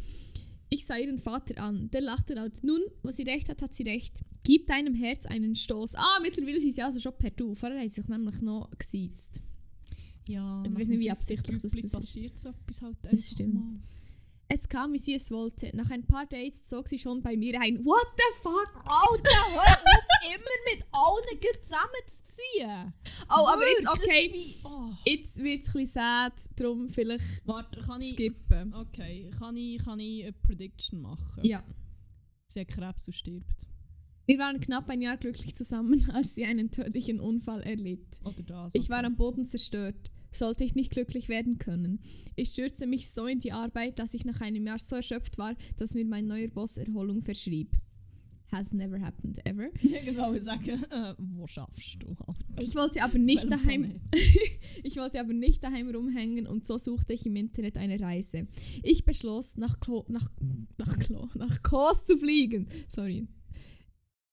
Ich 0.75 0.85
sah 0.85 0.97
ihren 0.97 1.19
Vater 1.19 1.61
an. 1.63 1.89
Der 1.91 2.01
lachte 2.01 2.33
laut. 2.33 2.51
Nun, 2.63 2.81
wo 3.01 3.09
sie 3.09 3.23
recht 3.23 3.47
hat, 3.47 3.61
hat 3.61 3.73
sie 3.73 3.83
recht. 3.83 4.19
Gib 4.43 4.67
deinem 4.67 4.93
Herz 4.93 5.25
einen 5.25 5.55
Stoß. 5.55 5.95
Ah, 5.95 6.19
mittlerweile 6.21 6.59
sind 6.59 6.73
sie 6.73 6.81
also 6.81 6.99
schon 6.99 7.13
per 7.17 7.29
Du. 7.31 7.55
Vorher 7.55 7.79
haben 7.79 7.87
sie 7.87 8.01
sich 8.01 8.09
nämlich 8.09 8.41
noch 8.41 8.69
gesiezt. 8.77 9.41
Ja, 10.27 10.63
Ich 10.65 10.71
weiß 10.75 10.87
nicht, 10.89 10.99
wie 10.99 11.07
50 11.07 11.11
absichtlich 11.11 11.61
das- 11.61 11.71
das 11.71 11.83
ist. 11.83 11.91
passiert 11.93 12.39
so 12.39 12.49
etwas 12.49 12.81
halt 12.81 12.97
Das 13.03 13.11
einfach 13.13 13.25
stimmt. 13.31 13.53
mal. 13.53 13.79
Es 14.47 14.69
kam, 14.69 14.93
wie 14.93 14.99
sie 14.99 15.15
es 15.15 15.31
wollte. 15.31 15.75
Nach 15.75 15.89
ein 15.89 16.05
paar 16.05 16.25
Dates 16.27 16.65
zog 16.65 16.87
sie 16.87 16.99
schon 16.99 17.21
bei 17.23 17.35
mir 17.35 17.59
ein. 17.59 17.83
What 17.83 18.05
the 18.15 18.41
fuck? 18.43 18.75
Alter, 18.85 19.29
hör 19.53 19.61
auf, 19.61 19.83
immer 20.35 20.75
mit 20.75 20.85
allen 20.91 21.61
zusammenzuziehen. 21.63 22.93
Oh, 23.29 23.47
aber 23.47 23.67
jetzt, 23.67 23.83
Wirklich, 23.85 23.85
das 23.85 23.97
okay. 24.05 24.31
wie- 24.33 24.55
oh. 24.65 24.89
Jetzt 25.05 25.37
wird 25.43 25.61
es 25.63 25.67
ein 25.69 25.73
bisschen 25.73 25.85
sad, 25.87 26.33
darum 26.55 26.89
vielleicht 26.89 27.23
Warte, 27.45 27.81
kann 27.81 28.01
ich... 28.01 28.11
skippen. 28.11 28.73
Okay, 28.75 29.31
kann 29.39 29.57
ich, 29.57 29.83
kann 29.83 29.99
ich 29.99 30.23
eine 30.23 30.33
Prediction 30.33 31.01
machen? 31.01 31.43
Ja. 31.43 31.63
Sie 32.47 32.59
hat 32.61 32.67
Krebs 32.67 33.07
und 33.07 33.13
stirbt. 33.13 33.67
Wir 34.27 34.37
waren 34.39 34.59
knapp 34.59 34.89
ein 34.89 35.01
Jahr 35.01 35.17
glücklich 35.17 35.55
zusammen, 35.55 36.07
als 36.13 36.35
sie 36.35 36.45
einen 36.45 36.69
tödlichen 36.71 37.19
Unfall 37.19 37.61
erlitt. 37.63 38.19
Oder 38.23 38.43
das. 38.43 38.75
Ich 38.75 38.89
war 38.89 39.03
am 39.03 39.15
Boden 39.15 39.45
zerstört. 39.45 40.11
Sollte 40.35 40.63
ich 40.63 40.75
nicht 40.75 40.91
glücklich 40.91 41.29
werden 41.29 41.57
können. 41.59 41.99
Ich 42.35 42.49
stürzte 42.49 42.87
mich 42.87 43.09
so 43.09 43.25
in 43.25 43.39
die 43.39 43.53
Arbeit, 43.53 43.99
dass 43.99 44.13
ich 44.13 44.25
nach 44.25 44.41
einem 44.41 44.67
Jahr 44.67 44.79
so 44.79 44.97
erschöpft 44.97 45.37
war, 45.37 45.55
dass 45.77 45.93
mir 45.93 46.05
mein 46.05 46.25
neuer 46.25 46.49
Boss 46.49 46.77
Erholung 46.77 47.21
verschrieb. 47.21 47.71
Has 48.51 48.73
never 48.73 48.99
happened 49.01 49.39
ever. 49.45 49.69
Irgendwann 49.81 50.39
sagen, 50.39 50.83
äh, 50.89 51.13
wo 51.17 51.47
schaffst 51.47 51.97
du 51.99 52.15
halt? 52.25 52.37
Ich 52.59 52.75
wollte 52.75 53.01
aber 53.01 53.17
nicht 53.17 53.49
daheim. 53.51 53.93
Ich 54.83 54.97
wollte 54.97 55.19
aber 55.19 55.33
nicht 55.33 55.63
daheim 55.63 55.89
rumhängen 55.89 56.45
und 56.45 56.67
so 56.67 56.77
suchte 56.77 57.13
ich 57.13 57.25
im 57.25 57.35
Internet 57.37 57.77
eine 57.77 57.99
Reise. 57.99 58.47
Ich 58.83 59.03
beschloss, 59.03 59.57
nach 59.57 59.79
Klo, 59.79 60.05
nach, 60.09 60.29
nach 60.77 60.99
Klo, 60.99 61.29
nach 61.33 61.63
Kos 61.63 62.05
zu 62.05 62.17
fliegen. 62.17 62.67
Sorry. 62.87 63.27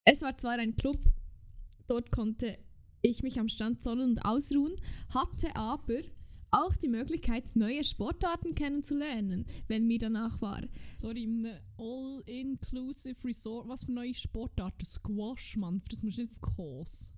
Es 0.05 0.21
war 0.21 0.37
zwar 0.37 0.59
ein 0.59 0.77
Club, 0.77 0.99
dort 1.87 2.11
konnte 2.11 2.59
ich 3.03 3.23
mich 3.23 3.39
am 3.39 3.49
Strand 3.49 3.83
sonnen 3.83 4.11
und 4.11 4.25
ausruhen, 4.25 4.77
hatte 5.11 5.55
aber 5.57 6.01
auch 6.53 6.77
die 6.77 6.89
Möglichkeit, 6.89 7.57
neue 7.57 7.83
Sportarten 7.83 8.55
kennenzulernen, 8.55 9.47
wenn 9.69 9.87
mir 9.87 9.99
danach 9.99 10.41
war. 10.41 10.63
Sorry, 10.97 11.25
einem 11.25 11.47
All-Inclusive 11.79 13.25
Resort. 13.25 13.69
Was 13.69 13.85
für 13.85 13.93
neue 13.93 14.15
Sportarten? 14.15 14.85
Squash, 14.85 15.57
Mann. 15.57 15.83
Das 15.89 16.03
musst 16.03 16.19
du 16.19 16.23
nicht 16.23 16.33
auf 16.33 16.41
Kurs. 16.41 17.11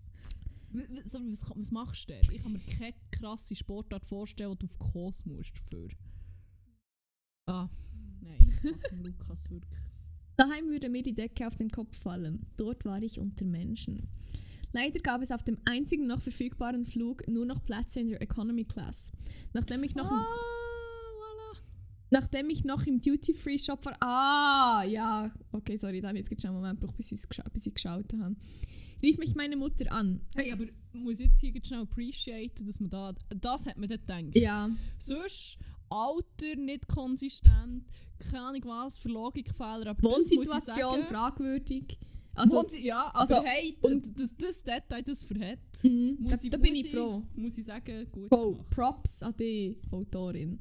Was, 0.72 1.14
was 1.14 1.70
machst 1.70 2.08
du 2.08 2.14
denn? 2.14 2.22
Ich 2.32 2.42
kann 2.42 2.52
mir 2.52 2.60
keine 2.60 2.94
krasse 3.10 3.54
Sportart 3.54 4.06
vorstellen, 4.06 4.52
die 4.52 4.66
du 4.66 4.66
auf 4.66 4.78
Kurs 4.78 5.26
musst 5.26 5.52
dafür. 5.56 5.88
Ah, 7.46 7.68
nein. 8.20 8.38
Lukas, 9.02 9.50
wirklich. 9.50 9.80
Daheim 10.36 10.68
würde 10.68 10.88
mir 10.88 11.02
die 11.02 11.14
Decke 11.14 11.46
auf 11.46 11.56
den 11.56 11.70
Kopf 11.70 11.96
fallen. 11.96 12.46
Dort 12.56 12.84
war 12.84 13.02
ich 13.02 13.20
unter 13.20 13.44
Menschen. 13.44 14.08
Leider 14.74 14.98
gab 14.98 15.22
es 15.22 15.30
auf 15.30 15.44
dem 15.44 15.56
einzigen 15.64 16.08
noch 16.08 16.20
verfügbaren 16.20 16.84
Flug 16.84 17.26
nur 17.28 17.46
noch 17.46 17.64
Plätze 17.64 18.00
in 18.00 18.08
der 18.08 18.20
Economy 18.20 18.64
Class. 18.64 19.12
Nachdem 19.52 19.84
ich 19.84 19.94
noch 19.94 20.10
im 20.10 20.16
Ah, 20.16 20.26
Nachdem 22.10 22.50
ich 22.50 22.64
noch 22.64 22.84
im 22.86 23.00
Duty-Free-Shop 23.00 23.84
war. 23.86 23.96
Ah, 24.00 24.84
ja. 24.84 25.32
Okay, 25.52 25.76
sorry, 25.76 26.00
dann 26.00 26.16
jetzt 26.16 26.28
schon 26.28 26.50
einen 26.50 26.60
Moment 26.60 26.80
gebraucht, 26.80 26.96
bis 26.96 27.12
ich 27.12 27.20
bis 27.52 27.66
ich 27.66 27.74
geschaut 27.74 28.12
habe. 28.20 28.34
Rief 29.00 29.16
mich 29.18 29.36
meine 29.36 29.56
Mutter 29.56 29.90
an. 29.92 30.20
Hey, 30.34 30.52
aber 30.52 30.64
muss 30.92 31.20
ich 31.20 31.26
jetzt 31.26 31.40
hier 31.40 31.52
schnell 31.64 31.82
appreciaten, 31.82 32.66
dass 32.66 32.80
man 32.80 32.90
da. 32.90 33.14
Das 33.28 33.66
hat 33.66 33.78
man 33.78 33.88
dann 33.88 34.32
gedacht. 34.32 34.42
Ja. 34.42 34.70
Sonst 34.98 35.56
Alter 35.88 36.56
nicht 36.56 36.88
konsistent, 36.88 37.84
keine 38.18 38.42
Ahnung 38.42 38.62
was 38.64 38.98
für 38.98 39.08
Logikfehler, 39.08 39.88
aber 39.88 39.98
ich 39.98 40.04
Wohnsituation 40.04 41.04
fragwürdig. 41.04 41.98
Also, 42.34 42.60
Wohnsi- 42.62 42.80
ja, 42.82 43.06
aber 43.14 43.20
also, 43.20 43.44
hey, 43.44 43.76
und- 43.80 44.06
und 44.06 44.18
das, 44.20 44.34
das 44.36 44.62
Detail, 44.64 45.02
das 45.02 45.22
verhält. 45.22 45.60
mhm, 45.82 46.18
da, 46.28 46.36
ich- 46.42 46.50
da 46.50 46.56
bin 46.58 46.74
muss 46.74 46.84
ich 46.84 46.90
froh. 46.90 47.22
Muss 47.36 47.58
ich 47.58 47.64
sagen, 47.64 48.06
gut 48.10 48.28
Oh, 48.32 48.52
gemacht. 48.52 48.70
Props 48.70 49.22
an 49.22 49.34
die 49.38 49.76
Autorin. 49.90 50.58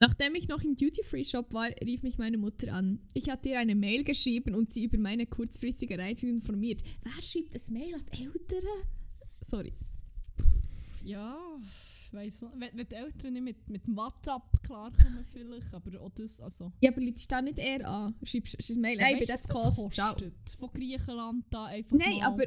Nachdem 0.00 0.34
ich 0.34 0.46
noch 0.48 0.62
im 0.62 0.76
Duty-Free-Shop 0.76 1.52
war, 1.54 1.68
rief 1.82 2.02
mich 2.02 2.18
meine 2.18 2.36
Mutter 2.36 2.72
an. 2.74 3.00
Ich 3.14 3.30
hatte 3.30 3.48
ihr 3.48 3.58
eine 3.58 3.74
Mail 3.74 4.04
geschrieben 4.04 4.54
und 4.54 4.70
sie 4.70 4.84
über 4.84 4.98
meine 4.98 5.26
kurzfristige 5.26 5.98
Reise 5.98 6.26
informiert. 6.28 6.82
Wer 7.02 7.22
schreibt 7.22 7.54
das 7.54 7.70
Mail 7.70 7.94
an 7.94 8.04
die 8.14 8.24
Eltern? 8.24 8.68
Sorry. 9.40 9.72
Ja, 11.02 11.38
weiss 12.16 12.42
nicht. 12.42 12.52
Wenn, 12.58 12.76
wenn 12.76 12.88
die 12.88 12.94
Eltern 12.94 13.32
nicht 13.34 13.42
mit, 13.42 13.68
mit 13.68 13.96
WhatsApp 13.96 14.62
klarkommen 14.62 15.24
vielleicht, 15.32 15.72
aber 15.72 16.00
auch 16.00 16.10
das, 16.10 16.40
also... 16.40 16.72
Ja, 16.80 16.90
aber 16.90 17.00
Leute 17.00 17.18
stehen 17.18 17.44
nicht 17.44 17.58
eher 17.58 17.88
an. 17.88 18.14
Schreibst 18.24 18.52
schreibst 18.52 18.70
eine 18.72 18.80
Mail. 18.80 18.98
Hey, 18.98 19.16
Weisst 19.20 19.30
das 19.30 19.42
du. 19.42 19.88
Ciao. 19.90 20.12
kostet? 20.12 20.50
Von 20.58 20.70
Griechenland 20.72 21.44
da 21.50 21.66
einfach 21.66 21.96
Nein, 21.96 22.22
aber 22.22 22.46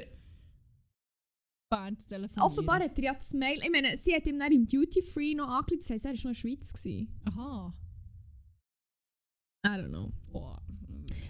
Bern 1.70 1.98
zu 2.00 2.08
telefonieren. 2.08 2.44
offenbar 2.44 2.80
hat 2.80 2.98
er 2.98 3.04
ja 3.04 3.14
das 3.14 3.34
Mail. 3.34 3.60
Ich 3.64 3.72
meine, 3.72 3.96
sie 3.98 4.14
hat 4.14 4.26
ihm 4.26 4.40
dann 4.40 4.52
im 4.52 4.66
Duty-Free 4.66 5.36
noch 5.36 5.48
angelegt. 5.50 5.84
Das 5.84 5.92
heisst, 5.92 6.06
er 6.06 6.12
war 6.12 6.18
noch 6.18 6.24
in 6.24 6.30
der 6.30 6.36
Schweiz. 6.36 6.74
Gewesen. 6.74 7.22
Aha. 7.26 7.74
I 9.66 9.70
don't 9.70 9.90
know. 9.90 10.12
Boah. 10.32 10.62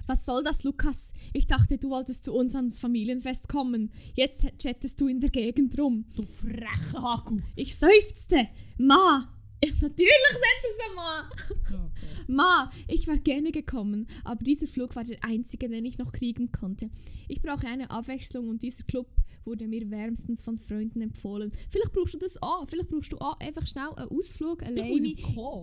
Was 0.09 0.25
soll 0.25 0.41
das, 0.41 0.63
Lukas? 0.63 1.13
Ich 1.33 1.45
dachte, 1.45 1.77
du 1.77 1.91
wolltest 1.91 2.23
zu 2.23 2.33
uns 2.33 2.55
ans 2.55 2.79
Familienfest 2.79 3.47
kommen. 3.47 3.91
Jetzt 4.15 4.43
chattest 4.57 4.99
du 4.99 5.07
in 5.07 5.19
der 5.19 5.29
Gegend 5.29 5.79
rum. 5.79 6.05
Du 6.15 6.23
frecher 6.23 6.99
Haku. 6.99 7.37
Ich 7.55 7.77
seufzte. 7.77 8.47
Ma! 8.79 9.38
Ja, 9.63 9.71
natürlich 9.81 10.13
nennt 10.31 10.63
er 10.63 10.69
sie 10.77 10.95
Ma! 10.95 11.29
Okay. 11.59 12.23
Ma, 12.27 12.71
ich 12.87 13.07
war 13.07 13.17
gerne 13.17 13.51
gekommen, 13.51 14.07
aber 14.23 14.41
dieser 14.43 14.67
Flug 14.67 14.95
war 14.95 15.03
der 15.03 15.21
einzige, 15.23 15.67
den 15.67 15.85
ich 15.85 15.97
noch 15.97 16.11
kriegen 16.13 16.51
konnte. 16.51 16.89
Ich 17.27 17.41
brauche 17.41 17.67
eine 17.67 17.89
Abwechslung 17.91 18.47
und 18.49 18.63
dieser 18.63 18.83
Club 18.85 19.07
wurde 19.45 19.67
mir 19.67 19.89
wärmstens 19.89 20.41
von 20.43 20.57
Freunden 20.57 21.01
empfohlen. 21.01 21.51
Vielleicht 21.71 21.91
brauchst 21.91 22.13
du 22.13 22.19
das 22.19 22.41
auch. 22.41 22.67
Vielleicht 22.69 22.89
brauchst 22.89 23.11
du 23.11 23.17
auch 23.17 23.37
einfach 23.39 23.65
schnell 23.67 23.89
einen 23.95 24.09
Ausflug 24.09 24.61
alleine 24.63 24.95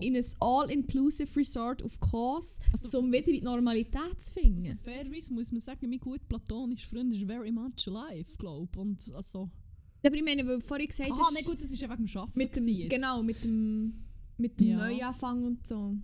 in 0.01 0.15
ein 0.15 0.25
All-Inclusive 0.39 1.35
Resort 1.35 1.81
auf 1.83 1.99
Kos, 1.99 2.59
Also- 2.73 2.99
um 2.99 3.11
wieder 3.11 3.27
in 3.27 3.33
die 3.33 3.41
Normalität 3.41 4.19
zu 4.21 4.39
Also 4.39 4.41
finden. 4.41 4.77
fairerweise 4.83 5.33
muss 5.33 5.51
man 5.51 5.61
sagen, 5.61 5.89
mein 5.89 5.99
gut 5.99 6.27
platonischer 6.27 6.87
Freund 6.87 7.13
ist 7.13 7.25
very 7.25 7.51
much 7.51 7.87
alive, 7.87 8.35
glaube 8.37 8.79
Und 8.79 9.11
also... 9.15 9.49
Aber 10.03 10.15
ich 10.15 10.23
meine, 10.23 10.45
weil 10.47 10.59
du 10.59 10.61
vorhin 10.61 10.87
gesagt 10.87 11.11
Ah, 11.11 11.17
hast, 11.19 11.33
nein, 11.33 11.43
gut, 11.45 11.61
das 11.61 11.71
ist 11.71 11.81
ja 11.81 11.89
wegen 11.89 12.05
dem 12.05 12.17
Arbeiten 12.17 12.37
mit 12.37 12.55
dem, 12.55 12.67
jetzt. 12.67 12.89
genau, 12.89 13.23
mit 13.23 13.43
dem, 13.43 13.93
mit 14.37 14.59
dem 14.59 14.67
Ja. 14.67 14.77
Neuanfang 14.77 15.43
und 15.43 15.65
so. 15.67 15.95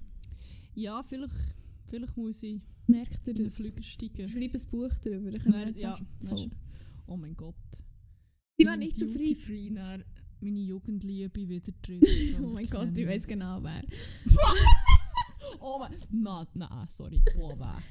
Ja, 0.75 1.03
vielleicht, 1.03 1.33
vielleicht 1.89 2.17
muss 2.17 2.41
ich 2.43 2.59
Merkt 2.87 3.27
ihr 3.27 3.33
das? 3.35 3.55
Flüger 3.55 3.81
steigen. 3.81 4.27
Schreib 4.27 4.53
ein 4.53 4.69
Buch 4.71 4.91
darüber. 5.03 5.31
Ich 5.31 5.45
nicht 5.45 5.79
ja, 5.81 5.97
Voll. 6.25 6.49
Oh 7.07 7.15
mein 7.15 7.35
Gott. 7.37 7.55
Ich 8.57 8.65
war 8.67 8.75
nicht 8.75 8.97
zufrieden. 8.99 9.41
Free, 9.41 9.69
dann 9.69 10.03
meine 10.41 10.59
Jugendliebe 10.59 11.47
wieder 11.47 11.71
drüber. 11.81 12.07
Oh 12.43 12.47
mein 12.47 12.69
Gott, 12.69 12.97
ich 12.97 13.07
weiß 13.07 13.25
genau 13.27 13.63
wer. 13.63 13.83
Oh 15.59 15.77
mein... 15.79 15.91
Nein, 16.09 16.47
nein, 16.55 16.85
sorry. 16.89 17.21
Boah, 17.35 17.57
weh. 17.57 17.81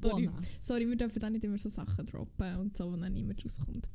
Sorry. 0.00 0.30
Sorry, 0.60 0.88
wir 0.88 0.96
dürfen 0.96 1.18
da 1.20 1.30
nicht 1.30 1.44
immer 1.44 1.58
so 1.58 1.68
Sachen 1.68 2.06
droppen 2.06 2.56
und 2.56 2.76
so, 2.76 2.90
wo 2.92 2.96
dann 2.96 3.12
niemand 3.12 3.44
rauskommt. 3.44 3.88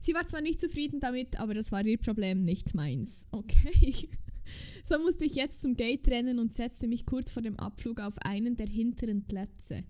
Sie 0.00 0.14
war 0.14 0.26
zwar 0.26 0.40
nicht 0.40 0.60
zufrieden 0.60 1.00
damit, 1.00 1.38
aber 1.38 1.54
das 1.54 1.72
war 1.72 1.84
ihr 1.84 1.98
Problem, 1.98 2.44
nicht 2.44 2.74
meins. 2.74 3.26
Okay. 3.30 4.08
So 4.84 4.98
musste 4.98 5.24
ich 5.24 5.36
jetzt 5.36 5.62
zum 5.62 5.74
Gate 5.74 6.06
rennen 6.08 6.38
und 6.38 6.52
setzte 6.52 6.86
mich 6.86 7.06
kurz 7.06 7.32
vor 7.32 7.42
dem 7.42 7.58
Abflug 7.58 7.98
auf 7.98 8.18
einen 8.18 8.56
der 8.58 8.66
hinteren 8.66 9.26
Plätze. 9.26 9.84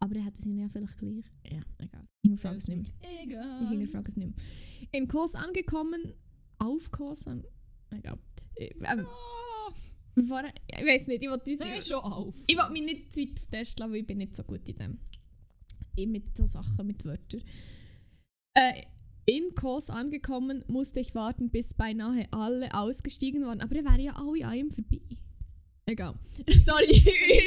Aber 0.00 0.16
er 0.16 0.24
hatte 0.24 0.42
sie 0.42 0.58
ja 0.58 0.68
vielleicht 0.68 0.98
gleich. 0.98 1.24
Ja, 1.48 1.62
egal. 1.78 2.04
Ich 2.22 2.28
hinterfrage 2.30 2.56
es 2.58 2.66
nicht 2.66 2.78
mehr. 2.82 2.90
Ich 3.00 3.22
Egal. 3.22 3.68
hinterfrage 3.68 4.08
es 4.08 4.16
nicht 4.16 4.26
mehr. 4.36 4.44
In 4.90 5.06
Kos 5.06 5.36
angekommen, 5.36 6.12
auf 6.58 6.90
Kos 6.90 7.26
an... 7.28 7.44
Egal. 7.90 8.18
Äh, 8.56 8.70
ähm, 8.80 9.06
Ah, 9.06 9.06
bevor, 10.14 10.42
ich 10.66 10.86
weiß 10.86 11.06
nicht, 11.06 11.22
ich 11.22 11.30
wollte 11.30 11.56
der 11.56 11.78
ist 11.78 11.88
schon 11.88 12.00
auf. 12.00 12.34
ich 12.46 12.56
will 12.56 12.70
mich 12.70 12.82
nicht 12.82 13.14
zu 13.14 13.20
weit 13.20 13.50
testen, 13.50 13.90
weil 13.90 14.00
ich 14.00 14.06
bin 14.06 14.18
nicht 14.18 14.36
so 14.36 14.42
gut 14.42 14.68
in 14.68 14.76
dem. 14.76 14.98
Ich 15.96 16.06
mit 16.06 16.36
so 16.36 16.46
Sachen, 16.46 16.86
mit 16.86 17.04
Wörtern. 17.04 17.42
Äh, 18.54 18.82
in 19.26 19.54
Kos 19.54 19.90
angekommen, 19.90 20.64
musste 20.68 21.00
ich 21.00 21.14
warten, 21.14 21.50
bis 21.50 21.74
beinahe 21.74 22.26
alle 22.30 22.74
ausgestiegen 22.74 23.44
waren. 23.46 23.60
Aber 23.60 23.74
dann 23.74 23.84
wären 23.84 24.00
ja 24.00 24.16
alle 24.16 24.46
an 24.46 24.54
ihm 24.54 24.70
vorbei. 24.70 25.00
Egal. 25.86 26.14
Sorry. 26.48 27.04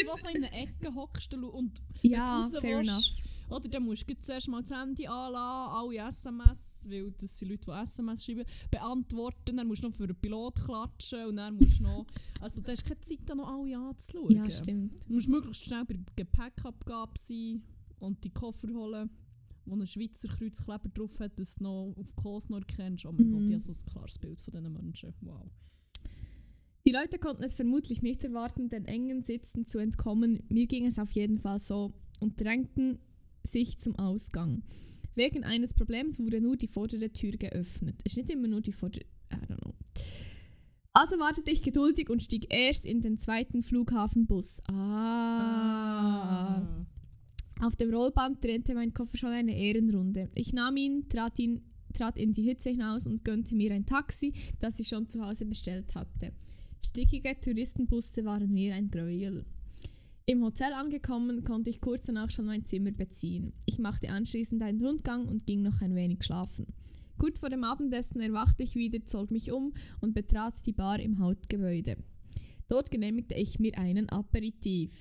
Wo 0.08 0.18
so 0.18 0.28
in 0.30 0.44
einer 0.44 0.54
Ecke 0.54 0.94
hockst 0.94 1.34
du 1.34 1.48
und 1.48 1.82
ja, 2.02 2.48
fair 2.62 2.78
willst, 2.78 2.90
enough. 2.90 3.06
Oder 3.50 3.70
dann 3.70 3.84
musst 3.84 4.10
du 4.10 4.14
zuerst 4.20 4.48
mal 4.50 4.62
das 4.62 4.72
Handy 4.72 5.08
anlassen, 5.08 5.74
alle 5.74 6.10
SMS, 6.10 6.86
weil 6.90 7.12
das 7.18 7.38
sind 7.38 7.50
Leute, 7.50 7.66
die 7.66 7.82
SMS 7.84 8.26
schreiben, 8.26 8.46
beantworten. 8.70 9.58
Dann 9.58 9.68
musst 9.68 9.84
du 9.84 9.88
noch 9.88 9.96
für 9.96 10.08
den 10.08 10.16
Pilot 10.18 10.56
klatschen 10.56 11.28
und 11.28 11.38
dann 11.38 11.56
musst 11.56 11.80
du 11.80 11.84
noch... 11.84 12.06
Also 12.40 12.62
da 12.62 12.72
hast 12.72 12.86
keine 12.86 13.02
Zeit, 13.02 13.20
da 13.26 13.34
noch 13.34 13.48
alle 13.48 13.76
anzuschauen. 13.76 14.36
Ja, 14.36 14.50
stimmt. 14.52 14.96
Du 15.08 15.14
musst 15.14 15.28
möglichst 15.28 15.66
schnell 15.66 15.86
bei 15.86 15.96
der 15.96 16.04
Gepäckabgabe 16.16 17.14
sein 17.18 17.64
und 18.00 18.24
die 18.24 18.30
Koffer 18.30 18.68
holen, 18.68 19.10
wo 19.66 19.76
ein 19.76 19.88
Schweizer 19.88 20.28
Kreuzkleber 20.28 20.90
drauf 20.90 21.20
hat, 21.20 21.40
dass 21.40 21.56
du 21.56 21.64
noch 21.64 21.96
auf 21.98 22.16
Kurs 22.16 22.50
noch 22.50 22.60
erkennst. 22.60 23.06
Oh 23.08 23.12
mein. 23.12 23.32
Gott, 23.32 23.44
ich 23.44 23.54
habe 23.54 23.60
so 23.60 23.72
ein 23.72 23.92
klares 23.92 24.20
Bild 24.20 24.40
von 24.40 24.52
diesen 24.52 24.72
Menschen. 24.72 25.14
Wow. 25.22 25.50
Die 26.86 26.92
Leute 26.92 27.18
konnten 27.18 27.44
es 27.44 27.56
vermutlich 27.56 28.02
nicht 28.02 28.24
erwarten, 28.24 28.70
den 28.70 28.86
engen 28.86 29.24
Sitzen 29.24 29.68
zu 29.68 29.80
entkommen. 29.80 30.44
Mir 30.48 30.68
ging 30.68 30.86
es 30.86 31.00
auf 31.00 31.12
jeden 31.12 31.40
Fall 31.40 31.60
so 31.60 31.94
und 32.20 32.40
drängten 32.40 33.00
sich 33.48 33.80
zum 33.80 33.96
Ausgang. 33.98 34.64
Wegen 35.16 35.44
eines 35.44 35.74
Problems 35.74 36.20
wurde 36.20 36.40
nur 36.42 36.58
die 36.58 36.68
vordere 36.68 37.12
Tür 37.12 37.32
geöffnet. 37.32 37.96
Ist 38.04 38.18
nicht 38.18 38.30
immer 38.30 38.48
nur 38.48 38.62
die 38.62 38.72
vordere. 38.72 39.06
I 39.32 39.36
don't 39.36 39.58
know. 39.60 39.74
Also 40.94 41.20
wartete 41.20 41.52
ich 41.52 41.62
geduldig 41.62 42.10
und 42.10 42.24
stieg 42.24 42.48
erst 42.50 42.86
in 42.86 43.02
den 43.02 43.18
zweiten 43.18 43.62
Flughafenbus. 43.62 44.62
Ah. 44.68 45.66
Auf 47.62 47.76
dem 47.76 47.94
Rollband 47.94 48.44
drehte 48.44 48.74
mein 48.74 48.94
Koffer 48.94 49.18
schon 49.18 49.30
eine 49.30 49.56
Ehrenrunde. 49.56 50.30
Ich 50.36 50.54
nahm 50.54 50.78
ihn, 50.78 51.08
trat, 51.10 51.38
ihn, 51.40 51.62
trat 51.94 52.18
in 52.18 52.34
die 52.34 52.44
Hitze 52.44 52.70
hinaus 52.70 53.06
und 53.06 53.24
gönnte 53.24 53.56
mir 53.56 53.72
ein 53.74 53.86
Taxi, 53.86 54.34
das 54.60 54.80
ich 54.80 54.88
schon 54.88 55.08
zu 55.08 55.24
Hause 55.26 55.46
bestellt 55.46 55.94
hatte. 55.96 56.32
Stickige 56.84 57.40
Touristenbusse 57.40 58.26
waren 58.26 58.52
mir 58.54 58.74
ein 58.76 58.90
Gräuel. 58.90 59.46
Im 60.30 60.44
Hotel 60.44 60.74
angekommen, 60.74 61.46
konnte 61.46 61.70
ich 61.70 61.80
kurz 61.80 62.08
danach 62.08 62.30
schon 62.30 62.48
mein 62.48 62.66
Zimmer 62.66 62.92
beziehen. 62.92 63.54
Ich 63.66 63.80
machte 63.80 64.10
anschließend 64.10 64.62
einen 64.62 64.86
Rundgang 64.86 65.26
und 65.26 65.46
ging 65.46 65.62
noch 65.62 65.82
ein 65.82 65.96
wenig 65.96 66.22
schlafen. 66.26 66.68
Kurz 67.18 67.40
vor 67.40 67.50
dem 67.50 67.64
Abendessen 67.64 68.20
erwachte 68.20 68.62
ich 68.62 68.76
wieder, 68.76 69.06
zog 69.06 69.32
mich 69.32 69.54
um 69.54 69.74
und 70.02 70.14
betrat 70.14 70.66
die 70.66 70.74
Bar 70.74 71.00
im 71.00 71.20
Hauptgebäude. 71.20 71.96
Dort 72.68 72.92
genehmigte 72.92 73.36
ich 73.36 73.58
mir 73.60 73.78
einen 73.78 74.10
Aperitif. 74.10 74.92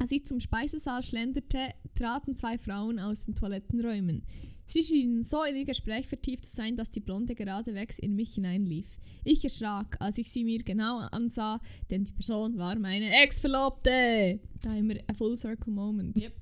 Als 0.00 0.12
ich 0.12 0.24
zum 0.24 0.40
Speisesaal 0.40 1.02
schlenderte, 1.02 1.74
traten 1.94 2.36
zwei 2.36 2.56
Frauen 2.56 2.98
aus 2.98 3.26
den 3.26 3.34
Toilettenräumen. 3.34 4.22
Sie 4.66 4.82
schienen 4.82 5.24
so 5.24 5.44
in 5.44 5.56
ihr 5.56 5.64
Gespräch 5.64 6.06
vertieft 6.08 6.44
zu 6.44 6.54
sein, 6.54 6.76
dass 6.76 6.90
die 6.90 7.00
Blonde 7.00 7.34
geradewegs 7.34 7.98
in 7.98 8.16
mich 8.16 8.34
hineinlief. 8.34 8.98
Ich 9.24 9.42
erschrak, 9.44 9.96
als 10.00 10.18
ich 10.18 10.30
sie 10.30 10.44
mir 10.44 10.62
genau 10.62 10.98
ansah, 10.98 11.60
denn 11.90 12.04
die 12.04 12.12
Person 12.12 12.58
war 12.58 12.78
meine 12.78 13.10
Ex-Verlobte. 13.22 14.40
Da 14.62 14.70
haben 14.70 14.88
wir 14.88 15.02
einen 15.06 15.16
Full 15.16 15.36
Circle 15.36 15.72
Moment. 15.72 16.16
Yep. 16.18 16.34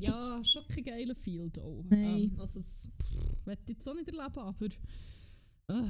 Ja, 0.00 0.44
schon 0.44 0.66
kein 0.68 0.84
geiler 0.84 1.14
Feel 1.14 1.50
da. 1.50 1.62
Nein. 1.88 2.32
Ähm, 2.32 2.36
also, 2.38 2.58
das 2.58 2.88
ich 3.44 3.68
jetzt 3.68 3.88
auch 3.88 3.94
nicht 3.94 4.08
erleben, 4.08 4.38
aber. 4.38 4.68
Äh, 5.68 5.82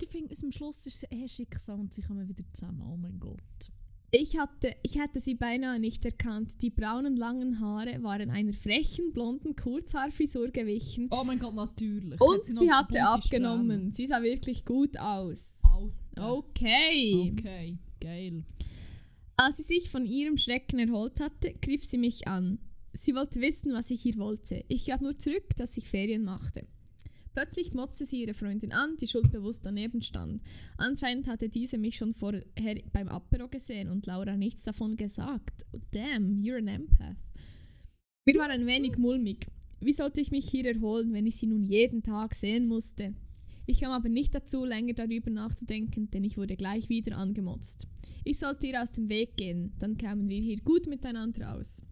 ich 0.00 0.08
finde, 0.08 0.32
es 0.32 0.42
am 0.42 0.52
Schluss 0.52 0.86
ist 0.86 1.04
es 1.04 1.10
eh 1.10 1.28
Schicksal 1.28 1.78
und 1.78 1.92
sie 1.92 2.02
kommen 2.02 2.28
wieder 2.28 2.44
zusammen. 2.52 2.82
Oh 2.82 2.96
mein 2.96 3.18
Gott. 3.18 3.72
Ich, 4.10 4.38
hatte, 4.38 4.74
ich 4.82 4.98
hätte 4.98 5.20
sie 5.20 5.34
beinahe 5.34 5.78
nicht 5.78 6.04
erkannt. 6.04 6.62
Die 6.62 6.70
braunen 6.70 7.16
langen 7.16 7.60
Haare 7.60 8.02
waren 8.02 8.30
einer 8.30 8.54
frechen, 8.54 9.12
blonden 9.12 9.54
Kurzhaarfrisur 9.54 10.48
gewichen. 10.48 11.08
Oh 11.10 11.24
mein 11.24 11.38
Gott, 11.38 11.54
natürlich. 11.54 12.18
Und 12.18 12.38
Hat 12.38 12.44
sie, 12.44 12.54
noch 12.54 12.68
hatte 12.68 13.02
abgenommen. 13.02 13.92
Sie 13.92 14.06
sah 14.06 14.22
wirklich 14.22 14.64
gut 14.64 14.98
aus. 14.98 15.60
Alter. 15.62 16.32
Okay. 16.32 17.34
Okay, 17.38 17.78
geil. 18.00 18.44
Als 19.36 19.58
sie 19.58 19.62
sich 19.62 19.90
von 19.90 20.06
ihrem 20.06 20.38
Schrecken 20.38 20.78
erholt 20.78 21.20
hatte, 21.20 21.52
griff 21.60 21.84
sie 21.84 21.98
mich 21.98 22.26
an. 22.26 22.58
Sie 22.94 23.14
wollte 23.14 23.40
wissen, 23.40 23.74
was 23.74 23.90
ich 23.90 24.06
ihr 24.06 24.16
wollte. 24.16 24.64
Ich 24.68 24.86
gab 24.86 25.02
nur 25.02 25.18
zurück, 25.18 25.54
dass 25.56 25.76
ich 25.76 25.88
Ferien 25.88 26.24
machte. 26.24 26.66
Plötzlich 27.38 27.72
motzte 27.72 28.04
sie 28.04 28.22
ihre 28.22 28.34
Freundin 28.34 28.72
an, 28.72 28.96
die 28.96 29.06
schuldbewusst 29.06 29.64
daneben 29.64 30.02
stand. 30.02 30.42
Anscheinend 30.76 31.28
hatte 31.28 31.48
diese 31.48 31.78
mich 31.78 31.94
schon 31.94 32.12
vorher 32.12 32.42
beim 32.92 33.06
Apero 33.06 33.46
gesehen 33.46 33.90
und 33.90 34.06
Laura 34.06 34.36
nichts 34.36 34.64
davon 34.64 34.96
gesagt. 34.96 35.64
Damn, 35.92 36.42
you're 36.42 36.58
an 36.58 36.66
empath. 36.66 37.16
Mir 38.26 38.38
war 38.40 38.50
ein 38.50 38.66
wenig 38.66 38.98
mulmig. 38.98 39.46
Wie 39.78 39.92
sollte 39.92 40.20
ich 40.20 40.32
mich 40.32 40.50
hier 40.50 40.66
erholen, 40.66 41.12
wenn 41.12 41.28
ich 41.28 41.36
sie 41.36 41.46
nun 41.46 41.62
jeden 41.62 42.02
Tag 42.02 42.34
sehen 42.34 42.66
musste? 42.66 43.14
Ich 43.66 43.82
kam 43.82 43.92
aber 43.92 44.08
nicht 44.08 44.34
dazu, 44.34 44.64
länger 44.64 44.94
darüber 44.94 45.30
nachzudenken, 45.30 46.10
denn 46.10 46.24
ich 46.24 46.38
wurde 46.38 46.56
gleich 46.56 46.88
wieder 46.88 47.16
angemotzt. 47.16 47.86
Ich 48.24 48.40
sollte 48.40 48.66
ihr 48.66 48.82
aus 48.82 48.90
dem 48.90 49.08
Weg 49.08 49.36
gehen, 49.36 49.74
dann 49.78 49.96
kämen 49.96 50.28
wir 50.28 50.40
hier 50.40 50.58
gut 50.62 50.88
miteinander 50.88 51.54
aus. 51.54 51.84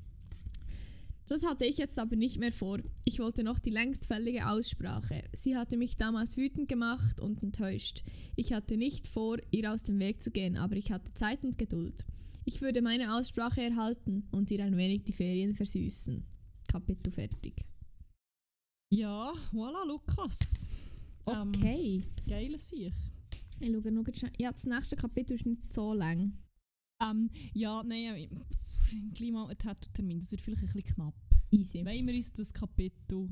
Das 1.28 1.44
hatte 1.44 1.64
ich 1.64 1.76
jetzt 1.78 1.98
aber 1.98 2.14
nicht 2.14 2.38
mehr 2.38 2.52
vor. 2.52 2.78
Ich 3.04 3.18
wollte 3.18 3.42
noch 3.42 3.58
die 3.58 3.70
längst 3.70 4.06
fällige 4.06 4.48
Aussprache. 4.48 5.24
Sie 5.34 5.56
hatte 5.56 5.76
mich 5.76 5.96
damals 5.96 6.36
wütend 6.36 6.68
gemacht 6.68 7.20
und 7.20 7.42
enttäuscht. 7.42 8.04
Ich 8.36 8.52
hatte 8.52 8.76
nicht 8.76 9.08
vor, 9.08 9.38
ihr 9.50 9.72
aus 9.72 9.82
dem 9.82 9.98
Weg 9.98 10.22
zu 10.22 10.30
gehen, 10.30 10.56
aber 10.56 10.76
ich 10.76 10.92
hatte 10.92 11.12
Zeit 11.14 11.44
und 11.44 11.58
Geduld. 11.58 12.04
Ich 12.44 12.60
würde 12.60 12.80
meine 12.80 13.16
Aussprache 13.16 13.60
erhalten 13.60 14.28
und 14.30 14.50
ihr 14.52 14.64
ein 14.64 14.76
wenig 14.76 15.02
die 15.02 15.12
Ferien 15.12 15.54
versüßen. 15.54 16.24
Kapitel 16.68 17.10
fertig. 17.12 17.64
Ja, 18.90 19.32
voilà, 19.52 19.84
Lukas. 19.86 20.70
Ähm, 21.26 21.48
Okay. 21.48 22.02
geile 22.28 22.58
Sicht. 22.58 22.94
Ich 23.58 23.68
schaue 23.72 23.90
noch 23.90 24.04
schnell. 24.14 24.30
Ja, 24.38 24.52
das 24.52 24.64
nächste 24.64 24.94
Kapitel 24.94 25.34
ist 25.34 25.46
nicht 25.46 25.72
so 25.72 25.92
lang. 25.92 26.38
Ähm, 27.02 27.30
ja, 27.52 27.82
nein, 27.82 28.44
äh, 28.92 29.10
gleich 29.14 29.32
mal 29.32 29.48
ein 29.48 29.58
Tattoo-Termin, 29.58 30.20
das 30.20 30.30
wird 30.30 30.40
vielleicht 30.42 30.62
ein 30.62 30.66
bisschen 30.72 30.94
knapp. 30.94 31.14
Easy. 31.50 31.84
Wollen 31.84 32.06
wir 32.06 32.14
uns 32.14 32.32
das 32.32 32.52
Kapitel 32.52 33.28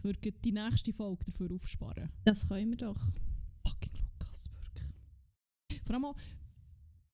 für 0.00 0.12
die 0.14 0.52
nächste 0.52 0.92
Folge 0.92 1.24
dafür 1.26 1.52
aufsparen? 1.52 2.10
Das 2.24 2.48
können 2.48 2.70
wir 2.70 2.78
doch. 2.78 3.00
Fucking 3.66 3.92
Lukas, 3.94 4.48
wirklich. 4.50 5.82
Vor 5.84 5.94
allem 5.94 6.04
auch, 6.06 6.16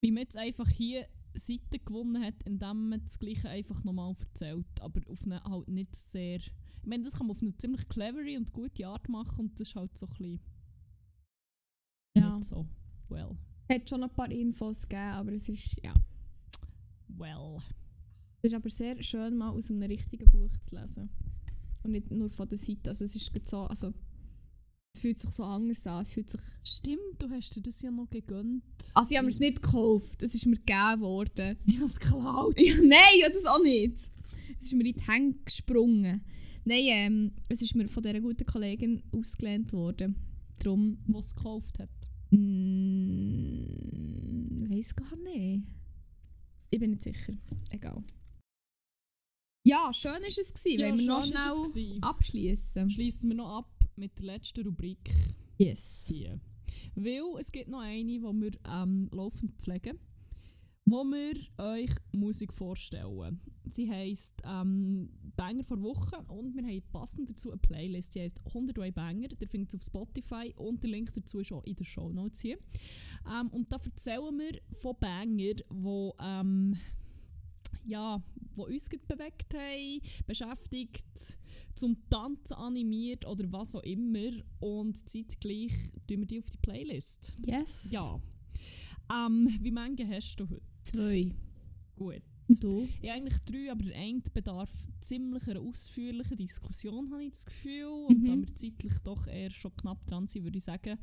wie 0.01 0.11
man 0.11 0.23
jetzt 0.23 0.37
einfach 0.37 0.69
hier 0.69 1.07
Seiten 1.33 1.83
gewonnen 1.83 2.23
hat, 2.23 2.41
indem 2.43 2.89
man 2.89 3.01
das 3.03 3.19
Gleiche 3.19 3.49
einfach 3.49 3.83
nochmal 3.83 4.15
erzählt, 4.19 4.65
aber 4.81 5.01
auf 5.09 5.23
eine 5.23 5.43
halt 5.43 5.67
nicht 5.67 5.95
sehr... 5.95 6.39
Ich 6.39 6.89
meine, 6.89 7.03
das 7.03 7.17
kann 7.17 7.27
man 7.27 7.35
auf 7.35 7.41
eine 7.41 7.55
ziemlich 7.57 7.87
clevere 7.89 8.37
und 8.37 8.53
gute 8.53 8.87
Art 8.87 9.09
machen 9.09 9.39
und 9.39 9.59
das 9.59 9.69
ist 9.69 9.75
halt 9.75 9.97
so 9.97 10.05
ein 10.07 10.11
bisschen 10.11 10.39
Ja. 12.17 12.37
nicht 12.37 12.47
so 12.47 12.65
well. 13.09 13.37
Hat 13.69 13.89
schon 13.89 14.03
ein 14.03 14.09
paar 14.09 14.31
Infos 14.31 14.83
gegeben, 14.83 15.11
aber 15.11 15.33
es 15.33 15.49
ist, 15.49 15.83
ja. 15.83 15.93
Well. 17.17 17.57
Es 18.41 18.51
ist 18.51 18.55
aber 18.55 18.69
sehr 18.69 19.01
schön, 19.01 19.35
mal 19.37 19.49
aus 19.49 19.69
einem 19.69 19.83
richtigen 19.83 20.29
Buch 20.29 20.51
zu 20.63 20.75
lesen. 20.75 21.09
Und 21.83 21.91
nicht 21.91 22.11
nur 22.11 22.29
von 22.29 22.47
der 22.47 22.57
Seite. 22.57 22.89
Also 22.89 23.05
es 23.05 23.15
ist 23.15 23.31
so, 23.47 23.61
also 23.61 23.93
es 24.93 25.01
fühlt 25.01 25.19
sich 25.19 25.29
so 25.31 25.43
anders 25.43 25.85
an. 25.87 26.01
Es 26.01 26.11
fühlt 26.13 26.29
sich, 26.29 26.41
Stimmt, 26.63 27.19
du 27.19 27.29
hast 27.29 27.55
dir 27.55 27.61
das 27.61 27.81
ja 27.81 27.91
noch 27.91 28.09
gegönnt. 28.09 28.63
also 28.93 29.11
ich 29.11 29.17
habe 29.17 29.25
mir 29.27 29.31
es 29.33 29.39
nicht 29.39 29.61
gekauft, 29.61 30.21
es 30.23 30.33
ist 30.35 30.45
mir 30.45 30.57
gegeben 30.57 31.01
worden. 31.01 31.57
Ich 31.65 31.75
habe 31.77 31.85
es 31.85 31.99
geklaut. 31.99 32.59
Ja, 32.59 32.75
nein, 32.81 33.19
ja, 33.21 33.29
das 33.29 33.45
auch 33.45 33.61
nicht. 33.61 33.97
Es 34.59 34.67
ist 34.67 34.73
mir 34.73 34.85
in 34.85 34.95
die 34.95 35.01
Hände 35.07 35.37
gesprungen. 35.45 36.21
Nein, 36.65 36.83
ähm, 36.87 37.31
es 37.49 37.61
ist 37.61 37.75
mir 37.75 37.87
von 37.87 38.03
dieser 38.03 38.19
guten 38.21 38.45
Kollegin 38.45 39.01
ausgelehnt 39.11 39.71
worden. 39.73 40.15
Darum, 40.59 40.97
Der 41.07 41.19
es 41.19 41.33
gekauft 41.35 41.79
hat. 41.79 41.89
mm, 42.97 44.69
weiß 44.69 44.95
gar 44.95 45.15
nicht. 45.17 45.63
Ich 46.69 46.79
bin 46.79 46.91
nicht 46.91 47.03
sicher. 47.03 47.33
Egal. 47.69 48.03
Ja, 49.65 49.91
schön 49.93 50.11
war 50.13 50.21
es. 50.27 50.35
Gewesen. 50.53 50.79
Ja, 50.79 50.87
Wollen 50.89 50.99
wir 50.99 51.05
noch 51.07 51.23
schnell 51.23 51.97
abschließen? 52.01 52.89
Schließen 52.89 53.29
wir 53.29 53.35
noch 53.37 53.57
ab 53.57 53.69
mit 53.95 54.17
der 54.17 54.25
letzten 54.25 54.65
Rubrik 54.65 55.09
Yes. 55.57 56.05
hier. 56.07 56.39
Weil 56.95 57.21
es 57.39 57.51
gibt 57.51 57.69
noch 57.69 57.79
eine, 57.81 58.03
die 58.05 58.19
wir 58.21 58.51
ähm, 58.69 59.09
laufend 59.11 59.53
pflegen, 59.61 59.99
wo 60.87 61.03
wir 61.03 61.35
euch 61.57 61.91
Musik 62.13 62.53
vorstellen. 62.53 63.41
Sie 63.65 63.91
heisst 63.91 64.41
ähm, 64.45 65.09
Banger 65.35 65.65
vor 65.65 65.81
Woche 65.81 66.17
und 66.29 66.55
wir 66.55 66.63
haben 66.63 66.81
passend 66.93 67.29
dazu 67.29 67.51
eine 67.51 67.57
Playlist. 67.57 68.15
Die 68.15 68.21
heisst 68.21 68.39
101 68.45 68.95
Banger. 68.95 69.27
Der 69.27 69.49
findet 69.49 69.75
auf 69.75 69.83
Spotify 69.83 70.53
und 70.55 70.81
der 70.81 70.89
Link 70.89 71.13
dazu 71.13 71.39
ist 71.39 71.51
auch 71.51 71.65
in 71.65 71.75
den 71.75 71.85
Show 71.85 72.09
Notes 72.09 72.39
hier. 72.39 72.57
Ähm, 73.29 73.49
und 73.49 73.69
da 73.69 73.77
erzählen 73.83 74.37
wir 74.37 74.61
von 74.81 74.95
Banger, 74.97 75.55
wo 75.69 76.15
ähm, 76.21 76.77
ja, 77.83 78.21
wo 78.55 78.65
uns 78.65 78.89
bewegt 78.89 79.53
haben, 79.53 80.01
beschäftigt, 80.25 81.37
zum 81.75 81.97
Tanzen 82.09 82.53
animiert 82.53 83.25
oder 83.25 83.51
was 83.51 83.75
auch 83.75 83.83
immer. 83.83 84.29
Und 84.61 85.05
zeitgleich 85.07 85.73
tun 86.07 86.19
wir 86.19 86.25
die 86.25 86.39
auf 86.39 86.49
die 86.49 86.57
Playlist. 86.59 87.35
Yes. 87.45 87.91
Ja. 87.91 88.21
Ähm, 89.11 89.47
wie 89.61 89.71
viele 89.71 90.15
hast 90.15 90.39
du 90.39 90.49
heute? 90.49 90.76
Zwei. 90.91 91.31
Gut. 91.95 92.21
Du? 92.59 92.87
Ich 93.01 93.09
habe 93.09 93.19
eigentlich 93.19 93.39
drei, 93.39 93.71
aber 93.71 93.83
der 93.83 93.95
eine 93.97 94.21
bedarf 94.33 94.69
ziemlich 95.01 95.45
einer 95.49 95.59
ausführlichen 95.61 96.37
Diskussion, 96.37 97.11
habe 97.11 97.23
ich 97.25 97.31
das 97.31 97.45
Gefühl. 97.45 97.85
Und 98.07 98.21
Mhm. 98.21 98.25
da 98.25 98.47
wir 98.47 98.55
zeitlich 98.55 98.93
doch 99.03 99.27
eher 99.27 99.51
schon 99.51 99.75
knapp 99.75 100.05
dran 100.07 100.27
sind, 100.27 100.43
würde 100.45 100.57
ich 100.57 100.63
sagen, 100.63 100.97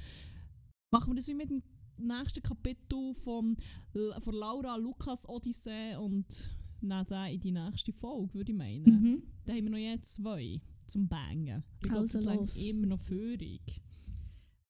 machen 0.90 1.10
wir 1.12 1.16
das 1.16 1.28
wie 1.28 1.34
mit 1.34 1.50
dem 1.50 1.62
nächsten 1.98 2.42
Kapitel 2.42 3.14
von, 3.14 3.56
L- 3.94 4.14
von 4.20 4.34
Laura 4.34 4.76
Lukas 4.76 5.28
Odyssee 5.28 5.96
und 5.96 6.50
nehmen 6.80 7.06
den 7.06 7.34
in 7.34 7.40
die 7.40 7.52
nächste 7.52 7.92
Folge, 7.92 8.34
würde 8.34 8.52
ich 8.52 8.58
meinen. 8.58 8.84
Mhm. 8.84 9.22
Dann 9.44 9.56
haben 9.56 9.64
wir 9.64 9.70
noch 9.70 9.78
je 9.78 10.00
zwei 10.00 10.60
zum 10.86 11.08
Bangen. 11.08 11.62
Ich 11.82 11.88
glaube, 11.88 12.00
Also 12.00 12.18
das 12.24 12.36
los. 12.36 12.62
immer 12.62 12.86
noch 12.86 13.00
Führung. 13.00 13.60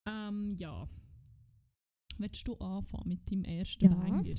Ähm, 0.07 0.57
ja. 0.59 0.89
Willst 2.19 2.47
du 2.47 2.55
anfangen 2.57 3.09
mit 3.09 3.31
deinem 3.31 3.45
ersten 3.45 3.85
Ja. 3.85 3.95
Banger? 3.95 4.35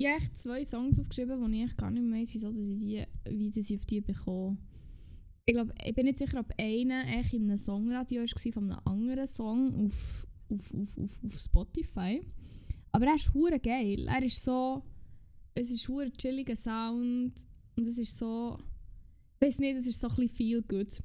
Ich 0.00 0.08
habe 0.08 0.34
zwei 0.34 0.64
Songs 0.64 0.98
aufgeschrieben, 0.98 1.38
wo 1.42 1.46
ich 1.46 1.76
gar 1.76 1.90
nicht 1.90 2.02
mehr 2.02 2.22
weiss, 2.22 2.32
wieso 2.32 2.50
dass 2.50 2.66
ich 2.66 2.78
die, 2.78 3.04
wie 3.28 3.50
dass 3.50 3.68
ich 3.68 3.76
auf 3.76 3.84
die 3.84 4.00
bekomme. 4.00 4.56
Ich 5.44 5.52
glaube, 5.52 5.74
ich 5.84 5.94
bin 5.94 6.06
nicht 6.06 6.16
sicher, 6.16 6.40
ob 6.40 6.50
einer 6.58 7.04
in 7.30 7.42
einem 7.42 7.58
Songradio 7.58 8.22
war 8.22 8.52
von 8.52 8.70
einem 8.70 8.80
anderen 8.86 9.26
Song 9.26 9.88
auf, 9.88 10.26
auf, 10.48 10.74
auf, 10.74 10.98
auf, 10.98 11.20
auf 11.22 11.38
Spotify. 11.38 12.22
Aber 12.92 13.08
er 13.08 13.16
ist 13.16 13.34
hure 13.34 13.60
geil. 13.60 14.08
Er 14.08 14.22
ist 14.22 14.42
so... 14.42 14.82
Es 15.54 15.70
ist 15.70 15.86
hure 15.86 16.10
chilliger 16.12 16.56
Sound 16.56 17.34
und 17.76 17.86
es 17.86 17.98
ist 17.98 18.16
so... 18.16 18.56
Ich 19.38 19.48
weiß 19.48 19.58
nicht, 19.58 19.80
es 19.80 19.86
ist 19.86 20.00
so 20.00 20.08
ein 20.08 20.16
bisschen 20.16 20.34
feel 20.34 20.62
good. 20.62 21.02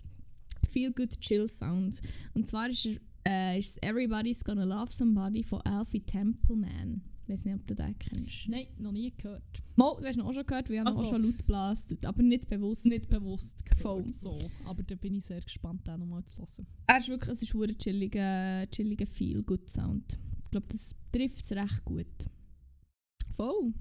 Feel 0.69 0.93
good 0.93 1.19
chill 1.19 1.49
Sound. 1.49 1.99
Und 2.33 2.47
zwar 2.47 2.69
ist 2.69 2.87
er 3.25 3.55
äh, 3.55 3.59
ist 3.59 3.83
Everybody's 3.83 4.41
Gonna 4.41 4.63
Love 4.63 4.93
Somebody 4.93 5.43
von 5.43 5.59
Alfie 5.63 5.99
Templeman. 5.99 7.01
Ich 7.27 7.33
weiß 7.33 7.43
nicht, 7.45 7.55
ob 7.55 7.65
du 7.65 7.73
den 7.73 7.97
kennst. 7.97 8.47
Nein, 8.47 8.67
noch 8.77 8.91
nie 8.91 9.11
gehört. 9.17 9.41
Mo, 9.75 9.97
du 9.99 10.05
hast 10.05 10.15
ihn 10.15 10.21
auch 10.21 10.31
schon 10.33 10.45
gehört, 10.45 10.69
wir 10.69 10.79
haben 10.81 10.87
Also. 10.87 11.05
auch 11.05 11.09
schon 11.09 11.23
laut 11.23 11.39
geblastet, 11.39 12.05
aber 12.05 12.21
nicht 12.21 12.47
bewusst. 12.47 12.85
Nicht 12.85 13.09
bewusst 13.09 13.65
gehört. 13.65 13.81
Voll. 13.81 14.13
So. 14.13 14.37
Aber 14.65 14.83
da 14.83 14.93
bin 14.93 15.15
ich 15.15 15.25
sehr 15.25 15.41
gespannt, 15.41 15.87
den 15.87 16.01
nochmal 16.01 16.23
zu 16.25 16.37
hören. 16.43 16.67
Er 16.85 16.97
ist 16.99 17.09
wirklich, 17.09 17.31
es 17.31 17.41
ist 17.41 17.55
ein 17.55 17.77
chilliger, 17.79 18.67
chilliger 18.69 19.07
Feel-Good-Sound. 19.07 20.19
Ich 20.43 20.51
glaube, 20.51 20.67
das 20.69 20.95
trifft 21.11 21.43
es 21.43 21.51
recht 21.51 21.83
gut. 21.83 22.05
Voll. 23.33 23.73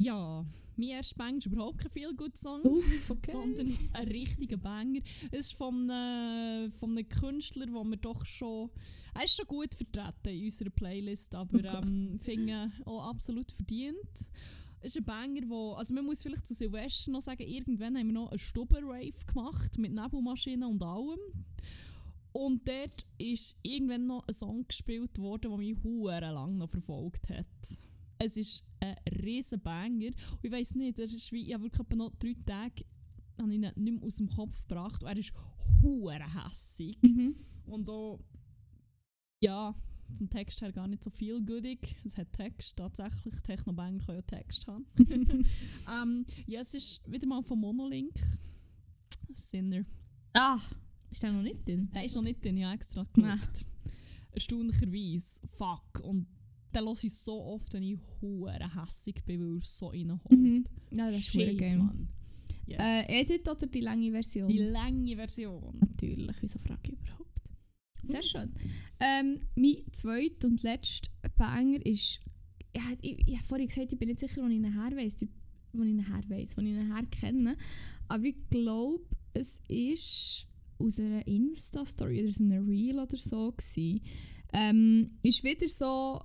Ja, 0.00 0.46
mein 0.76 0.88
erster 0.88 1.16
Banger 1.16 1.38
ist 1.38 1.46
überhaupt 1.46 1.78
kein 1.78 1.90
viel 1.90 2.14
gut 2.14 2.36
Song. 2.36 2.62
Uff, 2.62 3.10
okay. 3.10 3.32
sondern 3.32 3.76
ein 3.92 4.08
richtiger 4.08 4.56
Banger. 4.56 5.00
Es 5.30 5.46
ist 5.46 5.52
von, 5.52 5.90
äh, 5.90 6.70
von 6.70 6.96
einem 6.96 7.08
Künstler, 7.08 7.66
wo 7.70 7.84
wir 7.84 7.98
doch 7.98 8.24
schon. 8.24 8.70
Er 9.14 9.24
ist 9.24 9.36
schon 9.36 9.46
gut 9.46 9.74
vertreten 9.74 10.30
in 10.30 10.44
unserer 10.46 10.70
Playlist, 10.70 11.34
aber 11.34 11.62
ähm, 11.64 12.18
finde 12.22 12.72
auch 12.86 13.10
absolut 13.10 13.52
verdient. 13.52 14.30
Es 14.80 14.96
ist 14.96 14.96
ein 14.96 15.04
Banger, 15.04 15.42
wo. 15.48 15.74
Also, 15.74 15.92
man 15.92 16.06
muss 16.06 16.22
vielleicht 16.22 16.46
zu 16.46 16.54
Silvester 16.54 17.10
noch 17.10 17.20
sagen, 17.20 17.42
irgendwann 17.42 17.98
haben 17.98 18.06
wir 18.06 18.14
noch 18.14 18.30
einen 18.30 18.38
Stuben-Rave 18.38 19.12
gemacht 19.26 19.76
mit 19.76 19.92
Nebelmaschinen 19.92 20.70
und 20.70 20.82
allem. 20.82 21.20
Und 22.32 22.66
dort 22.66 23.04
ist 23.18 23.58
irgendwann 23.62 24.06
noch 24.06 24.26
ein 24.26 24.32
Song 24.32 24.66
gespielt 24.66 25.18
worden, 25.18 25.50
der 25.50 25.58
mich 25.58 25.76
hure 25.82 26.20
lang 26.20 26.56
noch 26.56 26.70
verfolgt 26.70 27.28
hat. 27.28 27.46
Es 28.22 28.36
ist 28.36 28.62
ein 28.80 28.94
riesen 29.22 29.60
Banger. 29.60 30.08
Und 30.08 30.38
ich 30.42 30.52
weiß 30.52 30.74
nicht, 30.74 30.98
das 30.98 31.12
ist 31.12 31.32
wie, 31.32 31.48
ich 31.48 31.54
habe 31.54 31.64
wirklich 31.64 31.88
noch 31.96 32.12
drei 32.18 32.36
Tage 32.44 32.84
habe 33.38 33.54
ich 33.54 33.58
ihn 33.58 33.60
nicht 33.60 33.76
mehr 33.76 34.02
aus 34.02 34.16
dem 34.16 34.28
Kopf 34.28 34.60
gebracht. 34.68 35.02
Und 35.02 35.08
er 35.08 35.16
ist 35.16 35.32
hure 35.80 36.20
hässig. 36.44 36.98
Mhm. 37.02 37.34
Und 37.64 37.88
auch, 37.88 38.20
ja, 39.40 39.74
vom 40.18 40.28
Text 40.28 40.60
her 40.60 40.72
gar 40.72 40.86
nicht 40.86 41.02
so 41.02 41.10
viel 41.10 41.40
goodig. 41.40 41.96
Es 42.04 42.18
hat 42.18 42.32
Text 42.32 42.76
tatsächlich. 42.76 43.34
Technobanger 43.40 44.04
können 44.04 44.18
ja 44.18 44.22
Text 44.22 44.66
haben. 44.66 44.84
ähm, 45.90 46.26
ja, 46.46 46.60
es 46.60 46.74
ist 46.74 47.10
wieder 47.10 47.26
mal 47.26 47.42
von 47.42 47.58
Monolink. 47.58 48.14
Sinner. 49.34 49.84
Ah, 50.34 50.58
ist 51.10 51.22
der 51.22 51.32
noch 51.32 51.42
nicht 51.42 51.66
drin? 51.66 51.88
Der 51.94 52.04
ist 52.04 52.14
noch 52.14 52.22
nicht 52.22 52.44
drin, 52.44 52.56
ich 52.58 52.64
habe 52.64 52.74
extra 52.74 53.06
geschaut. 53.12 53.64
Erstaunlicherweise. 54.32 55.40
Fuck. 55.56 56.00
Und 56.02 56.26
den 56.74 56.84
höre 56.84 57.04
ich 57.04 57.14
so 57.14 57.42
oft, 57.42 57.72
wenn 57.74 57.82
ich 57.82 57.98
hure 58.20 58.58
hässig 58.74 59.24
bin, 59.24 59.40
weil 59.40 59.56
er 59.56 59.62
so 59.62 59.88
reinholt. 59.88 60.30
Mhm. 60.30 60.64
Ja, 60.90 61.10
das 61.10 61.18
ist 61.18 61.26
Shit, 61.26 61.48
Shit, 61.50 61.58
geil. 61.58 61.78
Mann. 61.78 62.08
Yes. 62.66 62.78
Äh, 62.80 63.20
Edit 63.20 63.48
oder 63.48 63.66
die 63.66 63.80
lange 63.80 64.10
Version? 64.12 64.48
Die 64.48 64.58
lange 64.58 65.16
Version. 65.16 65.76
Natürlich, 65.80 66.36
wieso 66.40 66.58
frage 66.60 66.80
ich 66.84 66.92
überhaupt? 66.92 67.30
Sehr 68.04 68.22
schön. 68.22 68.54
Ähm, 69.00 69.40
mein 69.56 69.82
zweiter 69.92 70.46
und 70.46 70.62
letzter 70.62 71.10
Banger 71.36 71.84
ist. 71.84 72.20
Ja, 72.74 72.82
ich, 73.00 73.26
ich 73.26 73.36
habe 73.36 73.46
vorhin 73.46 73.66
gesagt, 73.66 73.92
ich 73.92 73.98
bin 73.98 74.08
nicht 74.08 74.20
sicher, 74.20 74.42
wo 74.42 74.46
ich 74.46 74.60
nachher 74.60 74.96
weiss, 74.96 75.16
wo 75.72 75.82
ich 75.82 75.94
nachher 75.94 76.28
weiss, 76.30 76.56
wo 76.56 76.62
ich 76.62 76.72
nachher 76.72 77.06
kenne. 77.06 77.56
Aber 78.08 78.24
ich 78.24 78.36
glaube, 78.50 79.04
es 79.32 79.60
ist 79.68 80.46
aus 80.78 81.00
einer 81.00 81.26
Insta-Story 81.26 82.20
oder 82.20 82.28
aus 82.28 82.40
einem 82.40 82.68
Reel 82.68 82.98
oder 83.00 83.16
so. 83.16 83.52
Gewesen. 83.52 84.00
Ähm, 84.52 85.18
ist 85.22 85.44
wieder 85.44 85.68
so 85.68 86.20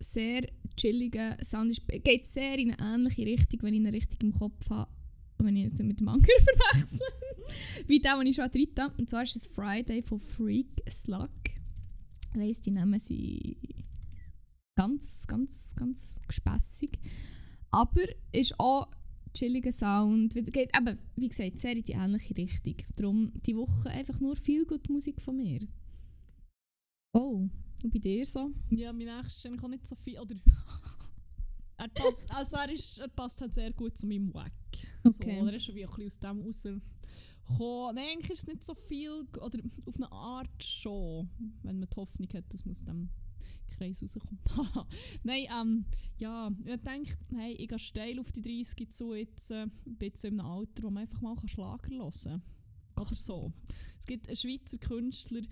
sehr 0.00 0.46
chilliger 0.76 1.36
Sound. 1.44 1.70
Ist, 1.70 1.86
geht 1.86 2.26
sehr 2.26 2.58
in 2.58 2.72
eine 2.72 2.94
ähnliche 2.94 3.26
Richtung, 3.26 3.62
wenn 3.62 3.74
ich 3.74 3.80
ihn 3.80 3.86
richtig 3.86 4.22
im 4.22 4.32
Kopf 4.32 4.68
habe. 4.70 4.90
Wenn 5.38 5.56
ich 5.56 5.64
nicht 5.64 5.82
mit 5.82 6.00
dem 6.00 6.08
anderen 6.08 6.26
verwechsel. 6.72 7.06
Wie 7.86 8.00
der, 8.00 8.16
den 8.16 8.26
ich 8.26 8.36
schon 8.36 8.50
drin 8.50 8.68
habe. 8.78 8.94
Und 8.98 9.08
zwar 9.08 9.22
ist 9.22 9.36
es 9.36 9.46
Friday 9.46 10.02
von 10.02 10.18
Freak 10.18 10.82
Slug. 10.90 11.30
Ich 12.32 12.40
weiss, 12.40 12.60
die 12.60 12.70
Namen 12.70 13.00
sind 13.00 13.56
ganz, 14.76 15.26
ganz, 15.26 15.74
ganz 15.76 16.20
gespässig. 16.26 16.98
Aber 17.70 18.02
ist 18.32 18.58
auch 18.58 18.88
chilliger 19.34 19.72
Sound. 19.72 20.34
Geht 20.34 20.76
eben, 20.76 20.98
wie 21.16 21.28
gesagt, 21.28 21.58
sehr 21.58 21.76
in 21.76 21.84
die 21.84 21.92
ähnliche 21.92 22.36
Richtung. 22.36 22.76
Darum 22.96 23.32
die 23.46 23.56
Woche 23.56 23.90
einfach 23.90 24.20
nur 24.20 24.36
viel 24.36 24.64
gute 24.64 24.92
Musik 24.92 25.20
von 25.20 25.36
mir. 25.36 25.60
Oh, 27.12 27.48
und 27.84 27.92
bei 27.92 27.98
dir 27.98 28.24
so? 28.26 28.50
Ja, 28.70 28.92
mein 28.92 29.06
nächstes 29.06 29.36
ist 29.36 29.46
eigentlich 29.46 29.62
auch 29.62 29.68
nicht 29.68 29.86
so 29.86 29.96
viel. 29.96 30.18
Oder 30.18 30.34
er, 31.76 31.88
passt, 31.88 32.34
also 32.34 32.56
er, 32.56 32.72
ist, 32.72 32.98
er 32.98 33.08
passt 33.08 33.40
halt 33.40 33.54
sehr 33.54 33.72
gut 33.72 33.96
zu 33.96 34.06
meinem 34.06 34.32
Wack. 34.34 34.52
Okay. 35.04 35.36
So, 35.36 35.42
oder 35.42 35.50
er 35.50 35.56
ist 35.56 35.64
schon 35.64 35.74
wie 35.74 35.84
ein 35.84 35.90
bisschen 35.90 36.06
aus 36.06 36.18
dem 36.18 36.40
rausgekommen. 36.42 37.94
Nein, 37.94 38.06
eigentlich 38.12 38.30
ist 38.30 38.40
es 38.40 38.46
nicht 38.46 38.64
so 38.64 38.74
viel. 38.74 39.26
Oder 39.40 39.60
auf 39.86 39.96
eine 39.96 40.12
Art 40.12 40.62
schon. 40.62 41.28
Wenn 41.62 41.80
man 41.80 41.88
die 41.88 41.96
Hoffnung 41.96 42.28
hat, 42.34 42.52
dass 42.52 42.64
man 42.64 42.72
aus 42.72 42.84
dem 42.84 43.08
Kreis 43.76 44.02
rauskommt. 44.02 44.40
Nein, 45.24 45.46
ähm, 45.50 45.84
ja, 46.18 46.50
ich 46.64 46.80
denke, 46.82 47.16
hey, 47.34 47.52
ich 47.54 47.68
gehe 47.68 47.78
steil 47.78 48.20
auf 48.20 48.30
die 48.32 48.42
30 48.42 48.90
zu 48.90 49.14
jetzt. 49.14 49.50
Äh, 49.50 49.66
bin 49.84 50.08
jetzt 50.08 50.24
in 50.24 50.38
einem 50.38 50.46
Alter, 50.46 50.82
wo 50.82 50.90
man 50.90 51.02
einfach 51.02 51.20
mal 51.20 51.36
Schlager 51.46 51.88
hören 51.88 52.12
kann. 52.22 52.42
Oder 52.96 53.14
so. 53.14 53.52
Es 53.98 54.06
gibt 54.06 54.28
einen 54.28 54.36
Schweizer 54.36 54.78
Künstler, 54.78 55.42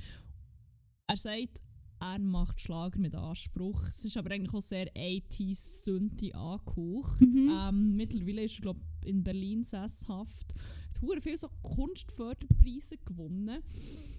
er 1.06 1.16
sagt, 1.16 1.62
er 2.01 2.19
macht 2.19 2.61
Schlager 2.61 2.99
mit 2.99 3.15
Anspruch. 3.15 3.89
Es 3.89 4.05
ist 4.05 4.16
aber 4.16 4.31
eigentlich 4.31 4.55
auch 4.55 4.62
sehr 4.62 4.87
80s 4.95 5.85
Synthi 5.85 6.33
angehaucht. 6.33 7.20
Mhm. 7.20 7.51
Ähm, 7.53 7.97
mittlerweile 7.97 8.45
ist 8.45 8.57
er 8.57 8.62
glaub, 8.62 8.77
in 9.05 9.25
Berlin 9.25 9.65
sesshaft. 9.65 10.55
Hat 10.55 11.03
hure 11.03 11.20
viel 11.20 11.37
so 11.37 11.49
Kunstförderpreise 11.62 12.99
gewonnen. 13.05 13.62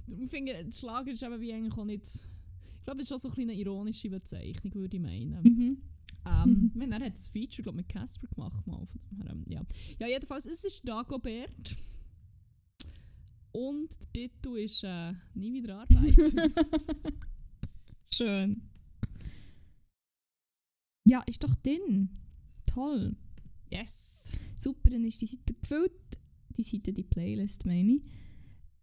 Ich 0.07 0.29
finde, 0.29 0.63
der 0.63 0.71
Schlager 0.71 1.11
ist 1.11 1.23
eben 1.23 1.39
wie 1.39 1.53
eigentlich 1.53 1.77
auch 1.77 1.85
nicht... 1.85 2.05
Ich 2.05 2.85
glaube, 2.85 2.99
das 2.99 3.11
ist 3.11 3.13
auch 3.13 3.19
so 3.19 3.27
ein 3.29 3.35
bisschen 3.35 3.49
eine 3.51 3.59
ironische 3.59 4.09
Bezeichnung, 4.09 4.73
würde 4.73 4.97
ich 4.97 5.03
meinen. 5.03 5.43
Mhm. 5.43 5.77
Ähm, 6.25 6.71
ich 6.73 6.77
meine, 6.77 6.95
er 6.95 7.05
hat 7.05 7.13
das 7.13 7.27
Feature 7.27 7.63
glaub, 7.63 7.75
mit 7.75 7.87
Casper 7.87 8.27
gemacht. 8.27 8.65
Mal, 8.65 8.85
von 8.87 8.99
dem 9.11 9.21
her, 9.21 9.31
ähm, 9.31 9.45
ja. 9.47 9.61
ja, 9.99 10.07
jedenfalls, 10.07 10.45
es 10.45 10.65
ist 10.65 10.87
Dagobert. 10.87 11.75
Und 13.51 13.89
der 14.15 14.29
Titel 14.29 14.57
ist 14.57 14.83
äh, 14.83 15.13
«Nie 15.33 15.53
wieder 15.53 15.79
Arbeit». 15.79 16.17
Schön. 18.13 18.61
Ja, 21.05 21.23
ist 21.25 21.43
doch 21.43 21.55
drin. 21.55 22.09
Toll. 22.65 23.15
yes! 23.69 24.29
Super, 24.57 24.89
dann 24.89 25.05
ist 25.05 25.21
die 25.21 25.27
Seite 25.27 25.53
gefüllt. 25.53 25.91
Die 26.57 26.63
Seite, 26.63 26.93
die 26.93 27.03
Playlist, 27.03 27.65
meine 27.65 27.93
ich. 27.93 28.01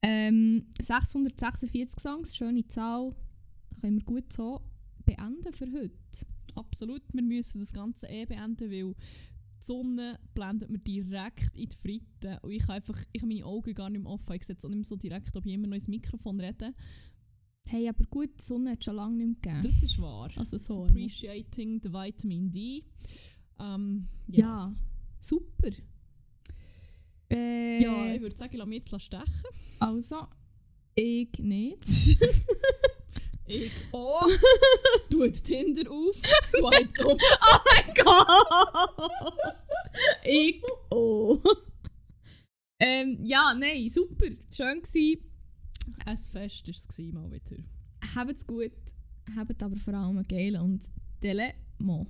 Ähm, 0.02 0.66
646 0.80 2.00
Songs, 2.00 2.36
schöne 2.36 2.66
Zahl. 2.68 3.14
Können 3.80 3.98
wir 3.98 4.04
gut 4.04 4.32
so 4.32 4.60
beenden 5.04 5.52
für 5.52 5.70
heute. 5.72 6.26
Absolut, 6.54 7.02
wir 7.12 7.22
müssen 7.22 7.60
das 7.60 7.72
Ganze 7.72 8.06
eh 8.08 8.24
beenden, 8.24 8.70
weil 8.70 8.94
die 8.94 9.64
Sonne 9.64 10.18
blendet 10.34 10.70
mir 10.70 10.78
direkt 10.78 11.56
in 11.56 11.68
die 11.68 11.76
Fritten 11.76 12.38
und 12.42 12.50
ich 12.52 12.62
habe 12.62 12.74
einfach, 12.74 13.02
ich 13.12 13.22
habe 13.22 13.32
meine 13.32 13.44
Augen 13.44 13.74
gar 13.74 13.90
nicht 13.90 14.02
mehr 14.02 14.12
offen, 14.12 14.34
ich 14.34 14.44
sehe 14.44 14.54
jetzt 14.54 14.64
auch 14.64 14.70
nicht 14.70 14.78
mehr 14.78 14.84
so 14.84 14.96
direkt, 14.96 15.36
ob 15.36 15.44
ich 15.44 15.52
immer 15.52 15.66
noch 15.66 15.74
ins 15.74 15.88
Mikrofon 15.88 16.40
rede. 16.40 16.72
Hey, 17.68 17.88
aber 17.88 18.04
gut, 18.04 18.30
die 18.38 18.44
Sonne 18.44 18.72
hat 18.72 18.84
schon 18.84 18.96
lange 18.96 19.16
nicht 19.16 19.44
mehr 19.44 19.54
gegeben. 19.54 19.74
Das 19.74 19.82
ist 19.82 20.00
wahr. 20.00 20.30
also 20.36 20.58
so. 20.58 20.84
Appreciating 20.84 21.80
the 21.82 21.92
Vitamin 21.92 22.52
D. 22.52 22.84
Ähm, 23.58 24.08
ja. 24.28 24.40
Ja, 24.40 24.74
super. 25.20 25.70
Äh, 27.28 27.82
ja, 27.82 28.14
ich 28.14 28.20
würde 28.20 28.36
sagen, 28.36 28.52
ich 28.52 28.58
lasse 28.58 28.68
mich 28.68 28.78
jetzt 28.90 29.02
stechen. 29.02 29.24
also, 29.80 30.26
ich 30.94 31.38
nicht. 31.38 32.18
Ich 33.48 33.70
auch. 33.92 34.28
Tut 35.08 35.44
Tinder 35.44 35.88
auf, 35.88 36.16
swipe 36.48 37.06
up. 37.06 37.18
oh 37.42 37.58
mein 37.64 37.94
Gott! 37.94 39.12
ich 40.24 40.62
oh. 40.90 41.40
ähm, 42.80 43.20
ja, 43.22 43.54
nein, 43.54 43.88
super. 43.88 44.26
Schön 44.52 44.82
gsi. 44.82 45.22
Ein 46.04 46.16
Fest 46.16 46.34
war 46.34 46.42
es 46.42 47.12
mal 47.12 47.30
wieder. 47.30 47.62
Habt's 48.14 48.46
gut. 48.46 48.72
Habt 49.34 49.62
aber 49.62 49.76
vor 49.76 49.94
allem 49.94 50.22
geilen 50.22 50.60
und 50.60 50.84
Delemont. 51.22 52.08